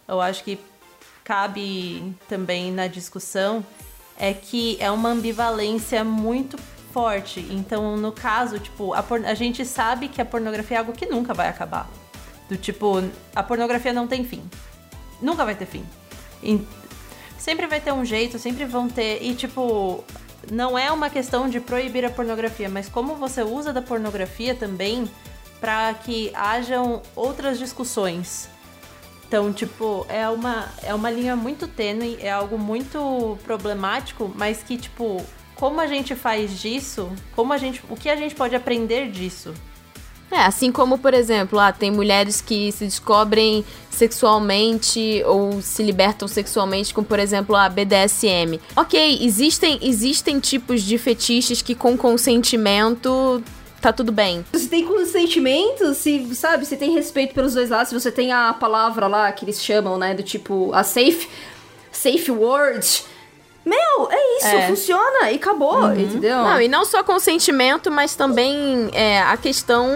[0.08, 0.58] eu acho que
[1.24, 3.64] cabe também na discussão,
[4.18, 6.58] é que é uma ambivalência muito
[6.92, 7.46] forte.
[7.50, 11.34] Então, no caso, tipo, a, a gente sabe que a pornografia é algo que nunca
[11.34, 11.90] vai acabar.
[12.50, 13.04] Do tipo,
[13.36, 14.44] a pornografia não tem fim.
[15.22, 15.86] Nunca vai ter fim.
[16.44, 16.62] E...
[17.38, 19.24] Sempre vai ter um jeito, sempre vão ter.
[19.24, 20.04] E, tipo,
[20.52, 25.10] não é uma questão de proibir a pornografia, mas como você usa da pornografia também
[25.60, 28.50] para que hajam outras discussões.
[29.28, 34.78] Então, tipo, é uma, é uma linha muito tênue, é algo muito problemático, mas que,
[34.78, 35.24] tipo,
[35.62, 39.54] como a gente faz disso, como a gente, o que a gente pode aprender disso.
[40.32, 46.28] É, assim como, por exemplo, ah, tem mulheres que se descobrem sexualmente ou se libertam
[46.28, 48.60] sexualmente com, por exemplo, a BDSM.
[48.76, 53.44] Ok, existem, existem tipos de fetiches que com consentimento
[53.80, 54.44] tá tudo bem.
[54.56, 58.52] Se tem consentimento, se, sabe, se tem respeito pelos dois lados, se você tem a
[58.52, 61.30] palavra lá que eles chamam, né, do tipo, a safe,
[61.92, 63.04] safe word,
[63.64, 64.68] meu, é isso, é.
[64.68, 65.94] funciona e acabou, uhum.
[65.94, 66.38] entendeu?
[66.38, 69.88] Não, e não só consentimento, mas também é, a questão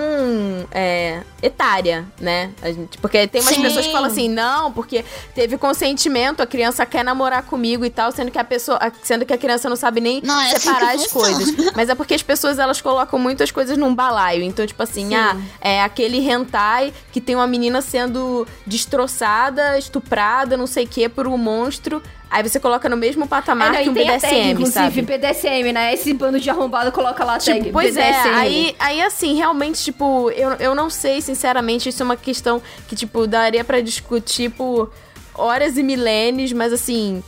[0.72, 2.52] é, etária, né?
[2.64, 3.64] Gente, porque tem umas Sim.
[3.64, 8.12] pessoas que falam assim, não, porque teve consentimento, a criança quer namorar comigo e tal,
[8.12, 11.06] sendo que a pessoa, sendo que a criança não sabe nem não, é separar assim
[11.06, 11.56] as coisas.
[11.76, 14.44] Mas é porque as pessoas elas colocam muitas coisas num balaio.
[14.44, 15.16] Então, tipo assim, Sim.
[15.16, 21.10] ah, é aquele hentai que tem uma menina sendo destroçada, estuprada, não sei o que,
[21.10, 22.02] por um monstro.
[22.30, 25.02] Aí você coloca no mesmo patamar é, não, que um BDSM, tag, inclusive, sabe?
[25.02, 25.94] BDSM, né?
[25.94, 28.30] Esse bando de arrombado coloca lá a tipo, tag, Pois BDSM.
[28.30, 32.62] é, aí, aí assim, realmente, tipo, eu, eu não sei, sinceramente, isso é uma questão
[32.88, 34.92] que, tipo, daria para discutir por
[35.34, 37.24] horas e milênios, mas assim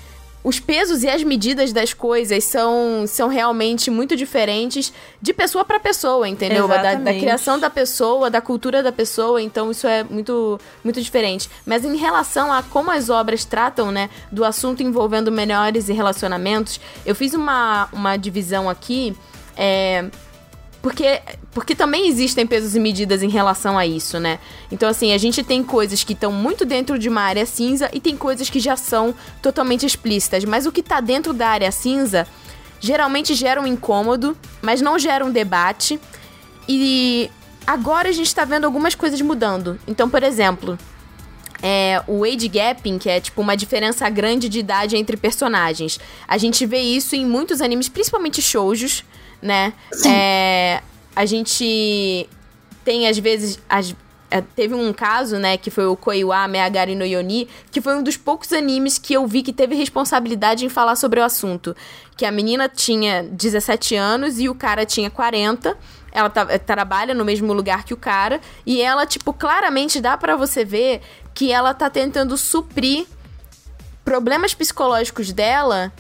[0.48, 5.78] os pesos e as medidas das coisas são, são realmente muito diferentes de pessoa para
[5.78, 6.69] pessoa, entendeu?
[6.69, 11.49] Da, da, criação da pessoa, da cultura da pessoa, então isso é muito, muito diferente.
[11.65, 16.80] Mas em relação a como as obras tratam, né, do assunto envolvendo menores e relacionamentos,
[17.06, 19.14] eu fiz uma, uma divisão aqui.
[19.57, 20.06] É,
[20.88, 24.39] porque, porque também existem pesos e medidas em relação a isso, né?
[24.72, 27.99] Então, assim, a gente tem coisas que estão muito dentro de uma área cinza e
[27.99, 30.45] tem coisas que já são totalmente explícitas.
[30.45, 32.26] Mas o que está dentro da área cinza
[32.80, 35.99] geralmente gera um incômodo, mas não gera um debate.
[36.69, 37.30] E
[37.65, 39.77] agora a gente está vendo algumas coisas mudando.
[39.85, 40.80] Então, por exemplo,
[41.61, 45.99] é, o age gapping, que é tipo uma diferença grande de idade entre personagens.
[46.26, 49.03] A gente vê isso em muitos animes, principalmente shoujos
[49.41, 49.73] né?
[50.05, 50.81] É,
[51.15, 52.27] a gente
[52.84, 53.95] tem, às vezes, as,
[54.30, 58.03] é, teve um caso, né, que foi o Koiwa Meagari no Yoni, que foi um
[58.03, 61.76] dos poucos animes que eu vi que teve responsabilidade em falar sobre o assunto.
[62.15, 65.77] Que a menina tinha 17 anos e o cara tinha 40.
[66.11, 68.41] Ela tá, trabalha no mesmo lugar que o cara.
[68.65, 71.01] E ela, tipo, claramente dá para você ver
[71.34, 73.05] que ela tá tentando suprir
[74.03, 75.91] problemas psicológicos dela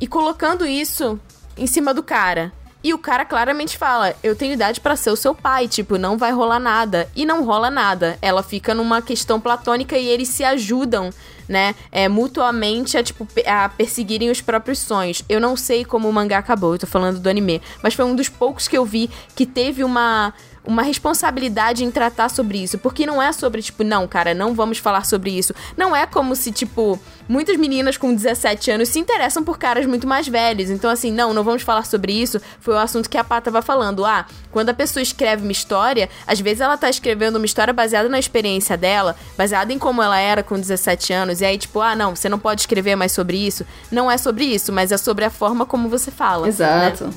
[0.00, 1.20] e colocando isso
[1.56, 2.52] em cima do cara.
[2.82, 6.16] E o cara claramente fala: Eu tenho idade para ser o seu pai, tipo, não
[6.16, 7.08] vai rolar nada.
[7.14, 8.16] E não rola nada.
[8.22, 11.10] Ela fica numa questão platônica e eles se ajudam,
[11.48, 11.74] né?
[11.90, 15.24] É, mutuamente a, tipo, a perseguirem os próprios sonhos.
[15.28, 17.60] Eu não sei como o mangá acabou, eu tô falando do anime.
[17.82, 20.32] Mas foi um dos poucos que eu vi que teve uma
[20.68, 22.76] uma responsabilidade em tratar sobre isso.
[22.76, 25.54] Porque não é sobre, tipo, não, cara, não vamos falar sobre isso.
[25.78, 30.06] Não é como se, tipo, muitas meninas com 17 anos se interessam por caras muito
[30.06, 30.70] mais velhos.
[30.70, 32.40] Então, assim, não, não vamos falar sobre isso.
[32.60, 34.04] Foi o assunto que a Pá tava falando.
[34.04, 38.08] Ah, quando a pessoa escreve uma história, às vezes ela tá escrevendo uma história baseada
[38.08, 41.40] na experiência dela, baseada em como ela era com 17 anos.
[41.40, 43.66] E aí, tipo, ah, não, você não pode escrever mais sobre isso.
[43.90, 46.42] Não é sobre isso, mas é sobre a forma como você fala.
[46.42, 46.48] Né?
[46.48, 47.04] Exato.
[47.04, 47.10] Né?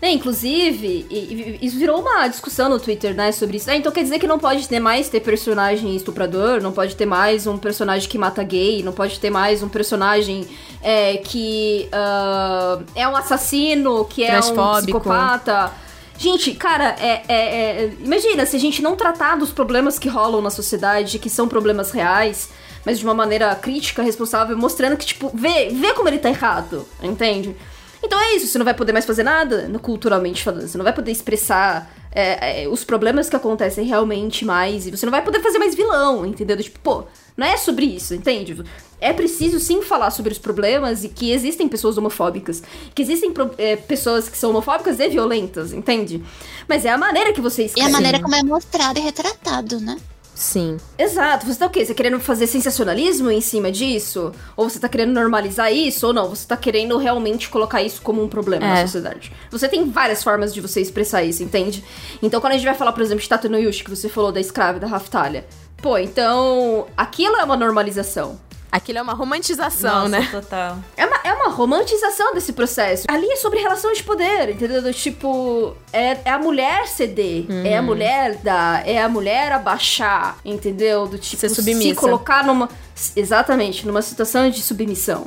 [0.00, 3.70] É, inclusive, isso virou uma discussão no Twitter né, sobre isso.
[3.70, 7.06] Ah, então quer dizer que não pode ter mais ter personagem estuprador, não pode ter
[7.06, 10.46] mais um personagem que mata gay, não pode ter mais um personagem
[10.82, 15.72] é, que uh, é um assassino, que é um psicopata.
[16.16, 20.42] Gente, cara, é, é, é, imagina se a gente não tratar dos problemas que rolam
[20.42, 22.50] na sociedade, que são problemas reais,
[22.84, 26.86] mas de uma maneira crítica, responsável, mostrando que, tipo, vê, vê como ele tá errado,
[27.00, 27.54] entende?
[28.02, 30.92] Então é isso, você não vai poder mais fazer nada, culturalmente falando, você não vai
[30.92, 34.86] poder expressar é, é, os problemas que acontecem realmente mais.
[34.86, 36.56] E você não vai poder fazer mais vilão, entendeu?
[36.56, 37.04] Tipo, pô,
[37.38, 38.64] não é sobre isso, entende?
[39.00, 42.60] É preciso sim falar sobre os problemas e que existem pessoas homofóbicas.
[42.92, 46.20] Que existem é, pessoas que são homofóbicas e violentas, entende?
[46.68, 47.88] Mas é a maneira que você escreve.
[47.88, 49.96] E a maneira como é mostrado e retratado, né?
[50.34, 50.78] Sim.
[50.98, 51.46] Exato.
[51.46, 51.84] Você tá o quê?
[51.84, 54.32] Você tá querendo fazer sensacionalismo em cima disso?
[54.56, 56.08] Ou você tá querendo normalizar isso?
[56.08, 56.28] Ou não?
[56.30, 58.68] Você tá querendo realmente colocar isso como um problema é.
[58.68, 59.32] na sociedade?
[59.50, 61.84] Você tem várias formas de você expressar isso, entende?
[62.20, 64.32] Então, quando a gente vai falar, por exemplo, de Tato no Yushi, que você falou
[64.32, 65.44] da escrava da Raftalha.
[65.82, 66.86] Pô, então.
[66.96, 68.38] Aquilo é uma normalização.
[68.70, 70.28] Aquilo é uma romantização, Nossa, né?
[70.30, 70.78] total.
[70.94, 73.04] É uma, é uma romantização desse processo.
[73.08, 74.82] Ali é sobre relação de poder, entendeu?
[74.82, 77.64] Do tipo, é, é a mulher ceder, uhum.
[77.64, 81.06] é a mulher dar, é a mulher abaixar, entendeu?
[81.06, 81.88] Do tipo, Ser submissa.
[81.88, 82.68] se colocar numa.
[83.16, 85.26] Exatamente, numa situação de submissão.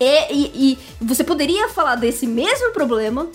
[0.00, 3.28] E, e, e você poderia falar desse mesmo problema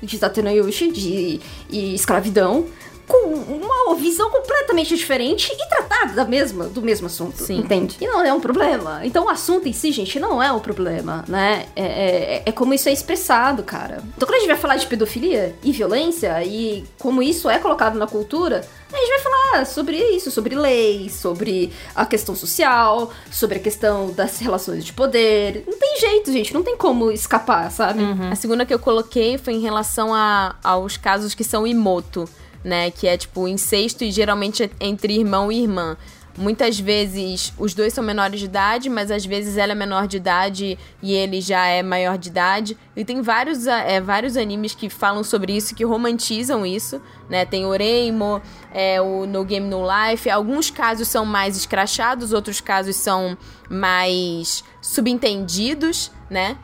[0.00, 2.66] de Tatenoyoshi, de, de escravidão,
[3.10, 7.58] com uma visão completamente diferente e tratar da mesma, do mesmo assunto, Sim.
[7.58, 7.96] entende?
[8.00, 9.00] E não é um problema.
[9.04, 11.66] Então o assunto em si, gente, não é um problema, né?
[11.74, 14.02] É, é, é como isso é expressado, cara.
[14.16, 17.98] Então quando a gente vai falar de pedofilia e violência e como isso é colocado
[17.98, 23.58] na cultura, a gente vai falar sobre isso, sobre leis, sobre a questão social, sobre
[23.58, 25.64] a questão das relações de poder.
[25.66, 28.02] Não tem jeito, gente, não tem como escapar, sabe?
[28.02, 28.30] Uhum.
[28.30, 32.28] A segunda que eu coloquei foi em relação a, aos casos que são imoto
[32.64, 32.90] né?
[32.90, 35.96] Que é tipo incesto e geralmente entre irmão e irmã.
[36.38, 40.16] Muitas vezes os dois são menores de idade, mas às vezes ela é menor de
[40.16, 42.78] idade e ele já é maior de idade.
[42.96, 47.44] E tem vários, é, vários animes que falam sobre isso, que romantizam isso, né?
[47.44, 48.40] Tem Oreimo,
[48.72, 50.30] é, o No Game No Life.
[50.30, 53.36] Alguns casos são mais escrachados, outros casos são
[53.68, 56.56] mais subentendidos, né?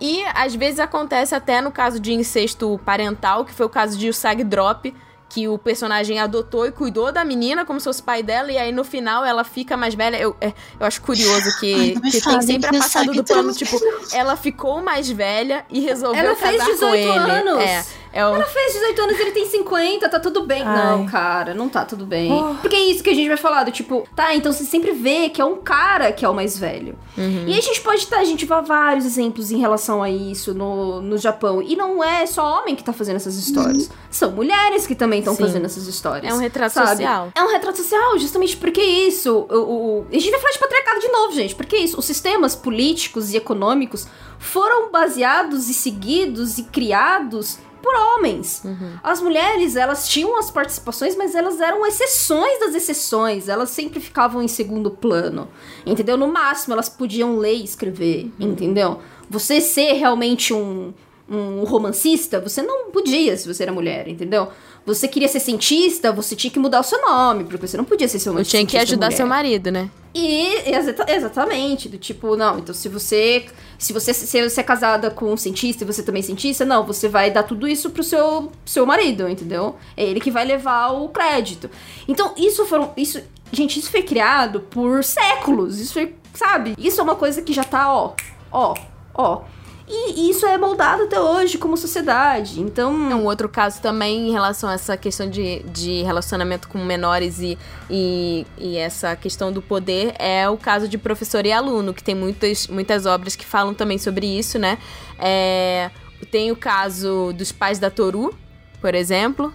[0.00, 4.08] E às vezes acontece até no caso de incesto parental, que foi o caso de
[4.08, 4.94] Usagi Drop,
[5.34, 8.70] que o personagem adotou e cuidou da menina como se fosse pai dela, e aí
[8.70, 10.16] no final ela fica mais velha.
[10.16, 13.76] Eu, é, eu acho curioso que, Ai, que tem sempre a passada do plano, tipo,
[14.12, 17.08] ela ficou mais velha e resolveu ela casar com ele.
[17.08, 17.60] Anos.
[17.60, 17.84] É.
[18.14, 18.36] É o...
[18.36, 20.62] Ela fez 18 anos, ele tem 50, tá tudo bem.
[20.62, 20.76] Ai.
[20.76, 22.32] Não, cara, não tá tudo bem.
[22.32, 22.54] Oh.
[22.54, 25.28] Porque é isso que a gente vai falar, do tipo, tá, então você sempre vê
[25.28, 26.96] que é um cara que é o mais velho.
[27.18, 27.44] Uhum.
[27.48, 31.02] E a gente pode tá, a gente vai vários exemplos em relação a isso no,
[31.02, 31.60] no Japão.
[31.60, 33.88] E não é só homem que tá fazendo essas histórias.
[33.88, 33.96] Uhum.
[34.12, 36.32] São mulheres que também estão fazendo essas histórias.
[36.32, 36.90] É um retrato sabe?
[36.90, 37.32] social.
[37.34, 39.44] É um retrato social, justamente porque isso.
[39.50, 41.54] O, o, a gente vai falar de patriarcado de novo, gente.
[41.56, 44.06] Porque isso, os sistemas políticos e econômicos
[44.38, 48.62] foram baseados e seguidos e criados por homens.
[48.64, 48.98] Uhum.
[49.02, 53.46] As mulheres, elas tinham as participações, mas elas eram exceções das exceções.
[53.46, 55.48] Elas sempre ficavam em segundo plano.
[55.84, 56.16] Entendeu?
[56.16, 58.32] No máximo, elas podiam ler e escrever.
[58.40, 59.00] Entendeu?
[59.28, 60.94] Você ser realmente um,
[61.28, 64.48] um romancista, você não podia se você era mulher, entendeu?
[64.84, 68.06] Você queria ser cientista, você tinha que mudar o seu nome, porque você não podia
[68.06, 69.16] ser seu Eu tinha que ajudar mulher.
[69.16, 69.88] seu marido, né?
[70.14, 73.46] E exata, exatamente, do tipo, não, então se você
[73.78, 76.84] se você se você é casada com um cientista e você também é cientista, não,
[76.84, 79.76] você vai dar tudo isso pro seu seu marido, entendeu?
[79.96, 81.68] É ele que vai levar o crédito.
[82.06, 83.20] Então, isso foram isso,
[83.50, 85.80] gente, isso foi criado por séculos.
[85.80, 86.74] Isso foi, sabe?
[86.78, 88.14] Isso é uma coisa que já tá, ó,
[88.52, 88.74] ó,
[89.14, 89.42] ó.
[89.86, 92.60] E isso é moldado até hoje como sociedade.
[92.60, 93.10] Então.
[93.10, 97.38] É um outro caso também em relação a essa questão de, de relacionamento com menores
[97.40, 97.58] e,
[97.90, 102.14] e, e, essa questão do poder é o caso de professor e aluno, que tem
[102.14, 104.78] muitas, muitas obras que falam também sobre isso, né?
[105.18, 105.90] É,
[106.30, 108.34] tem o caso dos pais da Toru,
[108.80, 109.52] por exemplo.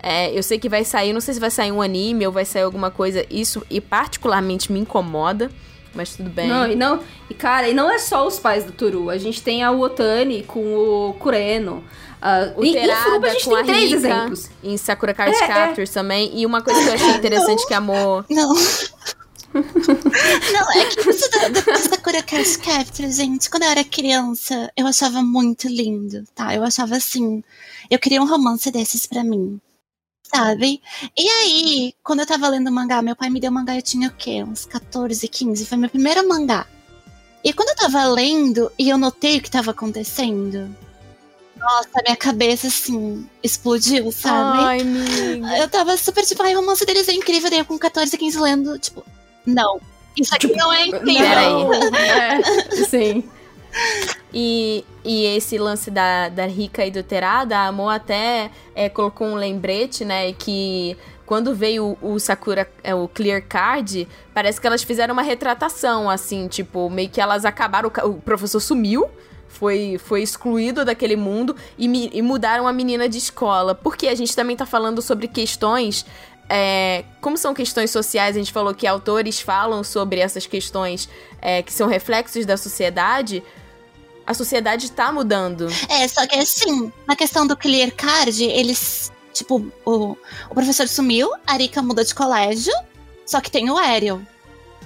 [0.00, 2.44] É, eu sei que vai sair, não sei se vai sair um anime ou vai
[2.44, 5.50] sair alguma coisa, isso e particularmente me incomoda,
[5.94, 6.48] mas tudo bem.
[6.48, 7.00] Não, e não,
[7.30, 10.42] e cara, e não é só os pais do Toru, a gente tem a Otani
[10.42, 11.84] com o Kureno.
[12.24, 14.50] Uh, o em, Terada em Furuba a gente com tem a três Rika, exemplos.
[14.62, 15.46] Em Sakura Card É, é.
[15.46, 16.30] Captors também.
[16.34, 18.24] E uma coisa que eu achei interessante que a Mo...
[18.30, 18.54] Não.
[19.54, 24.86] Não, é que isso da, da Sakura Card Captor, gente, quando eu era criança, eu
[24.86, 26.54] achava muito lindo, tá?
[26.54, 27.44] Eu achava assim,
[27.88, 29.60] eu queria um romance desses pra mim,
[30.34, 30.82] sabe?
[31.16, 34.12] E aí, quando eu tava lendo mangá, meu pai me deu mangá, eu tinha o
[34.12, 34.42] quê?
[34.42, 36.66] Uns 14, 15, foi meu primeiro mangá.
[37.44, 40.74] E quando eu tava lendo e eu notei o que tava acontecendo,
[41.56, 44.58] nossa, minha cabeça, assim, explodiu, sabe?
[44.58, 45.58] Ai, amiga.
[45.58, 47.48] Eu tava super tipo, ai, o romance deles é incrível.
[47.48, 49.04] Daí eu com 14, 15 lendo, tipo,
[49.46, 49.80] não.
[50.18, 51.22] Isso aqui não é incrível.
[51.22, 51.54] Peraí.
[52.74, 53.24] É, sim.
[54.32, 59.28] E, e esse lance da, da Rika e do Terada, a Mo até é, colocou
[59.28, 60.32] um lembrete, né?
[60.32, 65.22] Que quando veio o, o Sakura, é, o Clear Card, parece que elas fizeram uma
[65.22, 67.90] retratação, assim, tipo, meio que elas acabaram.
[68.04, 69.08] o professor sumiu.
[69.46, 73.72] Foi, foi excluído daquele mundo e, e mudaram a menina de escola.
[73.72, 76.04] Porque a gente também tá falando sobre questões
[76.48, 81.08] é, como são questões sociais, a gente falou que autores falam sobre essas questões
[81.40, 83.42] é, que são reflexos da sociedade.
[84.26, 85.68] A sociedade tá mudando.
[85.88, 89.12] É, só que assim, na questão do Clear Card, eles.
[89.32, 90.16] Tipo, o,
[90.48, 92.72] o professor sumiu, a Rika muda de colégio,
[93.26, 94.20] só que tem o Ariel.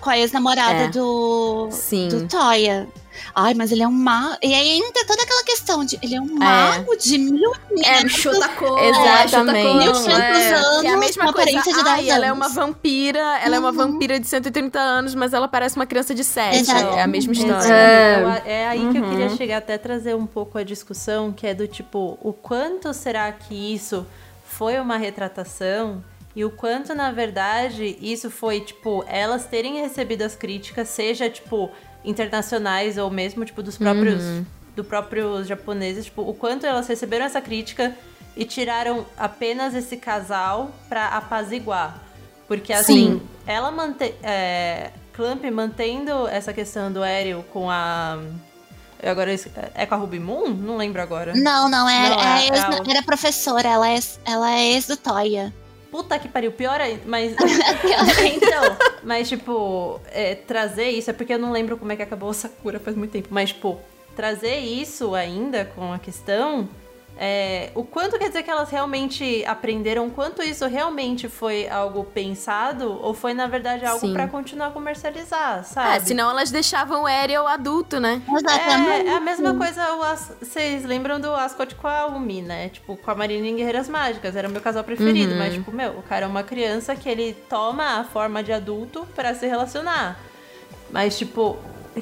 [0.00, 0.88] Com a ex-namorada É.
[0.88, 1.68] do.
[1.70, 2.08] Sim.
[2.08, 2.88] do Toya.
[3.34, 4.36] Ai, mas ele é um mago.
[4.42, 5.98] E aí entra toda aquela questão de.
[6.02, 8.78] Ele é um mago de mil e É, quinhentos Shotacon.
[8.78, 9.74] Exatamente.
[9.74, 10.54] mil Shotacon, quinhentos é.
[10.54, 10.80] anos.
[10.80, 11.50] Que é a mesma com coisa.
[11.50, 13.74] aparência de Ai, 10 ela é uma vampira, ela é uma Uhum.
[13.76, 16.56] vampira de 130 anos, mas ela parece uma criança de 7.
[16.58, 16.94] Exato.
[16.96, 17.54] É a mesma história.
[17.56, 18.48] Exatamente.
[18.48, 18.52] É.
[18.58, 19.36] É aí que eu queria Uhum.
[19.36, 23.54] chegar até trazer um pouco a discussão, que é do tipo, o quanto será que
[23.74, 24.06] isso
[24.44, 26.02] foi uma retratação
[26.34, 31.70] e o quanto, na verdade, isso foi, tipo, elas terem recebido as críticas, seja, tipo,
[32.04, 34.22] internacionais ou mesmo, tipo, dos próprios,
[34.76, 37.94] do próprios japoneses, tipo, o quanto elas receberam essa crítica
[38.36, 42.02] e tiraram apenas esse casal pra apaziguar.
[42.46, 44.14] Porque, assim, ela mantém...
[44.22, 48.18] É, Clamp mantendo essa questão do Aéreo com a...
[49.02, 49.34] eu Agora,
[49.74, 50.50] é com a Ruby Moon?
[50.50, 51.34] Não lembro agora.
[51.34, 54.86] Não, não, era, Não, é é- é o- era professora, ela é, ela é ex
[54.86, 55.52] do Toya.
[55.90, 57.32] Puta que pariu, pior ainda, mas.
[58.34, 62.28] então, mas tipo, é, trazer isso, é porque eu não lembro como é que acabou
[62.28, 63.78] o Sakura faz muito tempo, mas tipo,
[64.14, 66.68] trazer isso ainda com a questão.
[67.20, 72.04] É, o quanto quer dizer que elas realmente aprenderam, o quanto isso realmente foi algo
[72.04, 75.96] pensado, ou foi, na verdade, algo pra continuar a comercializar, sabe?
[75.96, 78.22] É, senão elas deixavam o Ariel adulto, né?
[78.32, 79.08] Exatamente.
[79.08, 79.84] É, é a mesma coisa,
[80.40, 82.68] vocês lembram do Ascot com a Umi, né?
[82.68, 85.38] Tipo, com a Marina em Guerreiras Mágicas, era o meu casal preferido, Uhum.
[85.38, 89.06] mas tipo, meu, o cara é uma criança que ele toma a forma de adulto
[89.16, 90.20] pra se relacionar.
[90.90, 91.56] Mas tipo,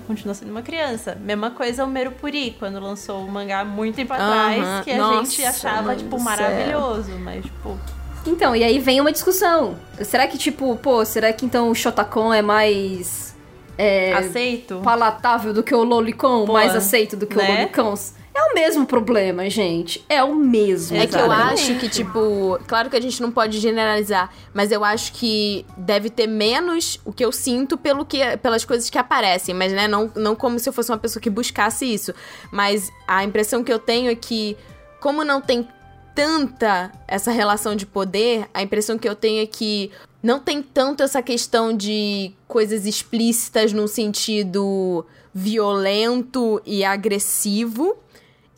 [0.06, 1.16] continua sendo uma criança.
[1.20, 4.82] Mesma coisa o Merupuri, quando lançou o mangá muito tempo atrás, Aham.
[4.82, 7.78] que a Nossa, gente achava, tipo, maravilhoso, mas tipo,
[8.26, 9.76] Então, e aí vem uma discussão.
[10.02, 13.34] Será que, tipo, pô, será que então o Shotacon é mais.
[13.78, 14.80] É, aceito.
[14.82, 16.46] palatável do que o Lolicon?
[16.46, 17.60] Pô, mais aceito do que o né?
[17.60, 17.94] Lolicon?
[18.36, 20.04] É o mesmo problema, gente.
[20.10, 20.94] É o mesmo.
[20.94, 24.84] É que eu acho que, tipo, claro que a gente não pode generalizar, mas eu
[24.84, 29.54] acho que deve ter menos o que eu sinto pelo que, pelas coisas que aparecem,
[29.54, 32.12] mas né, não, não como se eu fosse uma pessoa que buscasse isso.
[32.52, 34.54] Mas a impressão que eu tenho é que,
[35.00, 35.66] como não tem
[36.14, 39.90] tanta essa relação de poder, a impressão que eu tenho é que
[40.22, 47.96] não tem tanto essa questão de coisas explícitas num sentido violento e agressivo.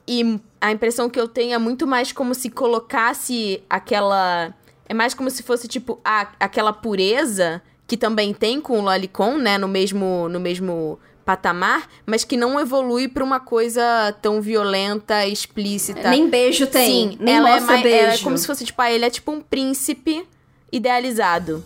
[0.09, 4.55] E a impressão que eu tenho é muito mais como se colocasse aquela.
[4.89, 9.37] É mais como se fosse, tipo, a, aquela pureza que também tem com o Lolicon,
[9.37, 9.59] né?
[9.59, 16.09] No mesmo, no mesmo patamar, mas que não evolui pra uma coisa tão violenta, explícita.
[16.09, 17.11] Nem beijo tem.
[17.11, 17.99] Sim, nem ela é, mais, beijo.
[17.99, 20.27] ela é como se fosse, tipo, ah, ele é tipo um príncipe
[20.73, 21.63] idealizado.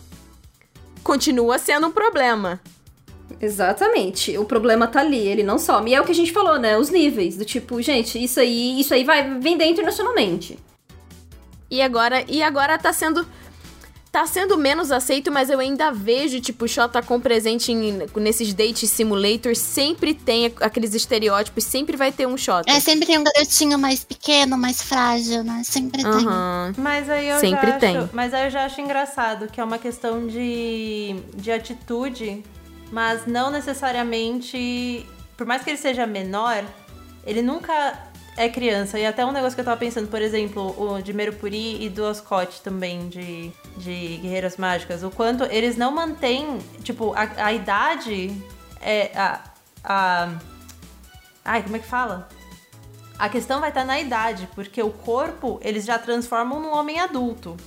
[1.01, 2.59] Continua sendo um problema.
[3.39, 4.37] Exatamente.
[4.37, 5.91] O problema tá ali, ele não some.
[5.91, 6.77] E é o que a gente falou, né?
[6.77, 7.35] Os níveis.
[7.37, 10.57] Do tipo, gente, isso aí, isso aí vai vender internacionalmente.
[11.69, 13.25] E agora, e agora tá sendo
[14.11, 18.85] tá sendo menos aceito, mas eu ainda vejo tipo o Shotacon presente em- nesses date
[18.85, 22.71] simulators, sempre tem aqueles estereótipos, sempre vai ter um Shota.
[22.71, 25.63] É, sempre tem um garotinho mais pequeno, mais frágil, né?
[25.65, 26.11] Sempre tem.
[26.27, 26.75] Aham.
[26.77, 27.97] Mas aí eu Sempre já tem.
[27.97, 32.43] acho, mas aí eu já acho engraçado que é uma questão de, de atitude,
[32.93, 35.03] mas não necessariamente,
[35.35, 36.63] por mais que ele seja menor,
[37.25, 37.97] ele nunca
[38.37, 38.99] é criança.
[38.99, 42.03] E até um negócio que eu tava pensando, por exemplo, o de Merupuri e do
[42.03, 45.01] Oscott também, de, de Guerreiras Mágicas.
[45.01, 48.39] O quanto eles não mantêm, tipo, a, a idade
[48.79, 49.39] é a,
[49.83, 50.33] a.
[51.43, 52.29] Ai, como é que fala?
[53.17, 57.57] A questão vai estar na idade, porque o corpo eles já transformam num homem adulto.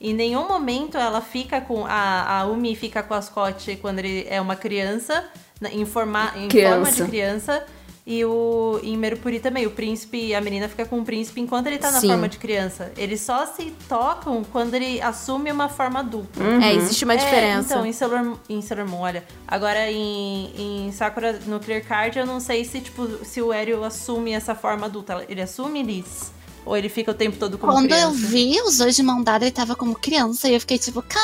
[0.00, 1.84] Em nenhum momento ela fica com.
[1.86, 5.24] A, a Umi fica com a Scott quando ele é uma criança,
[5.72, 7.64] em, forma, em forma de criança.
[8.10, 11.76] E o em Merupuri também, o príncipe, a menina fica com o príncipe enquanto ele
[11.76, 12.08] tá na Sim.
[12.08, 12.90] forma de criança.
[12.96, 16.40] Eles só se tocam quando ele assume uma forma adulta.
[16.64, 17.74] É, existe uma É, diferença.
[17.74, 19.24] então, em Sailor, em Sailor Moon, olha.
[19.46, 23.84] Agora, em, em Sakura no Clear Card, eu não sei se, tipo, se o Aereo
[23.84, 25.26] assume essa forma adulta.
[25.28, 26.32] Ele assume, Liz?
[26.66, 28.04] Ou ele fica o tempo todo como Quando criança?
[28.06, 30.48] eu vi os dois de mão dada, ele tava como criança.
[30.48, 31.18] E eu fiquei tipo, cá,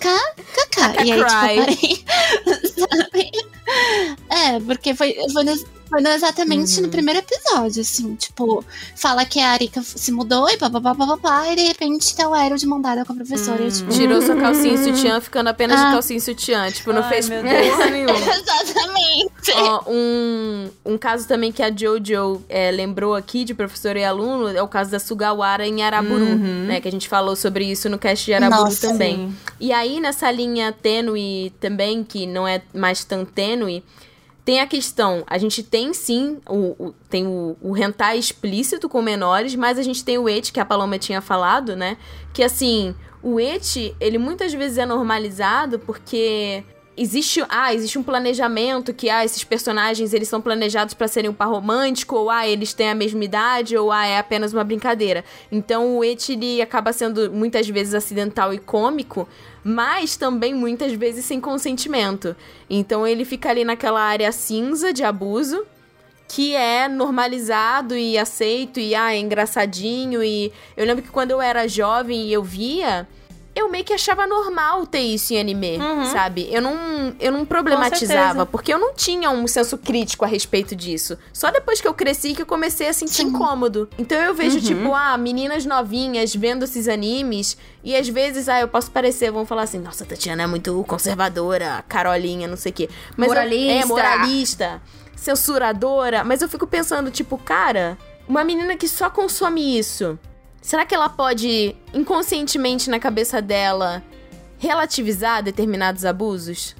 [0.00, 0.94] cacá, cacá.
[1.04, 2.04] E aí, tipo, parei.
[2.74, 3.30] Sabe?
[4.30, 6.82] É, porque foi, foi, no- foi no- exatamente Uhum.
[6.86, 8.14] no primeiro episódio, assim.
[8.16, 8.64] Tipo,
[8.94, 11.48] fala que a Arika se mudou e papapá, papapá.
[11.52, 13.62] E de repente tá o Aero de mão dada com a professora.
[13.62, 15.90] E tipo, Tirou sua calcinha e sutiã, ficando apenas de Ah.
[15.92, 16.70] calcinha e sutiã.
[16.70, 18.12] Tipo, não Ai, fez porra nenhuma.
[18.36, 19.52] Exatamente.
[19.54, 24.48] Ó, um, um caso também que a Jojo é, lembrou aqui de professor e aluno
[24.48, 26.80] é o caso da Sugawara em Araburu, né?
[26.80, 29.16] Que a gente falou sobre isso no cast de Araburu Nossa, também.
[29.28, 29.36] sim.
[29.60, 33.82] E aí, nessa linha tênue também, que não é mais tão tênue,
[34.46, 39.02] tem a questão, a gente tem sim, o, o- tem o, o hentai explícito com
[39.02, 41.96] menores, mas a gente tem o eti, que a Paloma tinha falado, né?
[42.32, 46.62] Que assim, o eti, ele muitas vezes é normalizado porque
[46.96, 51.34] existe, ah, existe um planejamento que ah, esses personagens eles são planejados para serem um
[51.34, 55.24] par romântico, ou ah, eles têm a mesma idade, ou ah, é apenas uma brincadeira.
[55.50, 59.28] Então o eti ele acaba sendo muitas vezes acidental e cômico,
[59.68, 62.36] mas também muitas vezes sem consentimento.
[62.70, 65.66] Então ele fica ali naquela área cinza de abuso,
[66.28, 71.42] que é normalizado e aceito e ah, é engraçadinho e eu lembro que quando eu
[71.42, 73.08] era jovem e eu via,
[73.56, 75.78] eu meio que achava normal ter isso em anime,
[76.12, 76.46] sabe?
[76.52, 76.76] Eu não,
[77.18, 81.16] eu não problematizava, porque eu não tinha um senso crítico a respeito disso.
[81.32, 83.28] Só depois que eu cresci que eu comecei a sentir Sim.
[83.28, 83.88] incômodo.
[83.98, 88.68] Então eu vejo, tipo, ah, meninas novinhas vendo esses animes, e às vezes, ah, eu
[88.68, 92.90] posso parecer, vão falar assim, nossa, Tatiana é muito conservadora, Carolinha, não sei o quê.
[93.16, 93.72] Mas eu- Moralista.
[93.72, 94.82] é, moralista,
[95.16, 96.22] censuradora.
[96.24, 97.96] Mas eu fico pensando, tipo, cara,
[98.28, 100.18] uma menina que só consome isso,
[100.66, 104.02] será que ela pode, inconscientemente na cabeça dela,
[104.58, 106.74] relativizar determinados abusos?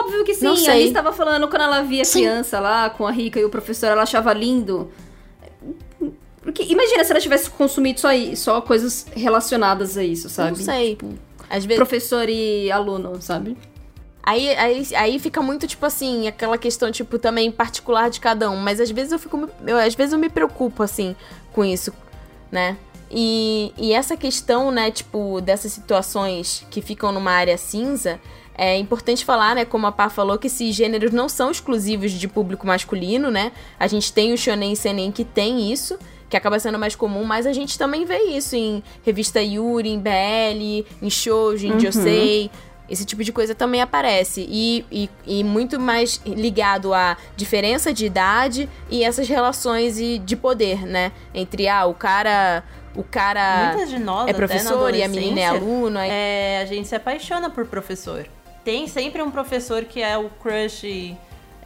[0.00, 0.46] Óbvio que sim.
[0.46, 0.84] A sei.
[0.84, 2.20] Liz tava falando quando ela via Sim.
[2.20, 4.92] criança lá com a Rika e o professor, ela achava lindo.
[6.42, 10.58] Porque imagina se ela tivesse consumido só, só coisas relacionadas a isso, sabe?
[10.58, 10.90] Não sei.
[10.90, 11.14] Tipo,
[11.48, 11.76] Às vezes.
[11.76, 13.56] professor e aluno, sabe?
[14.22, 18.56] Aí, aí, aí fica muito, tipo assim, aquela questão, tipo, também particular de cada um.
[18.56, 19.48] Mas às vezes eu fico.
[19.66, 21.16] Eu, às vezes eu me preocupo, assim,
[21.52, 21.92] com isso,
[22.52, 22.76] né?
[23.10, 28.20] E, e essa questão, né, tipo, dessas situações que ficam numa área cinza,
[28.58, 32.26] é importante falar, né, como a Pá falou, que esses gêneros não são exclusivos de
[32.26, 33.52] público masculino, né?
[33.78, 37.22] A gente tem o shonen e seinen que tem isso, que acaba sendo mais comum,
[37.22, 42.50] mas a gente também vê isso em revista Yuri, em BL, em shoujo, em josei.
[42.88, 44.46] Esse tipo de coisa também aparece.
[44.48, 50.86] E, e, e muito mais ligado à diferença de idade e essas relações de poder,
[50.86, 51.12] né?
[51.34, 52.64] Entre, ah, o cara.
[52.96, 55.98] O cara Muitas de nós é até na professor e a menina é aluno.
[55.98, 58.26] aí- É, a gente se apaixona por professor.
[58.64, 61.14] Tem sempre um professor que é o crush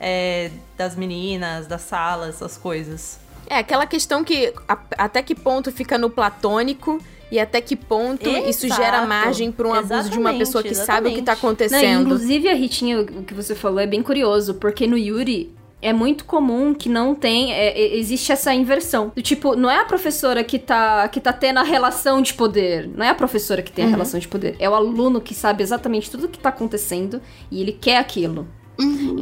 [0.02, 3.18] é, das meninas, da sala, essas coisas.
[3.46, 6.98] É, aquela questão que a- até que ponto fica no platônico
[7.30, 8.80] e até que ponto isso Exato.
[8.82, 11.42] gera margem para um abuso de uma Exatamente, pessoa que sabe o que tá exatamente.
[11.42, 12.02] Não, acontecendo.
[12.02, 16.24] inclusive a Ritinha, o que você falou é bem curioso, porque no Yuri é muito
[16.24, 19.12] comum que não tem, é, é, existe essa inversão.
[19.14, 22.88] Do tipo, não é a professora que tá, que tá tendo a relação de poder,
[22.94, 25.62] não é a professora que tem a relação de poder, é o aluno que sabe
[25.62, 27.20] exatamente tudo o que tá acontecendo
[27.50, 28.46] e ele quer aquilo.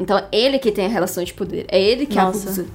[0.00, 2.48] Então, ele que tem a relação de poder, é ele que Nossa.
[2.48, 2.66] abusa.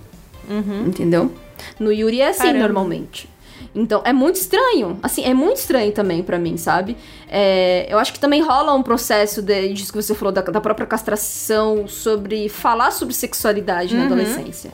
[0.85, 1.31] Entendeu?
[1.79, 2.59] No Yuri é assim, Caramba.
[2.59, 3.29] normalmente.
[3.75, 4.99] Então, é muito estranho.
[5.01, 6.97] Assim, é muito estranho também pra mim, sabe?
[7.27, 10.61] É, eu acho que também rola um processo de, disso que você falou, da, da
[10.61, 14.71] própria castração, sobre falar sobre sexualidade na adolescência.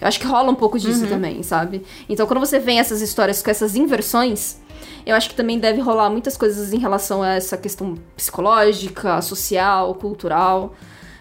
[0.00, 1.82] Eu acho que rola um pouco disso também, sabe?
[2.08, 4.58] Então, quando você vê essas histórias com essas inversões,
[5.04, 9.94] eu acho que também deve rolar muitas coisas em relação a essa questão psicológica, social,
[9.94, 10.74] cultural.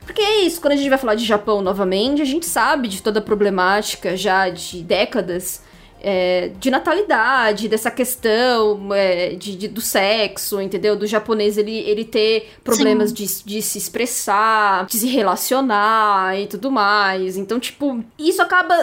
[0.05, 3.01] Porque é isso, quando a gente vai falar de Japão novamente, a gente sabe de
[3.01, 5.61] toda a problemática já de décadas
[6.01, 10.95] é, de natalidade, dessa questão é, de, de, do sexo, entendeu?
[10.95, 16.71] Do japonês ele, ele ter problemas de, de, se expressar, de se relacionar e tudo
[16.71, 17.37] mais.
[17.37, 18.73] Então, tipo, isso acaba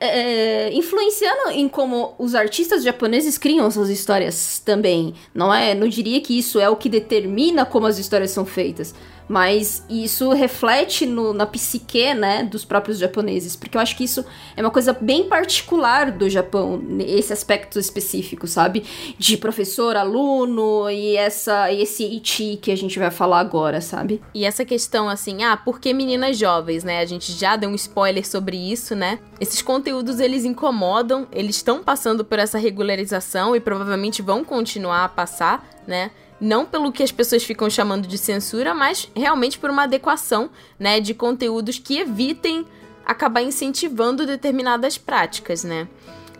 [0.00, 5.14] é, influenciando em como os artistas japoneses criam suas histórias também.
[5.34, 5.74] Não é?
[5.74, 8.94] Não diria que isso é o que determina como as histórias são feitas
[9.28, 14.24] mas isso reflete no, na psique, né, dos próprios japoneses, porque eu acho que isso
[14.56, 18.84] é uma coisa bem particular do Japão, esse aspecto específico, sabe?
[19.18, 24.20] De professor, aluno e essa esse iti que a gente vai falar agora, sabe?
[24.34, 27.00] E essa questão assim, ah, por que meninas jovens, né?
[27.00, 29.18] A gente já deu um spoiler sobre isso, né?
[29.40, 35.08] Esses conteúdos eles incomodam, eles estão passando por essa regularização e provavelmente vão continuar a
[35.08, 36.10] passar, né?
[36.44, 41.00] Não pelo que as pessoas ficam chamando de censura, mas realmente por uma adequação, né,
[41.00, 42.66] de conteúdos que evitem
[43.04, 45.88] acabar incentivando determinadas práticas, né?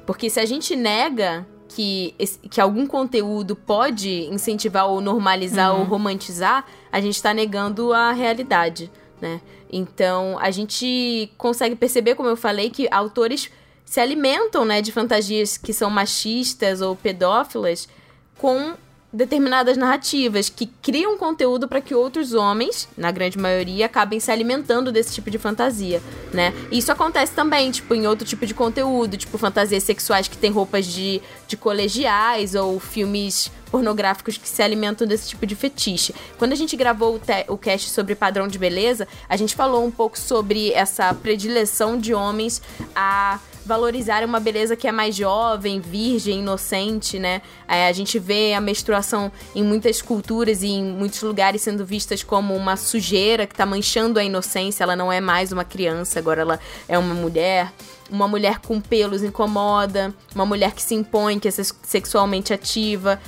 [0.07, 2.15] Porque se a gente nega que,
[2.51, 5.81] que algum conteúdo pode incentivar ou normalizar uhum.
[5.81, 8.91] ou romantizar, a gente está negando a realidade,
[9.21, 9.41] né?
[9.73, 13.51] Então, a gente consegue perceber, como eu falei, que autores
[13.85, 17.89] se alimentam, né, de fantasias que são machistas ou pedófilas
[18.37, 18.75] com
[19.15, 24.91] determinadas narrativas que criam conteúdo para que outros homens, na grande maioria, acabem se alimentando
[24.91, 26.53] desse tipo de fantasia, né?
[26.71, 30.85] Isso acontece também, tipo, em outro tipo de conteúdo, tipo fantasias sexuais que tem roupas
[30.85, 36.15] de, de colegiais ou filmes pornográficos que se alimentam desse tipo de fetiche.
[36.37, 39.91] Quando a gente gravou o, o cast sobre padrão de beleza, a gente falou um
[39.91, 42.61] pouco sobre essa predileção de homens
[42.95, 47.41] a valorizar uma beleza que é mais jovem, virgem, inocente, né?
[47.67, 52.23] É, a gente vê a menstruação em muitas culturas e em muitos lugares sendo vistas
[52.23, 54.83] como uma sujeira que tá manchando a inocência.
[54.83, 57.73] Ela não é mais uma criança, agora ela é uma mulher.
[58.11, 63.19] Uma mulher com pelos incomoda, uma mulher que se impõe, que é sexualmente ativa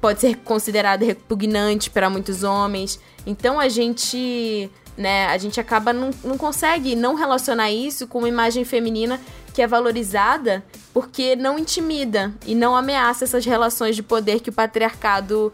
[0.00, 2.98] pode ser considerado repugnante para muitos homens.
[3.26, 8.28] Então a gente, né, a gente acaba não, não consegue não relacionar isso com uma
[8.28, 9.20] imagem feminina
[9.52, 14.52] que é valorizada porque não intimida e não ameaça essas relações de poder que o
[14.52, 15.52] patriarcado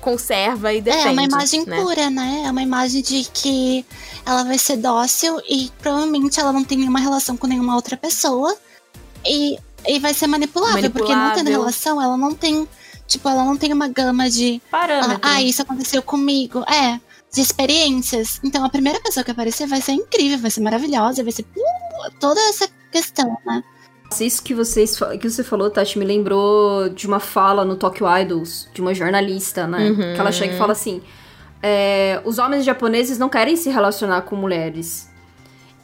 [0.00, 1.08] conserva e defende.
[1.08, 1.80] É uma imagem né?
[1.80, 2.42] pura, né?
[2.44, 3.86] É uma imagem de que
[4.26, 8.54] ela vai ser dócil e provavelmente ela não tem nenhuma relação com nenhuma outra pessoa
[9.24, 10.92] e, e vai ser manipulável, manipulável.
[10.92, 12.68] porque não tendo relação, ela não tem
[13.06, 14.62] Tipo, ela não tem uma gama de.
[14.70, 15.18] Parâmetro.
[15.22, 16.60] Ah, isso aconteceu comigo.
[16.60, 16.98] É,
[17.32, 18.40] de experiências.
[18.42, 22.10] Então a primeira pessoa que aparecer vai ser incrível, vai ser maravilhosa, vai ser uh,
[22.20, 23.62] toda essa questão, né?
[24.20, 28.68] Isso que, vocês, que você falou, Tati, me lembrou de uma fala no Tokyo Idols,
[28.72, 29.90] de uma jornalista, né?
[29.90, 30.14] Uhum.
[30.14, 31.02] Que ela chega e fala assim:
[31.60, 35.10] é, os homens japoneses não querem se relacionar com mulheres.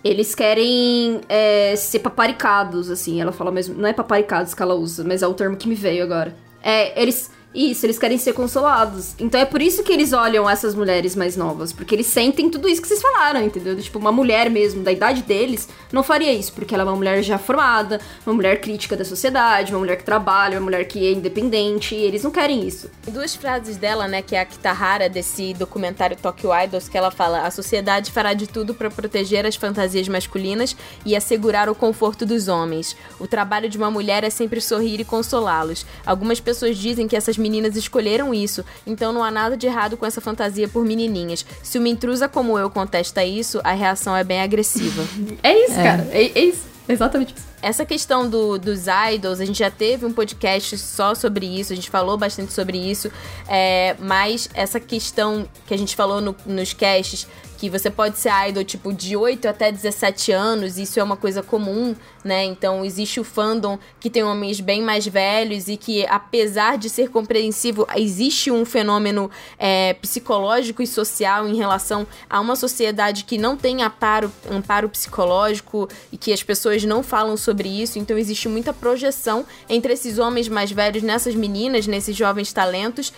[0.04, 3.20] Eles querem é, ser paparicados, assim.
[3.20, 3.74] Ela fala mesmo.
[3.74, 6.36] Não é paparicados que ela usa, mas é o termo que me veio agora.
[6.62, 9.14] É, eles isso, eles querem ser consolados.
[9.18, 12.68] Então é por isso que eles olham essas mulheres mais novas, porque eles sentem tudo
[12.68, 13.76] isso que vocês falaram, entendeu?
[13.76, 17.22] Tipo, uma mulher mesmo, da idade deles, não faria isso, porque ela é uma mulher
[17.22, 21.12] já formada, uma mulher crítica da sociedade, uma mulher que trabalha, uma mulher que é
[21.12, 22.88] independente, e eles não querem isso.
[23.08, 27.46] Duas frases dela, né, que é a Kitahara desse documentário Tokyo Idols, que ela fala:
[27.46, 32.46] a sociedade fará de tudo para proteger as fantasias masculinas e assegurar o conforto dos
[32.46, 32.96] homens.
[33.18, 35.84] O trabalho de uma mulher é sempre sorrir e consolá-los.
[36.06, 40.06] Algumas pessoas dizem que essas meninas escolheram isso, então não há nada de errado com
[40.06, 41.44] essa fantasia por menininhas.
[41.62, 45.02] Se uma intrusa como eu contesta isso, a reação é bem agressiva.
[45.42, 45.82] é isso, é.
[45.82, 46.08] cara.
[46.12, 46.70] É, é isso.
[46.88, 47.46] Exatamente isso.
[47.62, 51.76] Essa questão do, dos idols, a gente já teve um podcast só sobre isso, a
[51.76, 53.10] gente falou bastante sobre isso,
[53.46, 57.28] é, mas essa questão que a gente falou no, nos casts
[57.60, 61.42] que você pode ser idol, tipo, de 8 até 17 anos, isso é uma coisa
[61.42, 62.42] comum, né?
[62.42, 67.10] Então, existe o fandom que tem homens bem mais velhos e que, apesar de ser
[67.10, 73.58] compreensivo, existe um fenômeno é, psicológico e social em relação a uma sociedade que não
[73.58, 77.98] tem amparo, amparo psicológico e que as pessoas não falam sobre isso.
[77.98, 83.12] Então, existe muita projeção entre esses homens mais velhos nessas meninas, nesses jovens talentos,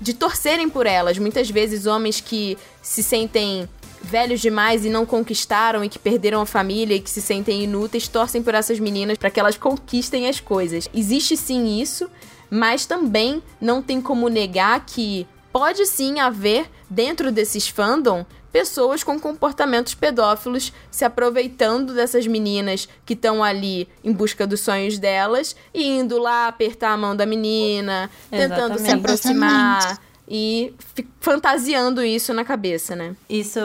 [0.00, 1.18] de torcerem por elas.
[1.18, 3.68] Muitas vezes homens que se sentem
[4.02, 8.08] velhos demais e não conquistaram e que perderam a família e que se sentem inúteis
[8.08, 10.88] torcem por essas meninas para que elas conquistem as coisas.
[10.94, 12.08] Existe sim isso,
[12.50, 18.24] mas também não tem como negar que pode sim haver dentro desses fandom
[18.58, 24.98] pessoas com comportamentos pedófilos se aproveitando dessas meninas que estão ali em busca dos sonhos
[24.98, 28.48] delas e indo lá apertar a mão da menina, Exatamente.
[28.50, 30.00] tentando se aproximar Exatamente.
[30.28, 30.74] e
[31.20, 33.14] fantasiando isso na cabeça, né?
[33.30, 33.60] Isso,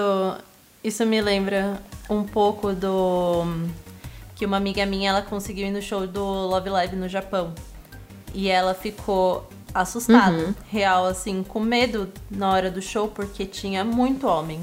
[0.84, 3.46] isso me lembra um pouco do
[4.36, 7.54] que uma amiga minha ela conseguiu ir no show do Love Live no Japão.
[8.34, 10.54] E ela ficou assustada, Uhum.
[10.70, 14.62] real, assim, com medo na hora do show, porque tinha muito homem.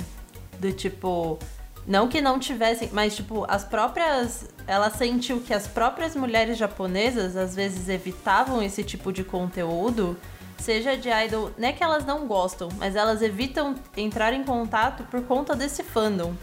[0.60, 1.38] Do tipo.
[1.86, 4.44] Não que não tivessem, mas tipo, as próprias.
[4.66, 10.16] Ela sentiu que as próprias mulheres japonesas às vezes evitavam esse tipo de conteúdo,
[10.58, 11.50] seja de idol.
[11.58, 15.82] Não é que elas não gostam, mas elas evitam entrar em contato por conta desse
[15.82, 16.34] fandom.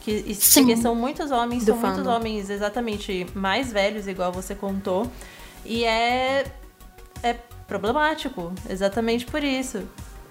[0.00, 2.10] Que, são muitos homens, Do são muitos fandom.
[2.16, 5.10] homens exatamente mais velhos, igual você contou.
[5.64, 6.46] E é.
[7.22, 7.34] É
[7.66, 9.82] problemático, exatamente por isso.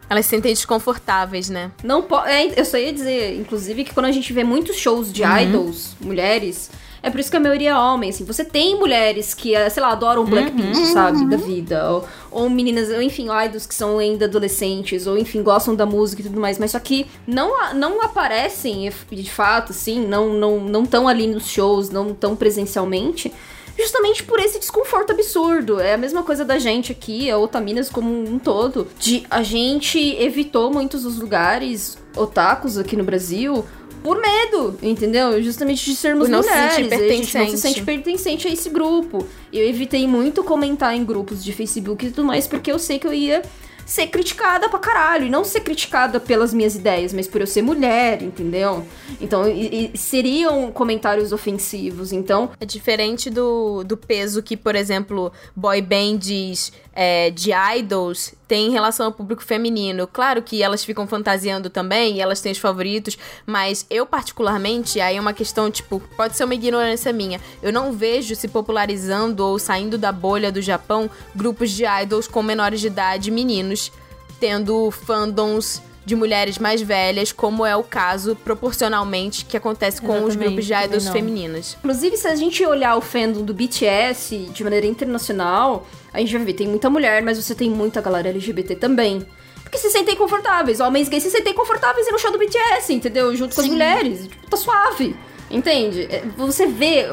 [0.09, 1.71] Elas se sentem desconfortáveis, né?
[1.83, 5.11] Não po é, eu só ia dizer, inclusive, que quando a gente vê muitos shows
[5.11, 6.69] de idols, mulheres,
[7.05, 8.25] é por isso que a maioria é homem, assim.
[8.25, 11.87] Você tem mulheres que, eh, sei lá, adoram Blackpink, sabe, da vida.
[11.91, 16.23] Ou, ou meninas, ou, enfim, idols que são ainda adolescentes, ou enfim, gostam da música
[16.23, 16.57] e tudo mais.
[16.57, 21.47] Mas só que não, não aparecem, de fato, assim, não não não estão ali nos
[21.47, 23.31] shows, não estão presencialmente.
[23.77, 25.79] Justamente por esse desconforto absurdo.
[25.79, 28.87] É a mesma coisa da gente aqui, a Otaminas como um todo.
[28.99, 33.65] De a gente evitou muitos dos lugares otakus aqui no Brasil
[34.05, 35.41] por medo, entendeu?
[35.41, 36.75] Justamente de sermos não se mulheres.
[36.75, 37.59] sentir a gente não se pertencente.
[37.59, 39.25] sente pertencente a esse grupo.
[39.51, 43.07] Eu evitei muito comentar em grupos de Facebook e tudo mais, porque eu sei que
[43.07, 43.41] eu ia
[43.85, 45.25] ser criticada pra caralho.
[45.27, 48.85] E não ser criticada pelas minhas ideias, mas por eu ser mulher, entendeu?
[49.21, 52.11] Então, e- e seriam comentários ofensivos.
[52.11, 58.67] Então, É diferente do, do peso que, por exemplo, boy bands é, de idols têm
[58.67, 60.07] em relação ao público feminino.
[60.07, 65.17] Claro que elas ficam fantasiando também, e elas têm os favoritos, mas eu, particularmente, aí
[65.17, 67.41] é uma questão, tipo, pode ser uma ignorância minha.
[67.61, 72.41] Eu não vejo se popularizando ou saindo da bolha do Japão grupos de idols com
[72.41, 73.91] menores de idade, meninos,
[74.39, 80.35] tendo fandoms de mulheres mais velhas, como é o caso, proporcionalmente, que acontece com os
[80.35, 81.77] Exatamente, grupos de idols femininas.
[81.79, 86.45] Inclusive, se a gente olhar o fandom do BTS de maneira internacional, a gente vai
[86.45, 89.25] ver, tem muita mulher, mas você tem muita galera LGBT também.
[89.63, 90.79] Porque se sentem confortáveis.
[90.79, 93.35] Homens gays se sentem confortáveis no show do BTS, entendeu?
[93.35, 93.73] Junto com as Sim.
[93.73, 94.27] mulheres.
[94.27, 95.15] Tipo, tá suave.
[95.49, 96.03] Entende?
[96.03, 97.05] É, Você vê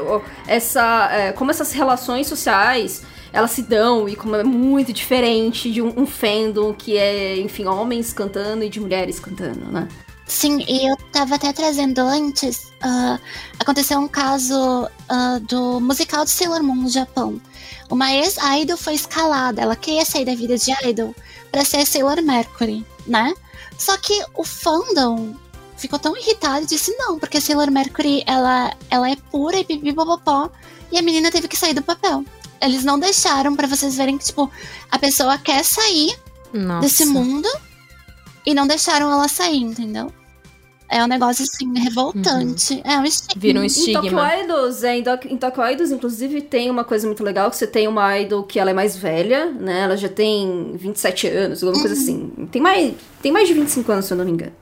[0.47, 5.81] essa, é, como essas relações sociais elas se dão e como é muito diferente de
[5.81, 9.87] um, um fandom que é, enfim, homens cantando e de mulheres cantando, né?
[10.25, 12.71] Sim, e eu tava até trazendo antes.
[12.81, 13.19] ah,
[13.59, 17.41] aconteceu um caso ah, do musical de Sailor Moon no Japão.
[17.93, 21.15] Uma ex-idol foi escalada, ela queria sair da vida de idol
[21.51, 23.31] pra ser Sailor Mercury, né?
[23.77, 25.35] Só que o fandom
[25.77, 29.63] ficou tão irritado e disse não, porque a Sailor Mercury ela, ela é pura e
[29.63, 30.49] pipipopopó
[30.91, 32.25] e a menina teve que sair do papel.
[32.59, 34.49] Eles não deixaram pra vocês verem que, tipo,
[34.89, 36.17] a pessoa quer sair
[36.51, 36.81] Nossa.
[36.81, 37.47] desse mundo
[38.43, 40.11] e não deixaram ela sair, entendeu?
[40.93, 42.81] É um negócio assim, revoltante.
[42.85, 43.41] É um estigma.
[43.41, 44.01] Vira um Em estigma.
[44.01, 47.65] Tokyo Idols, é, em, em Tokyo Idols, inclusive, tem uma coisa muito legal, que você
[47.65, 49.81] tem uma idol que ela é mais velha, né?
[49.81, 52.31] Ela já tem 27 anos, alguma coisa assim.
[52.51, 54.53] Tem mais, tem mais de 25 anos, se eu não me engano.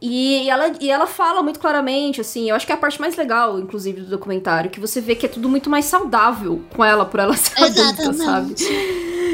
[0.00, 3.16] E, ela, e ela fala muito claramente, assim, eu acho que é a parte mais
[3.16, 7.06] legal, inclusive, do documentário, que você vê que é tudo muito mais saudável com ela,
[7.06, 8.54] por ela ser adulta, sabe?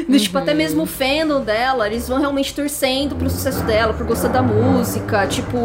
[0.07, 4.05] Do, tipo, até mesmo o fandom dela, eles vão realmente torcendo pro sucesso dela, por
[4.05, 5.57] gostar da música, tipo,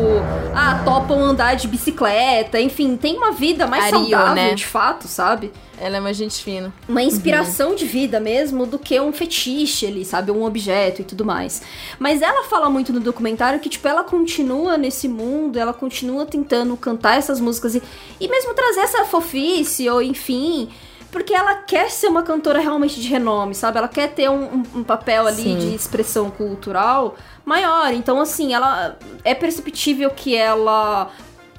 [0.55, 4.55] ah, topam andar de bicicleta, enfim, tem uma vida mais Ario, saudável, né?
[4.55, 5.53] de fato, sabe?
[5.81, 6.73] Ela é uma gente fina.
[6.89, 10.33] Uma inspiração de vida mesmo do que um fetiche ali, sabe?
[10.33, 11.63] Um objeto e tudo mais.
[11.99, 16.77] Mas ela fala muito no documentário que, tipo, ela continua nesse mundo, ela continua tentando
[16.77, 17.83] cantar essas músicas e,
[18.19, 20.71] e mesmo trazer essa fofice, ou enfim.
[21.11, 23.79] Porque ela quer ser uma cantora realmente de renome, sabe?
[23.79, 25.57] Ela quer ter um, um- um papel ali Sim.
[25.59, 27.17] de expressão cultural
[27.47, 27.93] maior.
[27.95, 31.11] Então, assim, ela é perceptível que ela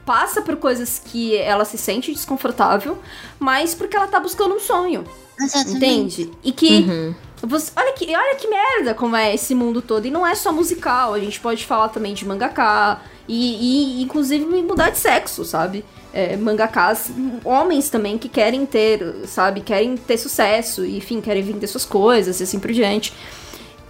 [0.05, 2.97] passa por coisas que ela se sente desconfortável,
[3.39, 5.03] mas porque ela tá buscando um sonho,
[5.39, 5.75] Exatamente.
[5.77, 6.31] entende?
[6.43, 7.15] E que Uhum.
[7.43, 10.51] você, olha que olha que merda como é esse mundo todo e não é só
[10.51, 15.85] musical, a gente pode falar também de mangaká e, e inclusive mudar de sexo, sabe?
[16.11, 17.11] É, mangakas,
[17.45, 22.43] homens também que querem ter, sabe, querem ter sucesso, enfim, querem vender suas coisas e
[22.43, 23.13] assim por diante.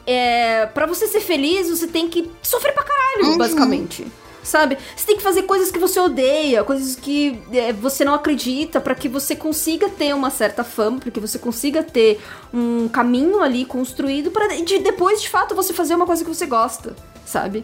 [0.06, 3.38] É, para você ser feliz, você tem que sofrer pra caralho, Uhum.
[3.38, 4.06] basicamente.
[4.42, 4.78] Sabe?
[4.96, 8.96] Você tem que fazer coisas que você odeia, coisas que é, você não acredita, pra
[8.96, 12.20] que você consiga ter uma certa fama, pra que você consiga ter
[12.54, 16.46] um caminho ali construído para de, depois, de fato, você fazer uma coisa que você
[16.48, 16.96] gosta,
[17.26, 17.64] sabe?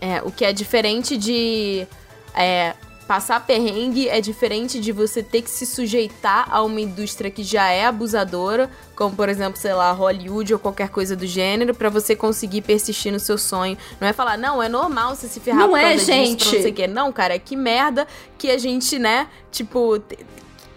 [0.00, 1.86] É, o que é diferente de
[2.34, 2.74] é,
[3.06, 7.70] passar perrengue é diferente de você ter que se sujeitar a uma indústria que já
[7.70, 12.16] é abusadora, como por exemplo, sei lá, Hollywood ou qualquer coisa do gênero, pra você
[12.16, 13.78] conseguir persistir no seu sonho.
[14.00, 16.16] Não é falar, não, é normal você se ferrar Não por é, causa disso, pra
[16.16, 16.44] gente.
[16.44, 16.86] não sei o quê.
[16.86, 18.06] Não, cara, que merda
[18.36, 20.02] que a gente, né, tipo,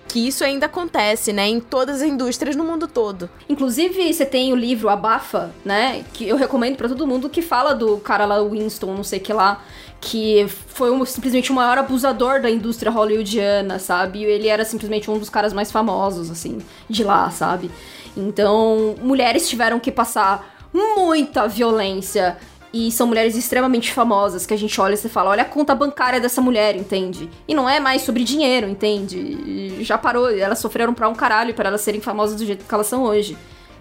[0.10, 3.30] que isso ainda acontece, né, em todas as indústrias no mundo todo.
[3.48, 7.74] Inclusive, você tem o livro Abafa, né, que eu recomendo para todo mundo, que fala
[7.76, 9.64] do cara lá, Winston, não sei que lá,
[10.02, 14.24] que foi um, simplesmente o maior abusador da indústria hollywoodiana, sabe?
[14.24, 16.58] Ele era simplesmente um dos caras mais famosos, assim,
[16.90, 17.70] de lá, sabe?
[18.18, 22.38] Então, mulheres tiveram que passar muita violência
[22.74, 25.74] e são mulheres extremamente famosas que a gente olha e você fala, olha a conta
[25.74, 27.30] bancária dessa mulher, entende?
[27.48, 29.18] E não é mais sobre dinheiro, entende?
[29.18, 32.74] E já parou, elas sofreram pra um caralho para elas serem famosas do jeito que
[32.74, 33.38] elas são hoje.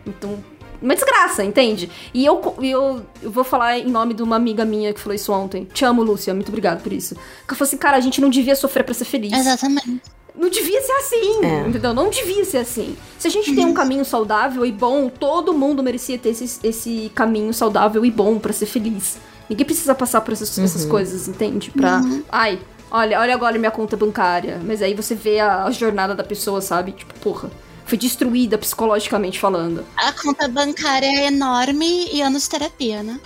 [0.07, 0.43] Então,
[0.81, 1.91] uma desgraça, entende?
[2.15, 5.33] E eu, eu, eu vou falar em nome de uma amiga minha que falou isso
[5.33, 5.65] ontem.
[5.65, 7.15] Te amo, Lúcia, muito obrigada por isso.
[7.47, 9.33] Que falou assim, cara, a gente não devia sofrer para ser feliz.
[9.33, 10.18] Exatamente.
[10.39, 11.69] Não devia ser assim, é.
[11.69, 11.93] entendeu?
[11.93, 12.97] Não devia ser assim.
[13.19, 17.11] Se a gente tem um caminho saudável e bom, todo mundo merecia ter esse, esse
[17.13, 19.19] caminho saudável e bom para ser feliz.
[19.51, 20.65] Ninguém precisa passar por essas, uhum.
[20.65, 21.73] essas coisas, entende?
[21.73, 21.99] Pra.
[21.99, 22.23] Uhum.
[22.31, 24.61] Ai, olha, olha agora minha conta bancária.
[24.65, 26.93] Mas aí você vê a, a jornada da pessoa, sabe?
[26.93, 27.51] Tipo, porra
[27.85, 29.85] foi destruída psicologicamente falando.
[29.97, 33.19] A conta bancária é enorme e anos terapia, né?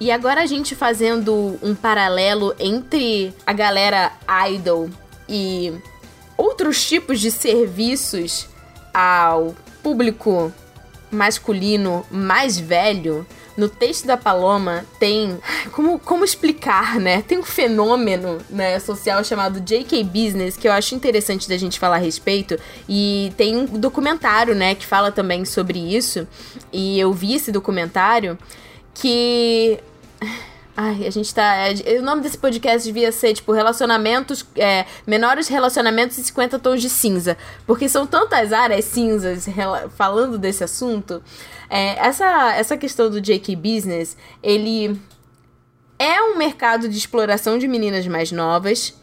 [0.00, 4.12] E agora a gente fazendo um paralelo entre a galera
[4.48, 4.88] idol
[5.28, 5.72] e
[6.36, 8.48] outros tipos de serviços
[8.92, 10.52] ao público
[11.10, 13.26] masculino mais velho,
[13.56, 15.38] no texto da Paloma tem
[15.70, 17.22] como, como explicar, né?
[17.22, 21.96] Tem um fenômeno né, social chamado JK Business que eu acho interessante da gente falar
[21.96, 26.26] a respeito e tem um documentário, né, que fala também sobre isso
[26.72, 28.36] e eu vi esse documentário
[28.92, 29.78] que
[30.76, 31.54] Ai, a gente tá.
[31.68, 34.44] É, o nome desse podcast devia ser, tipo, relacionamentos.
[34.56, 37.36] É, menores relacionamentos e 50 tons de cinza.
[37.64, 39.46] Porque são tantas áreas cinzas
[39.96, 41.22] falando desse assunto.
[41.70, 45.00] É, essa, essa questão do JK Business, ele
[45.96, 48.94] é um mercado de exploração de meninas mais novas.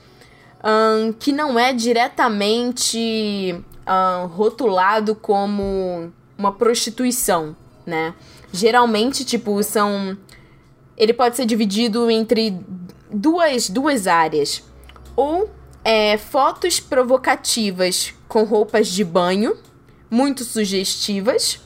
[0.63, 3.55] Um, que não é diretamente
[3.87, 8.13] um, rotulado como uma prostituição, né?
[8.53, 10.17] Geralmente, tipo, são
[11.01, 12.55] ele pode ser dividido entre
[13.11, 14.63] duas, duas áreas.
[15.15, 15.49] Ou
[15.83, 19.57] é, fotos provocativas com roupas de banho,
[20.11, 21.59] muito sugestivas,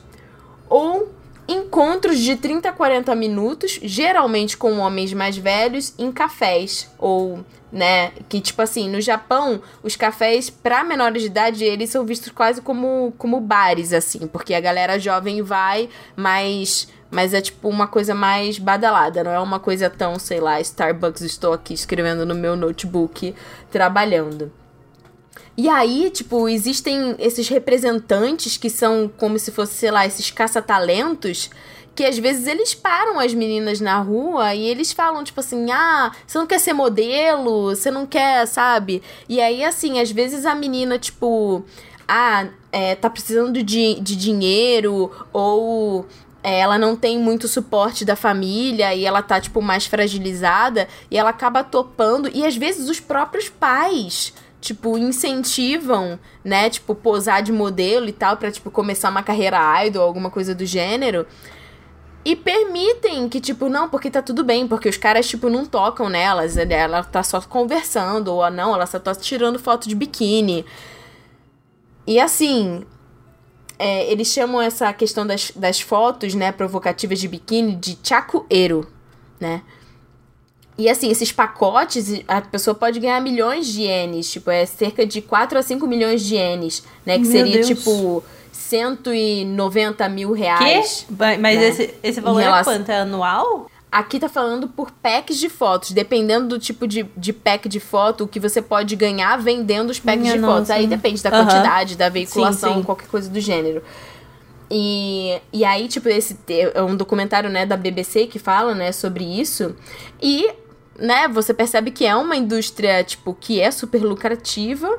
[0.70, 1.12] ou
[1.46, 6.90] encontros de 30 a 40 minutos, geralmente com homens mais velhos, em cafés.
[6.98, 12.06] Ou, né, que tipo assim, no Japão, os cafés para menores de idade, eles são
[12.06, 17.68] vistos quase como, como bares, assim, porque a galera jovem vai, mas mas é tipo
[17.68, 22.26] uma coisa mais badalada, não é uma coisa tão, sei lá, Starbucks, estou aqui escrevendo
[22.26, 23.34] no meu notebook,
[23.70, 24.52] trabalhando.
[25.56, 31.50] E aí, tipo, existem esses representantes que são como se fosse, sei lá, esses caça-talentos
[31.96, 36.12] que às vezes eles param as meninas na rua e eles falam, tipo assim, ah,
[36.26, 37.74] você não quer ser modelo?
[37.74, 39.02] Você não quer, sabe?
[39.26, 41.64] E aí, assim, às vezes a menina, tipo,
[42.06, 46.06] ah, é, tá precisando de, de dinheiro ou
[46.54, 51.30] ela não tem muito suporte da família e ela tá, tipo, mais fragilizada e ela
[51.30, 52.30] acaba topando.
[52.32, 58.36] E às vezes os próprios pais, tipo, incentivam, né, tipo, posar de modelo e tal,
[58.36, 61.26] pra, tipo, começar uma carreira idol, alguma coisa do gênero.
[62.24, 66.08] E permitem que, tipo, não, porque tá tudo bem, porque os caras, tipo, não tocam
[66.08, 70.64] nelas, né, ela tá só conversando, ou não, ela só tá tirando foto de biquíni.
[72.06, 72.84] E assim,
[73.78, 78.86] é, eles chamam essa questão das, das fotos, né, provocativas de biquíni de chakuero,
[79.38, 79.62] né?
[80.78, 85.22] E assim, esses pacotes, a pessoa pode ganhar milhões de ienes, tipo, é cerca de
[85.22, 87.14] 4 a 5 milhões de ienes, né?
[87.14, 87.66] Que Meu seria, Deus.
[87.66, 88.22] tipo,
[88.52, 91.06] 190 mil reais.
[91.08, 91.14] Que?
[91.14, 91.68] Mas né?
[91.68, 92.90] esse, esse valor é quanto?
[92.90, 93.70] É anual?
[93.90, 95.92] Aqui tá falando por packs de fotos.
[95.92, 100.00] Dependendo do tipo de, de pack de foto, o que você pode ganhar vendendo os
[100.00, 100.54] packs Minha de nossa.
[100.54, 100.70] fotos.
[100.70, 102.82] Aí depende da quantidade, da veiculação, sim, sim.
[102.82, 103.82] qualquer coisa do gênero.
[104.70, 109.24] E, e aí, tipo, esse é um documentário, né, da BBC que fala, né, sobre
[109.24, 109.76] isso.
[110.20, 110.50] E,
[110.98, 114.98] né, você percebe que é uma indústria, tipo, que é super lucrativa.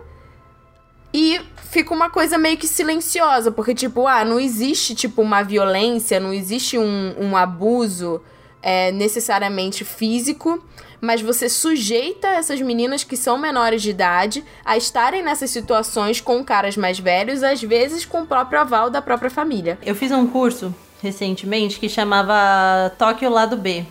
[1.14, 6.20] E fica uma coisa meio que silenciosa, porque, tipo, ah, não existe, tipo, uma violência,
[6.20, 8.22] não existe um, um abuso
[8.62, 10.64] é, necessariamente físico,
[11.00, 16.44] mas você sujeita essas meninas que são menores de idade a estarem nessas situações com
[16.44, 19.78] caras mais velhos, às vezes com o próprio aval da própria família.
[19.86, 23.86] Eu fiz um curso recentemente que chamava Tóquio Lado B.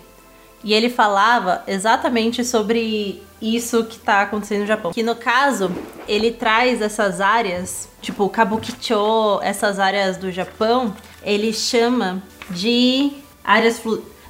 [0.65, 4.93] E ele falava exatamente sobre isso que está acontecendo no Japão.
[4.93, 5.71] Que no caso,
[6.09, 12.21] ele traz essas áreas, tipo Kabukicho, essas áreas do Japão, ele chama
[12.51, 13.13] de
[13.45, 13.81] áreas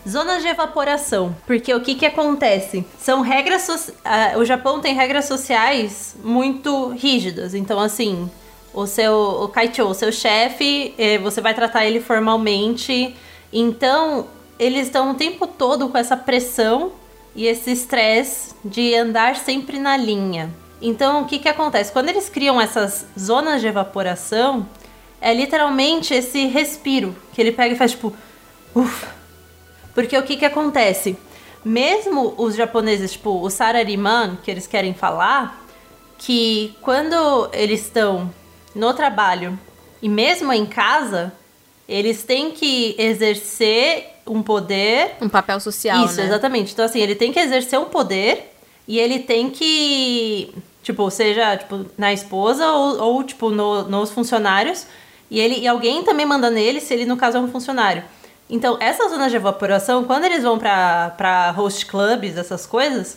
[0.08, 1.34] Zonas de evaporação.
[1.46, 2.86] Porque o que que acontece?
[2.98, 3.62] São regras.
[3.62, 3.92] So
[4.38, 7.54] o Japão tem regras sociais muito rígidas.
[7.54, 8.30] Então, assim,
[8.72, 13.16] o seu o Kaicho, o seu chefe, eh, você vai tratar ele formalmente.
[13.52, 14.26] Então,
[14.58, 16.92] eles estão o tempo todo com essa pressão
[17.34, 20.50] e esse estresse de andar sempre na linha.
[20.80, 21.90] Então, o que, que acontece?
[21.90, 24.66] Quando eles criam essas zonas de evaporação,
[25.20, 28.14] é literalmente esse respiro que ele pega e faz tipo.
[28.74, 29.15] Uf.
[29.96, 31.16] Porque o que, que acontece?
[31.64, 35.66] Mesmo os japoneses, tipo, o sarariman, que eles querem falar,
[36.18, 38.30] que quando eles estão
[38.74, 39.58] no trabalho
[40.02, 41.32] e mesmo em casa,
[41.88, 45.16] eles têm que exercer um poder.
[45.18, 46.04] Um papel social.
[46.04, 46.26] Isso, né?
[46.26, 46.74] exatamente.
[46.74, 48.52] Então, assim, ele tem que exercer um poder
[48.86, 50.52] e ele tem que.
[50.82, 54.86] Tipo, seja tipo, na esposa ou, ou tipo, no, nos funcionários.
[55.30, 58.04] E, ele, e alguém também manda nele se ele, no caso, é um funcionário.
[58.48, 63.16] Então, essas zonas de evaporação, quando eles vão pra, pra host clubs, essas coisas,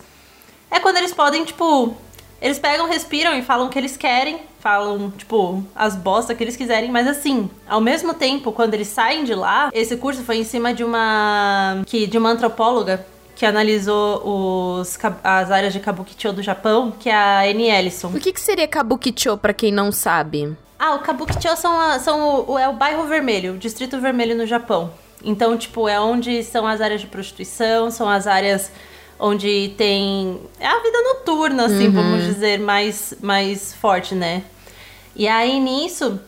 [0.71, 1.95] é quando eles podem, tipo.
[2.41, 6.55] Eles pegam, respiram e falam o que eles querem, falam, tipo, as bostas que eles
[6.55, 10.45] quiserem, mas assim, ao mesmo tempo, quando eles saem de lá, esse curso foi em
[10.45, 11.83] cima de uma.
[11.85, 17.13] que de uma antropóloga que analisou os, as áreas de Kabukicho do Japão, que é
[17.13, 18.09] a Annie Ellison.
[18.09, 20.57] O que, que seria Kabukicho, pra quem não sabe?
[20.77, 24.45] Ah, o Kabukicho são, a, são o, é o bairro vermelho, o distrito vermelho no
[24.45, 24.91] Japão.
[25.23, 28.71] Então, tipo, é onde são as áreas de prostituição, são as áreas
[29.19, 31.93] onde tem é a vida noturna, assim, uhum.
[31.93, 34.43] vamos dizer, mais, mais forte, né?
[35.15, 36.19] E aí nisso,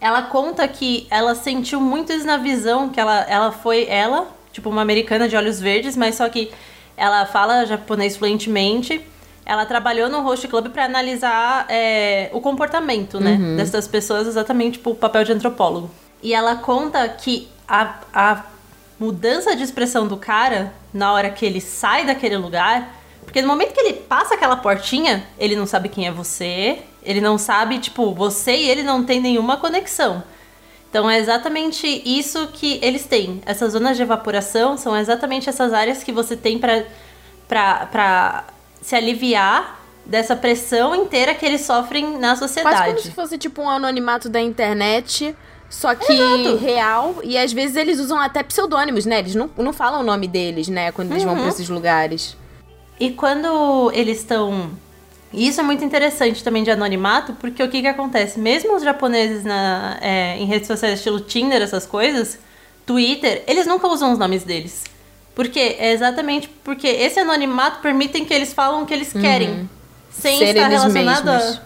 [0.00, 4.70] ela conta que ela sentiu muito isso na visão, que ela, ela foi ela, tipo
[4.70, 6.52] uma americana de olhos verdes, mas só que
[6.96, 9.04] ela fala japonês fluentemente.
[9.44, 13.56] Ela trabalhou no host club para analisar é, o comportamento, né, uhum.
[13.56, 15.90] dessas pessoas, exatamente tipo o papel de antropólogo.
[16.22, 18.44] E ela conta que a, a
[19.00, 23.00] mudança de expressão do cara na hora que ele sai daquele lugar.
[23.24, 27.20] Porque no momento que ele passa aquela portinha, ele não sabe quem é você, ele
[27.22, 30.22] não sabe, tipo, você e ele não tem nenhuma conexão.
[30.90, 33.40] Então é exatamente isso que eles têm.
[33.46, 38.44] Essas zonas de evaporação são exatamente essas áreas que você tem para
[38.82, 42.76] se aliviar dessa pressão inteira que eles sofrem na sociedade.
[42.76, 45.34] Quase como se fosse tipo um anonimato da internet
[45.72, 46.56] só que Exato.
[46.58, 47.16] real.
[47.24, 49.20] E às vezes eles usam até pseudônimos, né?
[49.20, 50.92] Eles não, não falam o nome deles, né?
[50.92, 51.30] Quando eles uhum.
[51.30, 52.36] vão pra esses lugares.
[53.00, 54.70] E quando eles estão.
[55.32, 58.38] Isso é muito interessante também de anonimato, porque o que que acontece?
[58.38, 62.38] Mesmo os japoneses na, é, em redes sociais, estilo Tinder, essas coisas,
[62.84, 64.84] Twitter, eles nunca usam os nomes deles.
[65.34, 65.76] Por quê?
[65.78, 69.48] É exatamente porque esse anonimato permite que eles falam o que eles querem.
[69.48, 69.68] Uhum.
[70.10, 71.60] Sem Ser estar relacionado mesmos.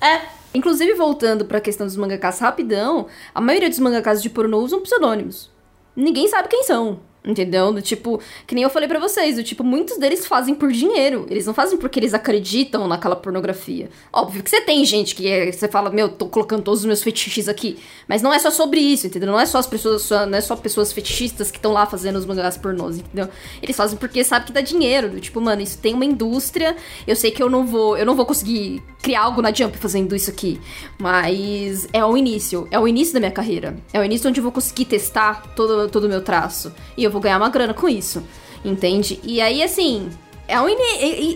[0.00, 0.08] a.
[0.08, 4.58] É, Inclusive, voltando para a questão dos mangakas rapidão, a maioria dos mangakas de pornô
[4.58, 5.50] usam pseudônimos.
[5.94, 7.00] Ninguém sabe quem são.
[7.22, 7.70] Entendeu?
[7.70, 11.26] Do tipo, que nem eu falei para vocês, do tipo, muitos deles fazem por dinheiro.
[11.28, 13.90] Eles não fazem porque eles acreditam naquela pornografia.
[14.10, 17.02] Óbvio que você tem gente que é, você fala, meu, tô colocando todos os meus
[17.02, 17.78] fetiches aqui.
[18.08, 19.30] Mas não é só sobre isso, entendeu?
[19.30, 22.24] Não é só as pessoas, não é só pessoas fetichistas que estão lá fazendo os
[22.24, 23.28] mangás pornôs, entendeu?
[23.62, 25.10] Eles fazem porque sabe que dá dinheiro.
[25.10, 26.74] Do tipo, mano, isso tem uma indústria.
[27.06, 30.16] Eu sei que eu não vou, eu não vou conseguir criar algo na Jump fazendo
[30.16, 30.58] isso aqui.
[30.98, 32.66] Mas é o início.
[32.70, 33.76] É o início da minha carreira.
[33.92, 36.72] É o início onde eu vou conseguir testar todo o todo meu traço.
[36.96, 38.22] E eu eu vou ganhar uma grana com isso.
[38.64, 39.20] Entende?
[39.22, 40.10] E aí, assim,
[40.46, 40.76] é, um in...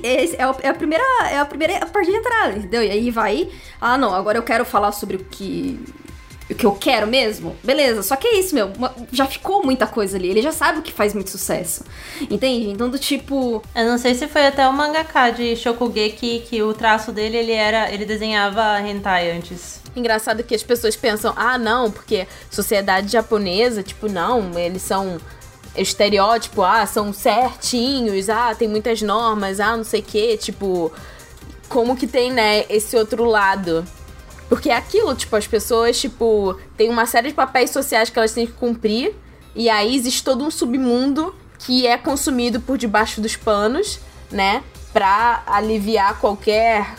[0.03, 2.83] é, a primeira é a primeira parte de entrada, entendeu?
[2.83, 3.49] E aí vai,
[3.81, 5.81] ah, não, agora eu quero falar sobre o que
[6.51, 7.57] o que eu quero mesmo.
[7.63, 8.71] Beleza, só que é isso, meu,
[9.13, 10.29] já ficou muita coisa ali.
[10.29, 11.85] Ele já sabe o que faz muito sucesso.
[12.31, 12.69] Entende?
[12.69, 16.75] Então do tipo, eu não sei se foi até o mangaka de Shokugeki que o
[16.75, 19.81] traço dele, ele era, ele desenhava hentai antes.
[19.97, 25.19] Engraçado que as pessoas pensam: "Ah, não, porque sociedade japonesa, tipo, não, eles são
[25.77, 30.93] estereótipo, ah, são certinhos, ah, tem muitas normas, ah, não sei o quê, tipo,
[31.69, 33.85] como que tem, né, esse outro lado.
[34.49, 38.33] Porque é aquilo, tipo, as pessoas, tipo, tem uma série de papéis sociais que elas
[38.33, 39.15] têm que cumprir,
[39.55, 43.99] e aí existe todo um submundo que é consumido por debaixo dos panos,
[44.31, 46.95] né, pra aliviar qualquer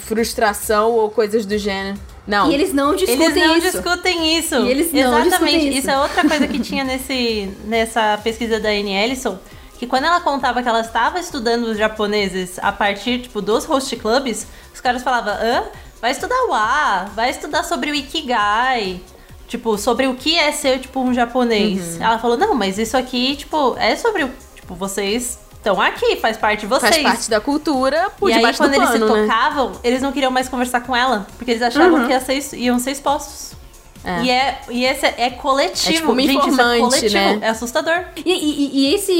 [0.00, 1.98] frustração ou coisas do gênero.
[2.26, 2.50] Não.
[2.50, 3.70] E eles não discutem eles não isso.
[3.70, 4.54] discutem isso.
[4.56, 5.68] E eles não Exatamente.
[5.68, 5.78] Isso.
[5.78, 5.90] isso.
[5.90, 9.38] é outra coisa que tinha nesse, nessa pesquisa da Anne Ellison.
[9.78, 13.94] Que quando ela contava que ela estava estudando os japoneses a partir, tipo, dos host
[13.96, 15.64] clubs, os caras falavam, hã?
[16.00, 19.00] Vai estudar o A, vai estudar sobre o Ikigai.
[19.46, 21.96] Tipo, sobre o que é ser, tipo, um japonês.
[21.96, 22.04] Uhum.
[22.04, 24.26] Ela falou, não, mas isso aqui, tipo, é sobre.
[24.56, 26.94] Tipo, vocês estão aqui, faz parte de vocês.
[26.94, 29.22] Faz parte da cultura, por E aí, quando eles pano, se né?
[29.22, 32.06] tocavam, eles não queriam mais conversar com ela, porque eles achavam uhum.
[32.06, 33.56] que ia ser, iam ser expostos.
[34.04, 34.22] É.
[34.22, 35.88] E, é, e esse é coletivo.
[35.88, 37.14] É tipo uma Gente, é coletivo.
[37.14, 37.38] Né?
[37.42, 38.04] É assustador.
[38.24, 39.12] E, e, e, esse,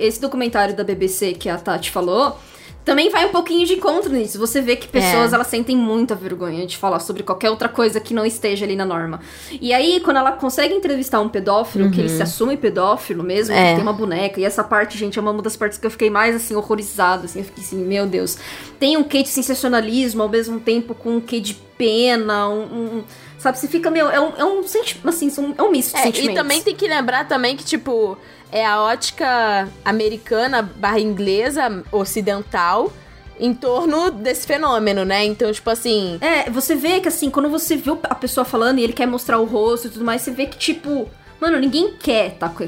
[0.00, 2.36] esse documentário da BBC que a Tati falou
[2.84, 4.38] também vai um pouquinho de encontro nisso.
[4.38, 5.34] Você vê que pessoas é.
[5.34, 8.84] elas sentem muita vergonha de falar sobre qualquer outra coisa que não esteja ali na
[8.84, 9.20] norma.
[9.60, 11.90] E aí, quando ela consegue entrevistar um pedófilo, uhum.
[11.90, 12.16] que ele uhum.
[12.16, 13.70] se assume pedófilo mesmo, é.
[13.70, 16.10] que tem uma boneca, e essa parte, gente, é uma das partes que eu fiquei
[16.10, 17.24] mais assim, horrorizada.
[17.24, 18.36] Assim, eu fiquei assim, meu Deus.
[18.78, 22.62] Tem um quê de sensacionalismo ao mesmo tempo com um quê de pena, um,
[22.98, 23.04] um
[23.38, 23.58] sabe?
[23.58, 26.24] Você fica, meu, é um, é um sentimento, assim, é um misto de é.
[26.24, 28.16] E também tem que lembrar também que, tipo,
[28.54, 32.92] é a ótica americana barra inglesa, ocidental,
[33.38, 35.24] em torno desse fenômeno, né?
[35.24, 36.18] Então, tipo assim.
[36.20, 39.40] É, você vê que assim, quando você vê a pessoa falando e ele quer mostrar
[39.40, 41.10] o rosto e tudo mais, você vê que, tipo,
[41.40, 42.64] mano, ninguém quer estar tá com,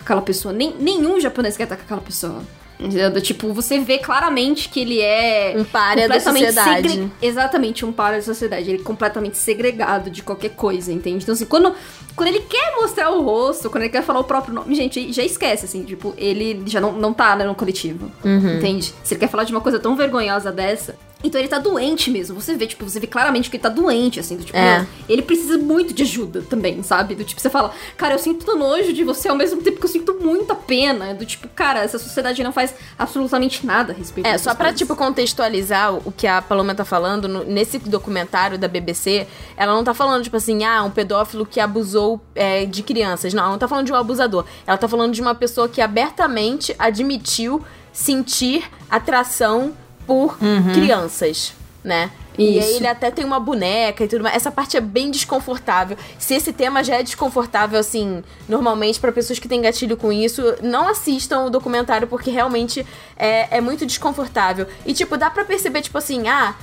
[0.00, 0.54] aquela pessoa.
[0.54, 2.42] Nem, nenhum japonês quer estar tá com aquela pessoa.
[2.80, 3.20] Entendeu?
[3.20, 5.54] Tipo, você vê claramente que ele é.
[5.56, 6.88] Um páreo da sociedade.
[6.88, 7.12] Segre...
[7.20, 8.70] Exatamente, um páreo da sociedade.
[8.70, 11.24] Ele é completamente segregado de qualquer coisa, entende?
[11.24, 11.74] Então, assim, quando,
[12.14, 15.24] quando ele quer mostrar o rosto, quando ele quer falar o próprio nome, gente, já
[15.24, 18.12] esquece, assim, tipo, ele já não, não tá né, no coletivo.
[18.24, 18.56] Uhum.
[18.58, 18.94] Entende?
[19.02, 22.40] Se ele quer falar de uma coisa tão vergonhosa dessa, então ele tá doente mesmo.
[22.40, 24.86] Você vê, tipo, você vê claramente que ele tá doente, assim, do tipo, é.
[25.08, 27.14] ele precisa muito de ajuda também, sabe?
[27.14, 29.90] Do tipo, você fala, cara, eu sinto nojo de você ao mesmo tempo que eu
[29.90, 31.14] sinto muita pena.
[31.14, 34.78] Do tipo, cara, essa sociedade não faz absolutamente nada a respeito É, só pra, coisas.
[34.78, 39.26] tipo, contextualizar o que a Paloma tá falando, no, nesse documentário da BBC,
[39.56, 43.34] ela não tá falando, tipo assim, ah, um pedófilo que abusou é, de crianças.
[43.34, 44.44] Não, ela não tá falando de um abusador.
[44.66, 49.74] Ela tá falando de uma pessoa que abertamente admitiu sentir atração
[50.08, 50.72] por uhum.
[50.72, 51.52] crianças,
[51.84, 52.10] né?
[52.38, 52.52] Isso.
[52.52, 54.36] E aí ele até tem uma boneca e tudo mais.
[54.36, 55.96] Essa parte é bem desconfortável.
[56.18, 60.42] Se esse tema já é desconfortável, assim, normalmente para pessoas que têm gatilho com isso,
[60.62, 62.86] não assistam o documentário porque realmente
[63.16, 64.66] é, é muito desconfortável.
[64.86, 66.54] E, tipo, dá pra perceber, tipo assim, ah.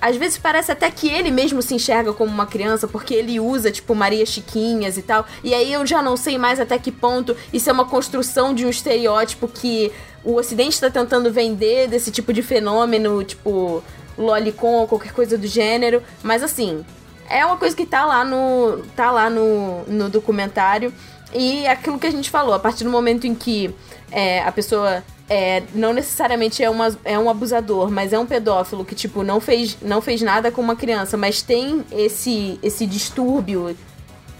[0.00, 3.70] Às vezes parece até que ele mesmo se enxerga como uma criança, porque ele usa,
[3.70, 5.26] tipo, Maria Chiquinhas e tal.
[5.42, 8.66] E aí eu já não sei mais até que ponto isso é uma construção de
[8.66, 9.90] um estereótipo que
[10.22, 13.82] o Ocidente está tentando vender desse tipo de fenômeno, tipo
[14.18, 16.84] lolicon ou qualquer coisa do gênero, mas assim,
[17.28, 20.92] é uma coisa que tá lá no tá lá no, no documentário
[21.34, 23.74] e é aquilo que a gente falou, a partir do momento em que
[24.10, 28.84] é, a pessoa é, não necessariamente é, uma, é um abusador, mas é um pedófilo
[28.84, 33.76] que, tipo, não fez, não fez nada com uma criança, mas tem esse, esse distúrbio,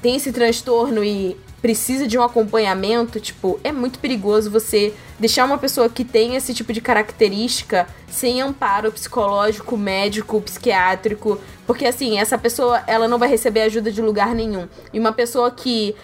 [0.01, 5.59] tem esse transtorno e precisa de um acompanhamento, tipo, é muito perigoso você deixar uma
[5.59, 12.39] pessoa que tem esse tipo de característica sem amparo psicológico, médico, psiquiátrico, porque assim, essa
[12.39, 14.69] pessoa, ela não vai receber ajuda de lugar nenhum.
[14.93, 15.97] E uma pessoa que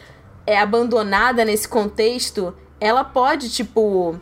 [0.45, 4.19] é abandonada nesse contexto, ela pode, tipo,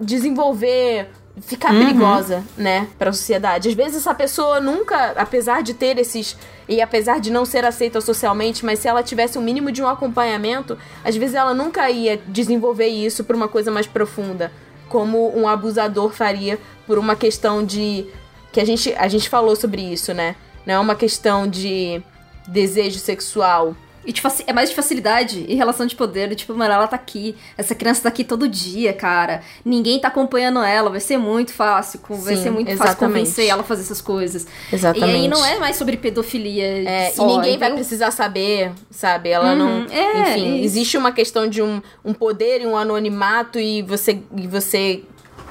[0.00, 1.08] desenvolver
[1.40, 1.86] ficar uhum.
[1.86, 3.68] perigosa, né, para a sociedade.
[3.68, 6.36] Às vezes essa pessoa nunca, apesar de ter esses
[6.68, 9.88] e apesar de não ser aceita socialmente, mas se ela tivesse um mínimo de um
[9.88, 14.52] acompanhamento, às vezes ela nunca ia desenvolver isso por uma coisa mais profunda,
[14.88, 18.06] como um abusador faria por uma questão de
[18.52, 20.36] que a gente a gente falou sobre isso, né?
[20.66, 22.02] Não é uma questão de
[22.46, 23.74] desejo sexual,
[24.04, 26.34] e tipo, é mais de facilidade e relação de poder.
[26.34, 27.36] Tipo, mano, ela tá aqui.
[27.56, 29.42] Essa criança tá aqui todo dia, cara.
[29.64, 30.90] Ninguém tá acompanhando ela.
[30.90, 32.00] Vai ser muito fácil.
[32.08, 32.78] Vai ser muito exatamente.
[32.78, 34.46] fácil convencer ela a fazer essas coisas.
[34.72, 35.12] Exatamente.
[35.12, 36.88] E aí não é mais sobre pedofilia.
[36.88, 37.68] É, só, e ninguém então...
[37.68, 39.30] vai precisar saber, sabe?
[39.30, 39.86] Ela uhum, não.
[39.90, 44.46] É, enfim, existe uma questão de um, um poder e um anonimato e você, e
[44.48, 45.02] você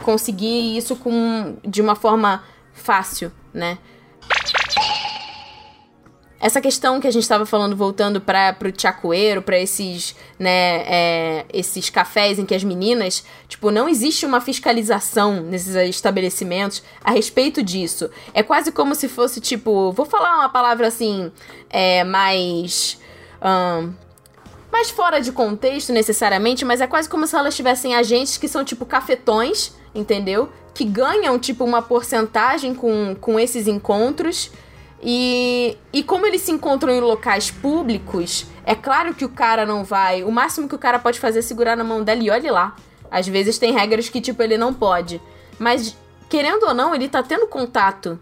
[0.04, 3.78] conseguir isso com, de uma forma fácil, né?
[6.42, 11.46] Essa questão que a gente estava falando, voltando para o chacoeiro, para esses, né, é,
[11.54, 17.62] esses cafés em que as meninas, tipo, não existe uma fiscalização nesses estabelecimentos a respeito
[17.62, 18.10] disso.
[18.34, 21.32] É quase como se fosse, tipo, vou falar uma palavra assim,
[21.70, 23.00] é, mais.
[23.40, 23.94] Um,
[24.72, 28.64] mais fora de contexto necessariamente, mas é quase como se elas tivessem agentes que são
[28.64, 30.50] tipo cafetões, entendeu?
[30.74, 34.50] Que ganham tipo uma porcentagem com, com esses encontros
[35.04, 39.84] e, e como eles se encontram em locais públicos, é claro que o cara não
[39.84, 40.24] vai.
[40.24, 42.76] O máximo que o cara pode fazer é segurar na mão dela e olhe lá.
[43.10, 45.20] Às vezes tem regras que, tipo, ele não pode.
[45.58, 45.98] Mas,
[46.30, 48.20] querendo ou não, ele tá tendo contato,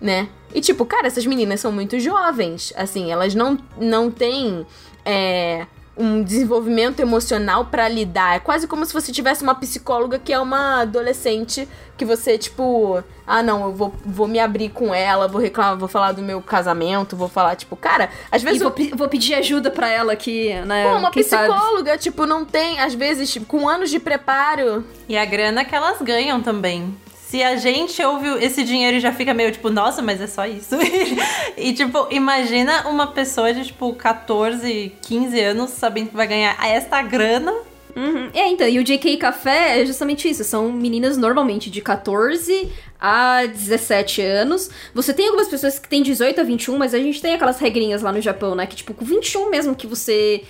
[0.00, 0.28] né?
[0.54, 2.72] E, tipo, cara, essas meninas são muito jovens.
[2.76, 4.66] Assim, elas não, não têm.
[5.04, 8.36] É, um desenvolvimento emocional para lidar.
[8.36, 13.02] É quase como se você tivesse uma psicóloga que é uma adolescente que você, tipo,
[13.26, 16.40] ah, não, eu vou, vou me abrir com ela, vou reclamar, vou falar do meu
[16.40, 18.60] casamento, vou falar, tipo, cara, às vezes.
[18.60, 18.96] E vou, eu...
[18.96, 20.90] vou pedir ajuda para ela aqui, né?
[20.90, 22.02] Pô, uma psicóloga, sabe?
[22.02, 24.84] tipo, não tem, às vezes, tipo, com anos de preparo.
[25.08, 26.96] E a grana que elas ganham também
[27.32, 30.44] se a gente ouve esse dinheiro e já fica meio tipo, nossa, mas é só
[30.44, 30.76] isso.
[31.56, 37.00] e tipo, imagina uma pessoa de tipo 14, 15 anos sabendo que vai ganhar esta
[37.00, 37.50] grana.
[37.96, 38.28] Uhum.
[38.34, 40.44] É, então, e o JK Café é justamente isso.
[40.44, 44.68] São meninas normalmente de 14 a 17 anos.
[44.94, 48.02] Você tem algumas pessoas que têm 18 a 21, mas a gente tem aquelas regrinhas
[48.02, 48.66] lá no Japão, né?
[48.66, 50.44] Que tipo, com 21 mesmo que você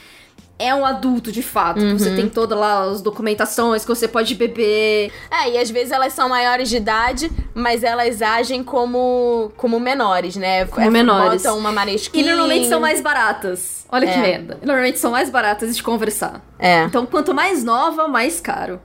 [0.62, 1.80] é um adulto de fato.
[1.80, 1.98] Uhum.
[1.98, 5.12] Você tem todas lá as documentações que você pode beber.
[5.30, 10.36] É, e às vezes elas ssão maiores de idade, mas elas agem como, como menores,
[10.36, 10.66] né?
[10.66, 11.42] Como é, menores.
[11.42, 12.24] Botam uma marisquinha.
[12.24, 13.86] E normalmente são mais baratas.
[13.90, 14.12] Olha é.
[14.12, 14.58] que merda.
[14.62, 16.40] Normalmente são mais baratas de conversar.
[16.58, 16.84] É.
[16.84, 18.80] Então, quanto mais nova, mais caro.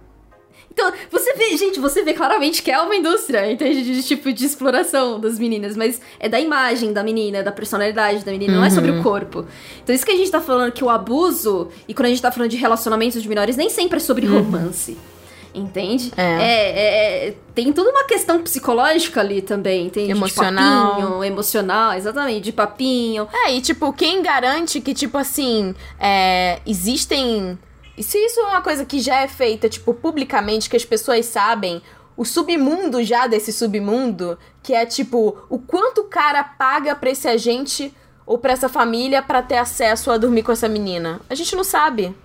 [0.77, 3.81] Então, você vê, gente, você vê claramente que é uma indústria, entende?
[3.81, 8.31] De, tipo de exploração das meninas, mas é da imagem da menina, da personalidade da
[8.31, 8.59] menina, uhum.
[8.59, 9.03] não é sobre o uhum.
[9.03, 9.43] corpo.
[9.83, 12.31] Então, isso que a gente tá falando que o abuso, e quando a gente tá
[12.31, 14.43] falando de relacionamentos de menores, nem sempre é sobre uhum.
[14.43, 14.95] romance.
[15.51, 16.13] Entende?
[16.15, 16.21] É.
[16.21, 17.33] É, é, é.
[17.55, 23.27] tem toda uma questão psicológica ali também, tem emocional, de papinho, emocional, exatamente, de papinho.
[23.33, 27.57] É, e tipo, quem garante que, tipo assim, é, existem
[27.97, 31.25] e se isso é uma coisa que já é feita, tipo, publicamente, que as pessoas
[31.25, 31.81] sabem,
[32.15, 37.27] o submundo já desse submundo, que é tipo, o quanto o cara paga pra esse
[37.27, 37.93] agente
[38.25, 41.21] ou pra essa família para ter acesso a dormir com essa menina?
[41.29, 42.15] A gente não sabe.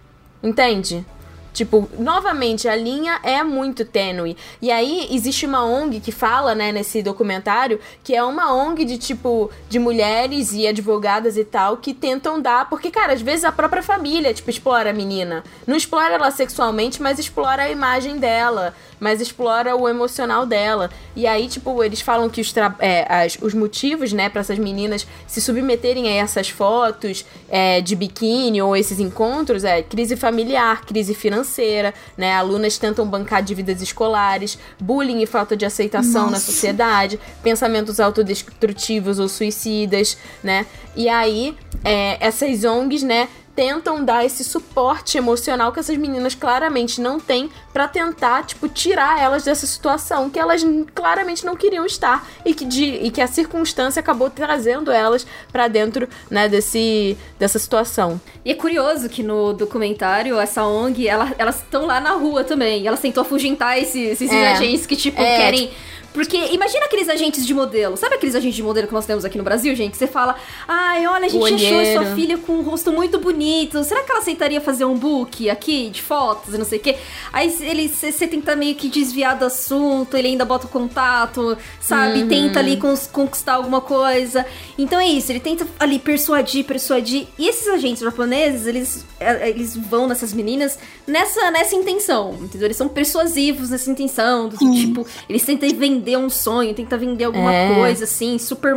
[0.43, 1.07] Entende?
[1.53, 4.37] Tipo, novamente, a linha é muito tênue.
[4.61, 8.97] E aí existe uma ONG que fala, né, nesse documentário, que é uma ONG de
[8.99, 13.53] tipo de mulheres e advogadas e tal que tentam dar, porque cara, às vezes a
[13.53, 15.45] própria família, tipo, explora a menina.
[15.67, 20.89] Não explora ela sexualmente, mas explora a imagem dela, mas explora o emocional dela.
[21.17, 25.05] E aí, tipo, eles falam que os, é, as, os motivos, né, para essas meninas
[25.27, 31.15] se submeterem a essas fotos é, de biquíni ou esses encontros é crise familiar, crise
[31.15, 32.33] financeira, né?
[32.33, 36.31] Alunas tentam bancar dívidas escolares, bullying e falta de aceitação Nossa.
[36.31, 40.65] na sociedade, pensamentos autodestrutivos ou suicidas, né?
[40.95, 47.01] E aí, é, essas ONGs, né, tentam dar esse suporte emocional que essas meninas claramente
[47.01, 50.65] não têm para tentar, tipo, tirar elas dessa situação que elas
[50.95, 55.69] claramente não queriam estar e que, de, e que a circunstância acabou trazendo elas para
[55.69, 58.21] dentro, né, desse, dessa situação.
[58.45, 62.83] E é curioso que no documentário, essa ONG, ela, elas estão lá na rua também.
[62.83, 64.53] E elas tentam afugentar esses, esses é.
[64.53, 65.67] agentes que, tipo, é, querem...
[65.69, 67.97] Tipo, porque imagina aqueles agentes de modelo.
[67.97, 69.93] Sabe aqueles agentes de modelo que nós temos aqui no Brasil, gente?
[69.93, 70.37] Que você fala,
[70.69, 73.83] ai, olha, a gente achou sua filha com um rosto muito bonito.
[73.85, 76.97] Será que ela aceitaria fazer um book aqui de fotos e não sei o quê?
[77.33, 82.23] Aí ele, você tenta meio que desviar do assunto, ele ainda bota o contato, sabe?
[82.23, 82.29] Uhum.
[82.29, 82.79] Tenta ali
[83.13, 84.45] conquistar alguma coisa.
[84.77, 87.27] Então é isso, ele tenta ali persuadir, persuadir.
[87.39, 92.67] E esses agentes japoneses, eles, é, eles vão nessas meninas nessa, nessa intenção, entendeu?
[92.67, 97.25] Eles são persuasivos nessa intenção, do, tipo, eles tentam vender vender um sonho, tenta vender
[97.25, 97.75] alguma é.
[97.75, 98.75] coisa, assim, super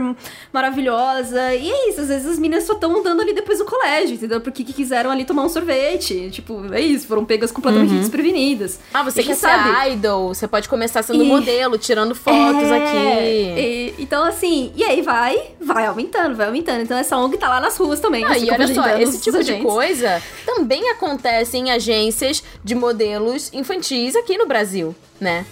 [0.54, 1.54] maravilhosa.
[1.56, 4.40] E é isso, às vezes as meninas só estão andando ali depois do colégio, entendeu?
[4.40, 6.30] Porque que quiseram ali tomar um sorvete.
[6.30, 8.00] Tipo, é isso, foram pegas completamente uhum.
[8.00, 8.80] desprevenidas.
[8.94, 9.76] Ah, você quer sabe?
[9.76, 11.28] ser idol, você pode começar sendo e...
[11.28, 12.76] modelo, tirando fotos é...
[12.78, 13.60] aqui.
[13.60, 16.82] E, então, assim, e aí vai, vai aumentando, vai aumentando.
[16.82, 18.24] Então essa ONG tá lá nas ruas também.
[18.24, 24.16] Ah, e olha só, esse tipo de coisa também acontece em agências de modelos infantis
[24.16, 25.46] aqui no Brasil, né?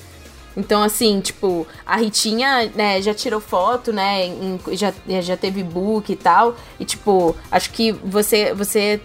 [0.56, 6.12] Então, assim, tipo, a Ritinha, né, já tirou foto, né, em, já, já teve book
[6.12, 6.56] e tal.
[6.80, 9.02] E, tipo, acho que você, você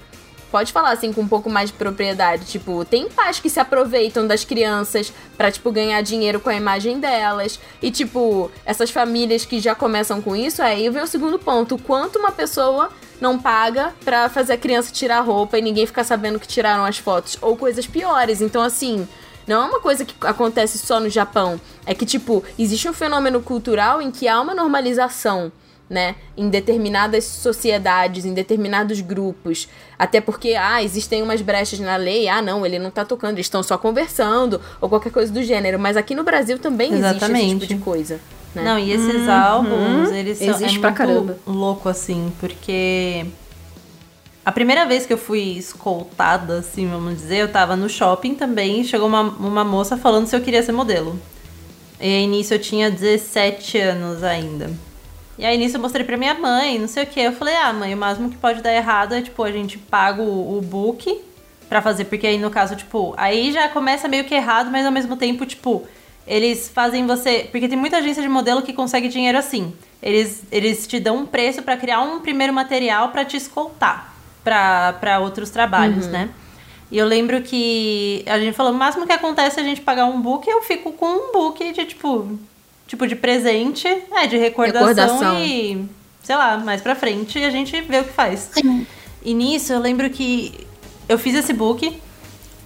[0.51, 2.45] pode falar, assim, com um pouco mais de propriedade.
[2.47, 6.99] Tipo, tem pais que se aproveitam das crianças pra, tipo, ganhar dinheiro com a imagem
[6.99, 7.59] delas.
[7.81, 11.79] E, tipo, essas famílias que já começam com isso, aí vem o segundo ponto.
[11.79, 16.39] Quanto uma pessoa não paga pra fazer a criança tirar roupa e ninguém ficar sabendo
[16.39, 17.37] que tiraram as fotos.
[17.41, 18.41] Ou coisas piores.
[18.41, 19.07] Então, assim
[19.49, 21.61] não é uma coisa que acontece só no Japão.
[21.87, 25.51] É que, tipo, existe um fenômeno cultural em que há uma normalização.
[25.91, 29.67] Né, em determinadas sociedades, em determinados grupos.
[29.99, 33.47] Até porque, ah, existem umas brechas na lei, ah, não, ele não tá tocando, eles
[33.47, 35.79] estão só conversando, ou qualquer coisa do gênero.
[35.79, 37.23] Mas aqui no Brasil também Exatamente.
[37.23, 38.21] existe esse tipo de coisa.
[38.55, 38.65] Né?
[38.65, 39.33] Não, e esses uhum.
[39.33, 40.49] álbuns, eles são.
[40.49, 41.39] Existe é pra caramba.
[41.47, 43.25] louco, assim, porque
[44.49, 48.83] a primeira vez que eu fui escoltada, assim, vamos dizer, eu tava no shopping também.
[48.83, 51.21] Chegou uma, uma moça falando se eu queria ser modelo.
[52.01, 54.71] E aí nisso eu tinha 17 anos ainda.
[55.39, 57.21] E aí nisso eu mostrei pra minha mãe, não sei o que.
[57.21, 60.23] Eu falei, ah, mãe, o máximo que pode dar errado é, tipo, a gente paga
[60.23, 61.21] o, o book
[61.69, 62.07] pra fazer.
[62.07, 65.45] Porque aí no caso, tipo, aí já começa meio que errado, mas ao mesmo tempo,
[65.45, 65.87] tipo,
[66.27, 67.47] eles fazem você.
[67.51, 69.75] Porque tem muita agência de modelo que consegue dinheiro assim.
[70.03, 74.17] Eles, eles te dão um preço para criar um primeiro material para te escoltar
[74.49, 76.13] para outros trabalhos, uhum.
[76.13, 76.31] né?
[76.91, 80.07] E eu lembro que a gente falou, o máximo que acontece é a gente pagar
[80.07, 82.39] um book, eu fico com um book de tipo,
[82.87, 85.41] tipo de presente, é, de recordação, Recordação.
[85.45, 85.87] e
[86.23, 88.51] sei lá, mais pra frente a gente vê o que faz.
[88.53, 88.87] Sim.
[89.23, 90.67] E nisso eu lembro que
[91.09, 92.01] eu fiz esse book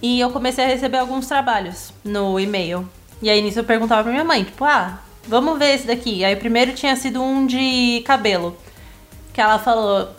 [0.01, 2.87] e eu comecei a receber alguns trabalhos no e-mail.
[3.21, 6.23] E aí nisso eu perguntava pra minha mãe, tipo, ah, vamos ver esse daqui.
[6.23, 8.57] Aí o primeiro tinha sido um de cabelo.
[9.33, 10.09] Que ela falou,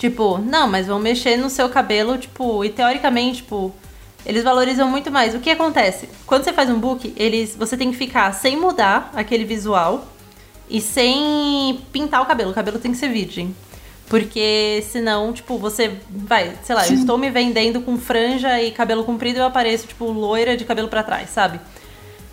[0.00, 3.72] tipo, não, mas vão mexer no seu cabelo, tipo, e teoricamente, tipo,
[4.24, 5.34] eles valorizam muito mais.
[5.34, 6.08] O que acontece?
[6.26, 10.08] Quando você faz um book, eles, você tem que ficar sem mudar aquele visual
[10.70, 12.50] e sem pintar o cabelo.
[12.50, 13.54] O cabelo tem que ser virgem.
[14.08, 19.04] Porque senão, tipo, você vai, sei lá, eu estou me vendendo com franja e cabelo
[19.04, 21.60] comprido e eu apareço, tipo, loira de cabelo pra trás, sabe?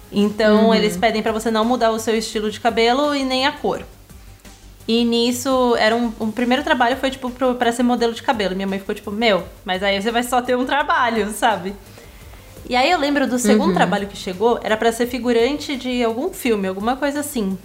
[0.10, 3.52] Então, eles pedem pra você não mudar o seu estilo de cabelo e nem a
[3.52, 3.84] cor.
[4.88, 8.56] E nisso, era um, um primeiro trabalho foi, tipo, pro, pra ser modelo de cabelo.
[8.56, 11.76] Minha mãe ficou, tipo, meu, mas aí você vai só ter um trabalho, sabe?
[12.70, 16.34] E aí eu lembro do segundo trabalho que chegou, era pra ser figurante de algum
[16.34, 17.58] filme, alguma coisa assim.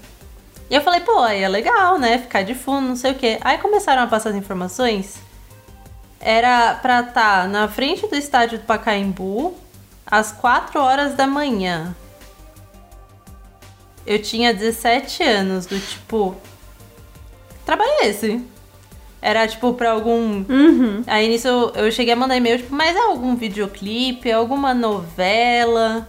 [0.71, 2.19] E eu falei, pô, aí é legal, né?
[2.19, 3.39] Ficar de fundo, não sei o quê.
[3.43, 5.17] Aí começaram a passar as informações.
[6.21, 9.55] Era pra estar na frente do estádio do Pacaembu
[10.07, 11.95] às 4 horas da manhã.
[14.07, 16.37] Eu tinha 17 anos, do tipo.
[17.65, 18.41] Trabalho é esse?
[19.21, 20.45] Era tipo pra algum.
[21.07, 24.75] Aí nisso eu, eu cheguei a mandar e-mail, tipo, mas é algum videoclipe, é alguma
[24.75, 26.09] novela?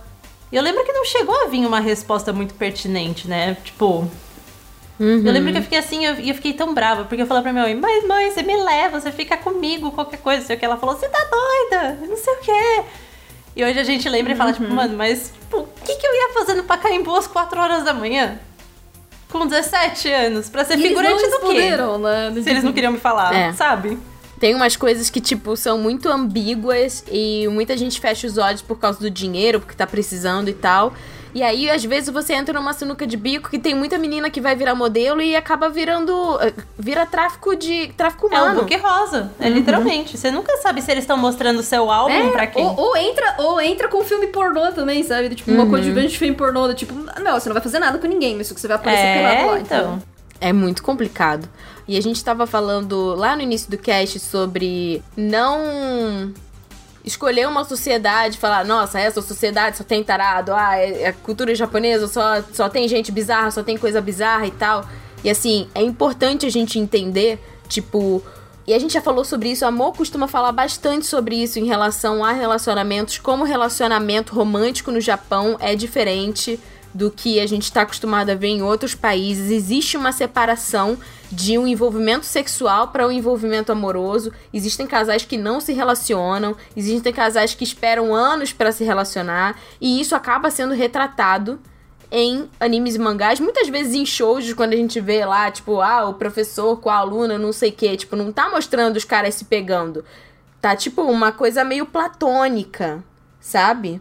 [0.51, 3.55] E eu lembro que não chegou a vir uma resposta muito pertinente, né?
[3.63, 4.09] Tipo.
[5.27, 7.41] Eu lembro que eu fiquei assim, eu- e eu, fiquei tão brava, porque eu falei
[7.43, 10.59] pra minha mãe, mas mãe, você me leva, você fica comigo, qualquer coisa, sei o
[10.59, 10.65] que.
[10.65, 12.83] Ela falou, você tá doida, não sei o que.
[13.55, 16.13] E hoje a gente lembra e fala, tipo, mano, mas tipo, o que, que eu
[16.13, 18.39] ia fazer no Pacaembu às 4 horas da manhã?
[19.33, 21.71] Com 17 anos, pra ser E eles figurante não do quê?
[21.97, 22.41] né?
[22.43, 23.51] Se eles não queriam me falar, É.
[23.53, 23.97] sabe?
[24.39, 28.77] Tem umas coisas que, tipo, são muito ambíguas e muita gente fecha os olhos por
[28.77, 30.93] causa do dinheiro, porque tá precisando e tal.
[31.33, 34.39] E aí, às vezes, você entra numa sinuca de bico que tem muita menina que
[34.39, 36.37] vai virar modelo e acaba virando.
[36.41, 37.87] eh, vira tráfico de.
[37.97, 38.59] tráfico É um humano.
[38.61, 40.15] book rosa, é literalmente.
[40.17, 42.63] Você nunca sabe se eles estão mostrando o seu álbum É, pra quem.
[42.63, 45.33] Ou, ou entra, ou entra com filme pornô também, sabe?
[45.33, 48.05] Tipo, uma coadjuvante de filme pornô, do tipo, não, você não vai fazer nada com
[48.07, 49.59] ninguém, mas que você vai aparecer pelado É, lá.
[49.59, 50.03] então.
[50.39, 51.49] É muito complicado.
[51.87, 56.31] E a gente tava falando lá no início do cast sobre não
[57.03, 62.07] escolher uma sociedade, falar, nossa, essa sociedade só tem tarado, ah, é, é cultura japonesa,
[62.07, 64.85] só, só tem gente bizarra, só tem coisa bizarra e tal.
[65.23, 68.23] E assim, é importante a gente entender, tipo.
[68.65, 71.65] E a gente já falou sobre isso, a Amor costuma falar bastante sobre isso em
[71.65, 76.57] relação a relacionamentos, como relacionamento romântico no Japão é diferente
[76.93, 79.51] do que a gente está acostumado a ver em outros países.
[79.51, 80.97] Existe uma separação
[81.31, 84.31] de um envolvimento sexual para um envolvimento amoroso.
[84.53, 89.99] Existem casais que não se relacionam, existem casais que esperam anos para se relacionar, e
[89.99, 91.59] isso acaba sendo retratado
[92.15, 96.07] em animes e mangás, muitas vezes em shows, quando a gente vê lá, tipo, ah,
[96.07, 99.33] o professor com a aluna, não sei o quê, tipo, não tá mostrando os caras
[99.33, 100.05] se pegando.
[100.61, 103.03] Tá, tipo, uma coisa meio platônica,
[103.39, 103.99] sabe?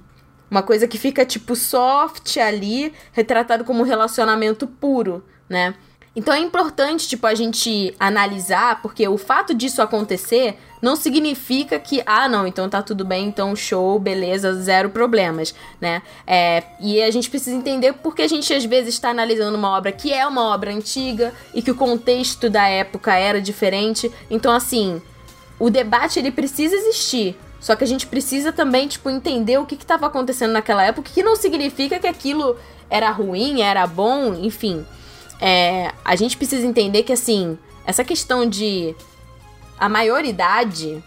[0.52, 5.74] Uma coisa que fica, tipo, soft ali, retratado como um relacionamento puro, né?
[6.14, 12.02] Então é importante, tipo, a gente analisar, porque o fato disso acontecer não significa que,
[12.04, 16.02] ah, não, então tá tudo bem, então show, beleza, zero problemas, né?
[16.26, 19.90] É, e a gente precisa entender porque a gente às vezes está analisando uma obra
[19.90, 24.12] que é uma obra antiga e que o contexto da época era diferente.
[24.30, 25.00] Então, assim,
[25.58, 27.38] o debate ele precisa existir.
[27.62, 31.22] Só que a gente precisa também, tipo, entender o que estava acontecendo naquela época, que
[31.22, 32.56] não significa que aquilo
[32.90, 34.84] era ruim, era bom, enfim.
[35.40, 37.56] É, a gente precisa entender que, assim,
[37.86, 38.96] essa questão de
[39.78, 41.02] a maioridade,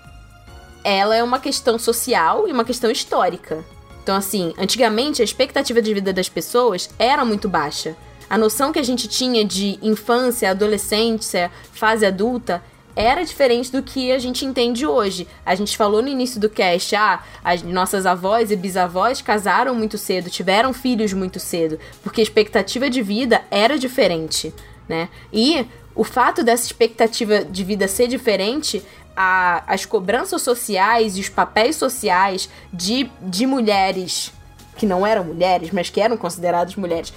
[0.81, 3.61] ela é uma questão social e uma questão histórica.
[4.01, 7.97] Então, assim, antigamente a expectativa de vida das pessoas era muito baixa.
[8.29, 12.63] A noção que a gente tinha de infância, adolescência, fase adulta
[12.95, 15.27] era diferente do que a gente entende hoje.
[15.45, 19.97] A gente falou no início do cast, ah, as nossas avós e bisavós casaram muito
[19.97, 24.53] cedo, tiveram filhos muito cedo, porque a expectativa de vida era diferente,
[24.87, 25.09] né?
[25.33, 28.83] E o fato dessa expectativa de vida ser diferente,
[29.15, 34.31] a, as cobranças sociais e os papéis sociais de, de mulheres
[34.75, 37.13] que não eram mulheres, mas que eram consideradas mulheres.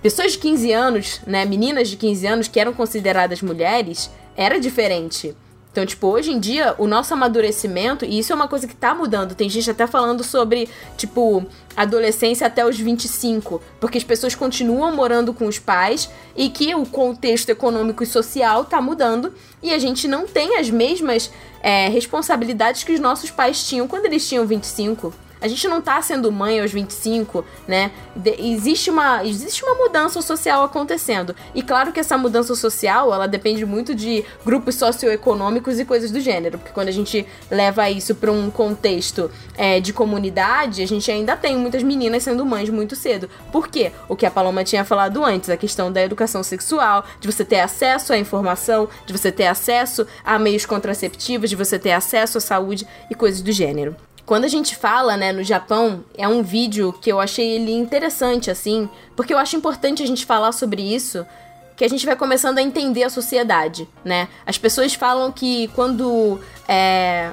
[0.00, 5.36] Pessoas de 15 anos, né, meninas de 15 anos que eram consideradas mulheres, era diferente.
[5.70, 8.92] Então, tipo, hoje em dia, o nosso amadurecimento, e isso é uma coisa que tá
[8.92, 9.36] mudando.
[9.36, 11.46] Tem gente até falando sobre, tipo,
[11.76, 16.84] adolescência até os 25, porque as pessoas continuam morando com os pais e que o
[16.86, 21.30] contexto econômico e social tá mudando e a gente não tem as mesmas
[21.62, 25.14] é, responsabilidades que os nossos pais tinham quando eles tinham 25.
[25.40, 27.90] A gente não tá sendo mãe aos 25, né?
[28.14, 31.34] De, existe, uma, existe uma mudança social acontecendo.
[31.54, 36.20] E claro que essa mudança social, ela depende muito de grupos socioeconômicos e coisas do
[36.20, 36.58] gênero.
[36.58, 41.36] Porque quando a gente leva isso para um contexto é, de comunidade, a gente ainda
[41.36, 43.28] tem muitas meninas sendo mães muito cedo.
[43.50, 43.92] Por quê?
[44.08, 47.60] O que a Paloma tinha falado antes, a questão da educação sexual, de você ter
[47.60, 52.40] acesso à informação, de você ter acesso a meios contraceptivos, de você ter acesso à
[52.40, 53.96] saúde e coisas do gênero.
[54.30, 58.48] Quando a gente fala, né, no Japão, é um vídeo que eu achei ele interessante,
[58.48, 61.26] assim, porque eu acho importante a gente falar sobre isso,
[61.76, 64.28] que a gente vai começando a entender a sociedade, né?
[64.46, 66.38] As pessoas falam que quando
[66.68, 67.32] é,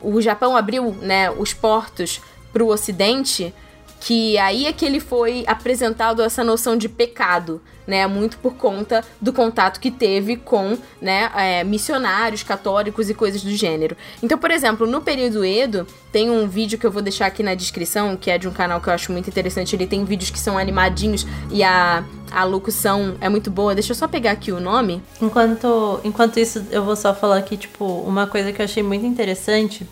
[0.00, 2.18] o Japão abriu, né, os portos
[2.50, 3.52] para o Ocidente,
[4.00, 8.06] que aí é que ele foi apresentado essa noção de pecado, né?
[8.06, 13.50] Muito por conta do contato que teve com né, é, missionários católicos e coisas do
[13.50, 13.96] gênero.
[14.22, 17.54] Então, por exemplo, no período Edo, tem um vídeo que eu vou deixar aqui na
[17.54, 19.74] descrição, que é de um canal que eu acho muito interessante.
[19.74, 23.74] Ele tem vídeos que são animadinhos e a, a locução é muito boa.
[23.74, 25.02] Deixa eu só pegar aqui o nome.
[25.20, 29.06] Enquanto, enquanto isso, eu vou só falar aqui, tipo, uma coisa que eu achei muito
[29.06, 29.88] interessante,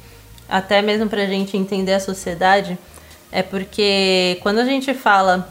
[0.47, 2.79] até mesmo pra gente entender a sociedade
[3.33, 5.51] é porque quando a gente fala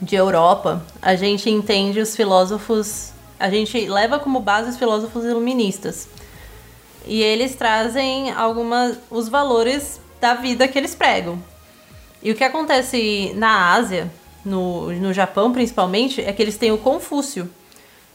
[0.00, 6.08] de Europa, a gente entende os filósofos, a gente leva como base os filósofos iluministas.
[7.06, 11.38] E eles trazem algumas os valores da vida que eles pregam.
[12.22, 14.10] E o que acontece na Ásia,
[14.44, 17.48] no, no Japão principalmente, é que eles têm o Confúcio.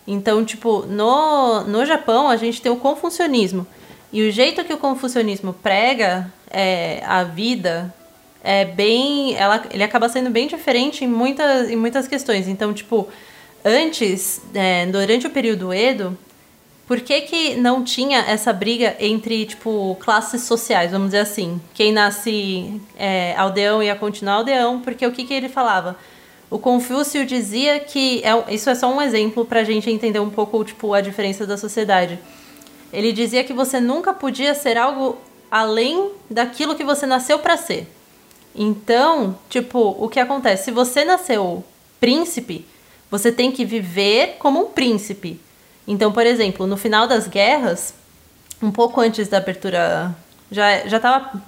[0.05, 3.65] Então, tipo, no, no Japão a gente tem o confucionismo.
[4.11, 7.93] E o jeito que o confucionismo prega é, a vida,
[8.43, 9.35] é bem.
[9.35, 12.47] Ela, ele acaba sendo bem diferente em muitas, em muitas questões.
[12.47, 13.07] Então, tipo,
[13.63, 16.17] antes, é, durante o período Edo,
[16.85, 21.61] por que, que não tinha essa briga entre, tipo, classes sociais, vamos dizer assim?
[21.73, 25.97] Quem nasce é, aldeão ia continuar aldeão, porque o que, que ele falava?
[26.49, 28.21] O Confúcio dizia que.
[28.23, 31.47] É, isso é só um exemplo para a gente entender um pouco, tipo, a diferença
[31.47, 32.19] da sociedade.
[32.91, 35.17] Ele dizia que você nunca podia ser algo
[35.49, 37.87] além daquilo que você nasceu para ser.
[38.55, 40.65] Então, tipo, o que acontece?
[40.65, 41.63] Se você nasceu
[41.99, 42.65] príncipe,
[43.09, 45.39] você tem que viver como um príncipe.
[45.87, 47.93] Então, por exemplo, no final das guerras,
[48.61, 50.15] um pouco antes da abertura,
[50.51, 51.41] já já estava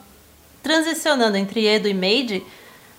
[0.61, 2.37] transicionando entre Edo e Meiji,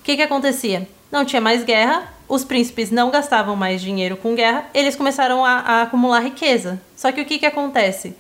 [0.01, 0.89] o que que acontecia?
[1.11, 5.59] Não tinha mais guerra, os príncipes não gastavam mais dinheiro com guerra, eles começaram a,
[5.59, 6.81] a acumular riqueza.
[6.97, 8.17] Só que o que que acontece?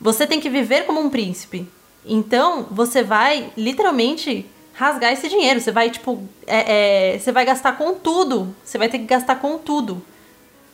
[0.00, 1.68] Você tem que viver como um príncipe.
[2.04, 4.46] Então, você vai literalmente
[4.80, 5.60] rasgar esse dinheiro.
[5.60, 8.54] Você vai, tipo, é, é, você vai gastar com tudo.
[8.64, 10.02] Você vai ter que gastar com tudo.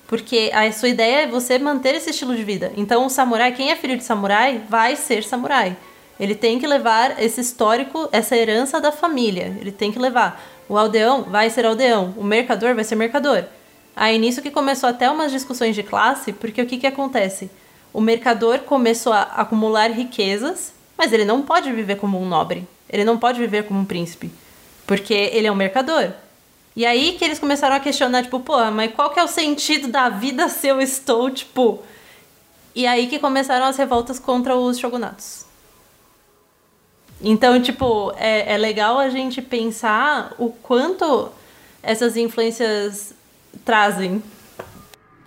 [0.06, 2.72] Porque a sua ideia é você manter esse estilo de vida.
[2.76, 5.76] Então, o samurai, quem é filho de samurai, vai ser samurai.
[6.20, 9.56] Ele tem que levar esse histórico, essa herança da família.
[9.60, 10.40] Ele tem que levar.
[10.68, 12.14] O aldeão vai ser aldeão.
[12.16, 13.44] O mercador vai ser mercador.
[13.96, 17.50] Aí nisso que começou até umas discussões de classe, porque o que, que acontece?
[17.92, 22.68] O mercador começou a acumular riquezas, mas ele não pode viver como um nobre.
[22.88, 24.30] Ele não pode viver como um príncipe.
[24.86, 26.12] Porque ele é um mercador.
[26.76, 29.88] E aí que eles começaram a questionar, tipo, pô, mas qual que é o sentido
[29.88, 31.82] da vida se eu estou, tipo.
[32.74, 35.46] E aí que começaram as revoltas contra os shogunatos.
[37.22, 41.30] Então, tipo, é, é legal a gente pensar o quanto
[41.82, 43.14] essas influências
[43.64, 44.22] trazem.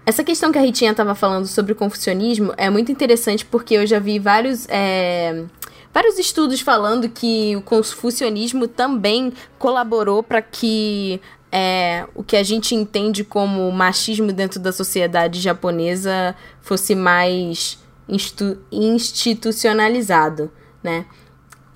[0.06, 3.88] Essa questão que a Ritinha estava falando sobre o confucionismo é muito interessante porque eu
[3.88, 4.68] já vi vários.
[4.70, 5.46] É
[5.94, 11.22] vários estudos falando que o confucionismo também colaborou para que
[11.52, 17.80] é, o que a gente entende como machismo dentro da sociedade japonesa fosse mais
[18.72, 20.52] institucionalizado,
[20.84, 21.06] né?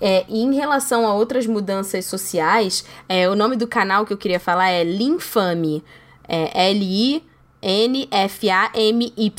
[0.00, 4.18] É, e em relação a outras mudanças sociais, é, o nome do canal que eu
[4.18, 5.82] queria falar é Linfame,
[6.28, 7.24] é L-I
[7.66, 9.32] N-F-A-M-Y,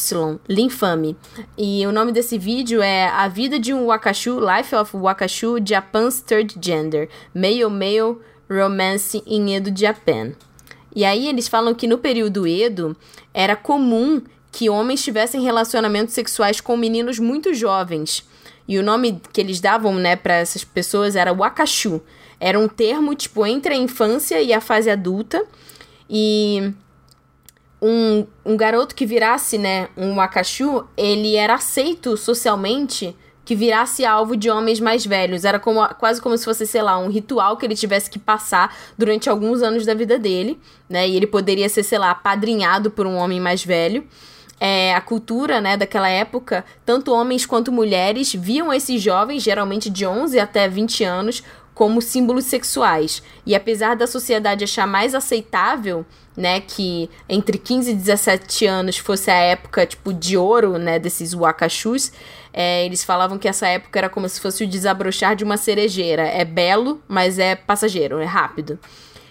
[0.50, 1.16] Linfame.
[1.56, 6.22] E o nome desse vídeo é A Vida de um Wakashu, Life of Wakashu, Japan's
[6.22, 8.18] Third Gender, Male Male
[8.50, 10.32] Romance in Edo Japan.
[10.96, 12.98] E aí eles falam que no período Edo
[13.32, 14.20] era comum
[14.52, 18.28] que homens tivessem relacionamentos sexuais com meninos muito jovens.
[18.68, 22.02] E o nome que eles davam, né, para essas pessoas era Wakashu.
[22.40, 25.46] Era um termo tipo entre a infância e a fase adulta.
[26.10, 26.74] E
[27.82, 34.36] um, um garoto que virasse, né, um Wakashu, ele era aceito socialmente que virasse alvo
[34.36, 35.46] de homens mais velhos.
[35.46, 38.76] Era como, quase como se fosse, sei lá, um ritual que ele tivesse que passar
[38.98, 41.08] durante alguns anos da vida dele, né?
[41.08, 44.04] E ele poderia ser, sei lá, padrinhado por um homem mais velho.
[44.60, 50.08] É, a cultura né, daquela época, tanto homens quanto mulheres viam esses jovens, geralmente de
[50.08, 51.44] 11 até 20 anos,
[51.76, 53.22] como símbolos sexuais.
[53.46, 56.06] E apesar da sociedade achar mais aceitável,
[56.36, 61.34] né, que entre 15 e 17 anos fosse a época tipo de ouro, né, desses
[61.34, 62.12] wakashus,
[62.52, 66.24] é, eles falavam que essa época era como se fosse o desabrochar de uma cerejeira.
[66.24, 68.80] É belo, mas é passageiro, é rápido.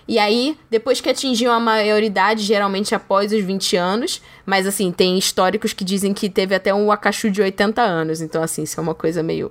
[0.07, 5.17] E aí, depois que atingiam a maioridade, geralmente após os 20 anos, mas assim, tem
[5.17, 8.83] históricos que dizem que teve até um Wakashu de 80 anos, então assim, isso é
[8.83, 9.51] uma coisa meio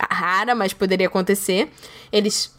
[0.00, 1.70] rara, mas poderia acontecer.
[2.12, 2.54] Eles.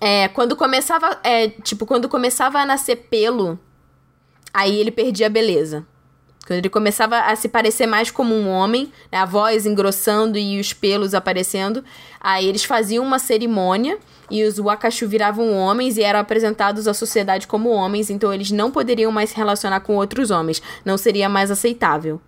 [0.00, 1.18] É, quando começava.
[1.22, 3.58] É, tipo, quando começava a nascer pelo,
[4.52, 5.86] aí ele perdia a beleza.
[6.46, 10.60] Quando ele começava a se parecer mais como um homem, né, a voz engrossando e
[10.60, 11.84] os pelos aparecendo,
[12.20, 13.98] aí eles faziam uma cerimônia
[14.30, 18.70] e os Wakashu viravam homens e eram apresentados à sociedade como homens, então eles não
[18.70, 22.20] poderiam mais se relacionar com outros homens, não seria mais aceitável.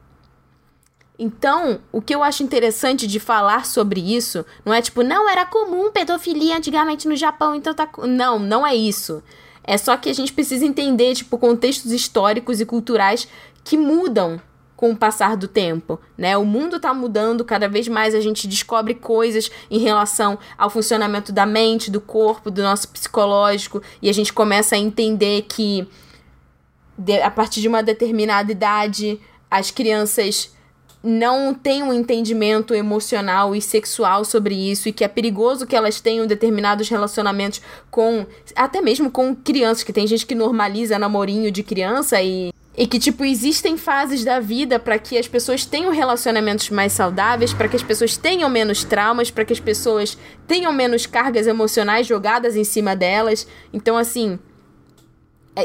[1.18, 5.44] Então, o que eu acho interessante de falar sobre isso não é tipo, não era
[5.44, 7.88] comum pedofilia antigamente no Japão, então tá.
[8.06, 9.22] Não, não é isso.
[9.64, 13.28] É só que a gente precisa entender, tipo, contextos históricos e culturais
[13.64, 14.40] que mudam
[14.76, 16.38] com o passar do tempo, né?
[16.38, 21.32] O mundo está mudando, cada vez mais a gente descobre coisas em relação ao funcionamento
[21.32, 25.88] da mente, do corpo, do nosso psicológico, e a gente começa a entender que
[27.24, 30.56] a partir de uma determinada idade as crianças
[31.02, 36.01] não têm um entendimento emocional e sexual sobre isso e que é perigoso que elas
[36.01, 41.62] tenham determinados relacionamentos com até mesmo com crianças, que tem gente que normaliza namorinho de
[41.62, 46.70] criança e e que tipo existem fases da vida para que as pessoas tenham relacionamentos
[46.70, 51.05] mais saudáveis, para que as pessoas tenham menos traumas, para que as pessoas tenham menos
[51.05, 53.49] cargas emocionais jogadas em cima delas.
[53.73, 54.39] Então assim,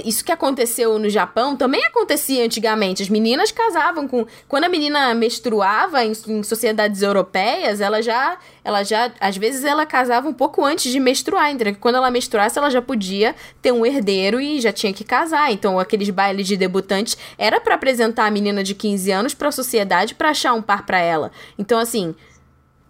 [0.01, 3.03] isso que aconteceu no Japão também acontecia antigamente.
[3.03, 4.25] As meninas casavam com.
[4.47, 8.37] Quando a menina menstruava em, em, sociedades europeias, ela já.
[8.63, 9.11] Ela já.
[9.19, 11.51] Às vezes ela casava um pouco antes de menstruar.
[11.51, 11.75] Entendeu?
[11.79, 15.51] Quando ela menstruasse, ela já podia ter um herdeiro e já tinha que casar.
[15.51, 19.51] Então, aqueles bailes de debutantes era para apresentar a menina de 15 anos para a
[19.51, 21.31] sociedade para achar um par para ela.
[21.57, 22.15] Então, assim.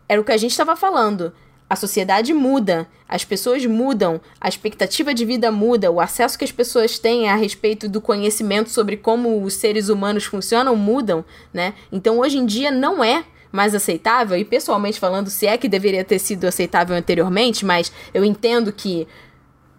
[0.07, 1.33] Era o que a gente estava falando
[1.73, 6.51] a sociedade muda, as pessoas mudam, a expectativa de vida muda, o acesso que as
[6.51, 11.73] pessoas têm a respeito do conhecimento sobre como os seres humanos funcionam mudam, né?
[11.91, 16.03] Então hoje em dia não é mais aceitável, e pessoalmente falando, se é que deveria
[16.03, 19.07] ter sido aceitável anteriormente, mas eu entendo que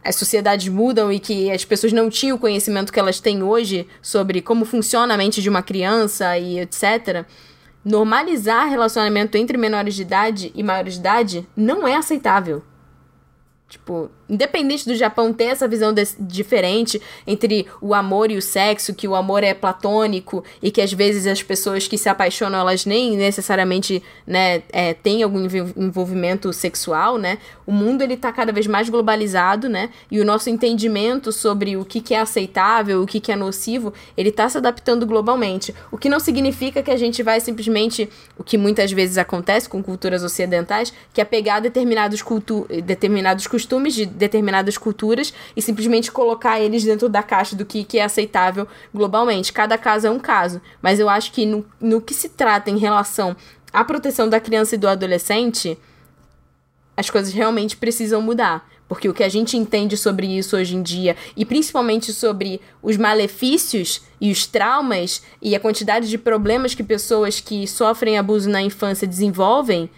[0.04, 3.86] as sociedades mudam e que as pessoas não tinham o conhecimento que elas têm hoje
[4.02, 7.24] sobre como funciona a mente de uma criança e etc
[7.84, 12.62] normalizar relacionamento entre menores de idade e maiores de idade não é aceitável.
[13.68, 19.06] Tipo, independente do Japão ter essa visão diferente entre o amor e o sexo, que
[19.06, 23.16] o amor é platônico e que às vezes as pessoas que se apaixonam elas nem
[23.16, 25.44] necessariamente, né, é, têm algum
[25.76, 27.38] envolvimento sexual, né?
[27.66, 29.90] O mundo ele tá cada vez mais globalizado, né?
[30.10, 33.92] E o nosso entendimento sobre o que, que é aceitável, o que, que é nocivo,
[34.16, 35.74] ele tá se adaptando globalmente.
[35.90, 39.82] O que não significa que a gente vai simplesmente, o que muitas vezes acontece com
[39.82, 46.60] culturas ocidentais, que é pegar determinados, cultu determinados costumes de determinadas culturas e simplesmente colocar
[46.60, 49.52] eles dentro da caixa do que, que é aceitável globalmente.
[49.52, 50.60] Cada caso é um caso.
[50.80, 53.36] Mas eu acho que no, no que se trata em relação
[53.72, 55.78] à proteção da criança e do adolescente,
[56.96, 58.68] as coisas realmente precisam mudar.
[58.86, 62.96] Porque o que a gente entende sobre isso hoje em dia, e principalmente sobre os
[62.96, 68.60] malefícios e os traumas e a quantidade de problemas que pessoas que sofrem abuso na
[68.60, 69.88] infância desenvolvem,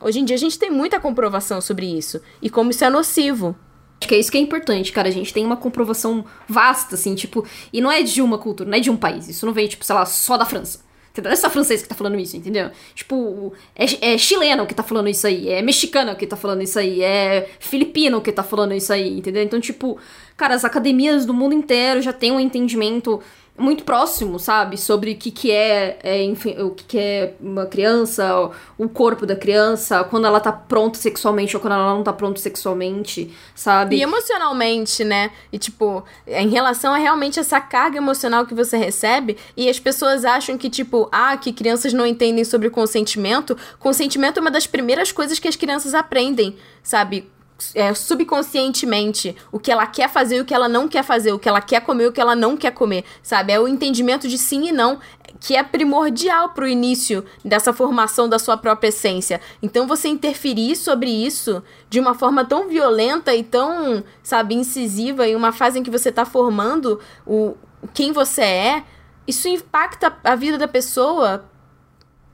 [0.00, 3.56] Hoje em dia a gente tem muita comprovação sobre isso e como isso é nocivo.
[4.00, 5.08] Acho que é isso que é importante, cara.
[5.08, 8.76] A gente tem uma comprovação vasta, assim, tipo, e não é de uma cultura, não
[8.76, 9.28] é de um país.
[9.28, 10.84] Isso não vem, tipo, sei lá, só da França.
[11.22, 12.70] Não é só francês que tá falando isso, entendeu?
[12.94, 16.78] Tipo, é, é chileno que tá falando isso aí, é mexicano que tá falando isso
[16.78, 19.42] aí, é filipino que tá falando isso aí, entendeu?
[19.42, 19.98] Então, tipo,
[20.36, 23.20] cara, as academias do mundo inteiro já têm um entendimento
[23.58, 24.76] muito próximo, sabe?
[24.76, 29.24] Sobre o que, que é, é enfim, o que, que é uma criança, o corpo
[29.24, 33.96] da criança, quando ela tá pronta sexualmente ou quando ela não tá pronta sexualmente, sabe?
[33.96, 35.30] E emocionalmente, né?
[35.52, 40.24] E tipo, em relação a realmente essa carga emocional que você recebe, e as pessoas
[40.24, 43.56] acham que, tipo, ah, que crianças não entendem sobre consentimento.
[43.78, 47.30] Consentimento é uma das primeiras coisas que as crianças aprendem, sabe?
[47.74, 51.38] É, subconscientemente o que ela quer fazer e o que ela não quer fazer, o
[51.38, 53.52] que ela quer comer e o que ela não quer comer, sabe?
[53.52, 54.98] É o entendimento de sim e não
[55.38, 59.40] que é primordial para o início dessa formação da sua própria essência.
[59.62, 65.36] Então você interferir sobre isso de uma forma tão violenta e tão, sabe, incisiva em
[65.36, 67.54] uma fase em que você está formando o
[67.92, 68.84] quem você é,
[69.26, 71.44] isso impacta a vida da pessoa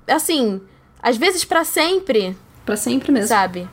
[0.06, 0.60] assim,
[1.02, 2.36] às vezes para sempre.
[2.64, 3.28] Para sempre mesmo.
[3.28, 3.68] Sabe?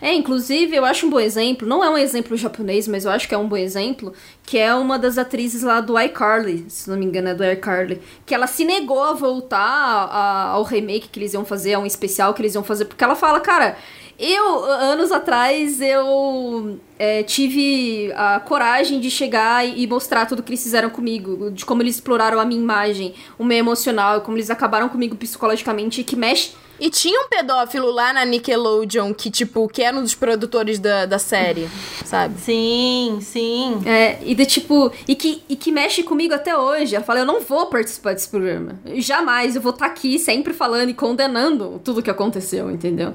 [0.00, 3.28] É, inclusive, eu acho um bom exemplo, não é um exemplo japonês, mas eu acho
[3.28, 4.12] que é um bom exemplo,
[4.44, 8.00] que é uma das atrizes lá do iCarly, se não me engano é do iCarly,
[8.24, 11.86] que ela se negou a voltar a, ao remake que eles iam fazer, a um
[11.86, 13.76] especial que eles iam fazer, porque ela fala, cara,
[14.18, 20.62] eu, anos atrás, eu é, tive a coragem de chegar e mostrar tudo que eles
[20.62, 24.88] fizeram comigo, de como eles exploraram a minha imagem, o meu emocional, como eles acabaram
[24.88, 26.50] comigo psicologicamente, que mexe
[26.80, 31.06] e tinha um pedófilo lá na Nickelodeon que, tipo, que era um dos produtores da,
[31.06, 31.68] da série,
[32.04, 32.38] sabe?
[32.40, 33.80] Sim, sim.
[33.84, 36.94] É, e de tipo, e que, e que mexe comigo até hoje.
[36.94, 38.78] Ela fala, eu não vou participar desse programa.
[38.96, 43.14] Jamais, eu vou estar tá aqui sempre falando e condenando tudo que aconteceu, entendeu?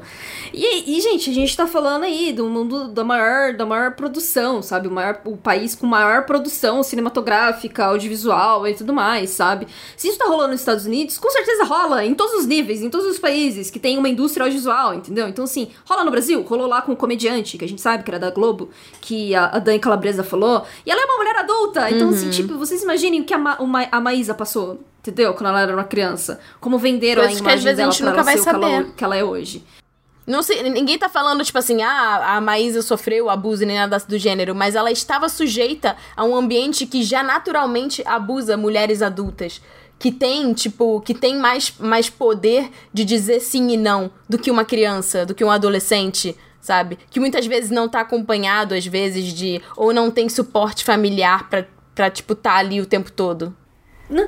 [0.54, 4.62] E, e, gente, a gente tá falando aí do mundo da maior, da maior produção,
[4.62, 4.88] sabe?
[4.88, 9.68] O, maior, o país com maior produção cinematográfica, audiovisual e tudo mais, sabe?
[9.96, 12.90] Se isso tá rolando nos Estados Unidos, com certeza rola em todos os níveis, em
[12.90, 15.28] todos os países países que tem uma indústria audiovisual, entendeu?
[15.28, 18.10] Então, assim, rola no Brasil, rolou lá com um comediante, que a gente sabe que
[18.10, 21.90] era da Globo, que a, a Dani Calabresa falou, e ela é uma mulher adulta.
[21.92, 22.30] Então, assim, uhum.
[22.30, 25.34] assim, tipo, vocês imaginem o que a, Ma, uma, a Maísa passou, entendeu?
[25.34, 26.40] Quando ela era uma criança.
[26.60, 28.60] Como venderam Coisas a imagem que às vezes dela a gente nunca vai saber.
[28.60, 29.64] Que ela, que ela é hoje.
[30.26, 34.18] Não sei, ninguém tá falando, tipo assim, ah, a Maísa sofreu abuso nem nada do
[34.18, 39.62] gênero, mas ela estava sujeita a um ambiente que já naturalmente abusa mulheres adultas
[40.04, 44.52] que tem, tipo, que tem mais, mais poder de dizer sim e não do que
[44.52, 47.00] uma criança, do que um adolescente, sabe?
[47.10, 49.62] Que muitas vezes não tá acompanhado, às vezes, de.
[49.78, 51.66] ou não tem suporte familiar pra,
[51.96, 53.56] pra tipo, tá ali o tempo todo.
[54.10, 54.28] Não.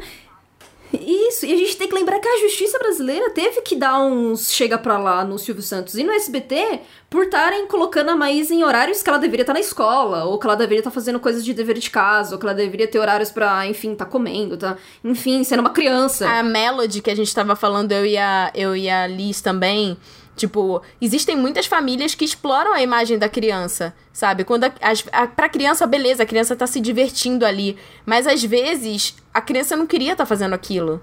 [1.01, 4.51] Isso, e a gente tem que lembrar que a justiça brasileira teve que dar uns
[4.51, 8.63] chega pra lá no Silvio Santos e no SBT por estarem colocando a Maísa em
[8.63, 11.53] horários que ela deveria estar na escola, ou que ela deveria estar fazendo coisas de
[11.53, 15.43] dever de casa, ou que ela deveria ter horários pra, enfim, tá comendo, tá, enfim,
[15.43, 16.27] sendo uma criança.
[16.27, 19.97] A Melody que a gente tava falando, eu e a, eu e a Liz também,
[20.35, 24.43] Tipo, existem muitas famílias que exploram a imagem da criança, sabe?
[24.43, 24.71] Quando a,
[25.13, 27.77] a, pra criança, beleza, a criança tá se divertindo ali.
[28.05, 31.01] Mas às vezes, a criança não queria estar tá fazendo aquilo.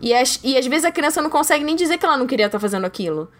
[0.00, 2.46] E, as, e às vezes a criança não consegue nem dizer que ela não queria
[2.46, 3.30] estar tá fazendo aquilo.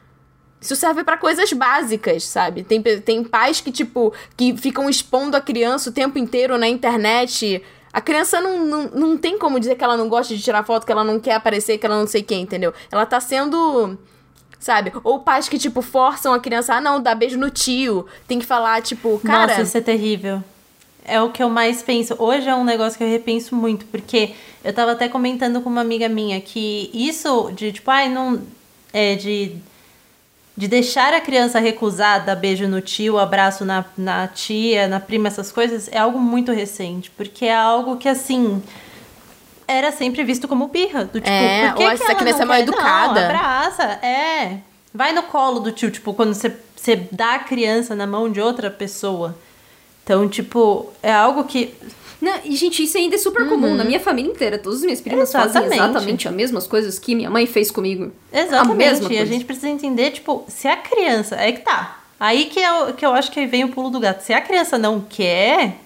[0.61, 2.65] Isso serve para coisas básicas, sabe?
[2.65, 7.63] Tem, tem pais que, tipo, que ficam expondo a criança o tempo inteiro na internet.
[7.93, 10.85] A criança não, não, não tem como dizer que ela não gosta de tirar foto,
[10.85, 12.73] que ela não quer aparecer, que ela não sei quem, entendeu?
[12.91, 13.97] Ela tá sendo
[14.59, 14.93] Sabe?
[15.05, 18.07] Ou pais que, tipo, forçam a criança, ah, não, dá beijo no tio.
[18.27, 19.47] Tem que falar, tipo, cara.
[19.47, 20.43] Nossa, isso é terrível.
[21.05, 22.15] É o que eu mais penso.
[22.19, 25.81] Hoje é um negócio que eu repenso muito, porque eu tava até comentando com uma
[25.81, 28.43] amiga minha que isso de, tipo, ai, não.
[28.93, 29.57] É de.
[30.57, 35.29] De deixar a criança recusar dar beijo no tio, abraço na, na tia, na prima,
[35.29, 37.13] essas coisas, é algo muito recente.
[37.13, 38.61] Porque é algo que, assim
[39.69, 41.05] era sempre visto como birra.
[41.05, 43.21] Do tipo, é, por que ou que essa criança é mal educada.
[43.21, 44.59] Não, abraça, é.
[44.93, 48.41] Vai no colo do tio, tipo, quando você, você dá a criança na mão de
[48.41, 49.37] outra pessoa.
[50.03, 51.75] Então, tipo, é algo que.
[52.21, 53.49] Não, e, gente, isso ainda é super uhum.
[53.51, 54.59] comum na minha família inteira.
[54.59, 55.53] Todas as minhas primas exatamente.
[55.53, 58.11] fazem exatamente as mesmas coisas que minha mãe fez comigo.
[58.33, 58.73] Exatamente.
[58.73, 61.37] A mesma e a gente precisa entender, tipo, se a criança.
[61.37, 61.99] É que tá.
[62.19, 64.23] Aí que eu, que eu acho que vem o pulo do gato.
[64.23, 65.77] Se a criança não quer.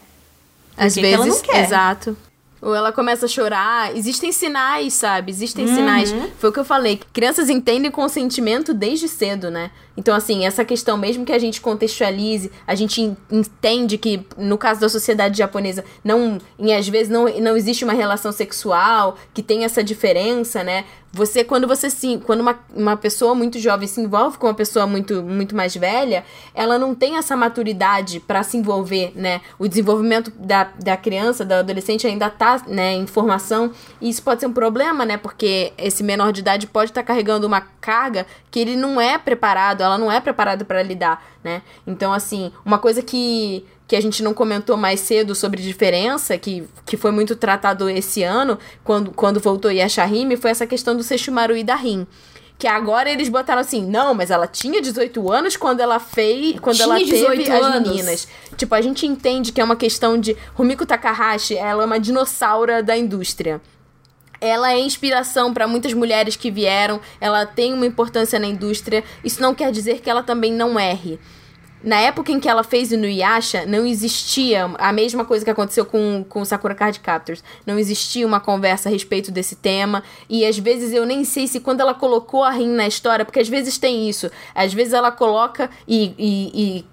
[0.76, 1.64] Às vezes, ela não quer?
[1.64, 2.16] exato.
[2.62, 3.94] Ou ela começa a chorar.
[3.96, 5.32] Existem sinais, sabe?
[5.32, 5.74] Existem uhum.
[5.74, 6.14] sinais.
[6.38, 7.00] Foi o que eu falei.
[7.12, 9.72] Crianças entendem consentimento desde cedo, né?
[9.96, 14.80] Então, assim, essa questão, mesmo que a gente contextualize, a gente entende que, no caso
[14.80, 19.64] da sociedade japonesa, não, e às vezes não, não existe uma relação sexual, que tem
[19.64, 20.84] essa diferença, né?
[21.12, 22.18] Você, quando você se.
[22.24, 26.24] Quando uma, uma pessoa muito jovem se envolve com uma pessoa muito, muito mais velha,
[26.54, 29.42] ela não tem essa maturidade para se envolver, né?
[29.58, 33.72] O desenvolvimento da, da criança, da adolescente ainda tá, né, em formação.
[34.00, 35.18] E isso pode ser um problema, né?
[35.18, 39.18] Porque esse menor de idade pode estar tá carregando uma carga que ele não é
[39.18, 41.60] preparado, ela não é preparada para lidar, né?
[41.86, 46.64] Então, assim, uma coisa que que a gente não comentou mais cedo sobre diferença, que,
[46.86, 51.56] que foi muito tratado esse ano, quando, quando voltou Yashahime, foi essa questão do Sesshimaru
[51.56, 52.06] e da Rin.
[52.58, 56.60] Que agora eles botaram assim, não, mas ela tinha 18 anos quando ela fez.
[56.60, 58.28] Quando tinha ela teve as meninas.
[58.56, 60.36] Tipo, a gente entende que é uma questão de.
[60.54, 63.60] Rumiko Takahashi, ela é uma dinossauro da indústria
[64.40, 69.04] ela é inspiração para muitas mulheres que vieram, ela tem uma importância na indústria.
[69.22, 71.20] Isso não quer dizer que ela também não erre
[71.82, 75.84] na época em que ela fez o Nuyasha, não existia a mesma coisa que aconteceu
[75.84, 77.42] com, com Sakura Card Captors.
[77.66, 80.02] Não existia uma conversa a respeito desse tema.
[80.28, 83.40] E às vezes eu nem sei se quando ela colocou a Rin na história, porque
[83.40, 84.30] às vezes tem isso.
[84.54, 86.84] Às vezes ela coloca e, e, e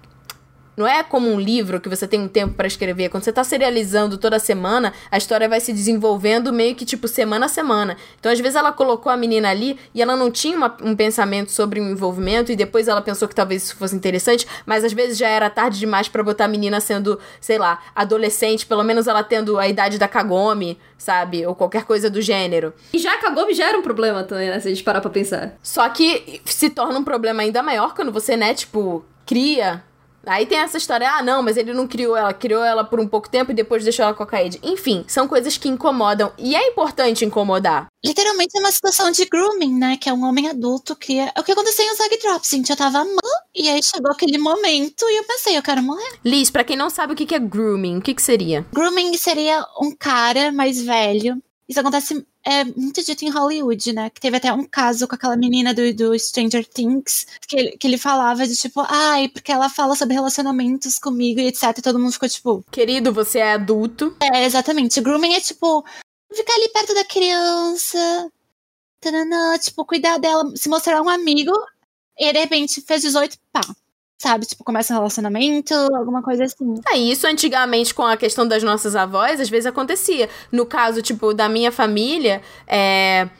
[0.76, 3.08] não é como um livro que você tem um tempo para escrever.
[3.08, 7.46] Quando você tá serializando toda semana, a história vai se desenvolvendo meio que tipo semana
[7.46, 7.96] a semana.
[8.18, 11.50] Então, às vezes, ela colocou a menina ali e ela não tinha uma, um pensamento
[11.52, 14.92] sobre o um envolvimento e depois ela pensou que talvez isso fosse interessante, mas às
[14.92, 19.06] vezes já era tarde demais para botar a menina sendo, sei lá, adolescente, pelo menos
[19.06, 21.46] ela tendo a idade da Kagome, sabe?
[21.46, 22.72] Ou qualquer coisa do gênero.
[22.92, 24.60] E já a Kagome já era um problema também, né?
[24.60, 25.58] Se a gente parar pra pensar.
[25.62, 29.82] Só que se torna um problema ainda maior quando você, né, tipo, cria
[30.26, 33.08] Aí tem essa história, ah, não, mas ele não criou ela, criou ela por um
[33.08, 34.60] pouco tempo e depois deixou ela com a Kaede.
[34.62, 37.86] Enfim, são coisas que incomodam e é importante incomodar.
[38.04, 39.96] Literalmente é uma situação de grooming, né?
[39.96, 42.50] Que é um homem adulto que é, é o que aconteceu em Zag Drops.
[42.50, 43.20] Gente já tava amando
[43.54, 46.18] e aí chegou aquele momento e eu pensei, eu quero morrer.
[46.24, 48.66] Liz, pra quem não sabe o que é grooming, o que, que seria?
[48.72, 51.40] Grooming seria um cara mais velho.
[51.70, 54.10] Isso acontece é muito dito em Hollywood, né?
[54.10, 57.86] Que teve até um caso com aquela menina do, do Stranger Things, que ele, que
[57.86, 61.78] ele falava de tipo, ai, porque ela fala sobre relacionamentos comigo e etc.
[61.78, 62.64] E todo mundo ficou tipo.
[62.72, 64.16] Querido, você é adulto.
[64.20, 65.00] É, exatamente.
[65.00, 65.84] Grooming é tipo,
[66.34, 68.32] ficar ali perto da criança.
[69.00, 71.52] Tanana, tipo, cuidar dela, se mostrar um amigo,
[72.18, 73.60] e de repente fez 18, pá,
[74.20, 74.44] sabe?
[74.44, 76.74] Tipo, começa um relacionamento, alguma coisa assim.
[76.92, 80.28] É, isso antigamente com a questão das nossas avós, às vezes acontecia.
[80.52, 83.30] No caso, tipo, da minha família, é,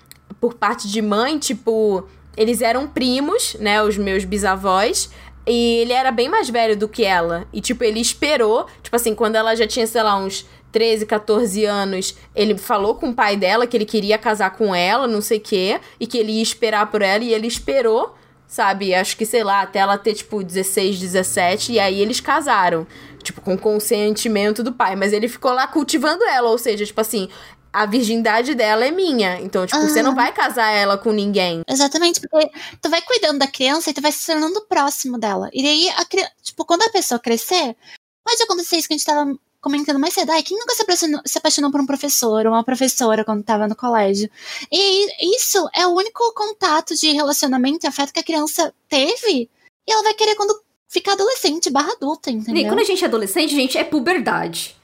[0.41, 5.10] por parte de mãe, tipo, eles eram primos, né, os meus bisavós,
[5.47, 7.47] e ele era bem mais velho do que ela.
[7.52, 11.62] E, tipo, ele esperou, tipo assim, quando ela já tinha, sei lá, uns 13, 14
[11.67, 15.36] anos, ele falou com o pai dela que ele queria casar com ela, não sei
[15.36, 18.15] o quê, e que ele ia esperar por ela, e ele esperou
[18.50, 18.92] sabe?
[18.92, 22.86] Acho que, sei lá, até ela ter, tipo, 16, 17, e aí eles casaram.
[23.22, 24.96] Tipo, com consentimento do pai.
[24.96, 27.28] Mas ele ficou lá cultivando ela, ou seja, tipo assim,
[27.72, 29.38] a virgindade dela é minha.
[29.40, 29.88] Então, tipo, uhum.
[29.88, 31.60] você não vai casar ela com ninguém.
[31.68, 35.48] Exatamente, porque tu vai cuidando da criança e tu vai se tornando próximo dela.
[35.52, 36.04] E aí, a,
[36.42, 37.76] tipo, quando a pessoa crescer,
[38.24, 41.20] pode acontecer isso que a gente tava comentando mais cedo, ai, quem nunca se apaixonou,
[41.24, 44.30] se apaixonou por um professor ou uma professora quando estava no colégio?
[44.70, 49.48] E isso é o único contato de relacionamento e afeto que a criança teve.
[49.86, 50.58] E ela vai querer quando
[50.89, 52.62] ficar adolescente, barra adulta, entendeu?
[52.62, 54.76] E quando a gente é adolescente, gente, é puberdade.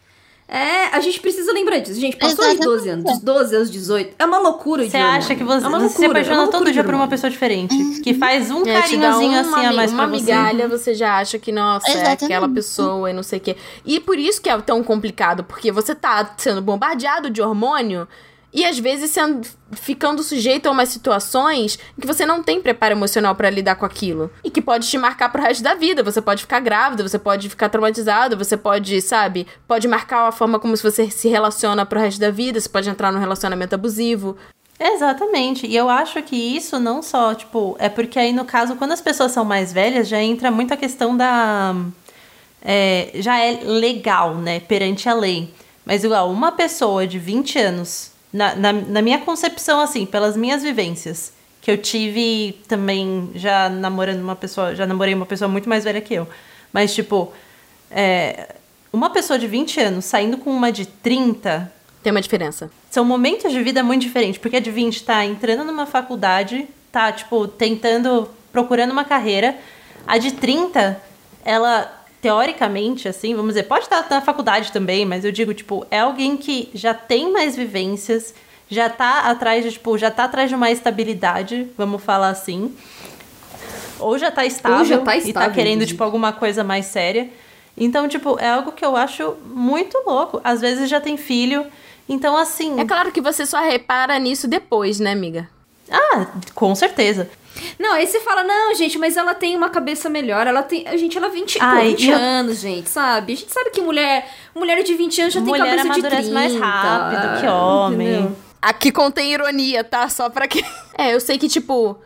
[0.48, 2.00] É, a gente precisa lembrar disso.
[2.00, 2.60] Gente, passou Exatamente.
[2.60, 4.14] os 12 anos, dos 12 aos 18.
[4.16, 6.84] É uma loucura Você acha que você, é loucura, você se apaixona é todo dia
[6.84, 7.74] por uma pessoa diferente.
[7.74, 8.00] Uhum.
[8.00, 10.22] Que faz um é, carinhozinho um assim a mais uma pra você.
[10.22, 12.22] migalha, você já acha que, nossa, Exatamente.
[12.22, 13.56] é aquela pessoa e não sei o quê.
[13.84, 18.06] E por isso que é tão complicado, porque você tá sendo bombardeado de hormônio
[18.52, 23.34] e às vezes sendo, ficando sujeito a umas situações que você não tem preparo emocional
[23.34, 24.30] para lidar com aquilo.
[24.42, 26.02] E que pode te marcar pro resto da vida.
[26.02, 30.58] Você pode ficar grávida, você pode ficar traumatizado, você pode, sabe, pode marcar a forma
[30.58, 34.36] como você se relaciona pro resto da vida, você pode entrar num relacionamento abusivo.
[34.78, 35.66] Exatamente.
[35.66, 39.00] E eu acho que isso não só, tipo, é porque aí no caso, quando as
[39.00, 41.74] pessoas são mais velhas, já entra muito a questão da.
[42.62, 45.52] É, já é legal, né, perante a lei.
[45.84, 50.62] Mas igual, uma pessoa de 20 anos na, na, na, minha concepção, assim, pelas minhas
[50.62, 55.84] vivências, que eu tive também já namorando uma pessoa, já namorei uma pessoa muito mais
[55.84, 56.28] velha que eu.
[56.72, 57.32] Mas, tipo,
[57.90, 58.54] é,
[58.92, 61.72] uma pessoa de 20 anos saindo com uma de 30.
[62.02, 62.70] Tem uma diferença.
[62.90, 67.10] São momentos de vida muito diferentes, porque a de 20 tá entrando numa faculdade, tá,
[67.12, 69.56] tipo, tentando, procurando uma carreira.
[70.06, 71.00] A de 30,
[71.44, 76.00] ela teoricamente, assim, vamos dizer, pode estar na faculdade também, mas eu digo, tipo, é
[76.00, 78.34] alguém que já tem mais vivências,
[78.68, 82.74] já tá atrás de, tipo, já tá atrás de uma estabilidade, vamos falar assim.
[83.98, 87.30] Ou já tá estável, já tá estável e tá querendo, tipo, alguma coisa mais séria.
[87.76, 90.40] Então, tipo, é algo que eu acho muito louco.
[90.42, 91.66] Às vezes já tem filho,
[92.08, 92.80] então assim.
[92.80, 95.48] É claro que você só repara nisso depois, né, amiga?
[95.90, 97.28] Ah, com certeza.
[97.78, 100.46] Não, aí você fala, não, gente, mas ela tem uma cabeça melhor.
[100.46, 100.86] Ela tem.
[100.86, 102.16] A gente, ela 20, Ai, pô, 20 eu...
[102.16, 103.32] anos, gente, sabe?
[103.32, 104.30] A gente sabe que mulher.
[104.54, 106.34] Mulher de 20 anos já mulher tem cabeça de 30.
[106.34, 108.08] mais rápido que homem.
[108.08, 108.36] Entendeu?
[108.60, 110.08] Aqui contém ironia, tá?
[110.08, 110.64] Só pra que.
[110.98, 111.98] É, eu sei que, tipo.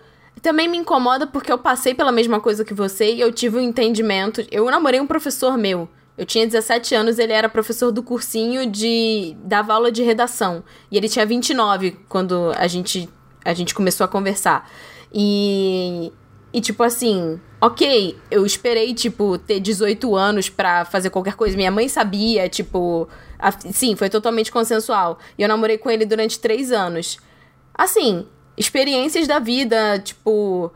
[0.42, 3.60] Também me incomoda porque eu passei pela mesma coisa que você e eu tive um
[3.60, 4.44] entendimento.
[4.50, 5.88] Eu namorei um professor meu.
[6.20, 9.34] Eu tinha 17 anos, ele era professor do cursinho de.
[9.42, 10.62] dava aula de redação.
[10.90, 13.08] E ele tinha 29 quando a gente,
[13.42, 14.70] a gente começou a conversar.
[15.12, 16.12] E.
[16.52, 21.56] E tipo assim, ok, eu esperei, tipo, ter 18 anos para fazer qualquer coisa.
[21.56, 23.08] Minha mãe sabia, tipo.
[23.38, 25.18] A, sim, foi totalmente consensual.
[25.38, 27.18] E eu namorei com ele durante três anos.
[27.74, 30.72] Assim, experiências da vida, tipo.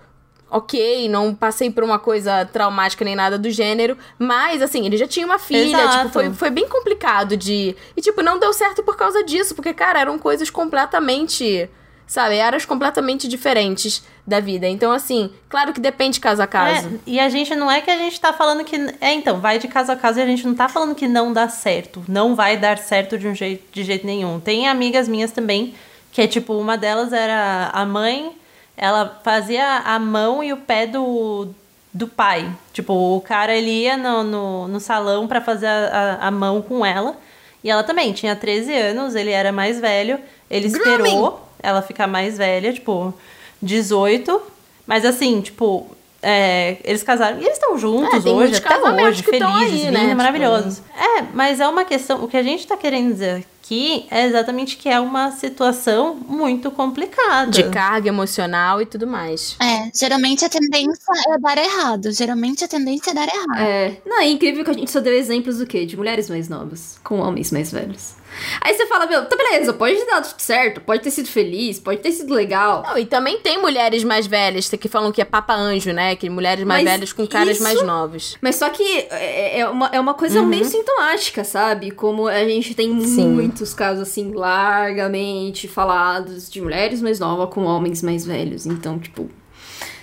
[0.50, 5.06] ok, não passei por uma coisa traumática nem nada do gênero, mas assim, ele já
[5.06, 5.98] tinha uma filha, Exato.
[5.98, 7.74] tipo, foi, foi bem complicado de.
[7.96, 11.68] E, tipo, não deu certo por causa disso, porque, cara, eram coisas completamente.
[12.07, 14.68] Sabe, áreas completamente diferentes da vida.
[14.68, 16.89] Então, assim, claro que depende caso a caso.
[16.89, 18.76] É, e a gente não é que a gente tá falando que.
[19.00, 21.33] É, então, vai de caso a caso e a gente não tá falando que não
[21.33, 22.05] dá certo.
[22.07, 24.39] Não vai dar certo de um jeito, de jeito nenhum.
[24.39, 25.74] Tem amigas minhas também,
[26.12, 28.33] que é tipo, uma delas era a mãe,
[28.76, 31.49] ela fazia a mão e o pé do,
[31.92, 32.50] do pai.
[32.74, 36.60] Tipo, o cara ele ia no, no, no salão pra fazer a, a, a mão
[36.60, 37.16] com ela.
[37.62, 40.20] E ela também tinha 13 anos, ele era mais velho.
[40.50, 40.99] Ele Grooming.
[41.00, 43.15] esperou ela ficar mais velha, tipo,
[43.62, 44.41] 18.
[44.86, 45.86] Mas assim, tipo,
[46.23, 47.39] é, eles casaram.
[47.39, 50.01] E eles estão juntos É, hoje, até hoje, felizes, aí, lindos, né?
[50.05, 50.83] Tipo- maravilhosos.
[50.97, 52.25] É, mas é uma questão.
[52.25, 56.70] O que a gente tá querendo dizer aqui é exatamente que é uma situação muito
[56.70, 57.51] complicada.
[57.51, 59.57] De carga emocional e tudo mais.
[59.60, 62.12] É, geralmente a tendência é dar errado.
[62.12, 63.59] Geralmente a tendência é dar errado.
[63.59, 63.97] É.
[64.07, 65.84] Não, é incrível que a gente só deu exemplos do quê?
[65.86, 68.15] De mulheres mais novas com homens mais velhos.
[68.60, 71.78] Aí você fala, meu, tá beleza, pode ter dado tudo certo, pode ter sido feliz,
[71.78, 72.82] pode ter sido legal.
[72.86, 76.16] Não, e também tem mulheres mais velhas que falam que é papa anjo, né?
[76.16, 78.36] Que mulheres mais Mas velhas com caras isso- mais novos.
[78.40, 80.46] Mas só que é, é uma, é uma coisa Uhum.
[80.46, 81.90] meio sintomática, sabe?
[81.90, 83.28] Como a gente tem Sim.
[83.28, 88.66] muitos casos, assim, largamente falados de mulheres mais novas com homens mais velhos.
[88.66, 89.30] Então, tipo,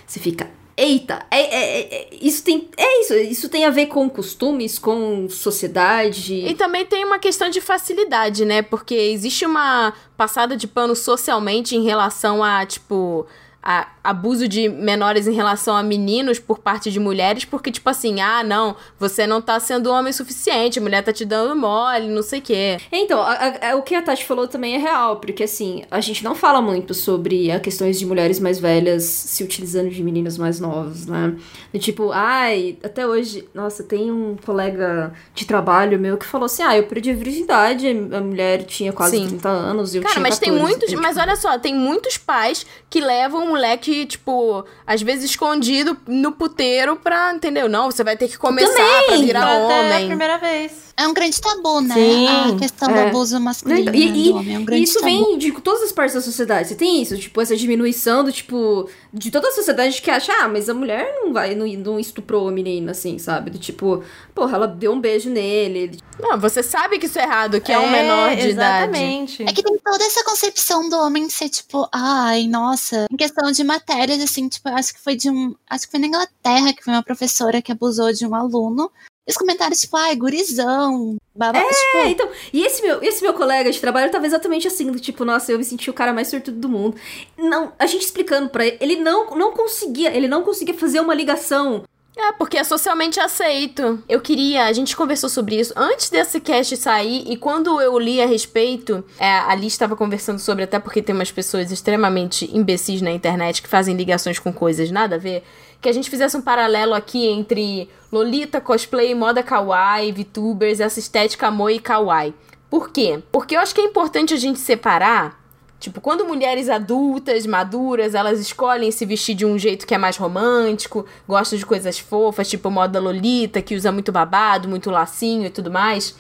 [0.05, 0.49] você fica.
[0.83, 2.67] Eita, é, é- é- é- isso tem.
[2.75, 6.33] É isso, isso tem a ver com costumes, com sociedade.
[6.33, 8.63] E também tem uma questão de facilidade, né?
[8.63, 13.27] Porque existe uma passada de pano socialmente em relação a, tipo,
[13.61, 18.19] a abuso de menores em relação a meninos por parte de mulheres, porque, tipo assim,
[18.21, 22.23] ah, não, você não tá sendo homem suficiente, a mulher tá te dando mole, não
[22.23, 22.77] sei o quê.
[22.91, 25.99] Então, a- a- a- o que a Tati falou também é real, porque assim, a
[26.01, 30.38] gente não fala muito sobre a questões de mulheres mais velhas se utilizando de meninos
[30.38, 31.35] mais novos, né?
[31.73, 36.63] Do tipo, ai, até hoje, nossa, tem um colega de trabalho meu que falou assim:
[36.63, 39.27] ah, eu perdi a virgindade, a mulher tinha quase Sim.
[39.27, 40.71] 30 anos e eu Cara, tinha mas tem 14.
[40.71, 40.91] muitos.
[40.93, 45.31] Eu, Mas tipo, olha só, tem muitos pais que levam o moleque, tipo, às vezes
[45.31, 47.67] escondido no puteiro pra, entendeu?
[47.69, 50.07] Não, você vai ter que começar pra Também, virar Pra até a homem.
[50.07, 50.90] primeira vez.
[51.01, 51.95] É um grande tabu, né?
[51.95, 53.09] Sim, a questão do é.
[53.09, 54.55] abuso masculino E, e- do homem.
[54.55, 55.05] É um grande e isso tabu.
[55.05, 56.67] vem de todas as partes da sociedade.
[56.67, 58.88] Você tem isso, tipo, essa diminuição do tipo.
[59.13, 62.47] De toda a sociedade que acha, ah, mas a mulher não vai, não, não estuprou
[62.47, 63.49] a menina, assim, sabe?
[63.49, 65.99] Do tipo, porra, ela deu um beijo nele.
[66.19, 68.83] Não, você sabe que isso é errado, que é, um menor de idade.
[68.91, 69.43] Exatamente.
[69.43, 73.63] É que tem toda essa concepção do homem ser tipo, ai, nossa, em questão de
[73.63, 75.55] matérias, assim, tipo, acho que foi de um.
[75.69, 78.91] Acho que foi na Inglaterra que foi uma professora que abusou de um aluno.
[79.27, 81.59] E os comentários, tipo, ai, gurizão, babá.
[81.59, 85.00] É, tipo, então, e esse meu, esse meu colega de trabalho tava exatamente assim, do
[85.00, 86.98] tipo, nossa, eu me senti o cara mais sortudo do mundo.
[87.38, 91.14] Não, a gente explicando pra ele, ele não, não conseguia, ele não conseguia fazer uma
[91.14, 91.83] ligação.
[92.17, 94.03] É, porque é socialmente aceito.
[94.09, 98.22] Eu queria, a gente conversou sobre isso antes desse cast sair, e quando eu li
[98.22, 103.01] a respeito, é, a Liz estava conversando sobre, até porque tem umas pessoas extremamente imbecis
[103.01, 105.43] na internet que fazem ligações com coisas nada a ver,
[105.81, 111.49] que a gente fizesse um paralelo aqui entre Lolita, cosplay, moda kawaii, VTubers, essa estética
[111.49, 112.33] moe e kawaii.
[112.69, 113.21] Por quê?
[113.31, 115.41] Porque eu acho que é importante a gente separar
[115.81, 120.15] Tipo, quando mulheres adultas, maduras, elas escolhem se vestir de um jeito que é mais
[120.15, 125.49] romântico, gostam de coisas fofas, tipo moda lolita, que usa muito babado, muito lacinho e
[125.49, 126.15] tudo mais.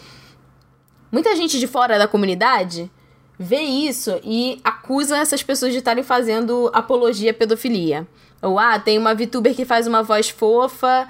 [1.11, 2.89] Muita gente de fora da comunidade
[3.37, 8.07] vê isso e acusa essas pessoas de estarem fazendo apologia à pedofilia.
[8.41, 11.07] Ou, ah, tem uma VTuber que faz uma voz fofa,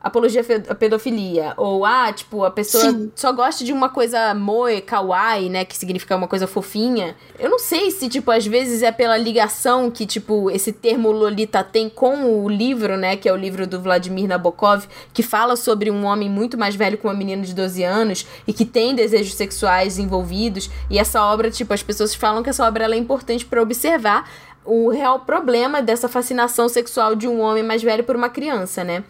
[0.00, 1.52] apologia à pedofilia.
[1.56, 3.12] Ou, ah, tipo, a pessoa Sim.
[3.14, 5.64] só gosta de uma coisa moe, kawaii, né?
[5.64, 7.14] Que significa uma coisa fofinha.
[7.38, 11.62] Eu não sei se, tipo, às vezes é pela ligação que, tipo, esse termo Lolita
[11.62, 13.16] tem com o livro, né?
[13.16, 16.96] Que é o livro do Vladimir Nabokov, que fala sobre um homem muito mais velho
[16.96, 20.70] com uma menina de 12 anos e que tem desejos sexuais envolvidos.
[20.88, 24.26] E essa obra, tipo, as pessoas falam que essa obra ela é importante para observar
[24.70, 29.02] o real problema dessa fascinação sexual de um homem mais velho por uma criança, né?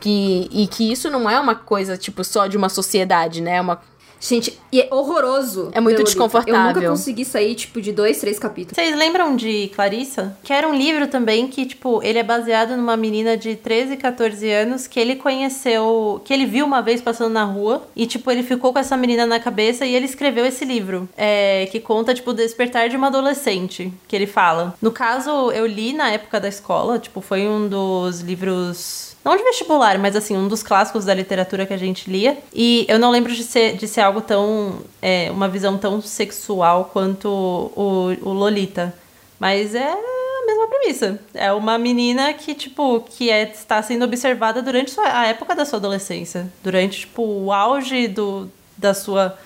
[0.00, 3.56] Que, e que isso não é uma coisa, tipo, só de uma sociedade, né?
[3.56, 3.80] É uma
[4.26, 5.70] Gente, e é horroroso.
[5.72, 6.54] É muito desconfortável.
[6.54, 8.74] Eu nunca consegui sair, tipo, de dois, três capítulos.
[8.74, 10.34] Vocês lembram de Clarissa?
[10.42, 14.50] Que era um livro também que, tipo, ele é baseado numa menina de 13, 14
[14.50, 18.42] anos que ele conheceu, que ele viu uma vez passando na rua e, tipo, ele
[18.42, 22.30] ficou com essa menina na cabeça e ele escreveu esse livro, é, que conta, tipo,
[22.30, 24.74] o despertar de uma adolescente, que ele fala.
[24.80, 29.42] No caso, eu li na época da escola, tipo, foi um dos livros não de
[29.42, 32.36] vestibular, mas assim, um dos clássicos da literatura que a gente lia.
[32.52, 34.82] E eu não lembro de ser, de ser algo tão.
[35.00, 38.94] É, uma visão tão sexual quanto o, o Lolita.
[39.38, 41.18] Mas é a mesma premissa.
[41.32, 45.64] É uma menina que, tipo, que é, está sendo observada durante sua, a época da
[45.64, 46.46] sua adolescência.
[46.62, 49.38] Durante, tipo, o auge do, da sua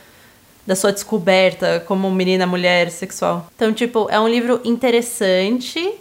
[0.67, 3.47] da sua descoberta como menina, mulher, sexual.
[3.57, 5.95] Então, tipo, é um livro interessante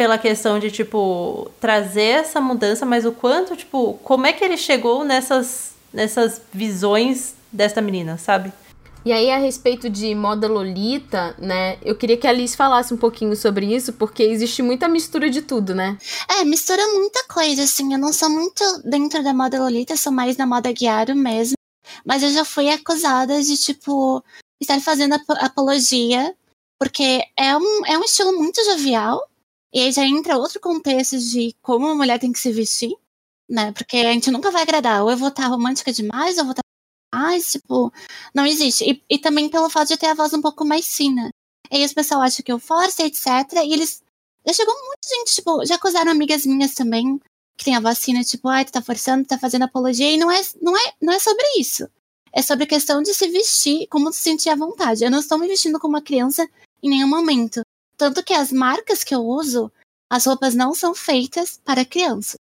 [0.00, 4.56] pela questão de, tipo, trazer essa mudança, mas o quanto, tipo, como é que ele
[4.56, 8.50] chegou nessas, nessas visões desta menina, sabe?
[9.04, 11.76] E aí, a respeito de moda lolita, né?
[11.82, 15.42] Eu queria que a Alice falasse um pouquinho sobre isso, porque existe muita mistura de
[15.42, 15.98] tudo, né?
[16.30, 17.92] É, mistura muita coisa, assim.
[17.92, 21.56] Eu não sou muito dentro da moda lolita, sou mais na moda guiaro mesmo.
[22.06, 24.24] Mas eu já fui acusada de, tipo,
[24.58, 26.34] estar fazendo ap apologia,
[26.78, 29.28] porque é um, é um estilo muito jovial.
[29.72, 32.92] E aí já entra outro contexto de como uma mulher tem que se vestir,
[33.48, 33.72] né?
[33.72, 35.02] Porque a gente nunca vai agradar.
[35.04, 36.62] Ou eu vou estar romântica demais, ou eu vou estar
[37.14, 37.92] mais, tipo,
[38.34, 38.84] não existe.
[38.90, 41.30] E, e também pelo fato de ter a voz um pouco mais fina.
[41.70, 43.26] E aí os pessoal acham que eu forço, etc.
[43.64, 44.02] E eles.
[44.46, 47.20] Já chegou muita gente, tipo, já acusaram amigas minhas também,
[47.58, 50.30] que tem a vacina, tipo, ai, tu tá forçando, tu tá fazendo apologia, e não
[50.30, 51.86] é, não é, não é sobre isso.
[52.32, 55.04] É sobre a questão de se vestir, como se sentir à vontade.
[55.04, 56.48] Eu não estou me vestindo como uma criança
[56.82, 57.60] em nenhum momento.
[58.00, 59.70] Tanto que as marcas que eu uso,
[60.08, 62.36] as roupas não são feitas para crianças.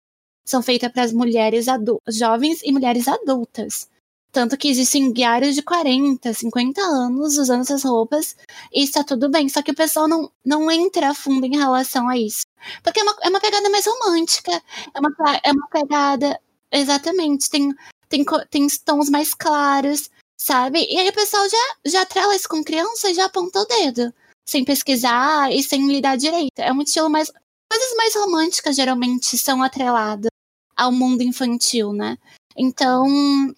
[0.46, 1.66] São feitas para as mulheres
[2.06, 3.90] jovens e mulheres adultas.
[4.30, 8.36] Tanto que existem guiários de 40, 50 anos usando essas roupas
[8.72, 9.48] e está tudo bem.
[9.48, 12.42] Só que o pessoal não, não entra a fundo em relação a isso.
[12.84, 14.62] Porque é uma, é uma pegada mais romântica.
[14.94, 15.10] É uma,
[15.42, 16.40] é uma pegada.
[16.70, 17.50] Exatamente.
[17.50, 17.74] Tem,
[18.08, 20.08] tem, tem tons mais claros,
[20.40, 20.86] sabe?
[20.88, 24.14] E aí o pessoal já, já atrela isso com criança e já aponta o dedo.
[24.48, 26.58] Sem pesquisar e sem lidar direito.
[26.58, 27.30] É um estilo mais.
[27.70, 30.30] Coisas mais românticas geralmente são atreladas
[30.74, 32.16] ao mundo infantil, né?
[32.56, 33.04] Então,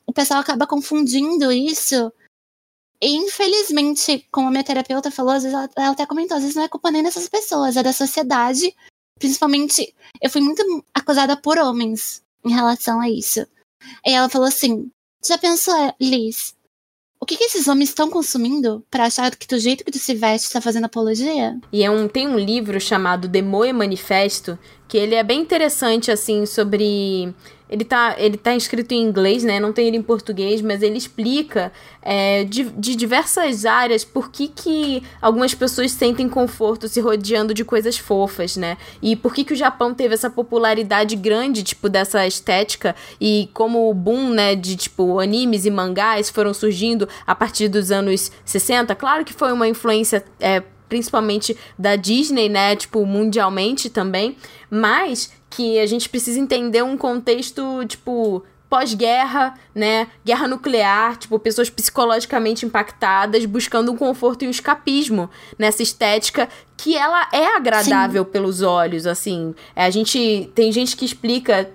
[0.05, 2.13] o pessoal acaba confundindo isso.
[3.01, 6.57] E, infelizmente, como a minha terapeuta falou, às vezes ela, ela até comentou, às vezes
[6.57, 8.75] não é culpa nem dessas pessoas, é da sociedade.
[9.19, 13.47] Principalmente, eu fui muito acusada por homens em relação a isso.
[14.05, 14.91] E ela falou assim:
[15.25, 16.55] já pensou, Liz,
[17.21, 20.15] o que, que esses homens estão consumindo para achar que do jeito que tu se
[20.15, 21.59] veste está fazendo apologia?
[21.71, 24.59] E é um, tem um livro chamado Demoe Manifesto,
[24.89, 27.35] que ele é bem interessante, assim, sobre
[27.71, 29.61] ele tá, ele tá escrito em inglês, né?
[29.61, 34.49] Não tem ele em português, mas ele explica é, de, de diversas áreas por que,
[34.49, 38.77] que algumas pessoas sentem conforto se rodeando de coisas fofas, né?
[39.01, 43.89] E por que, que o Japão teve essa popularidade grande, tipo, dessa estética e como
[43.89, 48.97] o boom, né, de, tipo, animes e mangás foram surgindo a partir dos anos 60.
[48.97, 50.25] Claro que foi uma influência...
[50.41, 54.37] É, principalmente da Disney, né, tipo, mundialmente também,
[54.69, 60.07] mas que a gente precisa entender um contexto, tipo, pós-guerra, né?
[60.25, 65.29] Guerra nuclear, tipo, pessoas psicologicamente impactadas, buscando um conforto e um escapismo
[65.59, 68.31] nessa estética que ela é agradável Sim.
[68.31, 69.55] pelos olhos, assim.
[69.75, 71.69] É, a gente tem gente que explica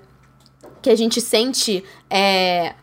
[0.81, 2.75] que a gente sente é,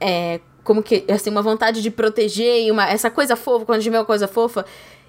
[0.00, 3.80] é, como que assim uma vontade de proteger e uma essa coisa fofa quando a
[3.80, 4.66] gente vê uma coisa fofa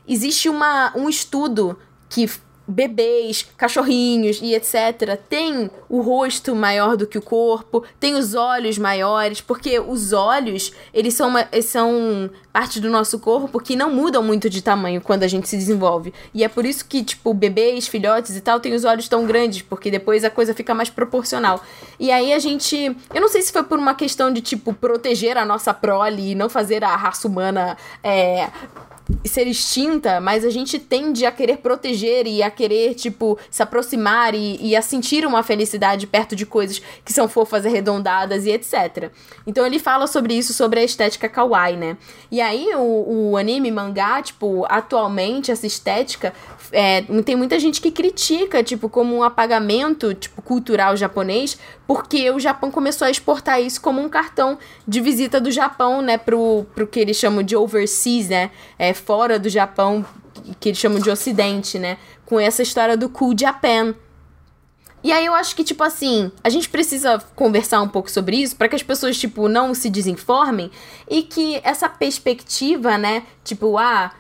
[0.10, 1.78] existe uma um estudo
[2.10, 2.28] que
[2.70, 5.20] bebês, cachorrinhos e etc.
[5.28, 10.72] têm o rosto maior do que o corpo, tem os olhos maiores, porque os olhos,
[10.94, 15.02] eles são, uma, eles são parte do nosso corpo que não mudam muito de tamanho
[15.02, 16.14] quando a gente se desenvolve.
[16.32, 19.64] E é por isso que, tipo, bebês, filhotes e tal, têm os olhos tão grandes,
[19.64, 21.64] porque depois a coisa fica mais proporcional.
[22.00, 22.96] E aí a gente.
[23.14, 26.36] Eu não sei se foi por uma questão de, tipo, proteger a nossa prole e
[26.36, 28.50] não fazer a raça humana é,
[29.26, 34.36] ser extinta, mas a gente tende a querer proteger e a querer, tipo, se aproximar
[34.36, 39.12] e, e, a sentir uma felicidade perto de coisas que são fofas, arredondadas e etc.
[39.46, 41.98] Então ele fala sobre isso, sobre a estética kawaii, né?
[42.32, 46.34] E aí o, o anime, mangá, tipo, atualmente essa estética
[46.72, 51.58] é, tem muita gente que critica, tipo, como um apagamento, tipo, cultural japonês,
[51.88, 54.58] porque o Japão começou a exportar isso como um cartão
[54.88, 59.40] de visita do Japão, né, pro, pro que eles chamam de overseas, né, é, fora
[59.40, 60.06] do Japão,
[60.60, 63.96] que eles chamam de ocidente, né, com essa história do cool Japan,
[65.02, 68.56] e aí eu acho que, tipo assim, a gente precisa conversar um pouco sobre isso
[68.56, 70.70] para que as pessoas, tipo, não se desinformem
[71.10, 74.12] e que essa perspectiva, né, tipo, ah,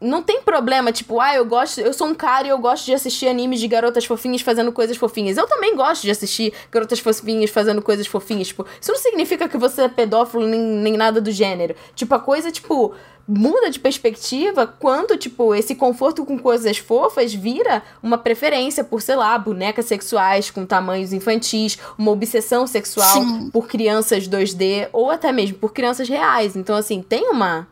[0.00, 2.94] não tem problema, tipo, ah, eu gosto, eu sou um cara e eu gosto de
[2.94, 5.36] assistir animes de garotas fofinhas fazendo coisas fofinhas.
[5.36, 9.58] Eu também gosto de assistir garotas fofinhas fazendo coisas fofinhas, tipo, isso não significa que
[9.58, 11.74] você é pedófilo nem, nem nada do gênero.
[11.94, 12.94] Tipo, a coisa, tipo,
[13.26, 19.16] muda de perspectiva quando, tipo, esse conforto com coisas fofas vira uma preferência por, sei
[19.16, 23.50] lá, bonecas sexuais com tamanhos infantis, uma obsessão sexual Sim.
[23.50, 26.56] por crianças 2D ou até mesmo por crianças reais.
[26.56, 27.66] Então, assim, tem uma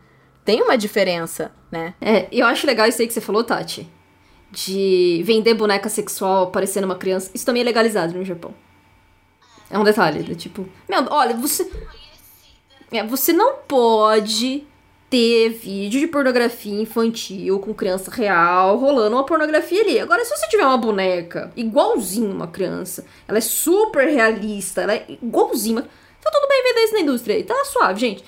[0.47, 1.93] tem uma diferença, né?
[2.01, 3.87] É, eu acho legal isso aí que você falou, Tati.
[4.51, 8.55] de vender boneca sexual parecendo uma criança, isso também é legalizado no Japão.
[9.69, 11.69] É um detalhe, do tipo, meu, olha, você
[12.93, 14.65] é, você não pode
[15.11, 19.99] ter vídeo de pornografia infantil com criança real rolando uma pornografia ali.
[19.99, 25.07] Agora, se você tiver uma boneca igualzinho uma criança, ela é super realista, ela é
[25.09, 25.83] igualzinha.
[25.83, 28.25] Tá tudo bem vender isso na indústria aí, tá suave, gente.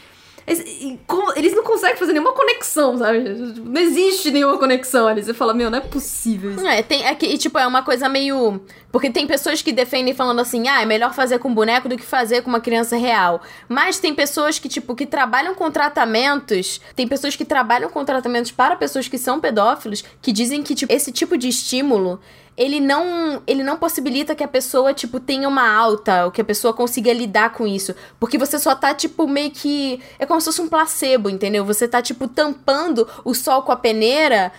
[1.37, 3.21] Eles não conseguem fazer nenhuma conexão, sabe?
[3.21, 5.23] Não existe nenhuma conexão ali.
[5.23, 6.67] Você fala, meu, não é possível isso.
[6.67, 8.61] É, tem, é que, tipo, é uma coisa meio.
[8.91, 12.05] Porque tem pessoas que defendem falando assim, ah, é melhor fazer com boneco do que
[12.05, 13.43] fazer com uma criança real.
[13.69, 16.81] Mas tem pessoas que, tipo, que trabalham com tratamentos.
[16.97, 20.93] Tem pessoas que trabalham com tratamentos para pessoas que são pedófilos que dizem que, tipo,
[20.93, 22.19] esse tipo de estímulo
[22.59, 26.45] ele não ele não possibilita que a pessoa tipo tenha uma alta ou que a
[26.45, 30.47] pessoa consiga lidar com isso, porque você só tá tipo meio que é como se
[30.47, 31.65] fosse um placebo, entendeu?
[31.65, 34.53] Você tá tipo tampando o sol com a peneira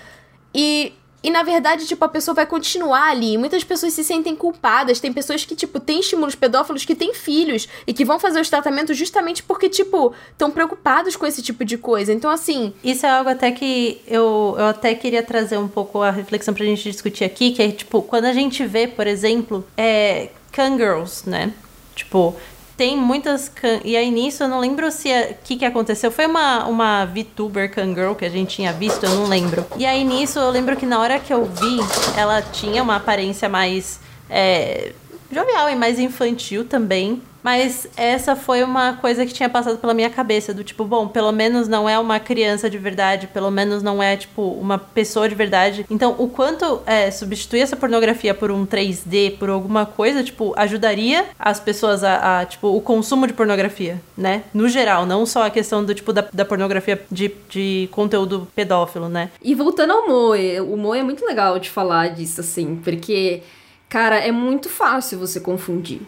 [0.55, 3.37] e e na verdade, tipo, a pessoa vai continuar ali.
[3.37, 4.99] Muitas pessoas se sentem culpadas.
[4.99, 8.49] Tem pessoas que, tipo, têm estímulos pedófilos que têm filhos e que vão fazer os
[8.49, 12.13] tratamentos justamente porque, tipo, estão preocupados com esse tipo de coisa.
[12.13, 12.73] Então, assim.
[12.83, 16.65] Isso é algo até que eu, eu até queria trazer um pouco a reflexão pra
[16.65, 20.29] gente discutir aqui, que é, tipo, quando a gente vê, por exemplo, é.
[20.77, 21.53] Girls, né?
[21.95, 22.35] Tipo,
[22.79, 23.49] tem muitas.
[23.49, 23.81] Can...
[23.83, 25.35] E aí nisso eu não lembro se o é...
[25.43, 26.09] que, que aconteceu.
[26.09, 29.65] Foi uma, uma VTuber Kangirl que a gente tinha visto, eu não lembro.
[29.75, 31.77] E aí nisso eu lembro que na hora que eu vi,
[32.15, 33.99] ela tinha uma aparência mais.
[34.29, 34.93] É,
[35.31, 37.21] jovial e mais infantil também.
[37.43, 41.31] Mas essa foi uma coisa que tinha passado pela minha cabeça, do tipo, bom, pelo
[41.31, 45.35] menos não é uma criança de verdade, pelo menos não é, tipo, uma pessoa de
[45.35, 45.85] verdade.
[45.89, 51.25] Então, o quanto é, substituir essa pornografia por um 3D, por alguma coisa, tipo, ajudaria
[51.37, 54.43] as pessoas a, a, tipo, o consumo de pornografia, né?
[54.53, 59.07] No geral, não só a questão do, tipo, da, da pornografia de, de conteúdo pedófilo,
[59.07, 59.29] né?
[59.41, 63.43] E voltando ao Moe, o Moe é muito legal de falar disso, assim, porque,
[63.89, 66.01] cara, é muito fácil você confundir.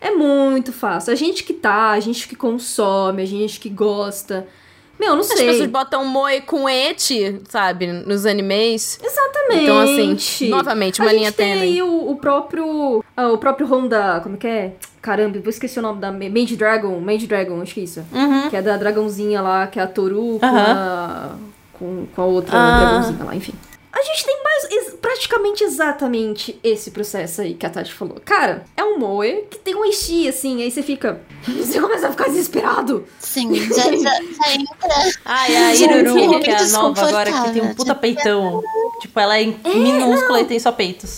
[0.00, 1.12] É muito fácil.
[1.12, 4.46] A gente que tá, a gente que consome, a gente que gosta.
[4.98, 5.36] Meu, não sei.
[5.48, 8.98] As pessoas botam moe com eti, sabe, nos animes.
[9.00, 9.62] Exatamente.
[9.62, 11.60] Então, assim, novamente, uma a linha tênue.
[11.60, 13.04] tem aí o, o próprio.
[13.16, 14.18] Ah, o próprio Honda.
[14.20, 14.72] Como que é?
[15.00, 16.98] Caramba, vou esquecer o nome da Mage Dragon.
[17.00, 18.04] Mage Dragon, acho que é isso.
[18.12, 18.50] Uhum.
[18.50, 20.56] Que é da dragãozinha lá, que é a Toru com, Uhum.
[20.58, 21.30] a,
[21.74, 22.80] com, com a outra Ah.
[22.80, 23.54] dragãozinha lá, enfim.
[23.92, 24.36] A gente tem
[25.08, 28.20] praticamente exatamente esse processo aí que a Tati falou.
[28.22, 31.22] Cara, é um moe que tem um enchi, assim, aí você fica...
[31.48, 33.06] Você começa a ficar desesperado.
[33.18, 35.18] Sim, já, já, já entra.
[35.24, 38.62] Ai, a Iruru, que é a nova agora, que tem um puta peitão.
[39.00, 41.16] Tipo, ela é minúscula e tem só peitos.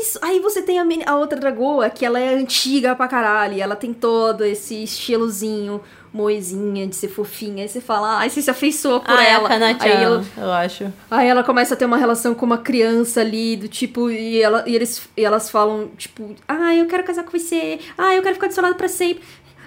[0.00, 0.18] Isso!
[0.22, 3.92] Aí você tem a, a outra dragoa, que ela é antiga pra caralho, ela tem
[3.92, 5.82] todo esse estilozinho,
[6.12, 7.62] moezinha, de ser fofinha.
[7.62, 9.52] Aí você fala, ai, você se afeiçoa por ah, ela.
[9.52, 10.92] é a aí, ela, eu acho.
[11.10, 14.64] aí ela começa a ter uma relação com uma criança ali, do tipo, e, ela,
[14.66, 18.34] e, eles, e elas falam, tipo, ah, eu quero casar com você, ah, eu quero
[18.34, 19.22] ficar do seu lado pra sempre.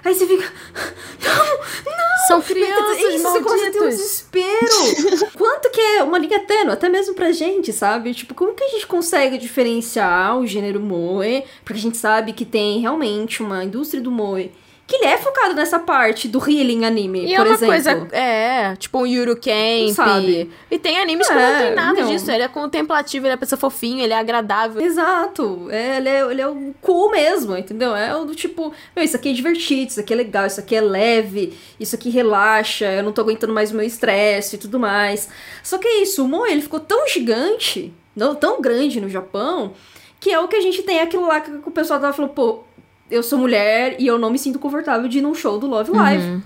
[0.05, 0.43] Aí você fica,
[2.27, 5.31] São crianças isso, você começa a ter um desespero.
[5.33, 8.13] Quanto que é uma linha tênue, até mesmo pra gente, sabe?
[8.13, 11.43] Tipo, como que a gente consegue diferenciar o gênero moe?
[11.63, 14.51] Porque a gente sabe que tem realmente uma indústria do moe
[14.85, 17.67] que ele é focado nessa parte do healing anime, E é por uma exemplo.
[17.73, 19.95] coisa, é, tipo um Yuru Camp.
[19.95, 20.51] Sabe?
[20.69, 22.09] E tem animes que É, não tem nada não.
[22.09, 22.29] disso.
[22.29, 24.81] Ele é contemplativo, ele é pessoa fofinho, ele é agradável.
[24.81, 27.95] Exato, é, ele, é, ele é o cool mesmo, entendeu?
[27.95, 30.75] É o do tipo, meu, isso aqui é divertido, isso aqui é legal, isso aqui
[30.75, 34.77] é leve, isso aqui relaxa, eu não tô aguentando mais o meu estresse e tudo
[34.77, 35.29] mais.
[35.63, 39.73] Só que é isso, o Moe, ele ficou tão gigante, não, tão grande no Japão,
[40.19, 42.63] que é o que a gente tem aquilo lá que o pessoal tava falando, pô,
[43.09, 45.91] eu sou mulher e eu não me sinto confortável de ir num show do Love
[45.91, 46.41] Live.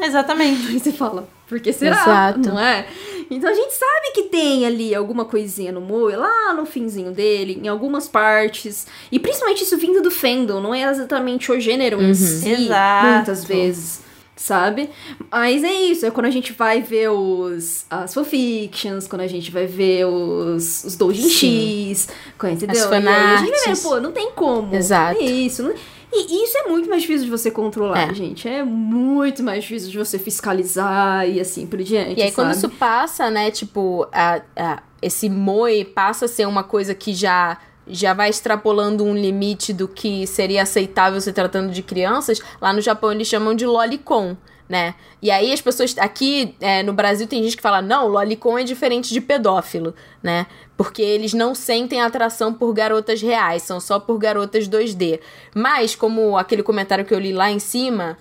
[0.00, 0.68] Exatamente.
[0.68, 2.00] Aí você fala, por que será?
[2.00, 2.48] Exato.
[2.50, 2.86] Não é?
[3.30, 7.60] Então a gente sabe que tem ali alguma coisinha no Moe, lá no finzinho dele,
[7.62, 8.86] em algumas partes.
[9.12, 13.06] E principalmente isso vindo do fandom, não é exatamente o gênero em si, Exato.
[13.06, 14.07] muitas vezes.
[14.40, 14.88] Sabe?
[15.32, 19.50] Mas é isso, é quando a gente vai ver os as fanfictions, quando a gente
[19.50, 22.08] vai ver os, os doujinshis,
[22.52, 22.84] entendeu?
[22.84, 23.82] As aí a gente vai ver, fanarts.
[23.82, 24.74] pô, não tem como.
[24.74, 25.20] Exato.
[25.20, 25.62] É isso.
[25.64, 25.74] não-
[26.10, 28.14] E isso é muito mais difícil de você controlar, É.
[28.14, 28.48] gente.
[28.48, 32.18] É muito mais difícil de você fiscalizar e assim por diante.
[32.18, 32.58] E aí, quando sabe?
[32.58, 37.58] isso passa, né, tipo, a, a- esse moe passa a ser uma coisa que já,
[37.88, 42.80] já vai extrapolando um limite do que seria aceitável se tratando de crianças, lá no
[42.80, 44.36] Japão eles chamam de lolicon,
[44.68, 44.94] né?
[45.22, 45.96] E aí as pessoas.
[45.98, 50.46] Aqui é, no Brasil tem gente que fala, não, lolicon é diferente de pedófilo, né?
[50.76, 55.20] Porque eles não sentem atração por garotas reais, são só por garotas 2D.
[55.54, 58.18] Mas, como aquele comentário que eu li lá em cima,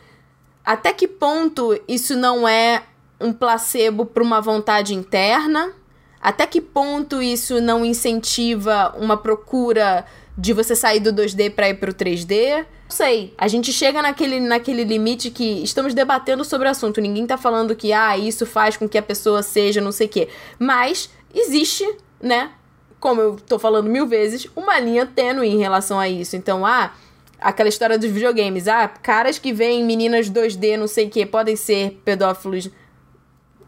[0.65, 2.83] até que ponto isso não é
[3.19, 5.73] um placebo para uma vontade interna?
[6.21, 10.05] Até que ponto isso não incentiva uma procura
[10.37, 12.57] de você sair do 2D para ir pro 3D?
[12.57, 13.33] Não sei.
[13.37, 17.01] A gente chega naquele, naquele limite que estamos debatendo sobre o assunto.
[17.01, 20.09] Ninguém tá falando que, ah, isso faz com que a pessoa seja não sei o
[20.09, 20.29] quê.
[20.57, 21.85] Mas existe,
[22.21, 22.51] né?
[22.99, 26.35] Como eu tô falando mil vezes, uma linha tênue em relação a isso.
[26.35, 26.93] Então, ah,
[27.39, 28.67] aquela história dos videogames.
[28.67, 32.69] Ah, caras que veem meninas 2D, não sei o quê, podem ser pedófilos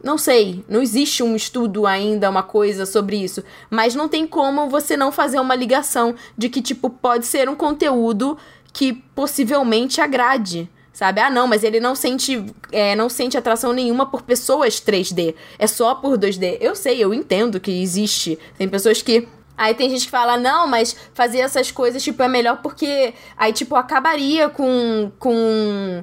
[0.03, 3.43] não sei, não existe um estudo ainda, uma coisa sobre isso.
[3.69, 7.55] Mas não tem como você não fazer uma ligação de que, tipo, pode ser um
[7.55, 8.37] conteúdo
[8.71, 10.69] que possivelmente agrade.
[10.93, 11.21] Sabe?
[11.21, 15.33] Ah, não, mas ele não sente, é, não sente atração nenhuma por pessoas 3D.
[15.57, 16.57] É só por 2D.
[16.59, 18.37] Eu sei, eu entendo que existe.
[18.57, 19.27] Tem pessoas que
[19.59, 23.51] Aí tem gente que fala, não, mas fazer essas coisas, tipo, é melhor porque aí,
[23.51, 26.01] tipo, acabaria com, com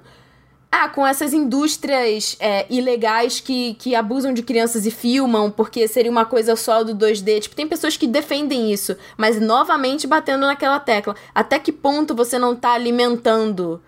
[0.85, 6.11] ah, com essas indústrias é, ilegais que, que abusam de crianças e filmam, porque seria
[6.11, 7.41] uma coisa só do 2D.
[7.41, 11.17] Tipo, tem pessoas que defendem isso, mas novamente batendo naquela tecla.
[11.35, 13.83] Até que ponto você não tá alimentando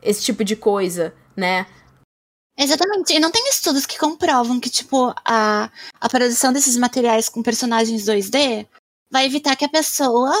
[0.00, 1.66] esse tipo de coisa, né?
[2.56, 3.12] Exatamente.
[3.12, 5.70] E não tem estudos que comprovam que, tipo, a,
[6.00, 8.66] a produção desses materiais com personagens 2D
[9.10, 10.32] vai evitar que a pessoa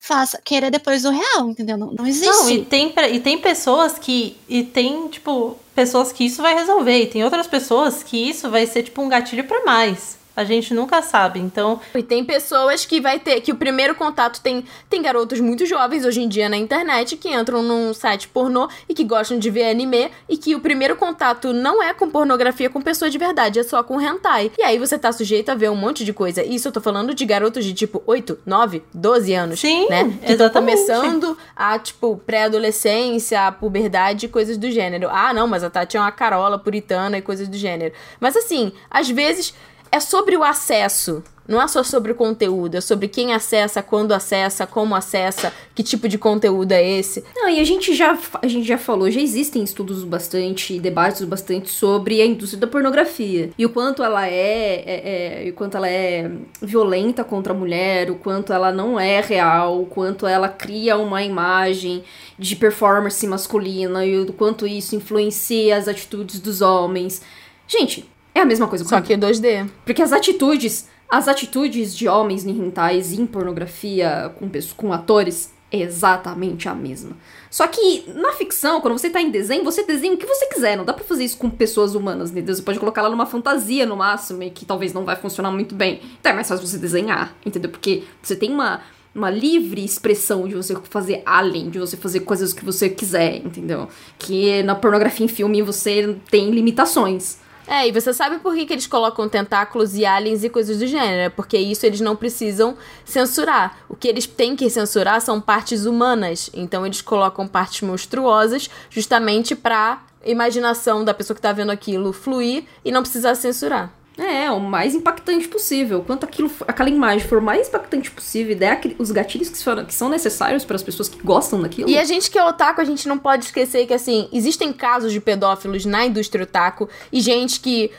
[0.00, 1.76] faça, queira depois o real, entendeu?
[1.76, 2.26] Não, não existe.
[2.26, 4.36] Não, e tem, e tem pessoas que.
[4.48, 7.02] E tem, tipo, pessoas que isso vai resolver.
[7.02, 10.18] E tem outras pessoas que isso vai ser, tipo, um gatilho para mais.
[10.40, 11.78] A gente nunca sabe, então.
[11.94, 13.42] E tem pessoas que vai ter.
[13.42, 14.64] Que o primeiro contato tem.
[14.88, 18.94] Tem garotos muito jovens hoje em dia na internet que entram num site pornô e
[18.94, 20.10] que gostam de ver anime.
[20.28, 23.82] E que o primeiro contato não é com pornografia com pessoa de verdade, é só
[23.82, 24.50] com hentai.
[24.58, 26.42] E aí você tá sujeito a ver um monte de coisa.
[26.42, 29.60] Isso eu tô falando de garotos de tipo 8, 9, 12 anos.
[29.60, 29.88] Sim.
[29.90, 30.18] Né?
[30.24, 35.08] Que estão começando a, tipo, pré-adolescência, a puberdade e coisas do gênero.
[35.10, 37.92] Ah, não, mas a Tati é uma carola puritana e coisas do gênero.
[38.18, 39.54] Mas assim, às vezes
[39.92, 41.22] é sobre o acesso.
[41.50, 45.82] Não é só sobre o conteúdo, é sobre quem acessa, quando acessa, como acessa, que
[45.82, 47.24] tipo de conteúdo é esse.
[47.34, 51.68] Não, e a gente já, a gente já falou, já existem estudos bastante, debates bastante
[51.68, 53.50] sobre a indústria da pornografia.
[53.58, 56.30] E o quanto ela é, é, é o quanto ela é
[56.62, 61.20] violenta contra a mulher, o quanto ela não é real, o quanto ela cria uma
[61.20, 62.04] imagem
[62.38, 67.22] de performance masculina e o quanto isso influencia as atitudes dos homens.
[67.66, 68.84] Gente, é a mesma coisa.
[68.84, 69.68] Só que 2D.
[69.84, 75.80] Porque as atitudes, as atitudes de homens em hentais em pornografia com, com atores é
[75.80, 77.16] exatamente a mesma.
[77.48, 80.76] Só que na ficção, quando você tá em desenho, você desenha o que você quiser.
[80.76, 82.54] Não dá pra fazer isso com pessoas humanas, entendeu?
[82.54, 85.74] Você pode colocar ela numa fantasia no máximo e que talvez não vai funcionar muito
[85.74, 86.00] bem.
[86.20, 87.70] Então é mais fácil você desenhar, entendeu?
[87.70, 88.80] Porque você tem uma,
[89.14, 93.88] uma livre expressão de você fazer alien, de você fazer coisas que você quiser, entendeu?
[94.18, 97.38] Que na pornografia em filme você tem limitações.
[97.72, 100.88] É, e você sabe por que, que eles colocam tentáculos e aliens e coisas do
[100.88, 101.20] gênero?
[101.20, 103.78] É porque isso eles não precisam censurar.
[103.88, 106.50] O que eles têm que censurar são partes humanas.
[106.52, 112.64] Então eles colocam partes monstruosas justamente pra imaginação da pessoa que tá vendo aquilo fluir
[112.84, 113.99] e não precisar censurar.
[114.20, 116.04] É, o mais impactante possível.
[116.06, 120.64] Quanto aquilo, aquela imagem for mais impactante possível, der os gatilhos que, que são necessários
[120.64, 121.88] para as pessoas que gostam daquilo.
[121.88, 125.12] E a gente que é otaku, a gente não pode esquecer que, assim, existem casos
[125.12, 127.90] de pedófilos na indústria otaku e gente que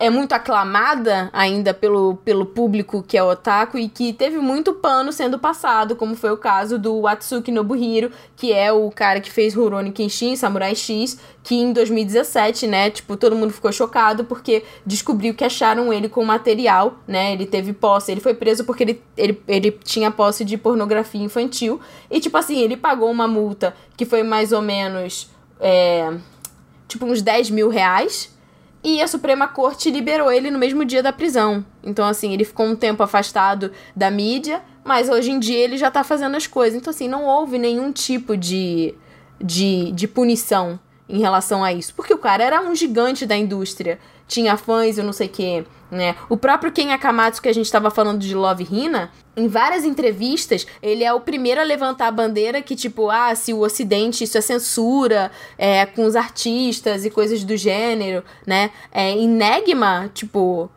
[0.00, 5.12] é muito aclamada ainda pelo, pelo público que é otaku e que teve muito pano
[5.12, 9.52] sendo passado, como foi o caso do Atsuki Nobuhiro, que é o cara que fez
[9.52, 15.34] Rurouni Kenshin, Samurai X, que em 2017, né, tipo, todo mundo ficou chocado porque descobriu
[15.34, 19.42] que acharam ele com material, né, ele teve posse, ele foi preso porque ele, ele,
[19.46, 21.78] ele tinha posse de pornografia infantil
[22.10, 25.30] e, tipo assim, ele pagou uma multa que foi mais ou menos,
[25.60, 26.10] é,
[26.88, 28.29] tipo, uns 10 mil reais,
[28.82, 31.64] e a Suprema Corte liberou ele no mesmo dia da prisão.
[31.82, 35.90] Então, assim, ele ficou um tempo afastado da mídia, mas hoje em dia ele já
[35.90, 36.80] tá fazendo as coisas.
[36.80, 38.94] Então, assim, não houve nenhum tipo de,
[39.38, 41.92] de, de punição em relação a isso.
[41.94, 43.98] Porque o cara era um gigante da indústria.
[44.26, 45.64] Tinha fãs e não sei o quê.
[45.90, 46.14] Né?
[46.28, 50.66] O próprio Ken Akamatsu, que a gente estava falando de Love Hina, em várias entrevistas,
[50.80, 54.38] ele é o primeiro a levantar a bandeira que, tipo, ah, se o Ocidente, isso
[54.38, 58.70] é censura é, com os artistas e coisas do gênero, né?
[58.92, 60.70] É, em Negma, tipo,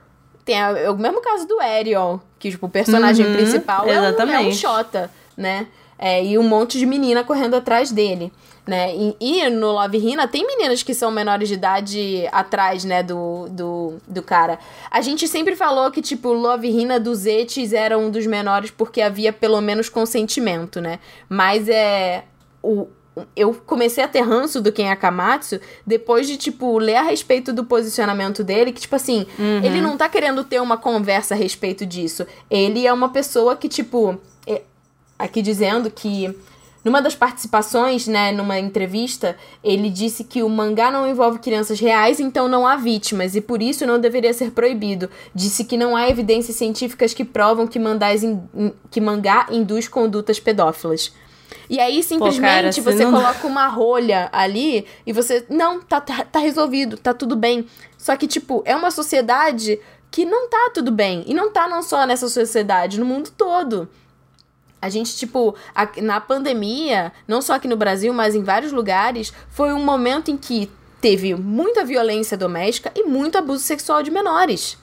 [0.43, 4.01] tem a, é o mesmo caso do Ariel, que, tipo, o personagem uhum, principal é
[4.01, 5.67] um, é um Xota, né?
[5.99, 8.31] É, e um monte de menina correndo atrás dele
[8.65, 8.95] né?
[8.95, 13.47] E, e, no Love Hina tem meninas que são menores de idade atrás, né, do,
[13.49, 14.57] do, do cara.
[14.89, 19.01] A gente sempre falou que, tipo, Love Hina dos etes era um dos menores porque
[19.01, 20.99] havia pelo menos consentimento, né?
[21.27, 22.23] Mas é...
[22.61, 22.87] O,
[23.35, 27.63] eu comecei a ter ranço do Ken Akamatsu depois de, tipo, ler a respeito do
[27.63, 29.63] posicionamento dele, que, tipo assim, Uhum.
[29.63, 32.25] ele não tá querendo ter uma conversa a respeito disso.
[32.49, 34.17] Ele é uma pessoa que, tipo,
[34.47, 34.63] é-
[35.19, 36.35] aqui dizendo que
[36.83, 42.19] numa das participações, né, numa entrevista, ele disse que o mangá não envolve crianças reais,
[42.19, 45.09] então não há vítimas, e por isso não deveria ser proibido.
[45.33, 48.41] Disse que não há evidências científicas que provam que, mandás in-
[48.91, 51.13] que mangá induz condutas pedófilas.
[51.69, 55.45] E aí, simplesmente, cara, se você não- coloca uma rolha ali e você.
[55.49, 57.65] Não, tá, tá, tá resolvido, tá tudo bem.
[57.97, 59.79] Só que, tipo, é uma sociedade
[60.11, 61.23] que não tá tudo bem.
[61.25, 63.87] E não tá não só nessa sociedade, no mundo todo.
[64.83, 69.31] A gente, tipo, a- na pandemia, não só aqui no Brasil, mas em vários lugares,
[69.49, 74.77] foi um momento em que teve muita violência doméstica e muito abuso sexual de menores.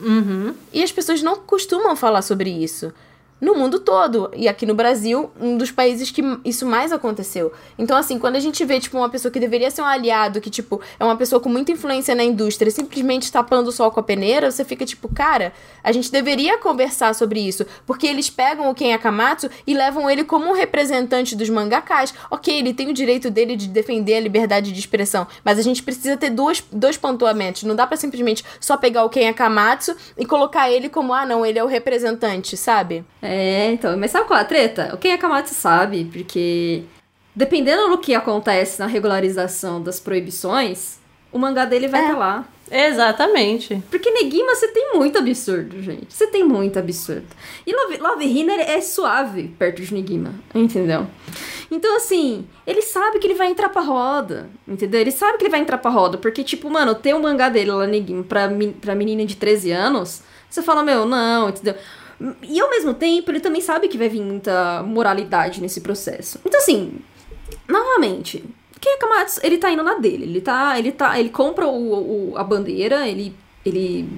[0.00, 0.52] Uhum.
[0.72, 2.92] E as pessoas não costumam falar sobre isso.
[3.38, 4.30] No mundo todo.
[4.34, 7.52] E aqui no Brasil, um dos países que isso mais aconteceu.
[7.78, 10.48] Então, assim, quando a gente vê, tipo, uma pessoa que deveria ser um aliado, que,
[10.48, 14.02] tipo, é uma pessoa com muita influência na indústria, simplesmente tapando o sol com a
[14.02, 15.52] peneira, você fica, tipo, cara,
[15.84, 17.66] a gente deveria conversar sobre isso.
[17.86, 22.14] Porque eles pegam o Ken Akamatsu e levam ele como um representante dos mangakás.
[22.30, 25.82] Ok, ele tem o direito dele de defender a liberdade de expressão, mas a gente
[25.82, 27.64] precisa ter dois, dois pontuamentos.
[27.64, 31.44] Não dá pra simplesmente só pegar o Ken Akamatsu e colocar ele como, ah, não,
[31.44, 33.04] ele é o representante, sabe?
[33.26, 34.90] É, então, mas sabe qual é a treta?
[34.94, 36.82] O Ken Akamatsu sabe, porque
[37.34, 40.98] dependendo do que acontece na regularização das proibições,
[41.32, 42.04] o mangá dele vai É.
[42.06, 42.44] estar lá.
[42.68, 43.80] Exatamente.
[43.90, 46.12] Porque Negima você tem muito absurdo, gente.
[46.12, 47.26] Você tem muito absurdo.
[47.64, 51.06] E Love, Love Hina é suave perto de Negima, entendeu?
[51.70, 55.00] Então, assim, ele sabe que ele vai entrar pra roda, entendeu?
[55.00, 57.70] Ele sabe que ele vai entrar pra roda, porque, tipo, mano, ter um mangá dele
[57.70, 58.48] lá, Negima, pra,
[58.80, 61.74] pra menina de 13 anos, você fala, meu, não, entendeu?
[62.42, 66.40] E ao mesmo tempo, ele também sabe que vai vir muita moralidade nesse processo.
[66.44, 66.94] Então, assim,
[67.68, 68.44] novamente,
[68.80, 70.24] Ken Akamatsu, ele tá indo na dele.
[70.24, 70.78] Ele tá.
[70.78, 71.18] Ele tá.
[71.18, 73.34] Ele compra o, o- a bandeira, ele.
[73.64, 74.08] ele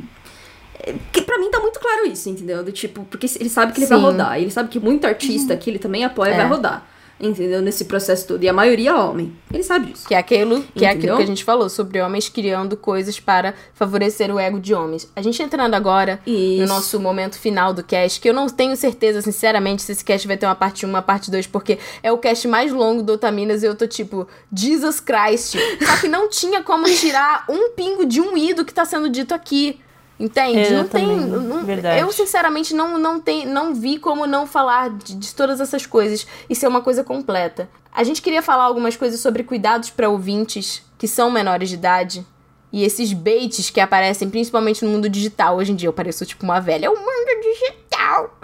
[0.81, 2.63] é, que pra mim tá muito claro isso, entendeu?
[2.63, 4.05] Do tipo, porque ele sabe que ele vai Sim.
[4.05, 4.39] rodar.
[4.41, 6.49] Ele sabe que muito artista que ele também apoia vai É.
[6.49, 6.87] rodar.
[7.21, 7.61] Entendeu?
[7.61, 8.45] Nesse processo todo.
[8.45, 9.33] E a maioria é homem.
[9.53, 10.07] Ele sabe disso.
[10.07, 13.55] Que é aquilo que é aquilo que a gente falou sobre homens criando coisas para
[13.75, 15.11] favorecer o ego de homens.
[15.17, 16.63] A gente entrando agora Isso.
[16.63, 20.27] no nosso momento final do cast, que eu não tenho certeza, sinceramente, se esse cast
[20.27, 23.15] vai ter uma parte 1, uma parte 2, porque é o cast mais longo do
[23.15, 25.57] Otaminas e eu tô tipo, Jesus Christ.
[25.85, 29.09] Só que não tinha como tirar um pingo de um i do que tá sendo
[29.09, 29.81] dito aqui.
[30.19, 30.73] Entende?
[30.73, 31.09] Eu não tem.
[31.09, 32.01] também, não- verdade.
[32.01, 36.27] Eu, sinceramente, não, não, tem, não vi como não falar de, de todas essas coisas
[36.51, 37.69] e ser uma coisa completa.
[37.93, 42.27] A gente queria falar algumas coisas sobre cuidados para ouvintes que são menores de idade.
[42.73, 45.57] E esses baits que aparecem principalmente no mundo digital.
[45.57, 46.87] Hoje em dia eu pareço tipo uma velha.
[46.87, 48.37] É o mundo digital!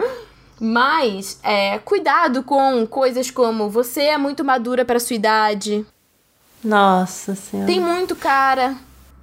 [0.60, 5.84] Mas, é, cuidado com coisas como você é muito madura para sua idade.
[6.62, 7.66] Nossa senhora.
[7.66, 8.76] Tem muito cara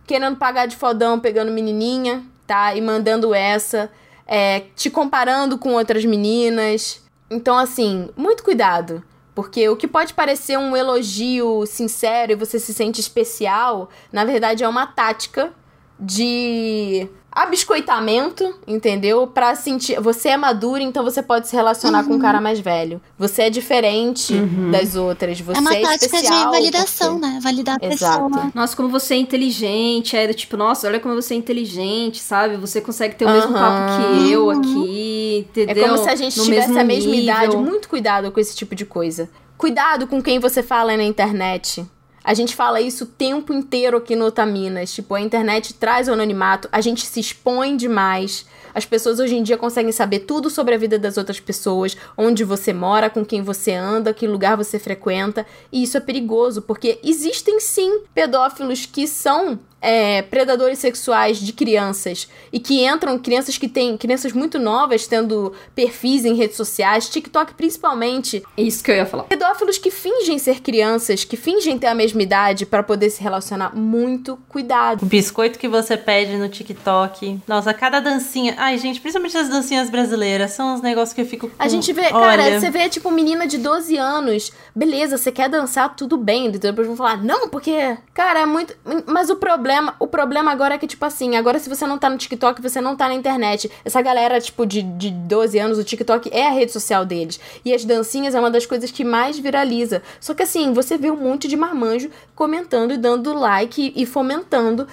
[0.06, 2.76] querendo pagar de fodão, pegando menininha, tá?
[2.76, 3.90] E mandando essa,
[4.28, 7.02] é, te comparando com outras meninas.
[7.30, 9.02] Então, assim, muito cuidado.
[9.34, 14.66] Porque o que pode parecer um elogio sincero e você se sente especial, na verdade
[14.66, 15.54] é uma tática
[15.98, 19.26] de abiscoitamento, entendeu?
[19.27, 20.00] Pra sentir.
[20.01, 23.01] Você é madura, então você pode se relacionar com um cara mais velho.
[23.18, 24.34] Você é diferente
[24.72, 25.40] das outras.
[25.40, 26.45] Você é uma é tática especial.
[26.51, 27.40] de validação, porque- né?
[27.42, 28.30] Validar a Exato.
[28.30, 28.51] pessoa.
[28.53, 30.16] Nossa, como você é inteligente.
[30.18, 32.58] É do tipo, nossa, olha como você é inteligente, sabe?
[32.58, 33.88] Você consegue ter o mesmo Aham.
[33.88, 35.88] papo que eu aqui, É entendeu?
[35.90, 37.24] como se a gente No tivesse mesmo a mesma nível.
[37.24, 37.58] idade.
[37.58, 39.30] Muito cuidado com esse tipo de coisa.
[39.58, 41.85] Cuidado com quem você fala na internet.
[42.24, 44.93] A gente fala isso o tempo inteiro aqui no Otaminas.
[44.93, 48.45] Tipo, a internet traz o anonimato, a gente se expõe demais.
[48.74, 52.43] As pessoas hoje em dia conseguem saber tudo sobre a vida das outras pessoas, onde
[52.43, 55.45] você mora, com quem você anda, que lugar você frequenta.
[55.72, 62.27] E isso é perigoso, porque existem sim pedófilos que são é, predadores sexuais de crianças
[62.53, 67.53] e que entram crianças que têm crianças muito novas tendo perfis em redes sociais, TikTok
[67.56, 69.24] principalmente, Isso que eu ia falar.
[69.24, 73.76] pedófilos que fingem ser crianças, que fingem ter a mesma idade para poder se relacionar,
[73.76, 75.03] muito cuidado.
[75.03, 77.40] O biscoito que você pede no TikTok.
[77.48, 78.56] Nossa, cada dancinha.
[78.58, 80.51] Ai, gente, principalmente as dancinhas brasileiras.
[80.51, 81.48] São uns negócios que eu fico.
[81.48, 81.56] Com...
[81.58, 84.51] A gente vê, cara, Olha, você vê, tipo, menina de 12 anos.
[84.76, 86.51] Beleza, você quer dançar, tudo bem.
[86.51, 87.98] Depois vão falar, não, porque.
[88.14, 88.76] Cara, é muito.
[89.08, 92.09] Mas o problema, o problema agora é que, tipo assim, agora se você não tá
[92.09, 93.72] no TikTok, você não tá na internet.
[93.85, 97.40] Essa galera, tipo, de, de 12 anos, o TikTok é a rede social deles.
[97.64, 100.01] E as dancinhas é uma das coisas que mais viraliza.
[100.19, 104.88] Só que assim, você vê um monte de marmanjo comentando e dando like e fomentando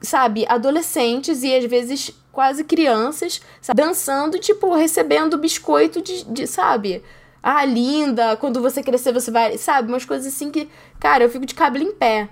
[0.00, 7.02] sabe, adolescentes e às vezes quase crianças, sabe, dançando, tipo, recebendo biscoito de, de, sabe?
[7.42, 9.88] ah, linda, quando você crescer você vai, sabe?
[9.88, 12.28] Umas coisas assim que, cara, eu fico de cabelo em pé.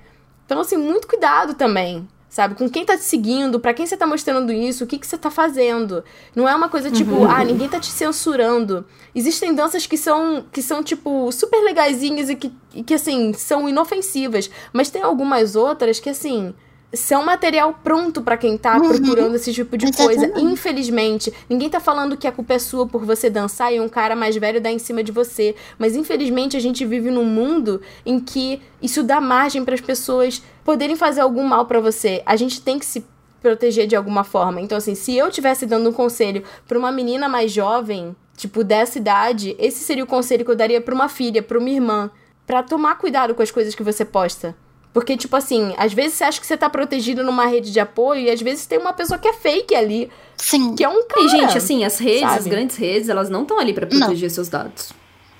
[0.46, 2.54] Então, assim, muito cuidado também, sabe?
[2.54, 5.18] Com quem tá te seguindo, para quem você tá mostrando isso, o que que você
[5.18, 6.04] tá fazendo.
[6.34, 7.30] Não é uma coisa tipo, uhum.
[7.30, 8.86] ah, ninguém tá te censurando.
[9.14, 13.68] Existem danças que são, que são tipo, super legaisinhas e que, e que, assim, são
[13.68, 14.48] inofensivas.
[14.72, 16.54] Mas tem algumas outras que, assim,
[16.96, 18.88] são material pronto para quem tá uhum.
[18.88, 20.32] procurando esse tipo de coisa.
[20.36, 24.16] Infelizmente, ninguém tá falando que a culpa é sua por você dançar e um cara
[24.16, 28.20] mais velho dar em cima de você, mas infelizmente a gente vive num mundo em
[28.20, 32.22] que isso dá margem para as pessoas poderem fazer algum mal para você.
[32.24, 33.04] A gente tem que se
[33.40, 34.60] proteger de alguma forma.
[34.60, 38.98] Então assim, se eu tivesse dando um conselho para uma menina mais jovem, tipo dessa
[38.98, 42.10] idade, esse seria o conselho que eu daria para uma filha, para uma irmã,
[42.46, 44.54] para tomar cuidado com as coisas que você posta
[44.96, 48.22] porque, tipo assim, às vezes você acha que você tá protegido numa rede de apoio
[48.22, 50.10] e às vezes tem uma pessoa que é fake ali.
[50.38, 50.74] Sim.
[50.74, 51.26] Que é um cara.
[51.26, 52.38] E, gente, assim, as redes, sabe?
[52.38, 54.34] as grandes redes, elas não estão ali para proteger não.
[54.34, 54.94] seus dados.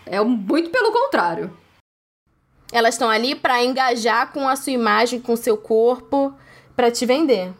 [0.05, 1.51] É muito pelo contrário.
[2.71, 6.35] Elas estão ali para engajar com a sua imagem, com o seu corpo,
[6.77, 7.51] para te vender.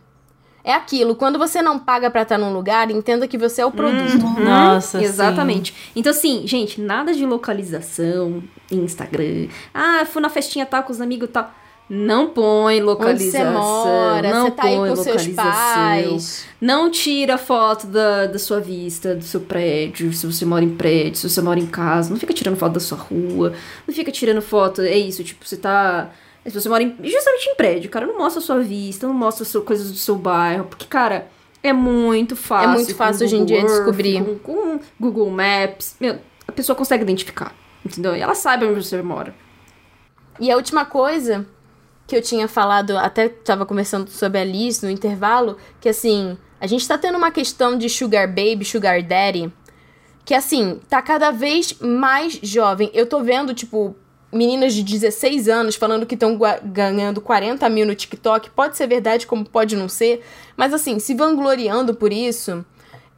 [0.63, 3.73] É aquilo, quando você não paga para estar num lugar, entenda que você é o
[3.73, 4.23] produto.
[4.23, 4.45] Uhum.
[4.45, 5.73] Nossa, Exatamente.
[5.73, 5.93] Sim.
[5.97, 9.49] Então, assim, gente, nada de localização, Instagram.
[9.73, 11.51] Ah, fui na festinha tal com os amigos tal.
[11.89, 13.47] Não põe localização.
[13.49, 16.45] Onde mora, não tá põe pais.
[16.61, 21.17] Não tira foto da, da sua vista, do seu prédio, se você mora em prédio,
[21.17, 22.11] se você mora em casa.
[22.11, 23.53] Não fica tirando foto da sua rua.
[23.87, 24.83] Não fica tirando foto.
[24.83, 26.11] É isso, tipo, você tá.
[26.45, 29.45] Se você mora em, justamente em prédio, cara, não mostra a sua vista, não mostra
[29.45, 30.65] as coisas do seu bairro.
[30.65, 31.29] Porque, cara,
[31.63, 32.71] é muito fácil.
[32.71, 34.25] É muito fácil hoje em dia descobrir.
[34.25, 35.97] Com, com Google Maps.
[36.01, 37.55] Meu, a pessoa consegue identificar.
[37.85, 38.17] Entendeu?
[38.17, 39.33] E ela sabe onde você mora.
[40.41, 41.47] E a última coisa
[42.07, 46.67] que eu tinha falado, até estava conversando sobre a Liz no intervalo, que assim, a
[46.67, 49.53] gente tá tendo uma questão de sugar baby, sugar daddy,
[50.25, 52.91] que assim, tá cada vez mais jovem.
[52.93, 53.95] Eu tô vendo, tipo,
[54.33, 58.51] meninas de 16 anos falando que estão ganhando 40 mil no TikTok.
[58.51, 60.23] Pode ser verdade, como pode não ser,
[60.57, 62.65] mas assim, se vangloriando por isso.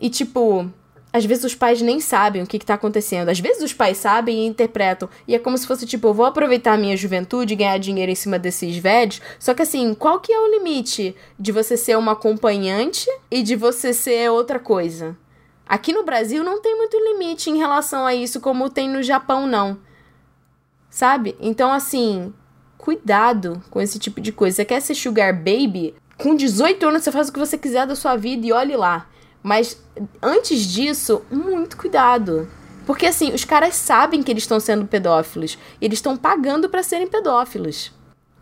[0.00, 0.70] E tipo,
[1.18, 3.28] às vezes os pais nem sabem o que, está acontecendo.
[3.28, 5.08] Às vezes os pais sabem e interpretam.
[5.26, 8.10] E é como se fosse tipo, eu vou aproveitar a minha juventude e ganhar dinheiro
[8.10, 9.20] em cima desses velhos.
[9.38, 13.56] Só que assim, qual que é o limite de você ser uma acompanhante e de
[13.56, 15.16] você ser outra coisa?
[15.66, 19.46] Aqui no Brasil não tem muito limite em relação a isso, como tem no Japão,
[19.46, 19.78] não.
[20.88, 21.36] Sabe?
[21.40, 22.32] Então, assim,
[22.78, 24.56] cuidado com esse tipo de coisa.
[24.56, 25.94] Você quer ser sugar baby?
[26.16, 29.06] Com 18 anos você faz o que você quiser da sua vida e olhe lá.
[29.42, 29.80] Mas
[30.22, 32.48] antes disso, muito cuidado.
[32.86, 36.82] Porque assim, os caras sabem que eles estão sendo pedófilos e eles estão pagando para
[36.82, 37.92] serem pedófilos.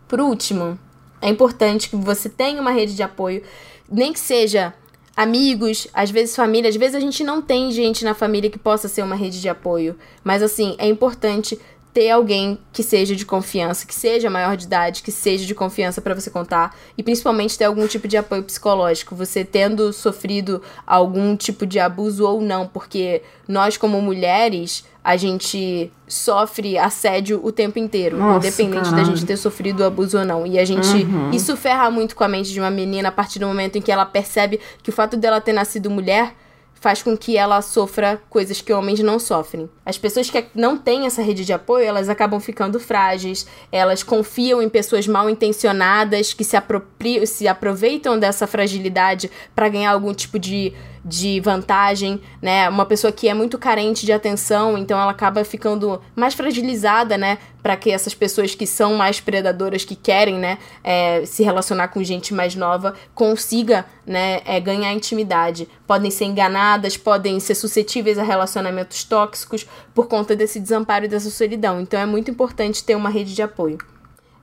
[0.07, 0.79] Por último,
[1.21, 3.43] é importante que você tenha uma rede de apoio,
[3.91, 4.73] nem que seja
[5.15, 8.87] amigos, às vezes família, às vezes a gente não tem gente na família que possa
[8.87, 11.59] ser uma rede de apoio, mas assim, é importante
[11.97, 15.99] ter alguém que seja de confiança, que seja maior de idade, que seja de confiança
[15.99, 21.35] para você contar e principalmente ter algum tipo de apoio psicológico, você tendo sofrido algum
[21.35, 27.79] tipo de abuso ou não, porque nós como mulheres, a gente sofre assédio o tempo
[27.79, 28.97] inteiro, Nossa, independente caralho.
[28.97, 30.45] da gente ter sofrido abuso ou não.
[30.45, 31.31] E a gente uhum.
[31.31, 33.91] isso ferra muito com a mente de uma menina a partir do momento em que
[33.91, 36.35] ela percebe que o fato dela ter nascido mulher
[36.79, 39.69] faz com que ela sofra coisas que homens não sofrem.
[39.85, 44.61] As pessoas que não têm essa rede de apoio, elas acabam ficando frágeis, elas confiam
[44.61, 50.37] em pessoas mal intencionadas que se, apropriam, se aproveitam dessa fragilidade para ganhar algum tipo
[50.37, 50.73] de
[51.07, 52.67] de vantagem, né?
[52.67, 57.37] Uma pessoa que é muito carente de atenção, então ela acaba ficando mais fragilizada, né?
[57.63, 62.03] Para que essas pessoas que são mais predadoras, que querem, né, é, se relacionar com
[62.03, 65.67] gente mais nova, consiga, né, é, ganhar intimidade.
[65.85, 71.29] Podem ser enganadas, podem ser suscetíveis a relacionamentos tóxicos por conta desse desamparo e dessa
[71.29, 71.81] solidão.
[71.81, 73.77] Então é muito importante ter uma rede de apoio.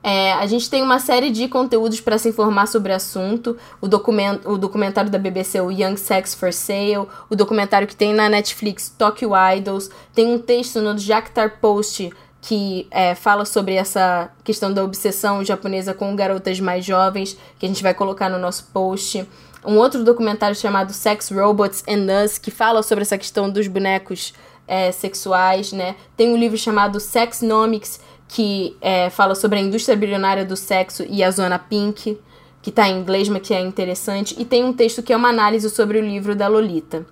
[0.07, 3.57] É, a gente tem uma série de conteúdos para se informar sobre o assunto.
[3.81, 7.07] O, document, o documentário da BBC, o Young Sex for Sale.
[7.27, 9.89] O documentário que tem na Netflix, Tokyo Idols.
[10.13, 15.95] Tem um texto no Jactar Post que é, fala sobre essa questão da obsessão japonesa
[15.95, 19.27] com garotas mais jovens, que a gente vai colocar no nosso post.
[19.65, 24.35] Um outro documentário chamado Sex, Robots and Us, que fala sobre essa questão dos bonecos
[24.67, 25.95] é, sexuais, né?
[26.15, 31.23] Tem um livro chamado Sexnomics, que é, fala sobre a indústria bilionária do sexo e
[31.23, 32.19] a zona pink,
[32.61, 34.35] que está em inglês, mas que é interessante.
[34.39, 37.05] E tem um texto que é uma análise sobre o livro da Lolita.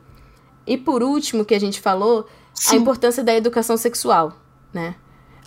[0.65, 2.75] E por último, que a gente falou, Sim.
[2.75, 4.33] a importância da educação sexual,
[4.73, 4.95] né?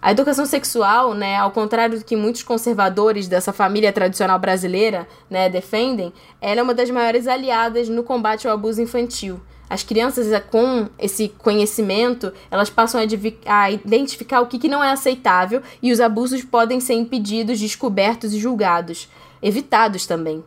[0.01, 5.49] A educação sexual, né, ao contrário do que muitos conservadores dessa família tradicional brasileira, né,
[5.49, 9.41] defendem, ela é uma das maiores aliadas no combate ao abuso infantil.
[9.69, 14.83] As crianças, é, com esse conhecimento, elas passam a, a identificar o que, que não
[14.83, 19.09] é aceitável e os abusos podem ser impedidos, descobertos e julgados.
[19.43, 20.43] Evitados também.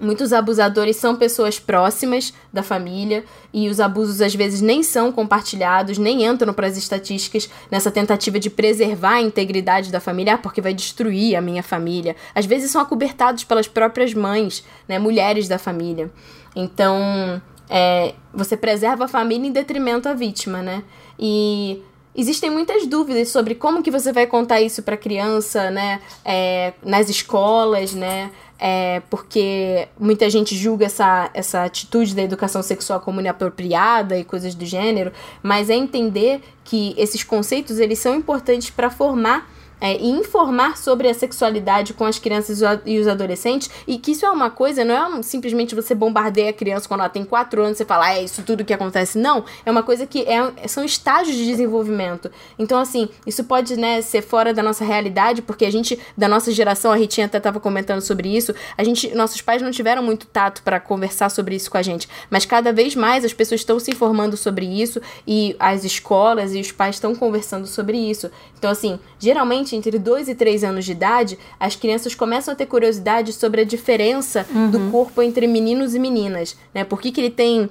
[0.00, 5.98] Muitos abusadores são pessoas próximas da família e os abusos às vezes nem são compartilhados,
[5.98, 10.62] nem entram para as estatísticas nessa tentativa de preservar a integridade da família, ah, porque
[10.62, 12.16] vai destruir a minha família.
[12.34, 16.10] Às vezes são acobertados pelas próprias mães, né, mulheres da família.
[16.56, 17.40] Então,
[17.70, 20.82] é, você preserva a família em detrimento à vítima, né?
[21.16, 21.80] E
[22.14, 26.00] existem muitas dúvidas sobre como que você vai contar isso para criança, né?
[26.24, 28.32] É, nas escolas, né?
[28.58, 34.54] É, porque muita gente julga essa, essa atitude da educação sexual como inapropriada e coisas
[34.54, 39.48] do gênero, mas é entender que esses conceitos eles são importantes para formar
[39.80, 44.26] é, e informar sobre a sexualidade com as crianças e os adolescentes, e que isso
[44.26, 47.80] é uma coisa, não é simplesmente você bombardeia a criança quando ela tem 4 anos
[47.80, 49.18] e fala, ah, é isso tudo que acontece.
[49.18, 52.30] Não, é uma coisa que é, são estágios de desenvolvimento.
[52.58, 56.52] Então, assim, isso pode né, ser fora da nossa realidade, porque a gente, da nossa
[56.52, 60.26] geração, a Ritinha até estava comentando sobre isso, a gente, nossos pais não tiveram muito
[60.26, 63.78] tato para conversar sobre isso com a gente, mas cada vez mais as pessoas estão
[63.78, 68.30] se informando sobre isso e as escolas e os pais estão conversando sobre isso.
[68.58, 72.66] Então, assim, geralmente entre 2 e 3 anos de idade, as crianças começam a ter
[72.66, 74.70] curiosidade sobre a diferença uhum.
[74.70, 76.84] do corpo entre meninos e meninas, né?
[76.84, 77.68] Por que, que ele tem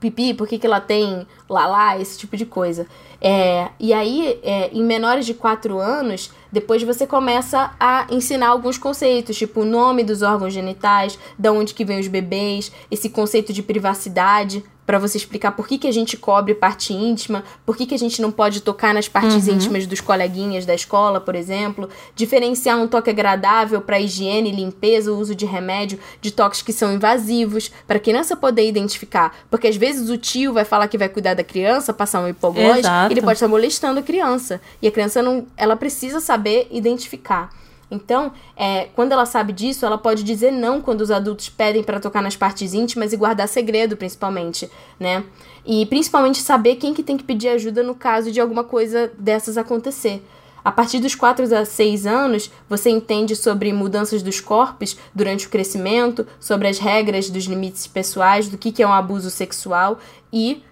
[0.00, 2.86] pipi, por que, que ela tem lalá, esse tipo de coisa.
[3.20, 8.76] É, e aí, é, em menores de 4 anos, depois você começa a ensinar alguns
[8.76, 13.52] conceitos, tipo o nome dos órgãos genitais, da onde que vem os bebês, esse conceito
[13.52, 17.84] de privacidade, para você explicar por que, que a gente cobre parte íntima, por que,
[17.84, 19.54] que a gente não pode tocar nas partes uhum.
[19.54, 25.34] íntimas dos coleguinhas da escola, por exemplo, diferenciar um toque agradável para higiene, limpeza, uso
[25.34, 30.08] de remédio, de toques que são invasivos, para a criança poder identificar, porque às vezes
[30.08, 33.48] o tio vai falar que vai cuidar da criança, passar um hipoglós, ele pode estar
[33.48, 37.50] molestando a criança, e a criança não, ela precisa saber identificar.
[37.90, 42.00] Então, é, quando ela sabe disso, ela pode dizer não quando os adultos pedem para
[42.00, 45.24] tocar nas partes íntimas e guardar segredo, principalmente, né?
[45.64, 49.56] E principalmente saber quem que tem que pedir ajuda no caso de alguma coisa dessas
[49.56, 50.24] acontecer.
[50.64, 55.48] A partir dos 4 a 6 anos, você entende sobre mudanças dos corpos durante o
[55.48, 60.00] crescimento, sobre as regras dos limites pessoais, do que, que é um abuso sexual
[60.32, 60.64] e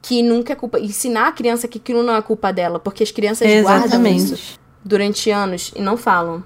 [0.00, 0.80] que nunca é culpa.
[0.80, 3.90] Ensinar a criança que aquilo não é culpa dela, porque as crianças Exatamente.
[3.90, 6.44] guardam isso durante anos e não falam.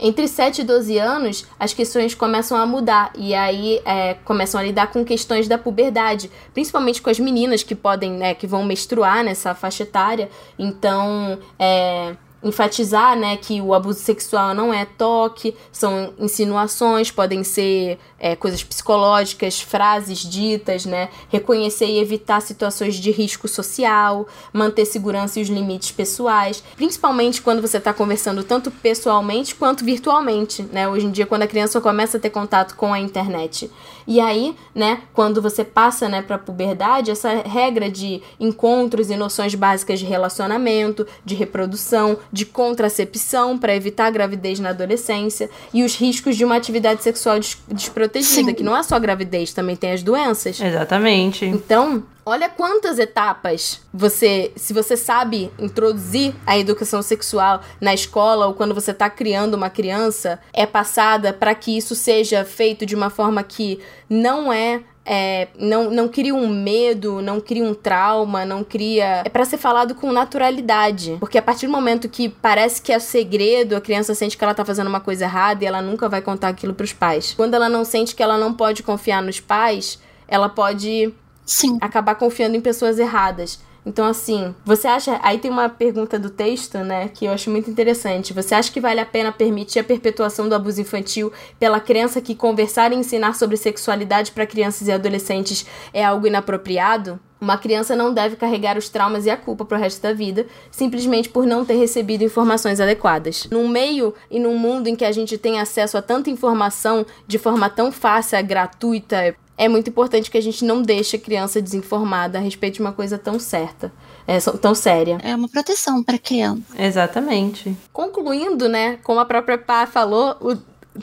[0.00, 4.62] Entre 7 e 12 anos, as questões começam a mudar e aí é, começam a
[4.62, 9.24] lidar com questões da puberdade, principalmente com as meninas que podem, né, que vão menstruar
[9.24, 10.30] nessa faixa etária.
[10.56, 17.98] Então, é, enfatizar, né, que o abuso sexual não é toque, são insinuações, podem ser
[18.18, 25.38] é, coisas psicológicas, frases ditas, né, reconhecer e evitar situações de risco social, manter segurança
[25.38, 31.06] e os limites pessoais, principalmente quando você está conversando tanto pessoalmente quanto virtualmente, né, hoje
[31.06, 33.70] em dia quando a criança começa a ter contato com a internet.
[34.06, 39.16] E aí, né, quando você passa, né, para a puberdade, essa regra de encontros e
[39.16, 45.84] noções básicas de relacionamento, de reprodução, de contracepção para evitar a gravidez na adolescência e
[45.84, 48.54] os riscos de uma atividade sexual des desprotegida, Sim.
[48.54, 50.60] que não é só gravidez, também tem as doenças.
[50.60, 51.44] Exatamente.
[51.44, 58.54] Então, olha quantas etapas você, se você sabe introduzir a educação sexual na escola ou
[58.54, 63.10] quando você está criando uma criança, é passada para que isso seja feito de uma
[63.10, 68.62] forma que não é é, não, não cria um medo, não cria um trauma, não
[68.62, 69.22] cria.
[69.24, 71.16] É para ser falado com naturalidade.
[71.18, 74.52] Porque a partir do momento que parece que é segredo, a criança sente que ela
[74.52, 77.32] tá fazendo uma coisa errada e ela nunca vai contar aquilo pros pais.
[77.34, 81.14] Quando ela não sente que ela não pode confiar nos pais, ela pode
[81.46, 81.78] Sim.
[81.80, 83.60] acabar confiando em pessoas erradas.
[83.88, 85.18] Então, assim, você acha.
[85.22, 88.34] Aí tem uma pergunta do texto, né, que eu acho muito interessante.
[88.34, 92.34] Você acha que vale a pena permitir a perpetuação do abuso infantil pela crença que
[92.34, 97.18] conversar e ensinar sobre sexualidade para crianças e adolescentes é algo inapropriado?
[97.40, 101.30] Uma criança não deve carregar os traumas e a culpa pro resto da vida, simplesmente
[101.30, 103.48] por não ter recebido informações adequadas.
[103.50, 107.38] Num meio e num mundo em que a gente tem acesso a tanta informação de
[107.38, 112.38] forma tão fácil, gratuita, é muito importante que a gente não deixe a criança desinformada
[112.38, 113.92] a respeito de uma coisa tão certa,
[114.24, 115.18] é, tão séria.
[115.20, 116.62] É uma proteção para a criança.
[116.78, 117.76] Exatamente.
[117.92, 120.56] Concluindo, né, como a própria Pá falou, o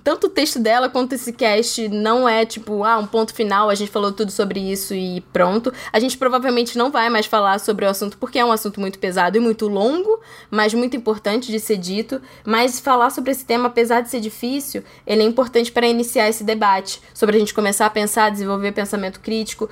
[0.03, 3.75] tanto o texto dela quanto esse cast não é tipo, ah, um ponto final, a
[3.75, 5.74] gente falou tudo sobre isso e pronto.
[5.91, 8.99] A gente provavelmente não vai mais falar sobre o assunto porque é um assunto muito
[8.99, 10.19] pesado e muito longo,
[10.51, 12.22] mas muito importante de ser dito.
[12.43, 16.43] Mas falar sobre esse tema, apesar de ser difícil, ele é importante para iniciar esse
[16.43, 19.69] debate, sobre a gente começar a pensar, desenvolver pensamento crítico,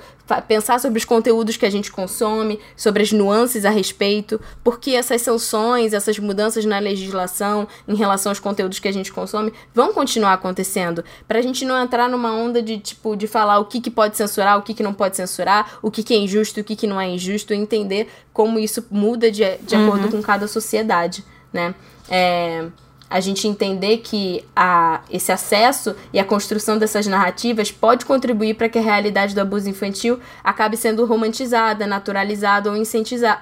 [0.48, 5.20] pensar sobre os conteúdos que a gente consome, sobre as nuances a respeito, porque essas
[5.22, 10.13] sanções, essas mudanças na legislação em relação aos conteúdos que a gente consome vão continuar
[10.32, 13.90] acontecendo, para a gente não entrar numa onda de tipo de falar o que, que
[13.90, 16.76] pode censurar, o que, que não pode censurar, o que, que é injusto, o que,
[16.76, 19.86] que não é injusto, e entender como isso muda de, de uhum.
[19.86, 21.74] acordo com cada sociedade, né?
[22.08, 22.66] É,
[23.08, 28.68] a gente entender que a, esse acesso e a construção dessas narrativas pode contribuir para
[28.68, 32.76] que a realidade do abuso infantil acabe sendo romantizada, naturalizada ou,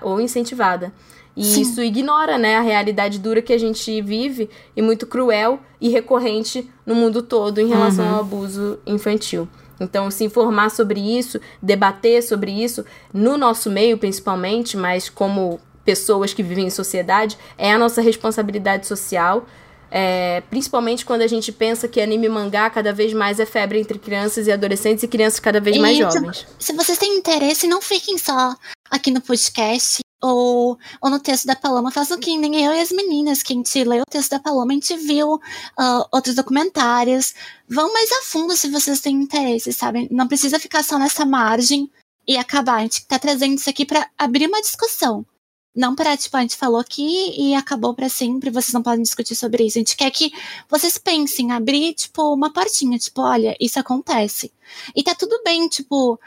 [0.03, 0.93] ou incentivada.
[1.37, 1.63] E Sim.
[1.63, 6.71] isso ignora né, a realidade dura que a gente vive e muito cruel e recorrente
[6.85, 8.15] no mundo todo em relação uhum.
[8.15, 9.49] ao abuso infantil.
[9.81, 16.33] Então, se informar sobre isso, debater sobre isso, no nosso meio principalmente, mas como pessoas
[16.33, 19.47] que vivem em sociedade, é a nossa responsabilidade social.
[19.95, 23.99] É, principalmente quando a gente pensa que anime mangá cada vez mais é febre entre
[23.99, 26.47] crianças e adolescentes e crianças cada vez mais jovens.
[26.59, 28.55] Se vocês têm interesse, não fiquem só
[28.91, 32.93] aqui no podcast ou, ou no texto da Paloma, façam que nem eu e as
[32.93, 37.35] meninas, que a gente leu o texto da Paloma, a gente viu uh, outros documentários.
[37.69, 40.09] Vão mais a fundo se vocês têm interesse, sabe?
[40.11, 41.91] Não precisa ficar só nessa margem
[42.27, 42.77] e acabar.
[42.77, 45.27] A gente tá trazendo isso aqui para abrir uma discussão.
[45.75, 49.35] Não para, tipo, a gente falou aqui e acabou para sempre, vocês não podem discutir
[49.35, 49.79] sobre isso.
[49.79, 50.31] A gente quer que
[50.69, 54.53] vocês pensem, abrir, tipo, uma portinha, tipo, olha, isso acontece.
[54.95, 56.21] E tá tudo bem, tipo,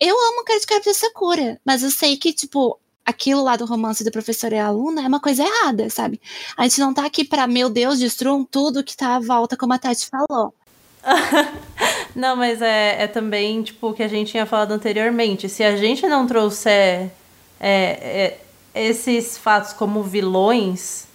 [0.00, 4.10] eu amo Card Captor Sakura, mas eu sei que, tipo, aquilo lá do romance do
[4.10, 6.20] professor e aluna é uma coisa errada, sabe?
[6.56, 9.72] A gente não tá aqui pra, meu Deus, destruam tudo que tá à volta, como
[9.72, 10.52] a Tati falou.
[12.16, 15.48] não, mas é, é também, tipo, o que a gente tinha falado anteriormente.
[15.48, 17.12] Se a gente não trouxer
[17.60, 18.40] é, é,
[18.74, 21.06] esses fatos como vilões,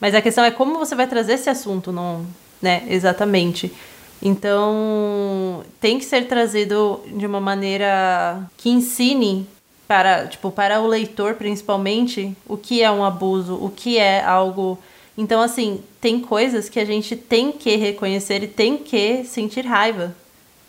[0.00, 2.26] mas a questão é como você vai trazer esse assunto, não,
[2.60, 3.72] né, exatamente.
[4.20, 9.46] Então, tem que ser trazido de uma maneira que ensine
[9.86, 14.78] para, tipo, para o leitor principalmente, o que é um abuso, o que é algo.
[15.16, 20.14] Então, assim, tem coisas que a gente tem que reconhecer e tem que sentir raiva.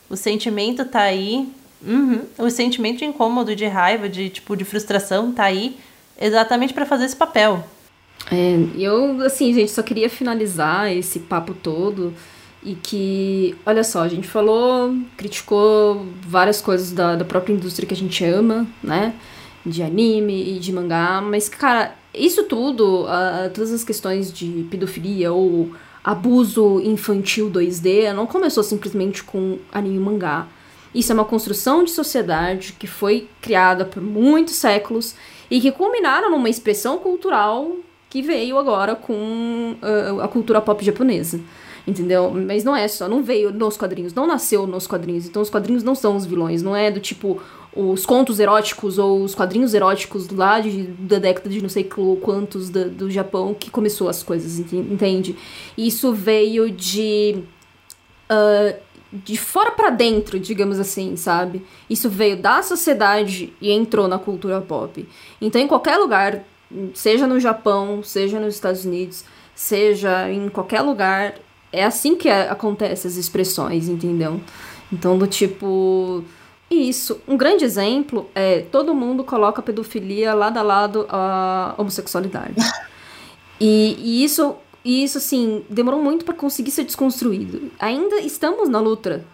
[0.09, 1.49] O sentimento tá aí.
[1.85, 2.21] Uhum.
[2.37, 5.77] O sentimento de incômodo, de raiva, de tipo, de frustração tá aí
[6.19, 7.63] exatamente para fazer esse papel.
[8.31, 12.13] É, eu, assim, gente, só queria finalizar esse papo todo
[12.63, 17.93] e que, olha só, a gente falou, criticou várias coisas da, da própria indústria que
[17.93, 19.13] a gente ama, né?
[19.65, 25.31] De anime e de mangá, mas, cara, isso tudo, uh, todas as questões de pedofilia
[25.31, 25.71] ou
[26.03, 30.47] abuso infantil 2D, não começou simplesmente com anime e mangá.
[30.95, 35.15] Isso é uma construção de sociedade que foi criada por muitos séculos
[35.51, 37.75] e que culminaram numa expressão cultural
[38.09, 41.39] que veio agora com uh, a cultura pop japonesa.
[41.87, 42.29] Entendeu?
[42.31, 45.25] Mas não é só, não veio nos quadrinhos, não nasceu nos quadrinhos.
[45.25, 47.41] Então os quadrinhos não são os vilões, não é do tipo
[47.73, 51.87] os contos eróticos ou os quadrinhos eróticos lá de, da década de não sei
[52.21, 55.37] quantos do, do Japão que começou as coisas, entende?
[55.77, 57.43] Isso veio de.
[58.29, 61.65] Uh, de fora para dentro, digamos assim, sabe?
[61.89, 65.07] Isso veio da sociedade e entrou na cultura pop.
[65.39, 66.43] Então, em qualquer lugar,
[66.93, 69.23] seja no Japão, seja nos Estados Unidos,
[69.55, 71.35] seja em qualquer lugar,
[71.71, 74.41] é assim que acontece as expressões, entendeu?
[74.91, 76.23] Então, do tipo.
[76.69, 77.21] Isso.
[77.25, 82.55] Um grande exemplo é todo mundo coloca a pedofilia lado a lado a homossexualidade.
[83.59, 87.69] e, e isso e isso, assim, demorou muito para conseguir ser desconstruído.
[87.77, 89.25] Ainda estamos na luta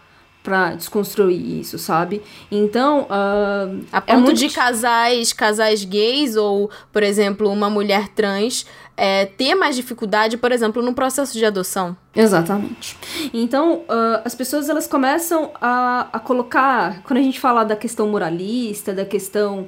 [0.41, 2.23] para desconstruir isso, sabe?
[2.51, 4.33] Então, uh, a é ponto é muito...
[4.33, 8.65] de casais, casais gays ou, por exemplo, uma mulher trans
[8.95, 11.95] é, ter mais dificuldade, por exemplo, no processo de adoção.
[12.15, 12.97] Exatamente.
[13.33, 18.07] Então, uh, as pessoas elas começam a, a colocar, quando a gente fala da questão
[18.07, 19.67] moralista, da questão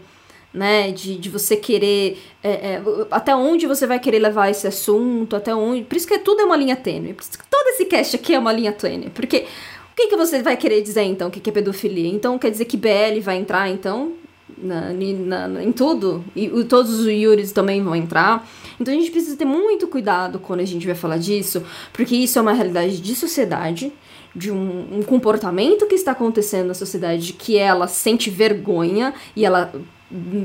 [0.56, 0.92] né?
[0.92, 2.18] De, de você querer.
[2.42, 2.82] É, é,
[3.12, 5.84] até onde você vai querer levar esse assunto, até onde.
[5.84, 7.14] Por isso que tudo é uma linha tênue.
[7.14, 9.10] Por isso que todo esse cast aqui é uma linha tênue.
[9.10, 9.46] Porque
[9.92, 11.28] o que, que você vai querer dizer então?
[11.28, 12.10] O que, que é pedofilia?
[12.10, 14.14] Então quer dizer que BL vai entrar, então?
[14.58, 14.94] Na,
[15.48, 16.24] na, em tudo?
[16.36, 18.48] E todos os Yuris também vão entrar.
[18.80, 22.40] Então a gente precisa ter muito cuidado quando a gente vai falar disso, porque isso
[22.40, 23.92] é uma realidade de sociedade
[24.36, 29.72] de um, um, comportamento que está acontecendo na sociedade que ela sente vergonha e ela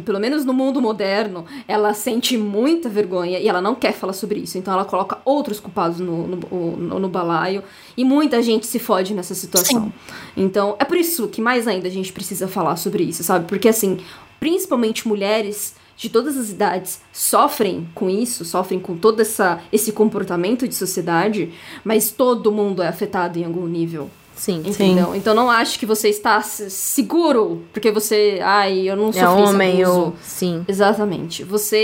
[0.04, 4.40] pelo menos no mundo moderno, ela sente muita vergonha e ela não quer falar sobre
[4.40, 4.56] isso.
[4.56, 7.62] Então ela coloca outros culpados no, no, no, no balaio
[7.96, 9.84] e muita gente se fode nessa situação.
[9.84, 9.92] Sim.
[10.36, 13.46] Então é por isso que mais ainda a gente precisa falar sobre isso, sabe?
[13.46, 13.98] Porque assim,
[14.38, 20.66] principalmente mulheres de todas as idades sofrem com isso, sofrem com todo essa, esse comportamento
[20.66, 21.52] de sociedade,
[21.84, 24.10] mas todo mundo é afetado em algum nível.
[24.40, 24.62] Sim.
[24.64, 25.14] Entendeu?
[25.14, 29.84] Então não acho que você está seguro porque você, ai, eu não sou é homem
[29.84, 30.64] ou sim.
[30.66, 31.44] Exatamente.
[31.44, 31.82] Você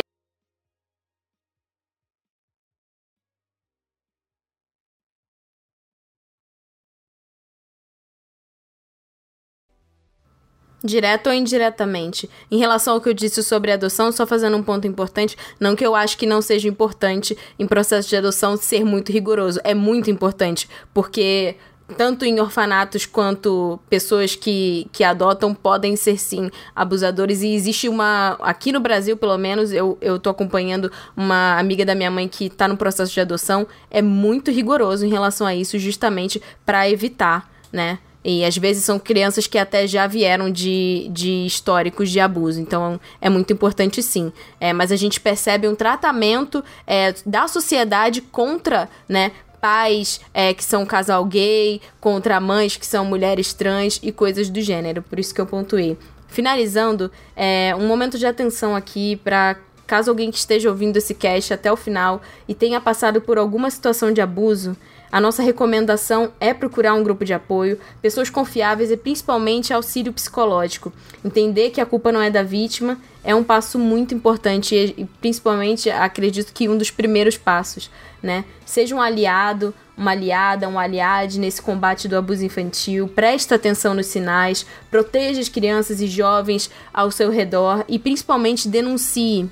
[10.82, 12.30] Direto ou indiretamente.
[12.50, 15.84] Em relação ao que eu disse sobre adoção, só fazendo um ponto importante, não que
[15.84, 19.60] eu acho que não seja importante em processo de adoção ser muito rigoroso.
[19.64, 21.56] É muito importante, porque
[21.96, 28.36] tanto em orfanatos quanto pessoas que, que adotam podem ser sim abusadores e existe uma
[28.40, 32.50] aqui no Brasil pelo menos eu, eu tô acompanhando uma amiga da minha mãe que
[32.50, 37.50] tá no processo de adoção é muito rigoroso em relação a isso justamente para evitar
[37.72, 37.98] né
[38.28, 42.60] e às vezes são crianças que até já vieram de, de históricos de abuso.
[42.60, 44.32] Então é muito importante sim.
[44.58, 49.30] É, mas a gente percebe um tratamento é, da sociedade contra, né?
[49.66, 54.60] Pais é, que são casal gay, contra mães que são mulheres trans e coisas do
[54.60, 55.02] gênero.
[55.02, 55.98] Por isso que eu pontuei.
[56.28, 61.52] Finalizando, é, um momento de atenção aqui para caso alguém que esteja ouvindo esse cast
[61.52, 64.76] até o final e tenha passado por alguma situação de abuso,
[65.10, 70.92] a nossa recomendação é procurar um grupo de apoio, pessoas confiáveis e principalmente auxílio psicológico.
[71.24, 75.90] Entender que a culpa não é da vítima é um passo muito importante e, principalmente
[75.90, 77.90] acredito que um dos primeiros passos,
[78.22, 78.44] né?
[78.64, 84.06] Seja um aliado, uma aliada, um aliade nesse combate do abuso infantil, preste atenção nos
[84.06, 89.50] sinais, proteja as crianças e jovens ao seu redor e principalmente denuncie.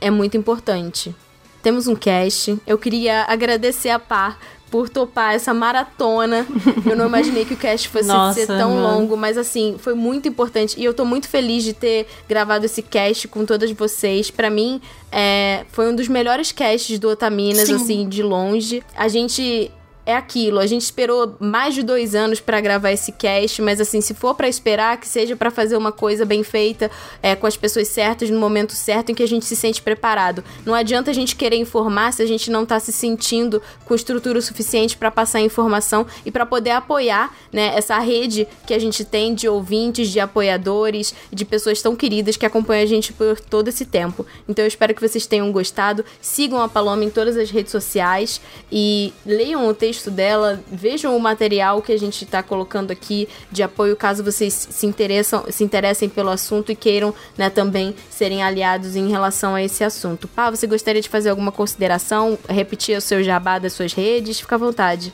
[0.00, 1.14] É muito importante.
[1.62, 2.58] Temos um cast.
[2.66, 4.38] Eu queria agradecer a Par
[4.70, 6.46] por topar essa maratona.
[6.88, 8.98] Eu não imaginei que o cast fosse Nossa, ser tão mano.
[8.98, 10.78] longo, mas assim, foi muito importante.
[10.78, 14.30] E eu tô muito feliz de ter gravado esse cast com todas vocês.
[14.30, 17.74] para mim, é, foi um dos melhores casts do Otaminas, Sim.
[17.74, 18.82] assim, de longe.
[18.96, 19.70] A gente
[20.04, 20.58] é aquilo.
[20.58, 24.34] A gente esperou mais de dois anos para gravar esse cast, mas assim, se for
[24.34, 26.90] para esperar, que seja para fazer uma coisa bem feita,
[27.22, 30.42] é, com as pessoas certas, no momento certo, em que a gente se sente preparado.
[30.64, 34.40] Não adianta a gente querer informar se a gente não tá se sentindo com estrutura
[34.40, 39.34] suficiente para passar informação e para poder apoiar, né, essa rede que a gente tem
[39.34, 43.84] de ouvintes, de apoiadores, de pessoas tão queridas que acompanham a gente por todo esse
[43.84, 44.26] tempo.
[44.48, 46.04] Então eu espero que vocês tenham gostado.
[46.20, 48.40] Sigam a Paloma em todas as redes sociais
[48.72, 53.28] e leiam o texto texto dela, vejam o material que a gente está colocando aqui
[53.50, 58.40] de apoio caso vocês se, interessam, se interessem pelo assunto e queiram né, também serem
[58.40, 60.28] aliados em relação a esse assunto.
[60.28, 62.38] Pá, você gostaria de fazer alguma consideração?
[62.48, 64.38] Repetir o seu jabá das suas redes?
[64.38, 65.12] Fica à vontade.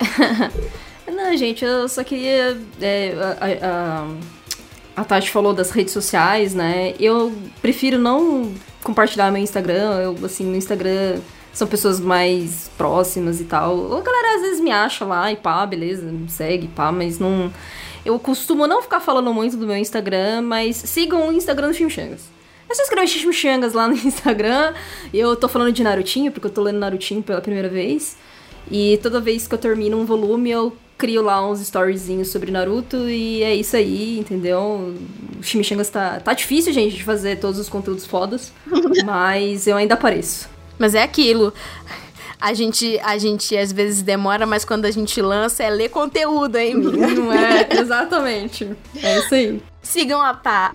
[1.06, 2.58] Não, gente, eu só queria.
[2.80, 3.14] É,
[3.62, 3.68] a,
[4.96, 6.94] a, a Tati falou das redes sociais, né?
[6.98, 10.00] Eu prefiro não compartilhar meu Instagram.
[10.00, 11.20] Eu, assim, no Instagram
[11.54, 13.96] são pessoas mais próximas e tal.
[13.96, 17.50] A galera às vezes me acha lá e pá, beleza, me segue, pá, mas não.
[18.04, 22.28] Eu costumo não ficar falando muito do meu Instagram, mas sigam o Instagram do Chimichangas.
[22.68, 24.74] É só escrever Chimichangas lá no Instagram.
[25.12, 28.16] Eu tô falando de Narutinho, porque eu tô lendo Narutinho pela primeira vez.
[28.70, 33.08] E toda vez que eu termino um volume, eu crio lá uns storyzinhos sobre Naruto
[33.08, 34.94] e é isso aí, entendeu?
[35.38, 38.52] O Chimichangas tá, tá difícil, gente, de fazer todos os conteúdos fodas,
[39.04, 40.53] mas eu ainda apareço.
[40.78, 41.52] Mas é aquilo.
[42.40, 46.56] A gente, a gente às vezes demora, mas quando a gente lança é ler conteúdo,
[46.56, 47.06] hein, amiga?
[47.08, 47.68] Não é?
[47.80, 48.76] Exatamente.
[49.02, 49.62] É isso aí.
[49.82, 50.74] Sigam a pá.